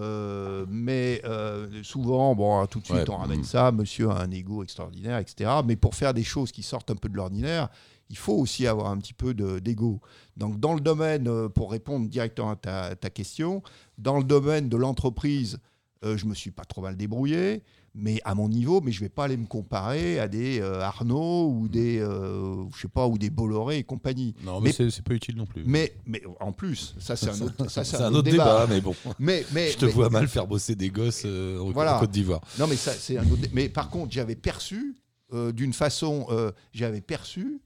Euh, 0.00 0.64
mais 0.68 1.20
euh, 1.24 1.82
souvent, 1.82 2.34
bon, 2.34 2.64
tout 2.66 2.80
de 2.80 2.84
suite, 2.86 2.98
Ouais, 2.98 3.10
on 3.10 3.16
ramène 3.18 3.40
mm. 3.40 3.44
ça. 3.44 3.70
Monsieur 3.72 4.10
a 4.10 4.20
un 4.22 4.30
ego 4.30 4.62
extraordinaire, 4.62 5.18
etc. 5.18 5.50
Mais 5.64 5.76
pour 5.76 5.94
faire 5.94 6.14
des 6.14 6.24
choses 6.24 6.52
qui 6.52 6.62
sortent 6.62 6.90
un 6.90 6.94
peu 6.96 7.08
de 7.08 7.16
l'ordinaire, 7.16 7.68
il 8.08 8.16
faut 8.16 8.34
aussi 8.34 8.66
avoir 8.66 8.88
un 8.90 8.98
petit 8.98 9.12
peu 9.14 9.34
de- 9.34 9.58
d'ego. 9.58 10.00
Donc, 10.36 10.58
dans 10.58 10.74
le 10.74 10.80
domaine, 10.80 11.28
euh, 11.28 11.48
pour 11.48 11.70
répondre 11.70 12.08
directement 12.08 12.50
à 12.50 12.56
ta, 12.56 12.96
ta 12.96 13.10
question, 13.10 13.62
dans 13.98 14.18
le 14.18 14.24
domaine 14.24 14.68
de 14.68 14.76
l'entreprise, 14.76 15.58
euh, 16.04 16.16
je 16.16 16.26
me 16.26 16.34
suis 16.34 16.50
pas 16.50 16.64
trop 16.64 16.80
mal 16.82 16.96
débrouillé, 16.96 17.62
mais 17.94 18.20
à 18.24 18.34
mon 18.34 18.48
niveau, 18.48 18.80
mais 18.80 18.92
je 18.92 19.00
vais 19.00 19.08
pas 19.08 19.24
aller 19.24 19.36
me 19.36 19.46
comparer 19.46 20.20
à 20.20 20.28
des 20.28 20.60
euh, 20.60 20.80
Arnaud 20.80 21.48
ou 21.50 21.68
des, 21.68 21.98
euh, 21.98 22.64
je 22.74 22.82
sais 22.82 22.88
pas, 22.88 23.06
ou 23.06 23.18
des 23.18 23.30
Bolloré 23.30 23.78
et 23.78 23.84
compagnie. 23.84 24.34
Non, 24.44 24.60
mais, 24.60 24.72
Mais- 24.78 24.90
c'est, 24.90 25.02
pas 25.02 25.14
utile 25.14 25.36
non 25.36 25.46
plus. 25.46 25.62
Mais, 25.66 25.92
mais 26.06 26.22
en 26.38 26.52
plus, 26.52 26.94
ça 27.00 27.16
c'est 27.16 27.30
un 27.30 27.40
autre, 27.40 27.68
ça, 27.70 27.82
c'est 27.84 27.96
un 27.96 28.14
autre 28.14 28.30
débat, 28.30 28.66
mais 28.68 28.80
bon. 28.80 28.94
Mais, 29.18 29.44
mais, 29.52 29.72
je 29.72 29.78
te 29.78 29.86
mais- 29.86 29.90
vois 29.92 30.08
mal 30.08 30.28
faire 30.28 30.46
bosser 30.46 30.76
des 30.76 30.90
gosses 30.90 31.22
euh, 31.26 31.58
en, 31.58 31.70
Voilà. 31.72 31.98
Côte 31.98 32.10
d'Ivoire. 32.12 32.40
Non, 32.58 32.66
mais 32.66 32.76
ça, 32.76 32.92
c'est 32.92 33.16
un 33.18 33.28
autre. 33.28 33.42
Mais 33.52 33.68
par 33.68 33.90
contre, 33.90 34.12
j'avais 34.12 34.36
perçu 34.36 34.94
euh, 35.32 35.52
d'une 35.52 35.72
façon, 35.72 36.26
euh, 36.30 36.52
j'avais 36.72 37.00
perçu 37.00 37.60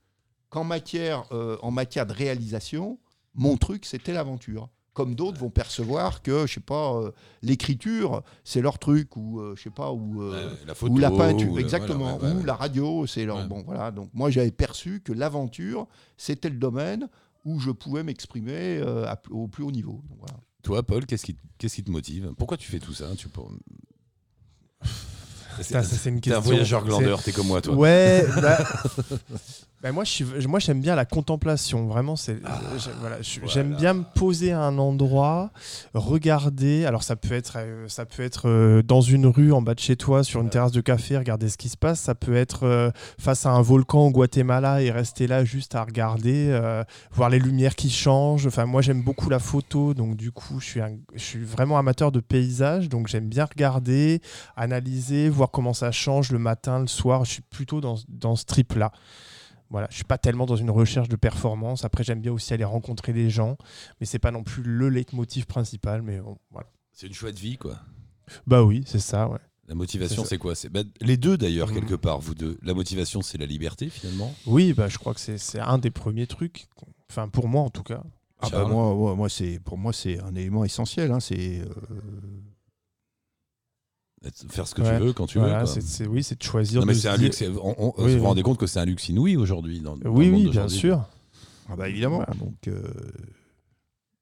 qu'en 0.50 0.64
matière, 0.64 1.24
en 1.62 1.70
matière 1.70 2.06
de 2.06 2.12
réalisation, 2.12 2.98
mon 3.34 3.56
truc 3.56 3.84
c'était 3.84 4.12
l'aventure. 4.12 4.68
Comme 4.94 5.14
d'autres 5.16 5.38
vont 5.38 5.50
percevoir 5.50 6.22
que, 6.22 6.46
je 6.46 6.54
sais 6.54 6.60
pas, 6.60 6.94
euh, 6.94 7.10
l'écriture 7.42 8.22
c'est 8.44 8.60
leur 8.62 8.78
truc 8.78 9.16
ou 9.16 9.40
euh, 9.40 9.54
je 9.56 9.62
sais 9.64 9.70
pas 9.70 9.90
ou 9.92 10.22
euh, 10.22 10.48
Ouais, 10.50 10.56
la 10.66 10.74
photo, 10.74 10.92
ou 10.94 10.98
la 10.98 11.10
peinture, 11.10 11.52
ou 11.52 11.56
la- 11.56 11.60
exactement, 11.60 12.16
voilà, 12.16 12.34
ouais, 12.34 12.40
ou 12.40 12.44
la 12.44 12.54
radio, 12.54 13.06
c'est 13.06 13.24
leur 13.26 13.38
Ouais. 13.38 13.44
bon 13.46 13.62
voilà. 13.66 13.90
Donc 13.90 14.08
moi 14.14 14.30
j'avais 14.30 14.52
perçu 14.52 15.00
que 15.00 15.12
l'aventure 15.12 15.86
c'était 16.16 16.48
le 16.48 16.56
domaine 16.56 17.08
où 17.44 17.58
je 17.60 17.70
pouvais 17.72 18.02
m'exprimer 18.04 18.78
euh, 18.78 19.12
au 19.30 19.48
plus 19.48 19.64
haut 19.64 19.72
niveau. 19.72 20.00
Donc, 20.08 20.18
voilà. 20.20 20.34
Toi, 20.62 20.82
Paul, 20.82 21.04
qu'est-ce 21.04 21.26
qui, 21.26 21.36
qu'est-ce 21.58 21.74
qui 21.74 21.84
te 21.84 21.90
motive? 21.90 22.32
Pourquoi 22.38 22.56
tu 22.56 22.70
fais 22.70 22.78
tout 22.78 22.94
ça? 22.94 23.06
Tu 23.18 23.28
c'est 25.60 26.08
une 26.08 26.20
T'es 26.20 26.30
un 26.30 26.34
question. 26.36 26.40
voyageur 26.40 26.84
glandeur, 26.84 27.22
t'es 27.22 27.32
comme 27.32 27.46
moi, 27.48 27.60
toi. 27.60 27.74
Ouais, 27.74 28.26
bah, 28.40 28.58
bah, 29.84 29.92
moi, 29.92 30.04
je 30.04 30.48
moi 30.48 30.58
j'aime 30.60 30.80
bien 30.80 30.94
la 30.94 31.04
contemplation. 31.04 31.86
Vraiment, 31.86 32.16
c'est, 32.16 32.38
voilà, 33.00 33.20
je- 33.20 33.40
j'aime 33.46 33.66
voilà. 33.66 33.76
bien 33.76 33.92
me 33.92 34.04
poser 34.14 34.50
à 34.52 34.62
un 34.62 34.78
endroit, 34.78 35.50
regarder. 35.92 36.86
Alors, 36.86 37.02
ça 37.02 37.16
peut 37.16 37.34
être, 37.34 37.56
euh, 37.58 37.86
ça 37.88 38.06
peut 38.06 38.22
être 38.22 38.48
euh, 38.48 38.82
dans 38.82 39.02
une 39.02 39.26
rue 39.26 39.52
en 39.52 39.60
bas 39.60 39.74
de 39.74 39.80
chez 39.80 39.96
toi, 39.96 40.24
sur 40.24 40.40
une 40.40 40.48
terrasse 40.48 40.72
de 40.72 40.80
café, 40.80 41.18
regarder 41.18 41.50
ce 41.50 41.58
qui 41.58 41.68
se 41.68 41.76
passe. 41.76 42.00
Ça 42.00 42.14
peut 42.14 42.34
être 42.34 42.64
euh, 42.64 42.90
face 43.20 43.44
à 43.44 43.50
un 43.50 43.60
volcan 43.60 44.06
au 44.06 44.10
Guatemala 44.10 44.80
et 44.80 44.90
rester 44.90 45.26
là 45.26 45.44
juste 45.44 45.74
à 45.74 45.84
regarder, 45.84 46.48
euh, 46.48 46.82
voir 47.12 47.28
les 47.28 47.38
lumières 47.38 47.74
qui 47.76 47.90
changent. 47.90 48.46
Enfin, 48.46 48.64
moi, 48.64 48.80
j'aime 48.80 49.02
beaucoup 49.02 49.28
la 49.28 49.38
photo, 49.38 49.92
donc 49.92 50.16
du 50.16 50.32
coup, 50.32 50.60
je 50.60 50.64
suis, 50.64 50.80
un- 50.80 50.96
je 51.14 51.22
suis 51.22 51.44
vraiment 51.44 51.76
amateur 51.76 52.10
de 52.10 52.20
paysage, 52.20 52.88
donc 52.88 53.06
j'aime 53.08 53.28
bien 53.28 53.44
regarder, 53.44 54.22
analyser, 54.56 55.28
voir 55.28 55.50
comment 55.50 55.74
ça 55.74 55.92
change 55.92 56.32
le 56.32 56.38
matin, 56.38 56.80
le 56.80 56.86
soir. 56.86 57.26
Je 57.26 57.32
suis 57.32 57.42
plutôt 57.42 57.82
dans, 57.82 57.96
dans 58.08 58.34
ce 58.34 58.46
trip-là. 58.46 58.90
Voilà, 59.74 59.88
je 59.90 59.96
suis 59.96 60.04
pas 60.04 60.18
tellement 60.18 60.46
dans 60.46 60.54
une 60.54 60.70
recherche 60.70 61.08
de 61.08 61.16
performance. 61.16 61.84
Après, 61.84 62.04
j'aime 62.04 62.20
bien 62.20 62.30
aussi 62.30 62.54
aller 62.54 62.62
rencontrer 62.62 63.12
des 63.12 63.28
gens, 63.28 63.56
mais 63.98 64.06
c'est 64.06 64.20
pas 64.20 64.30
non 64.30 64.44
plus 64.44 64.62
le 64.62 64.88
leitmotiv 64.88 65.46
principal. 65.46 66.00
Mais 66.00 66.20
bon, 66.20 66.38
voilà. 66.52 66.68
C'est 66.92 67.08
une 67.08 67.12
chouette 67.12 67.36
vie, 67.40 67.58
quoi. 67.58 67.80
Bah 68.46 68.62
oui, 68.62 68.84
c'est 68.86 69.00
ça, 69.00 69.28
ouais. 69.28 69.40
La 69.66 69.74
motivation, 69.74 70.24
C'est 70.24 70.38
quoi? 70.38 70.54
C'est 70.54 70.68
bah, 70.68 70.82
Les 71.00 71.16
deux, 71.16 71.36
d'ailleurs, 71.36 71.70
Mhm. 71.70 71.74
quelque 71.80 71.96
part, 71.96 72.20
vous 72.20 72.36
deux. 72.36 72.56
La 72.62 72.72
motivation, 72.72 73.20
c'est 73.20 73.36
la 73.36 73.46
liberté, 73.46 73.88
finalement? 73.90 74.32
Oui, 74.46 74.74
bah 74.74 74.86
je 74.86 74.96
crois 74.98 75.12
que 75.12 75.18
c'est 75.18 75.38
c'est 75.38 75.58
un 75.58 75.78
des 75.78 75.90
premiers 75.90 76.28
trucs. 76.28 76.68
Enfin, 77.10 77.28
pour 77.28 77.48
moi 77.48 77.62
en 77.62 77.70
tout 77.70 77.82
cas. 77.82 78.00
Ah 78.38 78.42
bah 78.42 78.48
Charles 78.50 78.70
moi, 78.70 78.94
moi, 78.94 79.14
moi, 79.16 79.28
c'est, 79.28 79.58
pour 79.58 79.76
moi, 79.76 79.92
c'est 79.92 80.20
un 80.20 80.36
élément 80.36 80.64
essentiel. 80.64 81.10
hein, 81.10 81.18
c'est, 81.18 81.62
euh, 81.62 81.66
Faire 84.48 84.66
ce 84.66 84.74
que 84.74 84.82
Ouais. 84.82 84.98
tu 84.98 85.04
veux, 85.04 85.12
quand 85.12 85.26
tu 85.26 85.38
Voilà, 85.38 85.64
veux. 85.64 85.72
quoi. 85.72 86.06
oui, 86.08 86.22
c'est 86.22 86.38
de 86.38 86.42
choisir. 86.42 86.80
Non, 86.80 86.86
mais 86.86 86.94
de 86.94 87.06
un 87.08 87.16
luxe. 87.16 87.42
on- 87.42 87.74
on- 87.78 87.94
Oui, 88.04 88.12
vous 88.14 88.20
vous 88.20 88.24
rendez 88.26 88.42
compte 88.42 88.58
que 88.58 88.66
c'est 88.66 88.80
un 88.80 88.84
luxe 88.84 89.08
inouï 89.08 89.36
aujourd'hui 89.36 89.80
dans, 89.80 89.96
dans 89.96 90.10
Oui, 90.10 90.26
le 90.26 90.32
monde 90.32 90.42
oui, 90.44 90.50
bien 90.50 90.68
sûr. 90.68 91.04
ah 91.68 91.76
bah 91.76 91.88
évidemment. 91.88 92.16
Voilà. 92.16 92.34
Donc, 92.34 92.68
euh, 92.68 92.82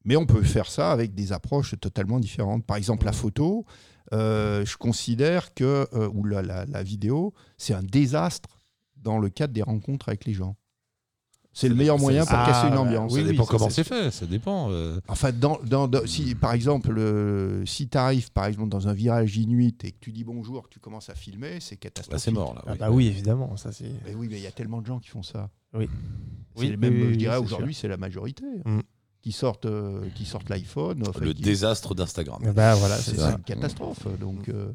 mais 0.05 0.17
on 0.17 0.27
peut 0.27 0.43
faire 0.43 0.67
ça 0.71 0.91
avec 0.93 1.15
des 1.15 1.33
approches 1.33 1.75
totalement 1.81 2.19
différentes. 2.19 2.65
Par 2.67 2.77
exemple, 2.77 3.05
la 3.07 3.13
photo, 3.13 3.65
euh, 4.13 4.65
je 4.65 4.77
considère 4.77 5.55
que, 5.55 5.87
euh, 5.95 6.09
ou 6.13 6.25
la, 6.25 6.43
la- 6.43 6.65
la 6.67 6.83
vidéo, 6.83 7.33
c'est 7.57 7.75
un 7.75 7.83
désastre 7.83 8.61
dans 8.97 9.19
le 9.19 9.29
cadre 9.29 9.53
des 9.55 9.63
rencontres 9.63 10.09
avec 10.09 10.25
les 10.25 10.35
gens. 10.35 10.57
C'est 11.55 11.69
le 11.69 11.75
meilleur 11.75 11.99
moyen 11.99 12.25
pour 12.25 12.35
Ah, 12.35 12.47
casser 12.47 12.69
une 12.69 12.75
bah, 12.75 12.81
ambiance. 12.81 13.13
Ça 13.13 13.19
Oui, 13.19 13.25
dépend 13.25 13.45
comment 13.45 13.69
c'est 13.69 13.85
fait, 13.85 14.11
ça 14.11 14.25
dépend. 14.25 14.71
euh. 14.71 14.99
Enfin, 15.09 15.33
dans, 15.33 15.59
dans- 15.67 15.87
dans- 15.87 16.07
si, 16.07 16.35
par 16.35 16.55
exemple, 16.55 16.95
euh, 16.97 17.65
si 17.67 17.89
tu 17.89 17.99
arrives 17.99 18.33
par 18.33 18.47
exemple, 18.47 18.71
dans 18.71 18.89
un 18.89 18.95
virage 18.95 19.37
inuit 19.37 19.77
et 19.85 19.93
que 19.93 19.99
tu 20.01 20.13
dis 20.13 20.25
bonjour, 20.25 20.63
que 20.65 20.71
tu 20.71 20.81
commences 20.81 21.11
à 21.11 21.15
filmer, 21.15 21.59
c'est 21.61 21.75
Bah, 21.77 21.81
catastrophique. 21.83 22.25
c'est 22.25 22.31
mort, 22.31 22.55
là. 22.55 22.63
Ah 22.67 22.71
oui. 22.73 22.79
bah 22.79 22.91
oui, 22.91 23.07
évidemment, 23.07 23.57
ça 23.59 23.71
c'est. 23.71 23.91
Mais 24.07 24.15
oui, 24.15 24.29
mais 24.31 24.39
il 24.39 24.43
y 24.43 24.47
a 24.47 24.51
tellement 24.53 24.81
de 24.81 24.87
gens 24.87 24.99
qui 24.99 25.11
font 25.11 25.23
ça. 25.23 25.51
Oui. 25.75 25.89
Même, 26.59 26.79
oui, 26.83 27.03
oui, 27.07 27.13
je 27.13 27.19
dirais 27.19 27.37
aujourd'hui, 27.39 27.75
c'est 27.75 27.89
la 27.89 27.97
majorité 27.97 28.45
Mm. 28.65 28.81
qui 29.23 29.33
sortent, 29.33 29.67
euh, 29.67 30.03
qui 30.15 30.25
sortent 30.25 30.49
l'iPhone. 30.49 31.03
enfin, 31.07 31.21
Le 31.25 31.33
qui- 31.35 31.43
désastre 31.43 31.95
d'Instagram. 31.95 32.41
Bah 32.55 32.75
voilà, 32.77 32.97
c'est 32.97 33.19
une 33.19 33.43
catastrophe. 33.45 34.07
Donc, 34.19 34.49
euh, 34.49 34.73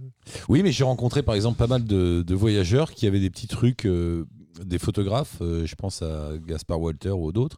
Oui, 0.48 0.62
mais 0.64 0.72
j'ai 0.72 0.84
rencontré 0.84 1.24
par 1.24 1.34
exemple 1.36 1.58
pas 1.58 1.68
mal 1.68 1.84
de, 1.84 2.22
de 2.22 2.36
voyageurs 2.36 2.92
qui 2.92 3.08
avaient 3.08 3.20
des 3.20 3.30
petits 3.32 3.48
trucs, 3.48 3.86
euh, 3.86 4.26
des 4.66 4.80
photographes, 4.80 5.38
euh, 5.42 5.66
je 5.66 5.76
pense 5.76 6.02
à 6.02 6.32
Gaspard 6.46 6.80
Walter 6.82 7.12
ou 7.12 7.32
d'autres, 7.32 7.58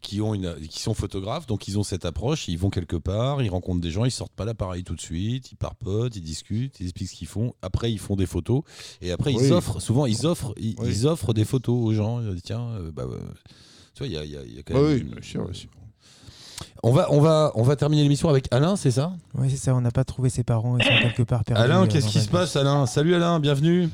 qui, 0.00 0.20
ont 0.20 0.34
une, 0.34 0.54
qui 0.68 0.80
sont 0.80 0.94
photographes, 0.94 1.46
donc 1.46 1.68
ils 1.68 1.78
ont 1.78 1.82
cette 1.82 2.04
approche, 2.04 2.48
ils 2.48 2.58
vont 2.58 2.70
quelque 2.70 2.96
part, 2.96 3.42
ils 3.42 3.48
rencontrent 3.50 3.80
des 3.80 3.90
gens, 3.90 4.04
ils 4.04 4.10
sortent 4.10 4.32
pas 4.34 4.44
l'appareil 4.44 4.84
tout 4.84 4.94
de 4.94 5.00
suite, 5.00 5.52
ils 5.52 5.56
parpotent, 5.56 6.16
ils 6.16 6.22
discutent, 6.22 6.78
ils 6.80 6.84
expliquent 6.86 7.10
ce 7.10 7.14
qu'ils 7.16 7.28
font, 7.28 7.54
après 7.62 7.92
ils 7.92 7.98
font 7.98 8.16
des 8.16 8.26
photos, 8.26 8.62
et 9.00 9.12
après 9.12 9.32
Oui. 9.34 9.42
ils 9.46 9.52
offrent, 9.52 9.80
souvent 9.80 10.06
ils 10.06 10.26
offrent, 10.26 10.54
ils, 10.56 10.74
Oui. 10.78 10.88
ils 10.90 11.06
offrent 11.06 11.32
des 11.34 11.44
photos 11.44 11.76
aux 11.76 11.92
gens, 11.92 12.20
Ils 12.20 12.32
disent, 12.34 12.42
tiens, 12.42 12.66
euh, 12.80 12.90
bah, 12.92 13.04
euh, 13.10 13.18
tu 13.94 13.98
vois, 14.04 14.06
il 14.06 14.12
y 14.12 14.16
a, 14.16 14.24
il 14.24 14.30
y 14.30 14.36
a- 14.36 14.44
y 14.44 14.58
a 14.58 14.62
quand 14.62 14.74
bah 14.74 14.80
même... 14.82 14.92
oui, 14.94 15.00
une- 15.00 15.08
bien 15.10 15.22
sûr, 15.22 15.44
bien 15.44 15.52
sûr. 15.54 15.70
On 16.82 16.92
va, 16.92 17.12
on, 17.12 17.20
va, 17.20 17.50
on 17.56 17.62
va 17.62 17.74
terminer 17.76 18.02
l'émission 18.04 18.28
avec 18.28 18.46
Alain, 18.52 18.76
c'est 18.76 18.90
ça? 18.92 19.12
Oui, 19.34 19.50
c'est 19.50 19.56
ça, 19.56 19.74
on 19.74 19.80
n'a 19.80 19.90
pas 19.90 20.04
trouvé 20.04 20.28
ses 20.30 20.44
parents, 20.44 20.78
ils 20.78 20.84
sont 20.84 20.98
quelque 21.02 21.22
part 21.24 21.44
perdus. 21.44 21.60
Alain, 21.62 21.82
euh, 21.82 21.86
qu'est-ce 21.86 22.06
qui 22.08 22.20
se 22.20 22.28
passe 22.28 22.54
Alain? 22.56 22.86
Salut 22.86 23.14
Alain, 23.14 23.40
bienvenue 23.40 23.88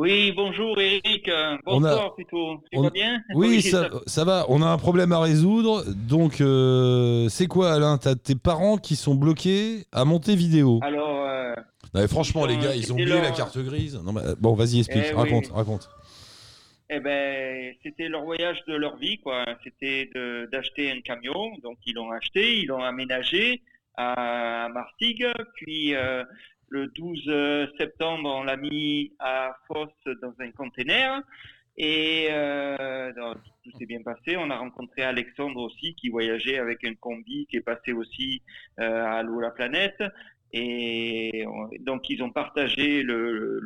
Oui, 0.00 0.32
bonjour 0.34 0.80
Eric. 0.80 1.28
Euh, 1.28 1.58
On 1.66 1.84
a- 1.84 1.90
Bonsoir 1.90 2.14
plutôt. 2.14 2.56
Tu 2.72 2.78
on- 2.78 2.82
vas 2.84 2.88
bien? 2.90 3.20
Oui, 3.34 3.60
ça, 3.60 3.90
ça? 4.06 4.24
va. 4.24 4.46
On 4.48 4.62
a 4.62 4.66
un 4.66 4.78
problème 4.78 5.12
à 5.12 5.20
résoudre. 5.20 5.84
Donc, 5.94 6.40
euh, 6.40 7.28
c'est 7.28 7.46
quoi, 7.46 7.72
Alain? 7.74 7.98
T'as 7.98 8.14
tes 8.14 8.34
parents 8.34 8.78
qui 8.78 8.96
sont 8.96 9.14
bloqués 9.14 9.84
à 9.92 10.06
Montevideo. 10.06 10.80
Alors, 10.82 11.26
euh, 11.26 11.52
Non, 11.92 12.00
mais 12.00 12.08
franchement, 12.08 12.46
les 12.46 12.56
gars, 12.56 12.74
ils 12.74 12.90
ont 12.90 12.94
oublié 12.94 13.20
la 13.20 13.30
carte 13.32 13.58
grise. 13.58 14.00
Non, 14.02 14.12
mais, 14.14 14.22
bon, 14.40 14.54
vas-y, 14.54 14.78
explique. 14.78 15.04
Eh 15.10 15.12
raconte, 15.14 15.48
oui. 15.48 15.52
raconte. 15.54 15.90
eh 16.88 16.98
ben, 17.00 17.74
c'était 17.82 18.08
leur 18.08 18.24
voyage 18.24 18.56
de 18.68 18.74
leur 18.76 18.96
vie, 18.96 19.18
quoi. 19.18 19.44
C'était 19.64 20.08
d'acheter 20.50 20.90
un 20.90 21.02
camion. 21.02 21.52
Donc, 21.62 21.76
ils 21.84 21.94
l'ont 21.94 22.10
acheté, 22.10 22.60
ils 22.60 22.66
l'ont 22.68 22.82
aménagé 22.82 23.60
à 23.98 24.68
Martigues. 24.72 25.26
Puis, 25.56 25.94
euh, 25.94 26.24
le 26.70 26.86
12 26.86 27.70
septembre, 27.78 28.30
on 28.32 28.44
l'a 28.44 28.56
mis 28.56 29.12
à 29.18 29.56
Fosse 29.66 30.14
dans 30.22 30.32
un 30.40 30.50
container. 30.52 31.20
Et 31.76 32.28
euh, 32.30 33.12
tout 33.64 33.70
s'est 33.78 33.86
bien 33.86 34.02
passé. 34.02 34.36
On 34.36 34.50
a 34.50 34.56
rencontré 34.56 35.02
Alexandre 35.02 35.60
aussi, 35.62 35.94
qui 35.94 36.08
voyageait 36.10 36.58
avec 36.58 36.84
un 36.84 36.94
combi, 36.94 37.46
qui 37.48 37.56
est 37.56 37.60
passé 37.62 37.92
aussi 37.92 38.42
euh, 38.80 39.04
à 39.04 39.22
l'eau 39.22 39.40
la 39.40 39.50
planète. 39.50 40.02
Et 40.52 41.44
on- 41.46 41.68
donc, 41.80 42.10
ils 42.10 42.22
ont 42.22 42.30
partagé 42.30 43.02
le, 43.02 43.60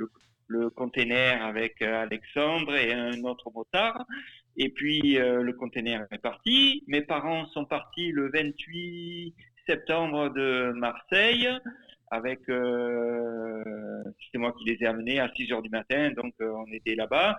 le, 0.46 0.70
container 0.70 1.42
avec 1.44 1.82
euh, 1.82 2.02
Alexandre 2.02 2.74
et 2.76 2.92
un 2.92 3.24
autre 3.24 3.50
motard. 3.52 4.05
Et 4.57 4.68
puis, 4.68 5.18
euh, 5.18 5.42
le 5.42 5.52
container 5.52 6.07
est 6.12 6.18
parti. 6.18 6.84
Mes 6.86 7.02
parents 7.02 7.46
sont 7.48 7.64
partis 7.64 8.12
le 8.12 8.30
28 8.30 9.34
septembre 9.66 10.28
de 10.30 10.70
Marseille 10.76 11.48
avec 12.11 12.48
euh, 12.48 14.02
c'est 14.30 14.38
moi 14.38 14.52
qui 14.52 14.64
les 14.64 14.82
ai 14.82 14.86
amenés 14.86 15.20
à 15.20 15.30
6 15.34 15.52
heures 15.52 15.62
du 15.62 15.70
matin 15.70 16.11
donc 16.11 16.34
euh, 16.40 16.52
on 16.52 16.72
était 16.72 16.94
là-bas. 16.94 17.36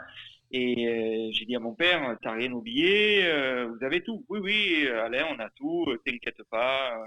Et 0.51 0.87
euh, 0.87 1.31
j'ai 1.31 1.45
dit 1.45 1.55
à 1.55 1.59
mon 1.59 1.73
père 1.73 2.17
t'as 2.21 2.33
rien 2.33 2.51
oublié 2.51 3.25
euh, 3.25 3.67
vous 3.67 3.83
avez 3.85 4.01
tout. 4.01 4.25
Oui 4.29 4.39
oui 4.41 4.87
Alain 4.87 5.25
on 5.35 5.39
a 5.39 5.49
tout 5.51 5.85
t'inquiète 6.05 6.43
pas 6.49 6.97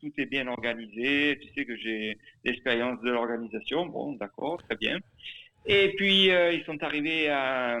tout 0.00 0.12
est 0.16 0.26
bien 0.26 0.46
organisé. 0.46 1.38
Tu 1.42 1.48
sais 1.54 1.64
que 1.64 1.76
j'ai 1.76 2.18
l'expérience 2.44 3.00
de 3.02 3.10
l'organisation. 3.10 3.86
Bon 3.86 4.12
d'accord 4.12 4.62
très 4.62 4.76
bien. 4.76 4.98
Et 5.66 5.94
puis 5.96 6.26
ils 6.26 6.62
sont 6.66 6.82
arrivés 6.82 7.28
à 7.28 7.80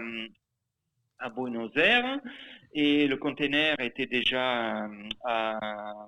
Buenos 1.34 1.70
Aires 1.76 2.20
et 2.72 3.06
le 3.06 3.16
container 3.16 3.74
était 3.80 4.06
déjà 4.06 4.84
euh, 4.84 4.88
à 5.24 5.58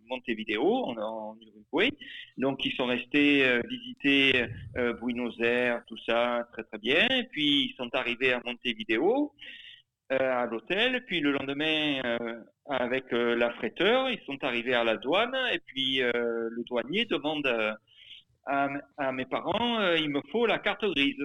Montevideo, 0.09 0.63
en, 0.63 1.37
Uruguay. 1.41 1.91
Donc 2.37 2.65
ils 2.65 2.75
sont 2.75 2.87
restés 2.87 3.47
euh, 3.47 3.63
visiter 3.69 4.47
euh, 4.77 4.93
Buenos 4.95 5.39
Aires, 5.41 5.83
tout 5.87 5.99
ça, 6.07 6.47
très 6.53 6.65
très 6.65 6.79
bien. 6.79 7.07
Et 7.09 7.25
puis 7.25 7.71
ils 7.71 7.75
sont 7.77 7.89
arrivés 7.95 8.33
à 8.33 8.43
Montevideo, 8.45 9.33
à 10.11 10.47
l'hôtel. 10.47 11.05
Puis 11.07 11.21
le 11.21 11.33
lendemain, 11.33 12.01
avec 12.69 13.13
euh, 13.13 13.35
l'affréteur, 13.37 14.11
ils 14.11 14.21
sont 14.27 14.43
arrivés 14.45 14.75
à 14.75 14.85
la 14.85 14.97
douane. 14.97 15.37
Et 15.53 15.61
puis 15.61 16.01
le 16.03 16.63
douanier 16.67 17.07
demande 17.07 17.47
à, 18.47 19.13
mes 19.13 19.27
parents, 19.27 19.95
il 19.95 20.11
me 20.11 20.21
faut 20.31 20.47
la 20.47 20.59
carte 20.59 20.85
grise. 20.85 21.25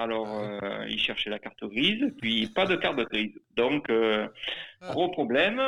Alors, 0.00 0.28
euh, 0.38 0.86
il 0.88 1.00
cherchait 1.00 1.28
la 1.28 1.40
carte 1.40 1.64
grise, 1.64 2.14
puis 2.20 2.46
pas 2.54 2.66
de 2.66 2.76
carte 2.76 3.00
grise. 3.10 3.36
Donc, 3.56 3.90
euh, 3.90 4.28
gros 4.80 5.08
problème. 5.08 5.60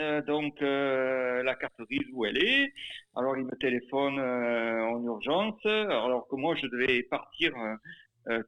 Euh, 0.00 0.22
donc, 0.22 0.60
la 0.60 1.54
carte 1.54 1.80
grise, 1.88 2.08
où 2.12 2.26
elle 2.26 2.42
est? 2.42 2.72
Alors, 3.14 3.36
il 3.38 3.44
me 3.44 3.56
téléphone 3.56 4.18
en 4.18 5.02
urgence, 5.04 5.64
alors 5.64 6.26
que 6.28 6.34
moi, 6.34 6.56
je 6.56 6.66
devais 6.66 7.04
partir, 7.04 7.52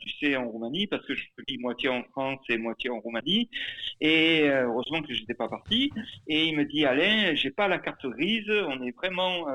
tu 0.00 0.08
sais, 0.18 0.34
en 0.34 0.48
Roumanie, 0.48 0.88
parce 0.88 1.06
que 1.06 1.14
je 1.14 1.24
vis 1.46 1.58
moitié 1.58 1.88
en 1.88 2.02
France 2.10 2.40
et 2.48 2.58
moitié 2.58 2.90
en 2.90 2.98
Roumanie. 2.98 3.48
Et 4.00 4.48
heureusement 4.48 5.02
que 5.02 5.14
je 5.14 5.20
n'étais 5.20 5.34
pas 5.34 5.48
parti. 5.48 5.92
Et 6.26 6.46
il 6.46 6.56
me 6.56 6.64
dit, 6.64 6.84
Alain, 6.84 7.36
j'ai 7.36 7.52
pas 7.52 7.68
la 7.68 7.78
carte 7.78 8.04
grise, 8.06 8.50
on 8.50 8.82
est 8.82 8.96
vraiment... 8.96 9.46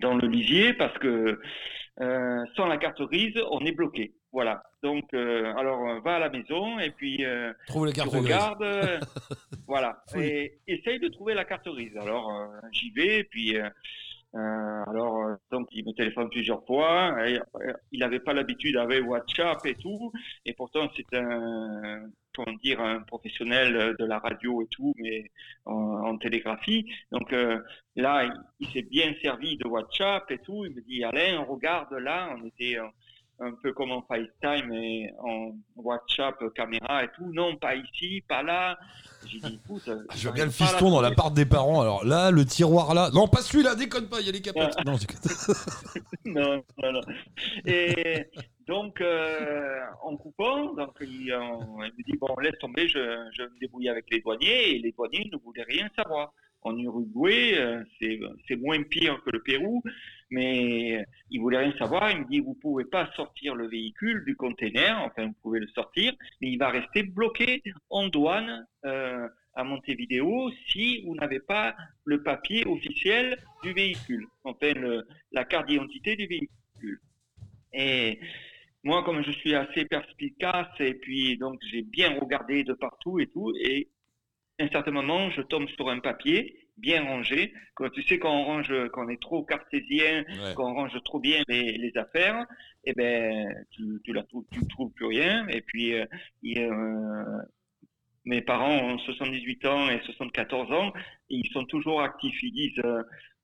dans 0.00 0.14
le 0.14 0.28
lisier 0.28 0.74
parce 0.74 0.96
que 0.98 1.40
euh, 2.00 2.44
sans 2.56 2.66
la 2.66 2.76
carte 2.76 3.02
grise, 3.02 3.34
on 3.50 3.60
est 3.60 3.72
bloqué. 3.72 4.12
Voilà. 4.32 4.62
Donc, 4.82 5.04
euh, 5.14 5.54
alors, 5.56 5.88
euh, 5.88 6.00
va 6.00 6.16
à 6.16 6.18
la 6.18 6.28
maison 6.28 6.78
et 6.78 6.90
puis 6.90 7.24
euh, 7.24 7.52
Trouve 7.68 7.86
les 7.86 7.92
tu 7.92 8.00
cartes 8.00 8.10
grises. 8.10 8.24
regardes. 8.24 9.00
voilà. 9.66 10.02
Oui. 10.14 10.24
Et 10.24 10.58
essaye 10.68 10.98
de 10.98 11.08
trouver 11.08 11.34
la 11.34 11.44
carte 11.44 11.66
grise. 11.68 11.96
Alors, 11.96 12.30
j'y 12.72 12.90
vais 12.90 13.20
et 13.20 13.24
puis 13.24 13.56
euh, 14.36 14.84
alors, 14.86 15.22
euh, 15.24 15.34
donc, 15.50 15.68
il 15.72 15.84
me 15.86 15.92
téléphone 15.92 16.28
plusieurs 16.28 16.64
fois. 16.66 17.16
Euh, 17.18 17.40
il 17.92 18.00
n'avait 18.00 18.20
pas 18.20 18.34
l'habitude 18.34 18.74
d'avoir 18.74 19.00
WhatsApp 19.06 19.64
et 19.64 19.74
tout. 19.74 20.12
Et 20.44 20.52
pourtant, 20.52 20.90
c'est 20.94 21.16
un, 21.16 22.10
comment 22.34 22.56
dire, 22.62 22.80
un 22.80 23.00
professionnel 23.00 23.96
de 23.98 24.04
la 24.04 24.18
radio 24.18 24.62
et 24.62 24.66
tout, 24.66 24.94
mais 24.98 25.30
en, 25.64 26.18
télégraphie. 26.18 26.86
Donc 27.12 27.32
là, 27.96 28.24
il, 28.24 28.32
il 28.60 28.68
s'est 28.68 28.82
bien 28.82 29.14
servi 29.22 29.56
de 29.56 29.66
WhatsApp 29.66 30.30
et 30.30 30.38
tout. 30.38 30.64
Il 30.66 30.74
me 30.74 30.82
dit, 30.82 31.02
Alain, 31.04 31.40
regarde 31.40 31.92
là. 31.94 32.34
On 32.36 32.46
était 32.46 32.76
un 33.38 33.52
peu 33.62 33.72
comme 33.72 33.92
en 33.92 34.02
FaceTime 34.02 34.72
et 34.72 35.10
en 35.22 35.52
WhatsApp 35.76 36.36
caméra 36.54 37.04
et 37.04 37.08
tout. 37.14 37.30
Non, 37.32 37.56
pas 37.56 37.74
ici, 37.74 38.22
pas 38.26 38.42
là. 38.42 38.78
J'ai 39.26 39.40
dit, 39.40 39.60
écoute, 39.64 39.82
Je 40.16 40.22
vois 40.22 40.32
bien 40.32 40.44
le 40.46 40.50
fiston 40.50 40.90
dans 40.90 41.00
l'appart 41.00 41.34
des 41.34 41.44
parents. 41.46 41.80
Alors 41.80 42.04
là, 42.04 42.30
le 42.30 42.44
tiroir 42.44 42.94
là. 42.94 43.10
Non, 43.12 43.28
pas 43.28 43.42
celui-là, 43.42 43.74
déconne 43.74 44.08
pas, 44.08 44.20
il 44.20 44.26
y 44.26 44.28
a 44.28 44.32
les 44.32 44.40
capotes. 44.40 44.74
Non, 44.86 44.96
je 44.96 45.06
déconne. 45.06 46.02
non, 46.34 46.62
non, 46.82 46.92
non. 46.92 47.00
Et 47.66 48.24
donc, 48.66 49.00
euh, 49.00 49.80
en 50.02 50.16
coupant, 50.16 50.72
donc, 50.74 50.96
il, 51.00 51.32
on- 51.34 51.82
il 51.84 51.92
me 51.98 52.02
dit, 52.04 52.16
bon, 52.18 52.34
laisse 52.42 52.58
tomber, 52.58 52.88
je, 52.88 52.98
je 53.36 53.42
me 53.42 53.58
débrouiller 53.60 53.90
avec 53.90 54.06
les 54.10 54.20
douaniers. 54.20 54.76
Et 54.76 54.78
les 54.78 54.92
douaniers 54.92 55.28
ne 55.32 55.38
voulaient 55.38 55.64
rien 55.68 55.88
savoir. 55.96 56.32
En 56.62 56.76
Uruguay, 56.78 57.54
euh, 57.58 57.84
c'est 58.48 58.56
moins 58.56 58.82
pire 58.82 59.22
que 59.24 59.30
le 59.30 59.40
Pérou, 59.40 59.84
mais 60.30 61.04
il 61.30 61.40
voulait 61.40 61.58
rien 61.58 61.76
savoir. 61.78 62.10
Il 62.10 62.20
me 62.20 62.28
dit, 62.28 62.40
vous 62.40 62.54
pouvez 62.54 62.84
pas 62.84 63.10
sortir 63.14 63.54
le 63.54 63.68
véhicule 63.68 64.24
du 64.24 64.36
container, 64.36 65.00
enfin, 65.02 65.26
vous 65.26 65.36
pouvez 65.42 65.60
le 65.60 65.68
sortir, 65.68 66.12
mais 66.40 66.50
il 66.50 66.58
va 66.58 66.70
rester 66.70 67.02
bloqué 67.02 67.62
en 67.90 68.08
douane 68.08 68.66
euh, 68.84 69.28
à 69.54 69.64
Montevideo 69.64 70.50
si 70.68 71.02
vous 71.06 71.14
n'avez 71.14 71.40
pas 71.40 71.74
le 72.04 72.22
papier 72.22 72.66
officiel 72.66 73.38
du 73.62 73.72
véhicule, 73.72 74.26
enfin, 74.44 74.72
la 75.32 75.44
carte 75.44 75.68
d'identité 75.68 76.16
du 76.16 76.26
véhicule. 76.26 77.00
Et 77.72 78.20
moi, 78.84 79.02
comme 79.02 79.22
je 79.24 79.32
suis 79.32 79.54
assez 79.54 79.84
perspicace, 79.84 80.68
et 80.78 80.94
puis 80.94 81.36
donc 81.38 81.58
j'ai 81.70 81.82
bien 81.82 82.18
regardé 82.18 82.64
de 82.64 82.72
partout 82.72 83.18
et 83.18 83.26
tout, 83.26 83.52
et 83.60 83.88
à 84.58 84.64
un 84.64 84.68
certain 84.68 84.90
moment, 84.90 85.30
je 85.30 85.42
tombe 85.42 85.68
sur 85.70 85.88
un 85.88 86.00
papier 86.00 86.65
bien 86.76 87.04
rangé. 87.04 87.52
Quand 87.74 87.88
tu 87.90 88.02
sais 88.02 88.18
quand 88.18 88.32
on 88.34 88.44
range, 88.44 88.72
quand 88.92 89.06
on 89.06 89.08
est 89.08 89.20
trop 89.20 89.42
cartésien, 89.44 90.24
Ouais. 90.28 90.52
quand 90.54 90.70
on 90.70 90.74
range 90.74 91.00
trop 91.04 91.20
bien 91.20 91.42
les, 91.48 91.72
les 91.78 91.96
affaires, 91.96 92.44
eh 92.84 92.92
ben 92.92 93.52
tu, 93.70 93.82
tu 94.04 94.12
la 94.12 94.22
trouves, 94.24 94.44
tu 94.52 94.66
trouves 94.68 94.92
plus 94.92 95.06
rien. 95.06 95.46
Et 95.48 95.60
puis 95.62 95.94
euh, 95.94 96.04
il, 96.42 96.58
euh, 96.60 97.38
mes 98.24 98.40
parents 98.42 98.76
ont 98.78 98.98
78 98.98 99.64
ans 99.66 99.88
et 99.88 100.00
74 100.02 100.72
ans, 100.72 100.92
et 101.30 101.36
ils 101.36 101.50
sont 101.52 101.64
toujours 101.64 102.02
actifs. 102.02 102.42
Ils 102.42 102.52
disent 102.52 102.84
euh, 102.84 103.02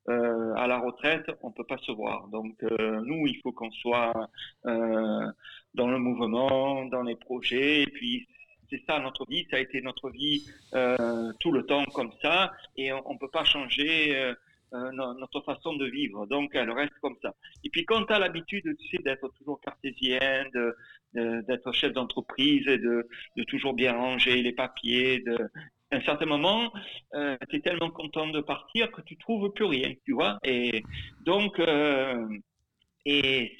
euh, 0.09 0.53
à 0.55 0.67
la 0.67 0.77
retraite, 0.79 1.25
on 1.41 1.51
peut 1.51 1.63
pas 1.63 1.77
se 1.77 1.91
voir. 1.91 2.27
Donc 2.27 2.61
euh, 2.63 3.01
nous, 3.05 3.25
il 3.25 3.39
faut 3.41 3.53
qu'on 3.53 3.71
soit 3.71 4.29
euh, 4.65 5.25
dans 5.73 5.87
le 5.87 5.97
mouvement, 5.97 6.85
dans 6.85 7.03
les 7.03 7.15
projets, 7.15 7.83
et 7.83 7.87
puis 7.87 8.27
c'est 8.69 8.81
ça 8.87 8.99
notre 8.99 9.25
vie, 9.27 9.45
ça 9.51 9.57
a 9.57 9.59
été 9.59 9.81
notre 9.81 10.09
vie 10.09 10.45
euh, 10.73 11.31
tout 11.39 11.51
le 11.51 11.65
temps 11.65 11.85
comme 11.93 12.11
ça, 12.21 12.51
et 12.77 12.91
on, 12.93 13.01
on 13.11 13.17
peut 13.17 13.29
pas 13.29 13.43
changer 13.43 14.15
euh, 14.15 14.33
euh, 14.73 14.91
no- 14.91 15.13
notre 15.15 15.41
façon 15.41 15.75
de 15.75 15.85
vivre. 15.85 16.25
Donc 16.27 16.51
elle 16.55 16.71
reste 16.71 16.97
comme 17.01 17.15
ça. 17.21 17.33
Et 17.63 17.69
puis 17.69 17.85
quand 17.85 18.05
tu 18.05 18.13
as 18.13 18.19
l'habitude, 18.19 18.63
tu 18.89 18.97
d'être 19.03 19.29
toujours 19.37 19.59
cartésien, 19.61 20.45
de- 20.53 20.75
d'être 21.47 21.71
chef 21.73 21.93
d'entreprise 21.93 22.67
de, 22.79 23.07
de 23.37 23.43
toujours 23.43 23.73
bien 23.73 23.93
ranger 23.93 24.41
les 24.41 24.51
papiers, 24.53 25.19
de, 25.19 25.37
à 25.91 25.97
un 25.97 26.01
certain 26.01 26.25
moment, 26.25 26.73
euh, 27.13 27.37
tu 27.49 27.57
es 27.57 27.59
tellement 27.59 27.91
content 27.91 28.25
de 28.27 28.41
partir 28.41 28.91
que 28.91 29.01
tu 29.01 29.15
trouves 29.17 29.51
plus 29.53 29.65
rien, 29.65 29.93
tu 30.05 30.13
vois. 30.13 30.39
Et 30.43 30.81
donc, 31.21 31.59
et 33.05 33.51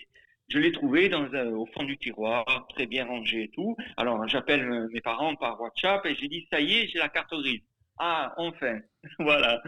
je 0.54 0.60
l'ai 0.60 0.72
trouvé 0.72 1.10
dans, 1.10 1.24
un- 1.34 1.48
au 1.52 1.66
fond 1.74 1.84
du 1.84 1.98
tiroir, 1.98 2.46
très 2.76 2.86
bien 2.86 3.06
rangé 3.06 3.44
et 3.44 3.50
tout. 3.50 3.76
Alors, 3.98 4.28
j'appelle 4.28 4.62
euh, 4.70 4.88
mes 4.94 5.02
parents 5.02 5.36
par 5.36 5.60
WhatsApp 5.60 6.06
et 6.06 6.16
j'ai 6.16 6.28
dit, 6.28 6.48
ça 6.52 6.60
y 6.62 6.74
est, 6.80 6.88
j'ai 6.88 7.00
la 7.00 7.10
carte 7.10 7.34
grise. 7.34 7.62
Ah, 7.98 8.34
enfin, 8.38 8.80
voilà. 9.20 9.62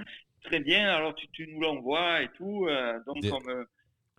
Très 0.43 0.59
bien, 0.59 0.87
alors 0.89 1.15
tu, 1.15 1.27
tu 1.31 1.47
nous 1.47 1.59
l'envoies 1.59 2.21
et 2.21 2.29
tout. 2.37 2.67
euh, 2.69 2.99
donc, 3.07 3.19
Des- 3.21 3.29
comme, 3.29 3.49
euh, 3.49 3.63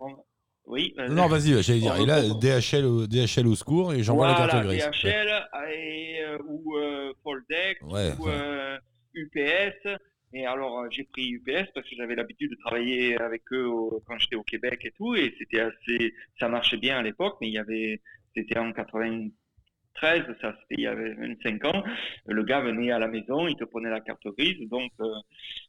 on- 0.01 0.17
oui. 0.65 0.93
euh, 0.99 1.07
Non, 1.07 1.27
vas-y, 1.27 1.63
j'allais 1.63 1.79
dire. 1.79 1.95
Et 1.95 2.05
là, 2.05 2.21
DHL, 2.21 2.83
au- 2.85 3.07
DHL 3.07 3.47
au 3.47 3.55
secours 3.55 3.93
et 3.93 4.03
j'envoie 4.03 4.27
la 4.27 4.35
carte 4.35 4.65
grise. 4.65 4.83
DHL 4.83 5.47
et, 5.73 6.19
euh, 6.21 6.37
ou 6.45 6.75
euh, 6.77 7.13
Poldex 7.23 7.81
Ouais, 7.83 8.11
ou 8.19 8.27
euh, 8.27 8.77
UPS. 9.13 9.87
Et 10.33 10.45
alors, 10.45 10.79
euh, 10.79 10.87
j'ai 10.91 11.03
pris 11.05 11.29
UPS 11.31 11.71
parce 11.73 11.89
que 11.89 11.95
j'avais 11.95 12.15
l'habitude 12.15 12.51
de 12.51 12.55
travailler 12.57 13.17
avec 13.21 13.43
eux 13.53 13.65
au- 13.65 14.01
quand 14.05 14.17
j'étais 14.19 14.35
au 14.35 14.43
Québec 14.43 14.81
et 14.83 14.91
tout. 14.91 15.15
Et 15.15 15.33
c'était 15.39 15.61
assez, 15.61 16.13
ça 16.39 16.49
marchait 16.49 16.77
bien 16.77 16.97
à 16.97 17.01
l'époque, 17.03 17.37
mais 17.41 17.47
il 17.47 17.53
y 17.53 17.57
avait, 17.57 18.01
c'était 18.35 18.59
en 18.59 18.73
93, 18.73 20.23
ça 20.41 20.55
c'était 20.61 20.75
il 20.77 20.81
y 20.81 20.87
avait 20.87 21.13
25 21.13 21.63
ans. 21.65 21.83
Le 22.25 22.43
gars 22.43 22.59
venait 22.61 22.91
à 22.91 22.99
la 22.99 23.07
maison, 23.07 23.47
il 23.47 23.55
te 23.55 23.63
prenait 23.63 23.89
la 23.89 24.01
carte 24.01 24.27
grise. 24.37 24.59
Donc, 24.69 24.91
euh, 24.99 25.13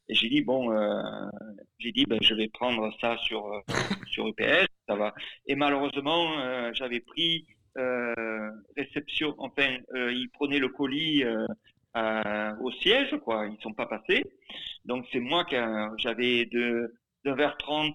et 0.09 0.15
j'ai 0.15 0.29
dit, 0.29 0.43
bon, 0.43 0.73
euh, 0.73 1.03
j'ai 1.79 1.93
dit, 1.93 2.05
ben, 2.07 2.19
je 2.23 2.35
vais 2.35 2.49
prendre 2.49 2.91
ça 3.01 3.17
sur, 3.19 3.47
euh, 3.47 3.61
sur 4.09 4.27
UPS, 4.29 4.67
ça 4.89 4.97
va. 4.97 5.15
Et 5.47 5.55
malheureusement, 5.55 6.73
j'avais 6.75 7.01
pris 7.01 7.47
réception, 8.77 9.35
enfin, 9.39 9.79
ils 9.95 10.29
prenaient 10.33 10.59
le 10.59 10.69
colis 10.69 11.23
euh, 11.99 12.57
au 12.61 12.71
siège, 12.73 13.17
quoi. 13.25 13.47
Ils 13.47 13.61
sont 13.63 13.73
pas 13.75 13.87
passés. 13.87 14.25
Donc 14.85 15.07
c'est 15.13 15.21
moi 15.21 15.45
qui 15.45 15.57
a- 15.57 15.91
j'avais 15.99 16.47
de 16.47 16.95
9h30 17.25 17.95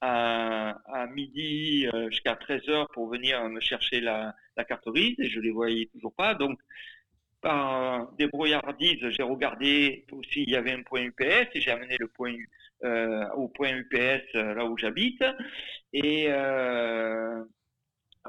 à, 0.00 0.70
à 0.92 1.06
midi 1.06 1.88
euh, 1.94 2.10
jusqu'à 2.10 2.34
13h 2.34 2.88
pour 2.92 3.08
venir 3.10 3.42
me 3.48 3.60
chercher 3.60 4.00
la, 4.00 4.34
la 4.56 4.64
carte 4.64 4.86
et 4.96 5.28
je 5.28 5.40
les 5.40 5.50
voyais 5.50 5.86
toujours 5.92 6.14
pas. 6.14 6.34
Donc 6.34 6.58
par 7.40 8.12
débrouillardise, 8.18 9.08
j'ai 9.10 9.22
regardé 9.22 10.06
aussi 10.12 10.42
il 10.42 10.50
y 10.50 10.56
avait 10.56 10.72
un 10.72 10.82
point 10.82 11.02
UPS 11.02 11.48
et 11.54 11.60
j'ai 11.60 11.70
amené 11.70 11.96
le 11.98 12.08
point 12.08 12.34
euh, 12.84 13.28
au 13.34 13.48
point 13.48 13.70
UPS 13.76 14.24
euh, 14.34 14.54
là 14.54 14.64
où 14.66 14.76
j'habite 14.76 15.22
et 15.92 16.26
euh, 16.28 17.42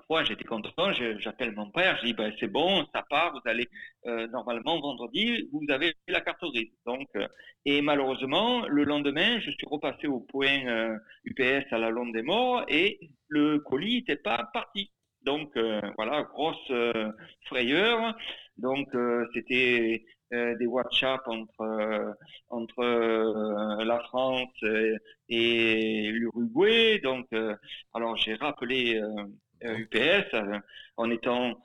moi, 0.10 0.24
j'étais 0.24 0.43
content, 0.43 0.91
j'appelle 1.20 1.54
mon 1.56 1.70
père, 1.70 1.98
je 1.98 2.08
dis, 2.08 2.14
ben, 2.14 2.34
c'est 2.39 2.48
bon, 2.48 2.86
ça 2.93 3.04
part, 3.10 3.34
vous 3.34 3.41
allez, 3.50 3.68
euh, 4.06 4.28
normalement, 4.28 4.80
vendredi, 4.80 5.48
vous 5.52 5.66
avez 5.70 5.93
la 6.08 6.22
carte 6.22 6.43
grise. 6.43 6.72
Donc, 6.86 7.08
euh, 7.16 7.28
et 7.66 7.82
malheureusement, 7.82 8.66
le 8.68 8.84
lendemain, 8.84 9.39
je 9.39 9.52
suis 9.52 9.68
repassé 9.70 10.08
au 10.08 10.20
point 10.22 10.66
euh, 10.68 10.98
UPS 11.26 11.72
à 11.72 11.78
la 11.78 11.89
Londe 11.89 12.14
des 12.14 12.22
Morts 12.22 12.64
et 12.70 13.00
le 13.28 13.60
colis 13.60 13.98
n'était 13.98 14.16
pas 14.16 14.50
parti. 14.54 14.91
Donc, 15.24 15.56
euh, 15.58 15.82
voilà, 15.98 16.24
grosse 16.24 16.72
euh, 16.72 17.12
frayeur. 17.45 18.16
Donc, 18.58 18.88
euh, 18.95 19.26
c'était 19.34 20.06
euh, 20.34 20.56
des 20.58 20.66
WhatsApp 20.66 21.22
entre, 21.28 21.62
euh, 21.62 22.14
entre 22.50 22.80
euh, 22.80 23.84
la 23.84 24.00
France 24.02 24.50
euh, 24.64 24.98
et 25.30 26.10
l'Uruguay. 26.12 27.00
Donc, 27.00 27.28
euh, 27.34 27.56
alors, 27.93 28.16
j'ai 28.18 28.36
rappelé 28.36 28.95
euh, 29.02 29.08
euh, 29.08 29.26
UPS 29.62 30.34
euh, 30.34 30.60
en 30.97 31.10
étant 31.10 31.60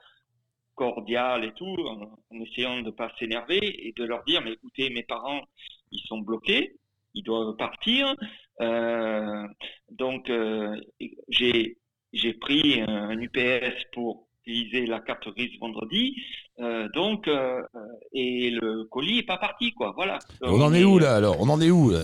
cordial 0.74 1.44
et 1.44 1.52
tout, 1.52 1.76
en, 1.86 2.18
en 2.30 2.40
essayant 2.40 2.76
de 2.78 2.86
ne 2.86 2.90
pas 2.90 3.10
s'énerver 3.18 3.60
et 3.86 3.92
de 3.96 4.04
leur 4.04 4.24
dire, 4.24 4.42
mais 4.42 4.52
écoutez, 4.52 4.90
mes 4.90 5.02
parents, 5.02 5.42
ils 5.90 6.02
sont 6.06 6.18
bloqués, 6.18 6.76
ils 7.14 7.22
doivent 7.22 7.56
partir. 7.56 8.14
Euh, 8.60 9.46
donc, 9.90 10.30
euh, 10.30 10.80
j'ai 11.28 11.78
j'ai 12.12 12.34
pris 12.34 12.80
un 12.82 13.18
UPS 13.18 13.74
pour 13.92 14.28
utiliser 14.44 14.86
la 14.86 15.00
carte 15.00 15.28
grise 15.30 15.58
vendredi. 15.60 16.14
Euh, 16.60 16.88
donc, 16.94 17.26
euh, 17.26 17.62
euh, 17.74 17.78
et 18.12 18.50
le 18.50 18.84
colis 18.84 19.20
est 19.20 19.26
pas 19.26 19.38
parti, 19.38 19.72
quoi. 19.72 19.92
Voilà. 19.94 20.18
On 20.42 20.60
en 20.60 20.74
est 20.74 20.84
où 20.84 20.98
là 20.98 21.16
alors? 21.16 21.40
On 21.40 21.48
en 21.48 21.60
est 21.60 21.70
où 21.70 21.90
là? 21.90 22.00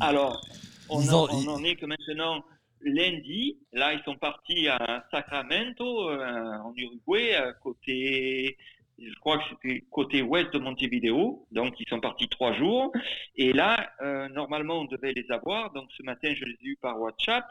Alors, 0.00 0.40
on, 0.88 1.02
en 1.08 1.64
est 1.64 1.76
que 1.76 1.86
maintenant, 1.86 2.44
lundi, 2.84 3.58
là, 3.72 3.94
ils 3.94 4.02
sont 4.04 4.16
partis 4.16 4.68
à 4.68 5.04
Sacramento, 5.10 6.10
euh, 6.10 6.58
en 6.58 6.72
Uruguay, 6.76 7.34
à 7.34 7.52
côté, 7.52 8.56
je 8.98 9.14
crois 9.20 9.38
que 9.38 9.44
c'était 9.50 9.84
côté 9.90 10.22
ouest 10.22 10.52
de 10.52 10.58
Montevideo. 10.58 11.46
Donc, 11.50 11.78
ils 11.80 11.88
sont 11.88 12.00
partis 12.00 12.28
trois 12.28 12.52
jours. 12.52 12.92
Et 13.36 13.52
là, 13.52 13.90
euh, 14.02 14.28
normalement, 14.28 14.80
on 14.80 14.84
devait 14.84 15.12
les 15.12 15.30
avoir. 15.30 15.72
Donc, 15.72 15.90
ce 15.96 16.02
matin, 16.02 16.32
je 16.34 16.44
les 16.44 16.52
ai 16.52 16.66
eus 16.68 16.78
par 16.80 17.00
WhatsApp. 17.00 17.44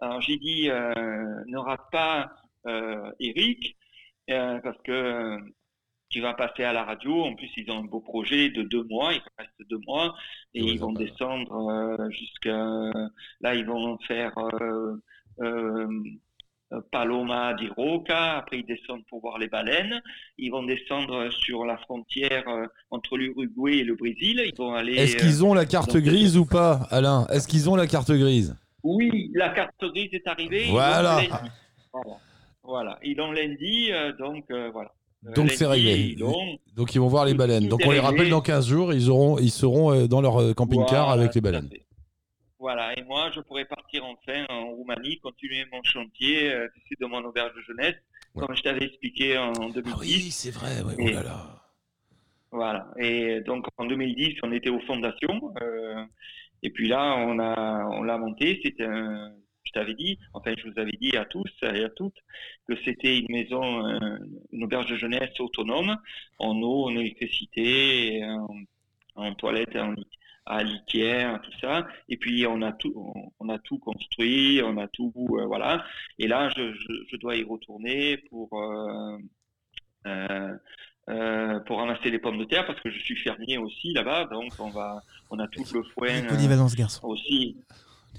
Alors, 0.00 0.20
j'ai 0.20 0.36
dit, 0.36 0.68
euh, 0.70 1.44
ne 1.46 1.58
rate 1.58 1.90
pas 1.90 2.32
euh, 2.66 3.10
Eric, 3.20 3.76
parce 4.26 4.80
que 4.82 5.38
tu 6.10 6.20
vas 6.20 6.34
passer 6.34 6.64
à 6.64 6.72
la 6.72 6.84
radio. 6.84 7.24
En 7.24 7.34
plus, 7.34 7.50
ils 7.56 7.70
ont 7.70 7.78
un 7.78 7.84
beau 7.84 8.00
projet 8.00 8.50
de 8.50 8.62
deux 8.62 8.84
mois. 8.84 9.12
Il 9.14 9.22
reste 9.38 9.70
deux 9.70 9.80
mois. 9.86 10.14
Et 10.54 10.62
ils 10.62 10.78
vont 10.78 10.92
descendre 10.92 11.70
euh, 11.70 12.10
jusqu'à... 12.10 12.90
Là, 13.40 13.54
ils 13.54 13.64
vont 13.64 13.96
faire... 14.06 14.32
euh, 14.60 14.96
euh, 15.40 15.88
Paloma 16.92 17.54
di 17.54 17.66
Roca. 17.66 18.36
Après, 18.36 18.60
ils 18.60 18.64
descendent 18.64 19.04
pour 19.06 19.20
voir 19.20 19.38
les 19.38 19.48
baleines. 19.48 20.00
Ils 20.38 20.50
vont 20.50 20.62
descendre 20.62 21.28
sur 21.30 21.64
la 21.64 21.76
frontière 21.78 22.44
entre 22.90 23.16
l'Uruguay 23.16 23.78
et 23.78 23.82
le 23.82 23.96
Brésil. 23.96 24.40
Ils 24.46 24.54
vont 24.56 24.72
aller. 24.74 24.94
Est-ce 24.94 25.16
qu'ils 25.16 25.44
ont 25.44 25.52
la 25.52 25.66
carte 25.66 25.96
grise 25.96 26.36
ou 26.36 26.46
pas, 26.46 26.86
Alain? 26.92 27.26
Est-ce 27.26 27.48
qu'ils 27.48 27.68
ont 27.68 27.74
la 27.74 27.88
carte 27.88 28.12
grise? 28.12 28.56
Oui, 28.84 29.32
la 29.34 29.48
carte 29.48 29.84
grise 29.84 30.10
est 30.12 30.28
arrivée. 30.28 30.66
Voilà. 30.70 31.22
Voilà. 31.92 32.16
Voilà. 32.62 32.98
Ils 33.02 33.16
l'ont 33.16 33.32
lundi, 33.32 33.90
donc 34.20 34.44
voilà. 34.48 34.92
Euh, 35.26 35.32
Donc 35.34 35.50
c'est 35.50 35.66
réglé. 35.66 36.16
Donc 36.74 36.94
ils 36.94 36.98
vont 37.00 37.08
voir 37.08 37.24
les 37.26 37.34
baleines. 37.34 37.68
Donc 37.68 37.80
on 37.84 37.90
les 37.90 38.00
rappelle 38.00 38.30
dans 38.30 38.40
15 38.40 38.66
jours, 38.66 38.92
ils 38.94 39.10
auront, 39.10 39.38
ils 39.38 39.50
seront 39.50 39.92
euh, 39.92 40.06
dans 40.06 40.20
leur 40.20 40.40
euh, 40.40 40.54
camping-car 40.54 41.06
Voilà, 41.08 41.22
avec 41.22 41.34
les 41.34 41.40
baleines. 41.40 41.68
Voilà, 42.58 42.92
et 42.98 43.02
moi, 43.04 43.30
je 43.34 43.40
pourrais 43.40 43.64
partir 43.64 44.04
enfin 44.04 44.44
en 44.50 44.68
Roumanie, 44.72 45.18
continuer 45.20 45.64
mon 45.72 45.82
chantier 45.82 46.52
euh, 46.52 46.68
de 47.00 47.06
mon 47.06 47.24
auberge 47.24 47.52
de 47.54 47.62
jeunesse, 47.62 47.94
Ouais. 48.34 48.46
comme 48.46 48.54
je 48.54 48.62
t'avais 48.62 48.84
expliqué 48.84 49.36
en 49.38 49.50
2010. 49.70 49.82
Ah 49.92 49.96
oui, 50.00 50.30
c'est 50.30 50.50
vrai. 50.52 50.82
ouais, 50.82 50.94
oh 50.98 51.00
Et- 51.02 51.12
là 51.14 51.22
là. 51.22 51.56
Voilà, 52.52 52.88
et 52.98 53.40
donc 53.42 53.64
en 53.76 53.86
2010, 53.86 54.38
on 54.42 54.52
était 54.52 54.70
aux 54.70 54.80
fondations, 54.80 55.52
euh, 55.62 56.04
et 56.62 56.70
puis 56.70 56.88
là, 56.88 57.14
on 57.16 57.38
a, 57.38 57.86
on 57.92 58.02
l'a 58.02 58.18
monté. 58.18 58.60
C'était 58.62 58.84
un, 58.84 59.32
je 59.70 59.80
t'avais 59.80 59.94
dit, 59.94 60.18
enfin, 60.34 60.52
je 60.58 60.68
vous 60.68 60.78
avais 60.78 60.96
dit 61.00 61.16
à 61.16 61.24
tous 61.24 61.48
et 61.62 61.84
à 61.84 61.88
toutes 61.90 62.18
que 62.68 62.74
c'était 62.84 63.18
une 63.18 63.30
maison, 63.30 63.86
euh, 63.86 64.18
une 64.52 64.64
auberge 64.64 64.86
de 64.90 64.96
jeunesse 64.96 65.38
autonome, 65.38 65.96
en 66.38 66.56
eau, 66.60 66.86
en 66.88 66.96
électricité, 66.96 68.24
en, 68.24 68.48
en 69.14 69.34
toilette, 69.34 69.76
en, 69.76 69.92
lit- 69.92 70.06
à 70.46 70.64
litière, 70.64 71.40
tout 71.42 71.52
ça. 71.60 71.86
Et 72.08 72.16
puis 72.16 72.44
on 72.46 72.62
a 72.62 72.72
tout, 72.72 73.12
on, 73.38 73.48
a 73.48 73.58
tout 73.60 73.78
construit, 73.78 74.60
on 74.64 74.76
a 74.78 74.88
tout, 74.88 75.12
euh, 75.38 75.46
voilà. 75.46 75.84
Et 76.18 76.26
là, 76.26 76.50
je, 76.56 76.72
je, 76.72 76.92
je 77.10 77.16
dois 77.16 77.36
y 77.36 77.44
retourner 77.44 78.16
pour. 78.28 78.48
euh, 78.58 79.18
pour 81.66 81.78
ramasser 81.78 82.10
les 82.10 82.18
pommes 82.20 82.38
de 82.38 82.44
terre 82.44 82.66
parce 82.66 82.80
que 82.80 82.90
je 82.90 82.98
suis 83.00 83.16
fermier 83.16 83.58
aussi 83.58 83.92
là-bas, 83.92 84.26
donc 84.26 84.52
on 84.60 84.70
va, 84.70 85.02
on 85.30 85.38
a 85.40 85.48
tout 85.48 85.64
le 85.74 85.82
foin 85.82 86.06
Il 86.08 86.14
est 86.16 86.24
euh, 86.24 86.28
polyvalent, 86.28 86.68
ce 86.68 86.76
garçon. 86.76 87.06
aussi 87.08 87.56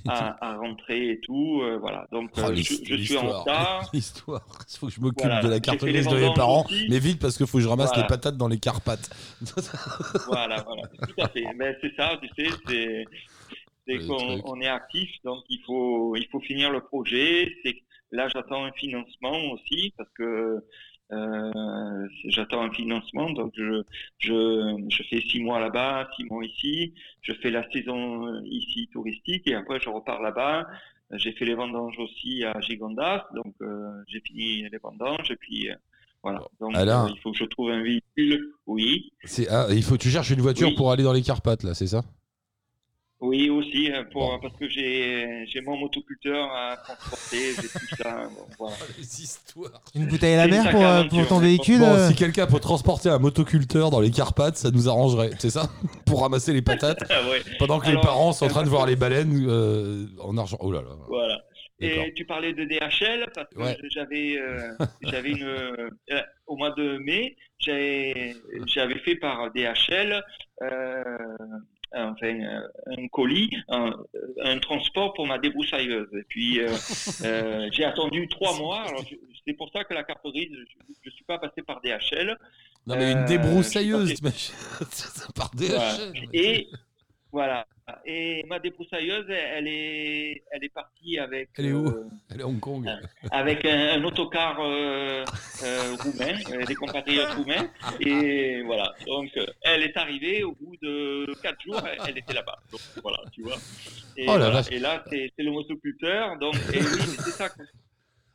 à, 0.07 0.37
à 0.53 0.57
rentrer 0.57 1.11
et 1.11 1.19
tout, 1.19 1.61
euh, 1.61 1.77
voilà. 1.77 2.07
Donc 2.11 2.31
Oh, 2.37 2.41
euh, 2.41 2.55
je, 2.55 2.61
suis 2.63 3.17
en 3.17 3.39
retard. 3.39 3.89
L'histoire. 3.93 4.45
Il 4.71 4.77
faut 4.77 4.87
que 4.87 4.93
je 4.93 5.01
m'occupe 5.01 5.19
Voilà, 5.19 5.41
de 5.41 5.49
la 5.49 5.59
carte 5.59 5.83
grise 5.83 6.07
de 6.07 6.15
mes 6.15 6.33
parents, 6.33 6.65
aussi. 6.65 6.87
mais 6.89 6.99
vite 6.99 7.19
parce 7.19 7.37
qu'il 7.37 7.47
faut 7.47 7.57
que 7.57 7.63
je 7.63 7.67
ramasse 7.67 7.89
Voilà. 7.89 8.03
les 8.03 8.07
patates 8.07 8.37
dans 8.37 8.47
les 8.47 8.59
Carpates. 8.59 9.09
voilà, 10.27 10.63
voilà, 10.63 10.83
tout 10.87 11.21
à 11.21 11.27
fait. 11.29 11.45
Mais 11.55 11.77
c'est 11.81 11.95
ça, 11.95 12.19
tu 12.21 12.29
sais, 12.37 12.51
c'est, 12.67 14.07
qu'on 14.07 14.41
on 14.45 14.61
est 14.61 14.67
actif, 14.67 15.09
donc 15.23 15.43
il 15.49 15.59
faut, 15.65 16.15
il 16.15 16.27
faut 16.31 16.39
finir 16.39 16.71
le 16.71 16.81
projet. 16.81 17.51
C'est 17.63 17.75
là, 18.11 18.27
j'attends 18.29 18.65
un 18.65 18.71
financement 18.73 19.51
aussi 19.51 19.93
parce 19.97 20.09
que 20.17 20.63
j'attends 22.25 22.61
un 22.63 22.71
financement, 22.71 23.29
donc 23.31 23.51
je, 23.55 23.83
je, 24.19 24.85
je 24.89 25.03
fais 25.09 25.21
six 25.21 25.41
mois 25.41 25.59
là-bas, 25.59 26.09
six 26.15 26.23
mois 26.25 26.43
ici. 26.45 26.93
Je 27.21 27.33
fais 27.33 27.51
la 27.51 27.69
saison 27.71 28.27
euh, 28.27 28.41
ici 28.45 28.89
touristique 28.91 29.47
et 29.47 29.55
après 29.55 29.79
je 29.79 29.89
repars 29.89 30.21
là-bas. 30.21 30.67
J'ai 31.13 31.33
fait 31.33 31.45
les 31.45 31.55
vendanges 31.55 31.99
aussi 31.99 32.43
à 32.45 32.59
Gigondas, 32.61 33.25
donc 33.35 33.53
euh, 33.61 33.91
j'ai 34.07 34.21
fini 34.21 34.69
les 34.69 34.77
vendanges 34.77 35.29
et 35.29 35.35
puis 35.35 35.69
euh, 35.69 35.75
voilà. 36.23 36.41
Donc 36.61 36.75
Alain. 36.75 37.05
euh, 37.05 37.09
il 37.13 37.19
faut 37.19 37.31
que 37.31 37.38
je 37.38 37.43
trouve 37.45 37.69
un 37.71 37.81
véhicule. 37.83 38.53
Oui. 38.65 39.11
C'est- 39.25 39.49
ah, 39.49 39.67
il 39.71 39.83
faut 39.83 39.97
tu 39.97 40.09
cherches 40.09 40.29
une 40.31 40.39
voiture 40.41 40.69
Oui. 40.69 40.75
pour 40.75 40.91
aller 40.91 41.03
dans 41.03 41.11
les 41.13 41.21
Carpates 41.21 41.63
là, 41.63 41.73
c'est 41.73 41.88
ça? 41.88 42.03
Oui, 43.22 43.52
aussi, 43.52 43.91
euh, 43.91 44.03
pour, 44.11 44.39
parce 44.41 44.56
que 44.57 44.68
j'ai 44.68 45.45
j'ai 45.48 45.61
mon 45.61 45.77
motoculteur 45.77 46.49
à 46.52 46.76
transporter, 46.77 47.53
j'ai 47.56 47.68
tout 47.68 47.95
ça. 48.02 48.23
bon, 48.35 48.45
voilà. 48.57 48.76
Les 48.98 49.22
histoires. 49.22 49.81
Une 49.93 50.07
bouteille 50.07 50.34
à 50.34 50.48
la 50.48 50.48
mer 50.48 50.72
pour, 50.72 50.84
euh, 50.84 51.03
pour 51.03 51.27
ton 51.27 51.38
véhicule 51.39 51.80
Bon, 51.80 51.85
euh, 51.85 52.10
si 52.10 52.15
quelqu'un 52.15 52.48
peut 52.48 52.60
transporter 52.60 53.10
un 53.10 53.19
motoculteur 53.19 53.91
dans 53.91 53.99
les 53.99 54.10
Carpates, 54.10 54.57
ça 54.57 54.72
nous 54.72 54.89
arrangerait, 54.89 55.30
c'est 55.38 55.52
ça 55.52 55.69
Pour 56.07 56.22
ramasser 56.22 56.52
les 56.52 56.64
patates 56.64 57.03
Ah 57.11 57.30
ouais. 57.30 57.41
pendant 57.60 57.80
que 57.80 57.89
les 57.91 58.02
parents 58.02 58.31
sont 58.34 58.45
en 58.45 58.49
train 58.49 58.64
de 58.64 58.68
euh, 58.68 58.72
voir 58.72 58.88
les 58.88 58.95
baleines 58.95 59.45
euh, 59.48 60.07
en 60.19 60.35
argent. 60.38 60.57
Oh 60.60 60.72
là 60.72 60.81
là. 60.81 60.89
Voilà. 61.07 61.38
Et 61.84 62.14
tu 62.15 62.26
parlais 62.26 62.53
de 62.53 62.64
DHL 62.64 63.27
parce 63.34 63.49
que 63.49 63.60
Ouais. 63.60 63.77
j'avais 63.89 64.38
euh, 64.38 64.72
j'avais 65.02 65.31
une 65.31 65.43
euh, 65.43 65.89
au 66.45 66.56
mois 66.56 66.69
de 66.72 66.98
mai 66.99 67.35
j'avais 67.60 68.35
j'avais 68.68 68.99
fait 68.99 69.15
par 69.15 69.52
DHL 69.52 70.23
euh, 70.61 71.03
enfin 71.93 72.39
euh, 72.39 72.68
un 72.97 73.07
colis 73.07 73.49
un, 73.68 73.91
un 74.43 74.59
transport 74.59 75.13
pour 75.13 75.27
ma 75.27 75.38
débroussailleuse 75.39 76.09
et 76.13 76.23
puis 76.27 76.59
euh, 76.59 76.69
euh, 77.26 77.69
j'ai 77.72 77.84
attendu 77.84 78.27
trois 78.27 78.57
mois 78.57 78.85
c'est 79.45 79.53
pour 79.53 79.69
ça 79.72 79.84
que 79.84 79.93
la 79.93 80.03
carte 80.03 80.26
grise 80.26 80.49
je, 80.51 80.93
je 81.03 81.09
suis 81.09 81.23
pas 81.26 81.38
passé 81.38 81.61
par 81.63 81.81
DHL 81.81 82.38
Non 82.88 82.95
mais 82.95 83.11
une 83.11 83.19
Euh, 83.19 83.26
débroussailleuse, 83.27 84.22
part 85.35 85.51
Voilà. 85.53 85.97
DHL. 85.97 86.30
Et 86.34 86.68
voilà. 87.31 87.65
Et 88.05 88.43
ma 88.47 88.59
débroussailleuse, 88.59 89.26
elle 89.30 89.68
est, 89.68 90.43
elle 90.51 90.63
est 90.63 90.73
partie 90.73 91.18
avec. 91.19 91.49
Elle 91.57 91.65
est 91.65 91.72
où? 91.73 91.88
euh, 91.88 92.05
Elle 92.30 92.39
est 92.41 92.43
à 92.43 92.47
Hong 92.47 92.59
Kong. 92.59 92.89
avec 93.31 93.65
un, 93.65 93.99
un 93.99 94.03
autocar 94.03 94.57
euh, 94.59 95.23
euh, 95.63 95.95
roumain, 96.01 96.38
euh, 96.51 96.65
des 96.65 96.76
compatriotes 96.76 97.34
roumains. 97.34 97.69
Et 97.99 98.61
voilà. 98.63 98.93
Donc, 99.05 99.30
euh, 99.38 99.45
elle 99.63 99.84
est 99.84 99.97
arrivée 99.97 100.43
au 100.43 100.53
bout 100.53 100.76
de 100.81 101.34
quatre 101.41 101.61
jours, 101.61 101.81
elle, 102.07 102.18
était 102.18 102.34
là-bas. 102.34 102.57
Donc, 102.72 102.81
voilà, 103.01 103.19
tu 103.31 103.41
vois. 103.43 103.57
Et, 104.18 104.26
Oh 104.27 104.38
la 104.38 104.49
voilà. 104.49 104.61
Et 104.72 104.80
là, 104.80 105.03
c'est 105.09 105.31
le 105.38 105.51
motoculteur. 105.51 106.38
Donc, 106.39 106.55
et 106.73 106.80
oui, 106.80 107.01
c'est 107.19 107.31
ça. 107.31 107.49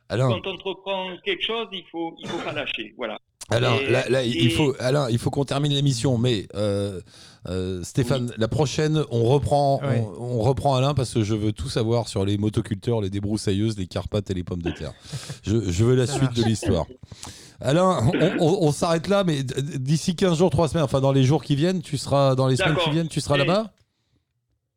Quand 0.09 0.47
on 0.47 0.51
entreprend 0.53 1.17
quelque 1.23 1.43
chose, 1.43 1.67
il 1.73 1.83
faut, 1.91 2.15
il 2.19 2.27
faut 2.29 2.39
pas 2.39 2.53
lâcher. 2.53 2.93
Voilà. 2.97 3.19
Alain, 3.49 3.75
Et- 3.77 3.89
là, 3.89 4.09
là, 4.09 4.23
il 4.23 4.51
faut, 4.51 4.75
Alain, 4.79 5.09
il 5.09 5.17
faut 5.17 5.29
qu'on 5.29 5.45
termine 5.45 5.71
l'émission, 5.71 6.17
mais 6.17 6.47
euh, 6.55 6.99
euh, 7.47 7.81
Stéphane, 7.83 8.33
la 8.37 8.47
prochaine, 8.49 9.03
on 9.09 9.23
reprend, 9.23 9.79
on, 10.19 10.39
on 10.39 10.39
reprend 10.41 10.75
Alain 10.75 10.93
parce 10.93 11.13
que 11.13 11.23
je 11.23 11.33
veux 11.33 11.53
tout 11.53 11.69
savoir 11.69 12.07
sur 12.09 12.25
les 12.25 12.37
motoculteurs, 12.37 12.99
les 12.99 13.09
débroussailleuses, 13.09 13.77
les 13.77 13.87
Carpates 13.87 14.29
et 14.29 14.33
les 14.33 14.43
pommes 14.43 14.61
de 14.61 14.71
terre. 14.71 14.91
Je, 15.43 15.69
je 15.71 15.83
veux 15.85 15.95
la 15.95 16.07
suite 16.07 16.33
de 16.33 16.43
l'histoire. 16.43 16.85
Alain, 17.61 18.11
on, 18.13 18.37
on- 18.45 18.67
on 18.67 18.71
s'arrête 18.71 19.07
là, 19.07 19.23
mais 19.23 19.43
d'ici 19.43 20.15
15 20.15 20.37
jours, 20.37 20.49
3 20.49 20.67
semaines, 20.67 20.83
enfin 20.83 20.99
dans 21.01 21.13
les 21.13 21.23
jours 21.23 21.41
qui 21.43 21.55
viennent, 21.55 21.81
tu 21.81 21.97
seras 21.97 22.35
dans 22.35 22.47
les 22.47 22.55
semaines 22.57 22.75
qui 22.83 22.89
viennent, 22.91 23.07
tu 23.07 23.21
seras 23.21 23.37
là-bas? 23.47 23.71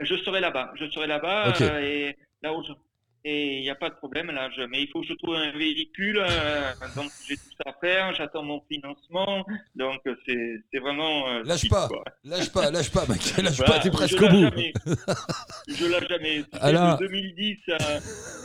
Je 0.01 0.15
serai 0.25 0.41
là-bas. 0.41 0.71
Je 0.81 0.89
serai 0.91 1.07
là-bas. 1.07 1.49
Euh, 1.65 1.81
et 1.83 2.17
là 2.43 2.55
où 2.55 2.63
je- 2.67 2.73
Et 3.25 3.59
il 3.59 3.63
n'y 3.63 3.71
a 3.71 3.75
pas 3.75 3.91
de 3.91 3.95
problème 3.97 4.31
là. 4.31 4.49
Je... 4.57 4.63
Mais 4.63 4.83
il 4.83 4.89
faut 4.89 5.01
que 5.03 5.07
je 5.07 5.13
trouve 5.15 5.35
un 5.35 5.53
véhicule. 5.53 6.19
euh, 6.19 6.73
donc 6.97 7.11
j'ai 7.29 7.37
tout 7.37 7.43
ça 7.63 7.71
à 7.71 7.75
faire. 7.81 8.15
J'attends 8.15 8.43
mon 8.43 8.63
financement. 8.71 9.45
Donc 9.77 10.01
euh, 10.07 10.15
c'est 10.27 10.79
vraiment. 10.79 11.29
euh, 11.29 11.43
Lâche 11.45 11.69
pas, 11.69 11.89
lâche 12.25 12.51
pas, 12.51 12.71
lâche 12.71 12.91
pas, 12.91 13.05
mec, 13.07 13.21
lâche 13.37 13.57
Voilà, 13.59 13.73
pas, 13.75 13.79
t'es 13.81 13.89
je 13.89 13.93
presque 13.93 14.23
au 14.23 14.29
bout. 14.29 14.41
jamais. 14.41 14.73
Je 15.69 15.87
lâche 15.87 16.09
jamais. 16.09 16.39
Sais, 16.41 16.47
Alain. 16.61 16.95
De 16.97 17.07
2010 17.07 17.57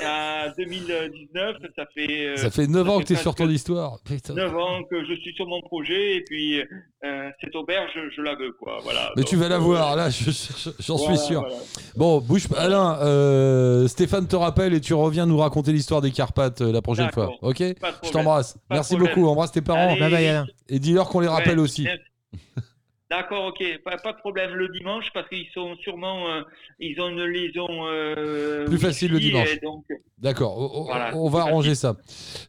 à, 0.04 0.44
à 0.44 0.50
2019, 0.50 1.58
ça 1.76 1.86
fait. 1.94 2.28
euh, 2.28 2.36
Ça 2.38 2.52
fait 2.52 2.68
9 2.68 2.90
ans 2.90 3.00
que 3.00 3.06
t'es 3.06 3.16
sur 3.16 3.34
ton 3.36 3.50
histoire. 3.50 4.00
Putain. 4.06 4.34
9 4.34 4.56
ans 4.58 4.84
que 4.84 5.06
je 5.06 5.14
suis 5.22 5.34
sur 5.36 5.48
mon 5.48 5.62
projet 5.62 6.18
et 6.18 6.22
puis 6.26 6.62
euh, 7.06 7.30
cette 7.42 7.56
auberge, 7.56 7.90
je, 7.96 8.02
je 8.16 8.22
la 8.22 8.36
veux 8.36 8.52
quoi. 8.54 8.80
Voilà. 8.84 9.12
Mais 9.16 9.24
tu 9.24 9.36
vas 9.36 9.48
la 9.48 9.56
euh, 9.56 9.60
voir, 9.60 9.96
là, 9.96 10.10
je- 10.10 10.32
je- 10.32 10.70
j'en 10.80 10.96
voilà, 10.96 11.16
suis 11.18 11.28
sûr. 11.28 11.42
voilà. 11.42 11.56
Bon, 11.96 12.20
bouge 12.20 12.48
pas. 12.48 12.60
Alain, 12.60 12.98
euh, 13.02 13.88
Stéphane 13.88 14.28
te 14.28 14.36
rappelle 14.36 14.74
et 14.74 14.82
tu 14.82 14.94
reviens 14.94 15.26
nous 15.26 15.38
raconter 15.38 15.72
l'histoire 15.72 16.02
des 16.02 16.12
Carpates 16.12 16.62
la 16.62 16.82
prochaine 16.82 17.12
fois. 17.12 17.32
Ok 17.42 17.60
Je 18.04 18.12
t'embrasse. 18.12 18.58
Merci 18.70 18.96
beaucoup. 18.98 19.28
Embrasse 19.28 19.52
tes 19.52 19.62
parents. 19.62 19.92
Allez. 19.92 20.00
Bye 20.00 20.12
bye 20.12 20.28
Alain. 20.28 20.48
Et 20.70 20.80
dis-leur 20.80 21.08
qu'on 21.10 21.20
les 21.20 21.28
rappelle 21.28 21.58
Ouais, 21.60 21.64
aussi. 21.64 21.88
D'accord, 23.16 23.46
ok, 23.46 23.64
pas, 23.86 23.98
pas 23.98 24.12
de 24.12 24.18
problème 24.18 24.52
le 24.56 24.68
dimanche 24.70 25.06
parce 25.14 25.28
qu'ils 25.30 25.48
sont 25.54 25.76
sûrement, 25.82 26.28
euh, 26.30 26.42
ils 26.80 27.00
ont 27.00 27.08
une 27.10 27.24
liaison 27.24 27.68
euh, 27.88 28.66
Plus 28.66 28.78
facile 28.78 29.12
le 29.12 29.20
dimanche. 29.20 29.58
donc, 29.64 29.86
D'accord, 30.18 30.58
on, 30.58 30.82
on- 30.82 30.84
Voilà, 30.86 31.16
on 31.16 31.30
va 31.30 31.42
arranger 31.42 31.76
ça. 31.76 31.96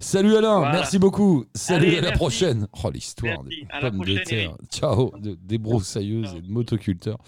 Salut 0.00 0.36
Alain, 0.36 0.58
Voilà. 0.58 0.72
merci 0.72 0.98
beaucoup. 0.98 1.44
Salut, 1.54 1.86
Allez, 1.88 1.98
à 1.98 2.00
la 2.00 2.06
merci. 2.08 2.18
prochaine. 2.18 2.66
Oh, 2.82 2.90
l'histoire 2.92 3.42
des 3.44 3.64
à 3.70 3.80
pommes 3.80 4.04
de 4.04 4.18
terre. 4.18 4.38
Eric. 4.38 4.50
Ciao, 4.72 5.12
de- 5.18 5.36
des 5.40 5.58
broussailleuses 5.58 6.34
et 6.36 6.40
de 6.40 6.50
motoculteurs. 6.50 7.18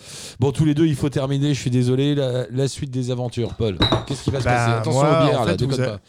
Bon, 0.40 0.50
tous 0.52 0.64
les 0.64 0.74
deux, 0.74 0.86
il 0.86 0.96
faut 0.96 1.08
terminer. 1.08 1.54
Je 1.54 1.60
suis 1.60 1.70
désolé. 1.70 2.14
La, 2.16 2.46
la 2.50 2.66
suite 2.68 2.90
des 2.90 3.10
aventures, 3.12 3.54
Paul. 3.54 3.78
Qu'est-ce 4.06 4.24
qui 4.24 4.30
va 4.30 4.40
se 4.40 4.44
Bah, 4.44 4.50
passer? 4.54 4.72
Attention 4.78 5.00
moi, 5.02 5.22
aux 5.22 5.26
bières, 5.26 5.40
en 5.40 5.44
là, 5.44 5.50
fait, 5.52 5.56
déconne 5.58 5.76
vous, 5.76 5.82
a- 5.82 5.86
pas. 5.98 6.00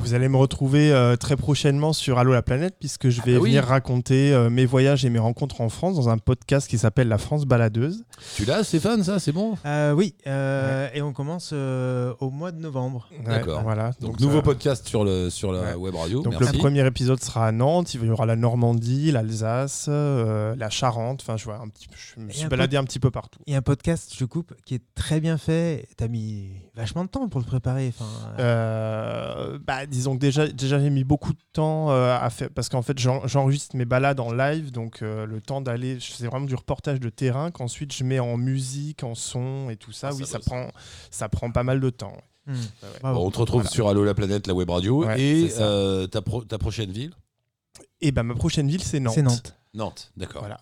vous 0.00 0.14
allez 0.14 0.28
me 0.28 0.36
retrouver 0.36 0.92
euh, 0.92 1.16
très 1.16 1.36
prochainement 1.36 1.92
sur 1.92 2.18
Allo 2.18 2.32
la 2.32 2.42
planète 2.42 2.76
puisque 2.80 3.08
je 3.10 3.20
vais 3.22 3.34
Ah 3.36 3.40
oui. 3.40 3.50
venir 3.50 3.64
raconter 3.64 4.32
euh, 4.32 4.48
mes 4.50 4.64
voyages 4.64 5.04
et 5.04 5.10
mes 5.10 5.18
rencontres 5.18 5.60
en 5.60 5.68
France 5.68 5.96
dans 5.96 6.08
un 6.08 6.18
podcast 6.18 6.71
qui 6.72 6.78
s'appelle 6.78 7.08
La 7.08 7.18
France 7.18 7.44
baladeuse. 7.44 8.02
Tu 8.34 8.46
l'as, 8.46 8.64
Stéphane, 8.64 9.04
ça, 9.04 9.18
c'est 9.18 9.30
bon? 9.32 9.58
Euh, 9.66 9.92
oui, 9.92 10.14
euh, 10.26 10.88
et 10.94 11.02
on 11.02 11.12
commence 11.12 11.50
euh, 11.52 12.14
au 12.18 12.30
mois 12.30 12.50
de 12.50 12.58
novembre. 12.58 13.10
Ouais, 13.12 13.24
D'accord. 13.26 13.60
Voilà. 13.60 13.90
Donc, 14.00 14.12
Donc, 14.12 14.20
nouveau 14.20 14.38
ça- 14.38 14.42
podcast 14.42 14.88
sur, 14.88 15.04
le, 15.04 15.28
sur 15.28 15.52
la 15.52 15.60
Ouais. 15.60 15.74
web 15.74 15.94
radio. 15.94 16.22
Donc 16.22 16.32
Merci. 16.40 16.54
le 16.54 16.58
premier 16.58 16.86
épisode 16.86 17.22
sera 17.22 17.48
à 17.48 17.52
Nantes, 17.52 17.92
il 17.92 18.02
y 18.06 18.08
aura 18.08 18.24
la 18.24 18.36
Normandie, 18.36 19.12
l'Alsace, 19.12 19.84
euh, 19.90 20.56
la 20.56 20.70
Charente. 20.70 21.20
Enfin, 21.20 21.36
je 21.36 21.44
vois 21.44 21.56
un 21.58 21.68
petit, 21.68 21.88
je 22.16 22.20
me 22.22 22.30
Et 22.30 22.32
suis 22.32 22.44
un 22.46 22.48
baladé 22.48 22.78
un 22.78 22.84
petit 22.84 23.00
peu 23.00 23.10
partout. 23.10 23.40
Il 23.46 23.52
y 23.52 23.54
a 23.54 23.58
un 23.58 23.62
podcast, 23.62 24.14
je 24.18 24.24
coupe, 24.24 24.54
qui 24.64 24.74
est 24.76 24.82
très 24.94 25.20
bien 25.20 25.36
fait. 25.36 25.86
T'as 25.98 26.08
mis 26.08 26.52
vachement 26.74 27.04
de 27.04 27.08
temps 27.10 27.28
pour 27.28 27.40
le 27.40 27.46
préparer. 27.46 27.88
Enfin, 27.88 28.06
Euh, 28.38 29.58
bah, 29.66 29.86
disons 29.86 30.14
que 30.14 30.20
déjà, 30.20 30.46
déjà 30.48 30.78
j'ai 30.80 30.90
mis 30.90 31.04
beaucoup 31.04 31.32
de 31.32 31.38
temps 31.52 31.90
euh, 31.90 32.16
à 32.18 32.30
faire 32.30 32.48
parce 32.50 32.68
qu'en 32.68 32.82
fait 32.82 32.98
j'en- 32.98 33.26
j'enregistre 33.26 33.76
mes 33.76 33.84
balades 33.84 34.20
en 34.20 34.32
live, 34.32 34.70
donc 34.72 35.02
euh, 35.02 35.26
le 35.26 35.40
temps 35.40 35.60
d'aller, 35.60 35.98
c'est 36.00 36.26
vraiment 36.26 36.46
du 36.46 36.54
reportage 36.54 37.00
de 37.00 37.08
terrain 37.08 37.50
qu'ensuite 37.50 37.92
je 37.94 38.04
mets 38.04 38.18
en 38.20 38.36
musique, 38.36 39.04
en 39.04 39.14
son 39.14 39.68
et 39.70 39.76
tout 39.76 39.92
ça. 39.92 40.08
Ah, 40.12 40.14
oui, 40.14 40.24
ça 40.26 40.38
prend, 40.38 40.68
ça 41.10 41.28
prend 41.28 41.50
pas 41.50 41.62
mal 41.62 41.80
de 41.80 41.90
temps. 41.90 42.16
hmm, 42.46 42.52
ouais. 42.52 42.88
Bon, 43.02 43.26
on 43.26 43.30
te 43.30 43.38
retrouve 43.38 43.62
Voilà. 43.62 43.70
sur 43.70 43.88
Allo 43.88 44.04
la 44.04 44.14
planète, 44.14 44.46
la 44.46 44.54
web 44.54 44.70
radio. 44.70 45.04
Ouais, 45.04 45.20
et 45.20 45.50
euh, 45.58 46.06
ta, 46.06 46.22
pro- 46.22 46.44
ta 46.44 46.58
prochaine 46.58 46.90
ville? 46.90 47.12
Et 48.00 48.12
ben 48.12 48.22
ma 48.22 48.34
prochaine 48.34 48.68
ville 48.68 48.82
c'est 48.82 48.98
Nantes. 49.00 49.14
C'est 49.14 49.22
Nantes. 49.22 49.54
Nantes, 49.74 50.12
d'accord. 50.16 50.42
Voilà. 50.42 50.58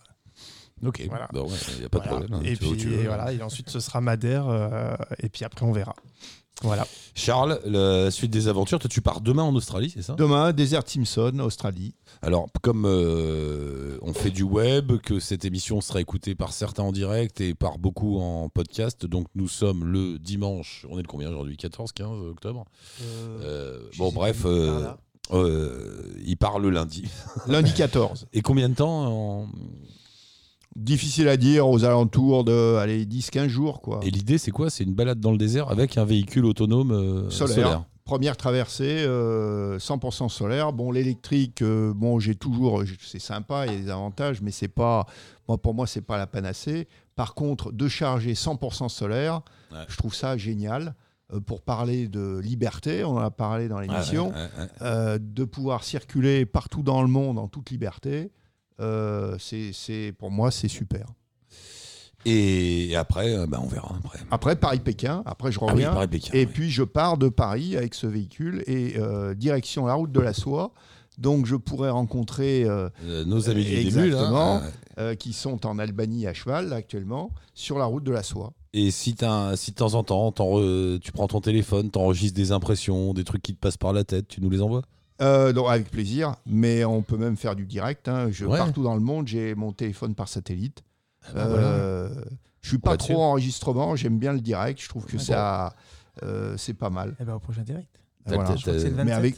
Ok, 0.85 1.03
Voilà. 1.09 1.29
il 1.35 1.79
n'y 1.81 1.85
a 1.85 1.89
pas 1.89 1.99
Voilà. 1.99 2.13
de 2.13 2.17
problème. 2.27 2.33
hein, 2.35 2.43
et 2.45 2.57
puis 2.57 2.77
tu 2.77 2.89
veux. 2.89 3.07
voilà, 3.07 3.33
et 3.33 3.43
ensuite 3.43 3.69
ce 3.71 3.81
sera 3.81 4.01
Madère, 4.01 4.49
euh, 4.49 4.95
et 5.23 5.29
puis 5.29 5.45
après 5.45 5.65
on 5.67 5.73
verra. 5.73 5.95
Voilà. 6.63 6.87
Charles, 7.15 7.59
la 7.65 8.11
suite 8.11 8.31
des 8.31 8.47
aventures, 8.47 8.79
toi 8.79 8.91
tu 8.91 9.01
pars 9.01 9.23
demain 9.23 9.43
en 9.43 9.55
Australie, 9.55 9.91
c'est 9.95 10.03
ça? 10.03 10.13
Demain, 10.15 10.53
Desert 10.53 10.83
Simpson, 10.87 11.39
Australie. 11.39 11.95
Alors, 12.21 12.49
comme 12.61 12.85
euh, 12.87 13.97
on 14.03 14.13
fait 14.13 14.31
du 14.31 14.43
web, 14.43 14.99
que 14.99 15.21
cette 15.21 15.47
émission 15.47 15.81
sera 15.81 16.03
écoutée 16.03 16.35
par 16.35 16.53
certains 16.53 16.83
en 16.83 16.93
direct 16.93 17.41
et 17.41 17.55
par 17.55 17.79
beaucoup 17.79 18.19
en 18.21 18.51
podcast, 18.51 19.07
donc 19.07 19.27
nous 19.35 19.49
sommes 19.49 19.87
le 19.87 20.19
dimanche, 20.19 20.85
on 20.91 20.99
est 20.99 21.03
le 21.03 21.09
combien 21.09 21.31
aujourd'hui? 21.31 21.57
14, 21.57 21.93
15 21.93 22.09
octobre? 22.31 22.67
Euh, 23.43 23.81
Bon, 23.97 24.13
bref, 24.13 24.43
euh, 24.45 24.87
euh, 25.33 26.13
il 26.27 26.37
part 26.37 26.59
le 26.59 26.69
lundi. 26.69 27.09
Lundi 27.47 27.73
14. 27.73 28.27
Et 28.35 28.43
combien 28.43 28.69
de 28.69 28.75
temps 28.75 29.07
en- 29.07 29.49
Difficile 30.77 31.29
à 31.29 31.37
dire, 31.37 31.69
aux 31.69 31.85
alentours 31.85 32.45
de 32.45 32.77
allez, 32.77 33.05
10-15 33.05 33.49
jours. 33.49 33.81
Quoi. 33.81 34.01
Et 34.05 34.11
l'idée, 34.11 34.39
c'est 34.39 34.53
quoi? 34.53 34.71
C'est 34.71 34.85
une 34.85 34.95
balade 34.95 35.19
dans 35.19 35.33
le 35.33 35.39
désert 35.39 35.69
avec 35.71 35.99
un 35.99 36.05
véhicule 36.05 36.45
autonome 36.47 36.93
euh, 36.93 37.29
Solaire. 37.31 37.55
solaire. 37.57 37.85
Première 38.05 38.37
traversée, 38.37 39.05
euh, 39.05 39.79
100% 39.79 40.29
solaire. 40.29 40.73
Bon, 40.73 40.91
l'électrique, 40.93 41.63
euh, 41.63 41.93
bon, 41.95 42.19
j'ai 42.19 42.35
toujours, 42.35 42.83
c'est 43.05 43.21
sympa, 43.21 43.67
il 43.67 43.73
y 43.73 43.77
a 43.77 43.81
des 43.81 43.91
avantages, 43.91 44.43
mais 44.43 44.51
c'est 44.53 44.69
pas, 44.69 45.07
moi 45.49 45.59
pour 45.59 45.75
moi, 45.75 45.87
c'est 45.87 46.01
pas 46.01 46.19
la 46.19 46.27
panacée. 46.27 46.89
Par 47.15 47.35
contre, 47.35 47.73
de 47.73 47.89
charger 47.89 48.35
100% 48.35 48.89
solaire, 48.89 49.43
Ouais. 49.73 49.79
je 49.89 49.97
trouve 49.97 50.15
ça 50.15 50.37
génial. 50.37 50.95
Euh, 51.33 51.39
pour 51.41 51.63
parler 51.63 52.09
de 52.09 52.39
liberté, 52.43 53.05
on 53.05 53.11
en 53.17 53.19
a 53.19 53.31
parlé 53.31 53.69
dans 53.69 53.79
l'émission, 53.79 54.33
Ah 54.35 54.39
ouais, 54.39 54.43
ouais, 54.45 54.63
ouais. 54.63 54.69
euh, 54.83 55.19
de 55.21 55.45
pouvoir 55.45 55.85
circuler 55.85 56.47
partout 56.47 56.83
dans 56.83 57.03
le 57.03 57.09
monde 57.09 57.39
en 57.39 57.47
toute 57.47 57.71
liberté, 57.71 58.31
euh, 58.81 59.37
c'est, 59.39 60.13
pour 60.19 60.31
moi, 60.31 60.51
c'est 60.51 60.69
super. 60.69 61.07
Et 62.27 62.95
après, 62.97 63.35
euh, 63.35 63.47
bah, 63.47 63.61
on 63.63 63.67
verra 63.67 63.95
après. 64.05 64.19
Après, 64.31 64.57
Paris-Pékin, 64.57 65.23
après 65.25 65.51
je 65.53 65.59
Ah 65.63 65.67
oui, 65.67 65.73
reviens. 65.73 65.93
Paris-Pékin, 65.95 66.33
et 66.35 66.45
oui. 66.45 66.51
puis 66.53 66.71
je 66.71 66.83
pars 66.83 67.17
de 67.17 67.29
Paris 67.31 67.77
avec 67.77 67.95
ce 67.95 68.07
véhicule 68.07 68.63
et 68.67 68.95
euh, 68.99 69.35
direction 69.35 69.87
la 69.87 69.95
route 69.95 70.13
de 70.13 70.21
la 70.21 70.35
soie. 70.35 70.73
Donc 71.17 71.47
je 71.47 71.57
pourrais 71.57 71.89
rencontrer 71.91 72.65
euh, 72.65 72.89
Euh, 73.05 73.25
nos 73.25 73.49
amis 73.49 73.65
du 73.65 73.71
début, 73.85 73.97
là. 73.97 74.05
exactement, 74.07 74.61
euh, 74.99 75.15
qui 75.15 75.33
sont 75.33 75.67
en 75.67 75.79
Albanie 75.79 76.27
à 76.27 76.35
cheval 76.35 76.69
là, 76.69 76.77
actuellement 76.77 77.31
sur 77.55 77.79
la 77.79 77.87
route 77.87 78.05
de 78.05 78.13
la 78.13 78.23
soie. 78.23 78.53
Et 78.75 78.91
si, 78.91 79.17
si 79.57 79.71
de 79.71 79.77
temps 79.77 79.95
en 79.95 80.03
temps, 80.05 80.31
tu 81.01 81.13
prends 81.13 81.27
ton 81.27 81.41
téléphone, 81.41 81.91
t'enregistres 81.91 82.37
des 82.37 82.53
impressions, 82.53 83.15
des 83.15 83.25
trucs 83.25 83.43
qui 83.43 83.55
te 83.55 83.59
passent 83.59 83.77
par 83.79 83.93
la 83.95 84.05
tête, 84.05 84.29
tu 84.29 84.41
nous 84.43 84.51
les 84.51 84.61
envoies? 84.63 84.83
Euh, 85.21 85.53
donc 85.53 85.69
avec 85.69 85.91
plaisir, 85.91 86.35
mais 86.47 86.85
on 86.85 87.03
peut 87.03 87.17
même 87.19 87.37
faire 87.37 87.55
du 87.57 87.67
direct. 87.67 88.09
hein. 88.09 88.29
Je 88.31 88.47
Ouais. 88.47 88.59
partout 88.59 88.83
dans 88.83 88.95
le 88.95 89.01
monde, 89.01 89.29
j'ai 89.29 89.55
mon 89.55 89.73
téléphone 89.73 90.15
par 90.15 90.29
satellite. 90.29 90.83
bah 91.35 91.41
Euh, 91.47 92.09
Je 92.63 92.69
suis 92.69 92.79
pas 92.79 92.97
trop 92.97 93.23
enregistrement, 93.23 93.97
j'aime 93.97 94.19
bien 94.19 94.33
le 94.33 94.41
direct. 94.41 94.81
Je 94.83 94.89
trouve 94.89 95.05
que 95.07 95.19
ça, 95.19 95.75
euh, 96.23 96.55
c'est 96.59 96.75
pas 96.75 96.91
mal. 96.91 97.17
Eh 97.21 97.25
ben, 97.25 97.35
au 97.35 97.39
prochain 97.39 97.63
direct. 97.63 97.89
T'as- 98.27 98.35
Voilà. 98.35 98.55
Je 98.57 98.61
crois 98.63 98.73
que 98.75 98.79
c'est 98.79 98.91
le 98.91 98.97
t'as- 98.97 99.05
Mais 99.05 99.11
27. 99.13 99.19
avec- 99.19 99.37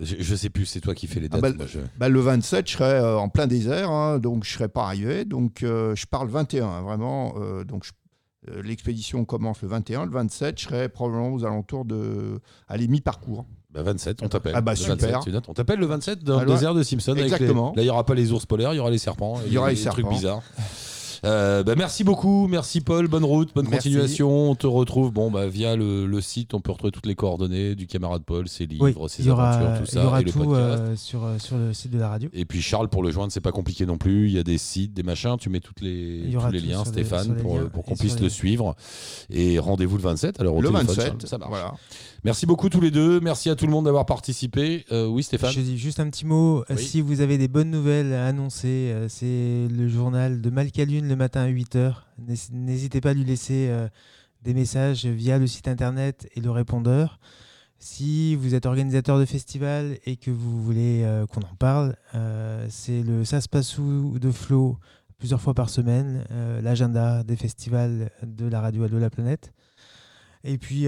je, 0.00 0.16
je 0.22 0.34
sais 0.34 0.50
plus, 0.50 0.66
c'est 0.66 0.80
toi 0.80 0.94
qui 0.94 1.06
fais 1.06 1.20
les 1.20 1.26
Ah 1.30 1.40
dates. 1.40 1.42
bah, 1.42 1.52
moi, 1.56 1.66
je- 1.66 1.78
Bah, 1.98 2.08
le 2.08 2.20
27, 2.20 2.68
je 2.68 2.72
serai 2.72 2.84
euh, 2.94 3.16
en 3.18 3.28
plein 3.28 3.46
désert, 3.46 3.90
hein, 3.90 4.18
donc 4.18 4.44
je 4.44 4.52
serai 4.52 4.68
pas 4.68 4.84
arrivé. 4.84 5.24
Donc 5.24 5.62
euh, 5.62 5.94
je 5.96 6.06
pars 6.06 6.24
le 6.24 6.30
21, 6.30 6.66
hein, 6.68 6.82
vraiment. 6.82 7.34
euh, 7.38 7.62
donc 7.64 7.84
je- 7.84 8.60
l'expédition 8.60 9.24
commence 9.24 9.62
le 9.62 9.68
21. 9.68 10.04
Le 10.04 10.10
27, 10.10 10.58
je 10.60 10.64
serai 10.64 10.88
probablement 10.88 11.32
aux 11.32 11.44
alentours 11.44 11.84
de, 11.84 12.40
allez, 12.68 12.88
mi-parcours. 12.88 13.46
Bah 13.74 13.82
27, 13.82 14.18
on 14.22 14.28
t'appelle. 14.28 14.52
Ah 14.54 14.60
bah, 14.60 14.72
Le 14.72 14.76
super. 14.76 14.96
27, 14.96 15.16
tu 15.24 15.30
notes. 15.32 15.44
on 15.48 15.52
t'appelle 15.52 15.80
le 15.80 15.86
27 15.86 16.22
dans 16.22 16.34
le 16.36 16.40
Alors, 16.42 16.54
désert 16.54 16.74
de 16.74 16.82
Simpson. 16.84 17.10
avec 17.12 17.24
les- 17.24 17.32
exactement. 17.32 17.72
Là, 17.76 17.82
il 17.82 17.86
n'y 17.86 17.90
aura 17.90 18.06
pas 18.06 18.14
les 18.14 18.30
ours 18.30 18.46
polaires, 18.46 18.72
il 18.72 18.76
y 18.76 18.80
aura 18.80 18.90
les 18.90 18.98
serpents. 18.98 19.40
Il 19.46 19.52
y 19.52 19.58
aura 19.58 19.70
les 19.70 19.74
des 19.76 19.84
trucs 19.90 20.08
bizarres. 20.08 20.42
Euh, 21.24 21.62
bah, 21.62 21.74
merci 21.76 22.04
beaucoup, 22.04 22.46
merci 22.48 22.80
Paul, 22.80 23.08
bonne 23.08 23.24
route, 23.24 23.50
bonne 23.54 23.66
Merci. 23.68 23.88
continuation. 23.90 24.50
On 24.50 24.54
te 24.54 24.66
retrouve 24.66 25.10
bon, 25.12 25.30
bah, 25.30 25.46
via 25.46 25.74
le, 25.76 26.06
le 26.06 26.20
site, 26.20 26.52
on 26.54 26.60
peut 26.60 26.70
retrouver 26.72 26.90
toutes 26.92 27.06
les 27.06 27.14
coordonnées 27.14 27.74
du 27.74 27.86
camarade 27.86 28.22
Paul, 28.26 28.46
ses 28.48 28.66
livres, 28.66 28.84
Oui, 28.84 28.94
ses 29.08 29.22
il 29.24 29.30
aura, 29.30 29.50
aventures, 29.52 29.78
tout 29.78 29.84
il 29.88 29.90
ça, 29.94 30.02
y 30.02 30.06
aura 30.06 30.20
et 30.20 30.24
le 30.24 30.32
tout 30.32 30.38
podcast. 30.40 30.82
euh, 30.82 30.96
sur, 30.96 31.24
euh, 31.24 31.38
sur 31.38 31.56
le 31.56 31.72
site 31.72 31.90
de 31.92 31.98
la 31.98 32.08
radio. 32.10 32.28
Et 32.32 32.44
puis 32.44 32.60
Charles, 32.60 32.88
pour 32.88 33.02
le 33.02 33.10
joindre, 33.10 33.32
c'est 33.32 33.40
pas 33.40 33.52
compliqué 33.52 33.86
non 33.86 33.96
plus. 33.96 34.26
Il 34.28 34.32
y 34.34 34.38
a 34.38 34.42
des 34.42 34.58
sites, 34.58 34.92
des 34.92 35.02
machins. 35.02 35.36
Tu 35.40 35.48
mets 35.48 35.60
toutes 35.60 35.80
les, 35.80 36.24
Il 36.26 36.36
tous 36.36 36.50
les 36.50 36.60
liens, 36.60 36.84
Stéphane, 36.84 37.34
les 37.36 37.42
pour, 37.42 37.58
liens 37.58 37.66
pour 37.66 37.84
qu'on 37.84 37.96
puisse 37.96 38.16
les- 38.16 38.22
le 38.24 38.28
suivre. 38.28 38.74
Et 39.30 39.58
rendez-vous 39.58 39.96
le 39.96 40.02
27. 40.02 40.40
Alors, 40.40 40.56
au 40.56 40.60
le 40.60 40.68
téléphone, 40.68 40.86
27, 40.88 41.04
Charles, 41.06 41.20
ça 41.26 41.38
marche. 41.38 41.50
voilà. 41.50 41.72
Merci 42.24 42.46
beaucoup 42.46 42.68
tous 42.70 42.80
les 42.80 42.90
deux. 42.90 43.20
Merci 43.20 43.50
à 43.50 43.54
tout 43.56 43.66
le 43.66 43.72
monde 43.72 43.84
d'avoir 43.84 44.06
participé. 44.06 44.84
Euh, 44.92 45.06
oui, 45.06 45.22
Stéphane. 45.22 45.52
Je 45.52 45.60
dis 45.60 45.76
juste 45.78 46.00
un 46.00 46.08
petit 46.08 46.24
mot. 46.26 46.64
Oui. 46.70 46.78
Si 46.82 47.00
vous 47.00 47.20
avez 47.20 47.36
des 47.38 47.48
bonnes 47.48 47.70
nouvelles 47.70 48.12
à 48.14 48.26
annoncer, 48.26 48.94
c'est 49.08 49.68
le 49.70 49.88
journal 49.88 50.40
de 50.40 50.50
Malcalune 50.50 51.13
le 51.14 51.18
matin 51.18 51.42
à 51.42 51.48
8h. 51.48 51.94
N'hésitez 52.52 53.00
pas 53.00 53.10
à 53.10 53.14
lui 53.14 53.24
laisser 53.24 53.68
euh, 53.68 53.88
des 54.42 54.52
messages 54.52 55.06
via 55.06 55.38
le 55.38 55.46
site 55.46 55.68
internet 55.68 56.28
et 56.34 56.40
le 56.40 56.50
répondeur. 56.50 57.20
Si 57.78 58.34
vous 58.34 58.54
êtes 58.54 58.66
organisateur 58.66 59.18
de 59.18 59.24
festival 59.24 59.98
et 60.06 60.16
que 60.16 60.32
vous 60.32 60.60
voulez 60.60 61.02
euh, 61.04 61.26
qu'on 61.26 61.42
en 61.42 61.54
parle, 61.56 61.96
euh, 62.14 62.66
c'est 62.68 63.02
le 63.02 63.24
Ça 63.24 63.40
se 63.40 63.48
passe 63.48 63.78
où 63.78 64.18
de 64.18 64.30
Flo 64.32 64.78
plusieurs 65.18 65.40
fois 65.40 65.54
par 65.54 65.70
semaine, 65.70 66.24
l'agenda 66.60 67.22
des 67.22 67.36
festivals 67.36 68.10
de 68.24 68.46
la 68.46 68.60
radio 68.60 68.82
Allo 68.82 68.98
la 68.98 69.08
planète. 69.08 69.54
Et 70.42 70.58
puis, 70.58 70.86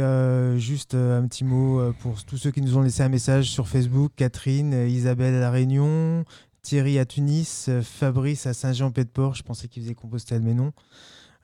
juste 0.59 0.95
un 0.95 1.27
petit 1.27 1.45
mot 1.45 1.81
pour 2.01 2.23
tous 2.25 2.37
ceux 2.37 2.51
qui 2.51 2.61
nous 2.61 2.77
ont 2.77 2.83
laissé 2.83 3.03
un 3.03 3.09
message 3.09 3.49
sur 3.49 3.67
Facebook 3.67 4.13
Catherine, 4.15 4.75
Isabelle 4.89 5.37
à 5.37 5.41
La 5.41 5.51
Réunion, 5.51 6.25
Thierry 6.67 6.99
à 6.99 7.07
Tunis, 7.07 7.67
euh, 7.69 7.81
Fabrice 7.81 8.45
à 8.49 8.53
Saint-Jean-Pied-de-Port. 8.53 9.37
Je 9.37 9.45
pensais 9.45 9.69
qu'il 9.69 9.85
faisait 9.85 9.95
Compostelle, 9.95 10.43
mais 10.43 10.53
non. 10.53 10.73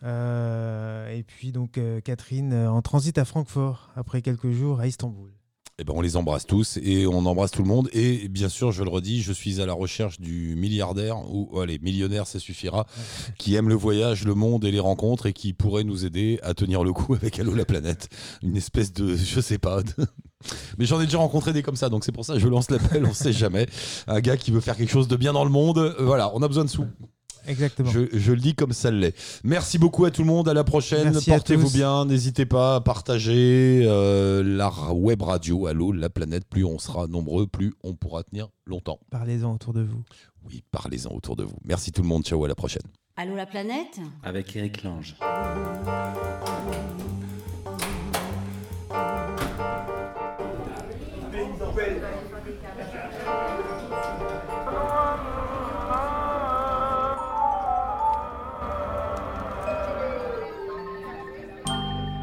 Euh, 0.02 1.08
et 1.10 1.22
puis, 1.22 1.52
donc, 1.52 1.78
euh, 1.78 2.00
Catherine 2.00 2.52
en 2.52 2.82
transit 2.82 3.16
à 3.18 3.24
Francfort 3.24 3.90
après 3.94 4.20
quelques 4.20 4.50
jours 4.50 4.80
à 4.80 4.88
Istanbul. 4.88 5.30
Eh 5.78 5.84
ben, 5.84 5.94
on 5.96 6.02
les 6.02 6.16
embrasse 6.16 6.46
tous 6.46 6.78
et 6.82 7.06
on 7.06 7.24
embrasse 7.26 7.50
tout 7.50 7.62
le 7.62 7.68
monde. 7.68 7.88
Et 7.92 8.28
bien 8.28 8.48
sûr, 8.50 8.72
je 8.72 8.84
le 8.84 8.90
redis, 8.90 9.22
je 9.22 9.32
suis 9.32 9.60
à 9.60 9.66
la 9.66 9.72
recherche 9.72 10.20
du 10.20 10.54
milliardaire 10.54 11.16
ou 11.32 11.58
allez, 11.58 11.78
millionnaire, 11.78 12.26
ça 12.26 12.38
suffira, 12.38 12.86
qui 13.38 13.54
aime 13.54 13.68
le 13.68 13.74
voyage, 13.74 14.24
le 14.24 14.34
monde 14.34 14.64
et 14.64 14.70
les 14.70 14.80
rencontres 14.80 15.26
et 15.26 15.32
qui 15.32 15.54
pourrait 15.54 15.82
nous 15.84 16.04
aider 16.04 16.38
à 16.42 16.52
tenir 16.54 16.84
le 16.84 16.92
coup 16.92 17.14
avec 17.14 17.38
Allo 17.38 17.54
la 17.54 17.64
planète. 17.64 18.08
Une 18.42 18.56
espèce 18.56 18.92
de, 18.92 19.16
je 19.16 19.40
sais 19.40 19.58
pas. 19.58 19.80
Mais 20.76 20.84
j'en 20.84 21.00
ai 21.00 21.06
déjà 21.06 21.18
rencontré 21.18 21.52
des 21.52 21.62
comme 21.62 21.76
ça, 21.76 21.88
donc 21.88 22.04
c'est 22.04 22.12
pour 22.12 22.24
ça 22.24 22.34
que 22.34 22.40
je 22.40 22.48
lance 22.48 22.70
l'appel. 22.70 23.04
On 23.06 23.14
sait 23.14 23.32
jamais. 23.32 23.66
Un 24.06 24.20
gars 24.20 24.36
qui 24.36 24.50
veut 24.50 24.60
faire 24.60 24.76
quelque 24.76 24.90
chose 24.92 25.08
de 25.08 25.16
bien 25.16 25.32
dans 25.32 25.44
le 25.44 25.50
monde. 25.50 25.78
euh, 25.78 25.94
Voilà, 26.00 26.30
on 26.34 26.42
a 26.42 26.48
besoin 26.48 26.64
de 26.64 26.70
sous. 26.70 26.84
Exactement. 27.46 27.90
Je, 27.90 28.00
je 28.12 28.32
le 28.32 28.38
dis 28.40 28.54
comme 28.54 28.72
ça 28.72 28.90
l'est. 28.90 29.14
Merci 29.44 29.78
beaucoup 29.78 30.04
à 30.04 30.10
tout 30.10 30.22
le 30.22 30.28
monde. 30.28 30.48
À 30.48 30.54
la 30.54 30.64
prochaine. 30.64 31.12
Portez-vous 31.26 31.70
bien. 31.70 32.04
N'hésitez 32.04 32.46
pas 32.46 32.76
à 32.76 32.80
partager 32.80 33.82
euh, 33.84 34.42
la 34.44 34.70
web 34.92 35.22
radio. 35.22 35.66
Allô, 35.66 35.92
la 35.92 36.10
planète. 36.10 36.44
Plus 36.48 36.64
on 36.64 36.78
sera 36.78 37.06
nombreux, 37.06 37.46
plus 37.46 37.74
on 37.82 37.94
pourra 37.94 38.22
tenir 38.22 38.48
longtemps. 38.66 39.00
Parlez-en 39.10 39.54
autour 39.54 39.72
de 39.72 39.82
vous. 39.82 40.02
Oui, 40.46 40.62
parlez-en 40.70 41.10
autour 41.10 41.36
de 41.36 41.44
vous. 41.44 41.56
Merci 41.64 41.92
tout 41.92 42.02
le 42.02 42.08
monde. 42.08 42.24
Ciao, 42.24 42.44
à 42.44 42.48
la 42.48 42.54
prochaine. 42.54 42.82
Allô 43.16 43.36
la 43.36 43.46
planète? 43.46 44.00
Avec 44.22 44.56
Eric 44.56 44.82
Lange. 44.82 45.16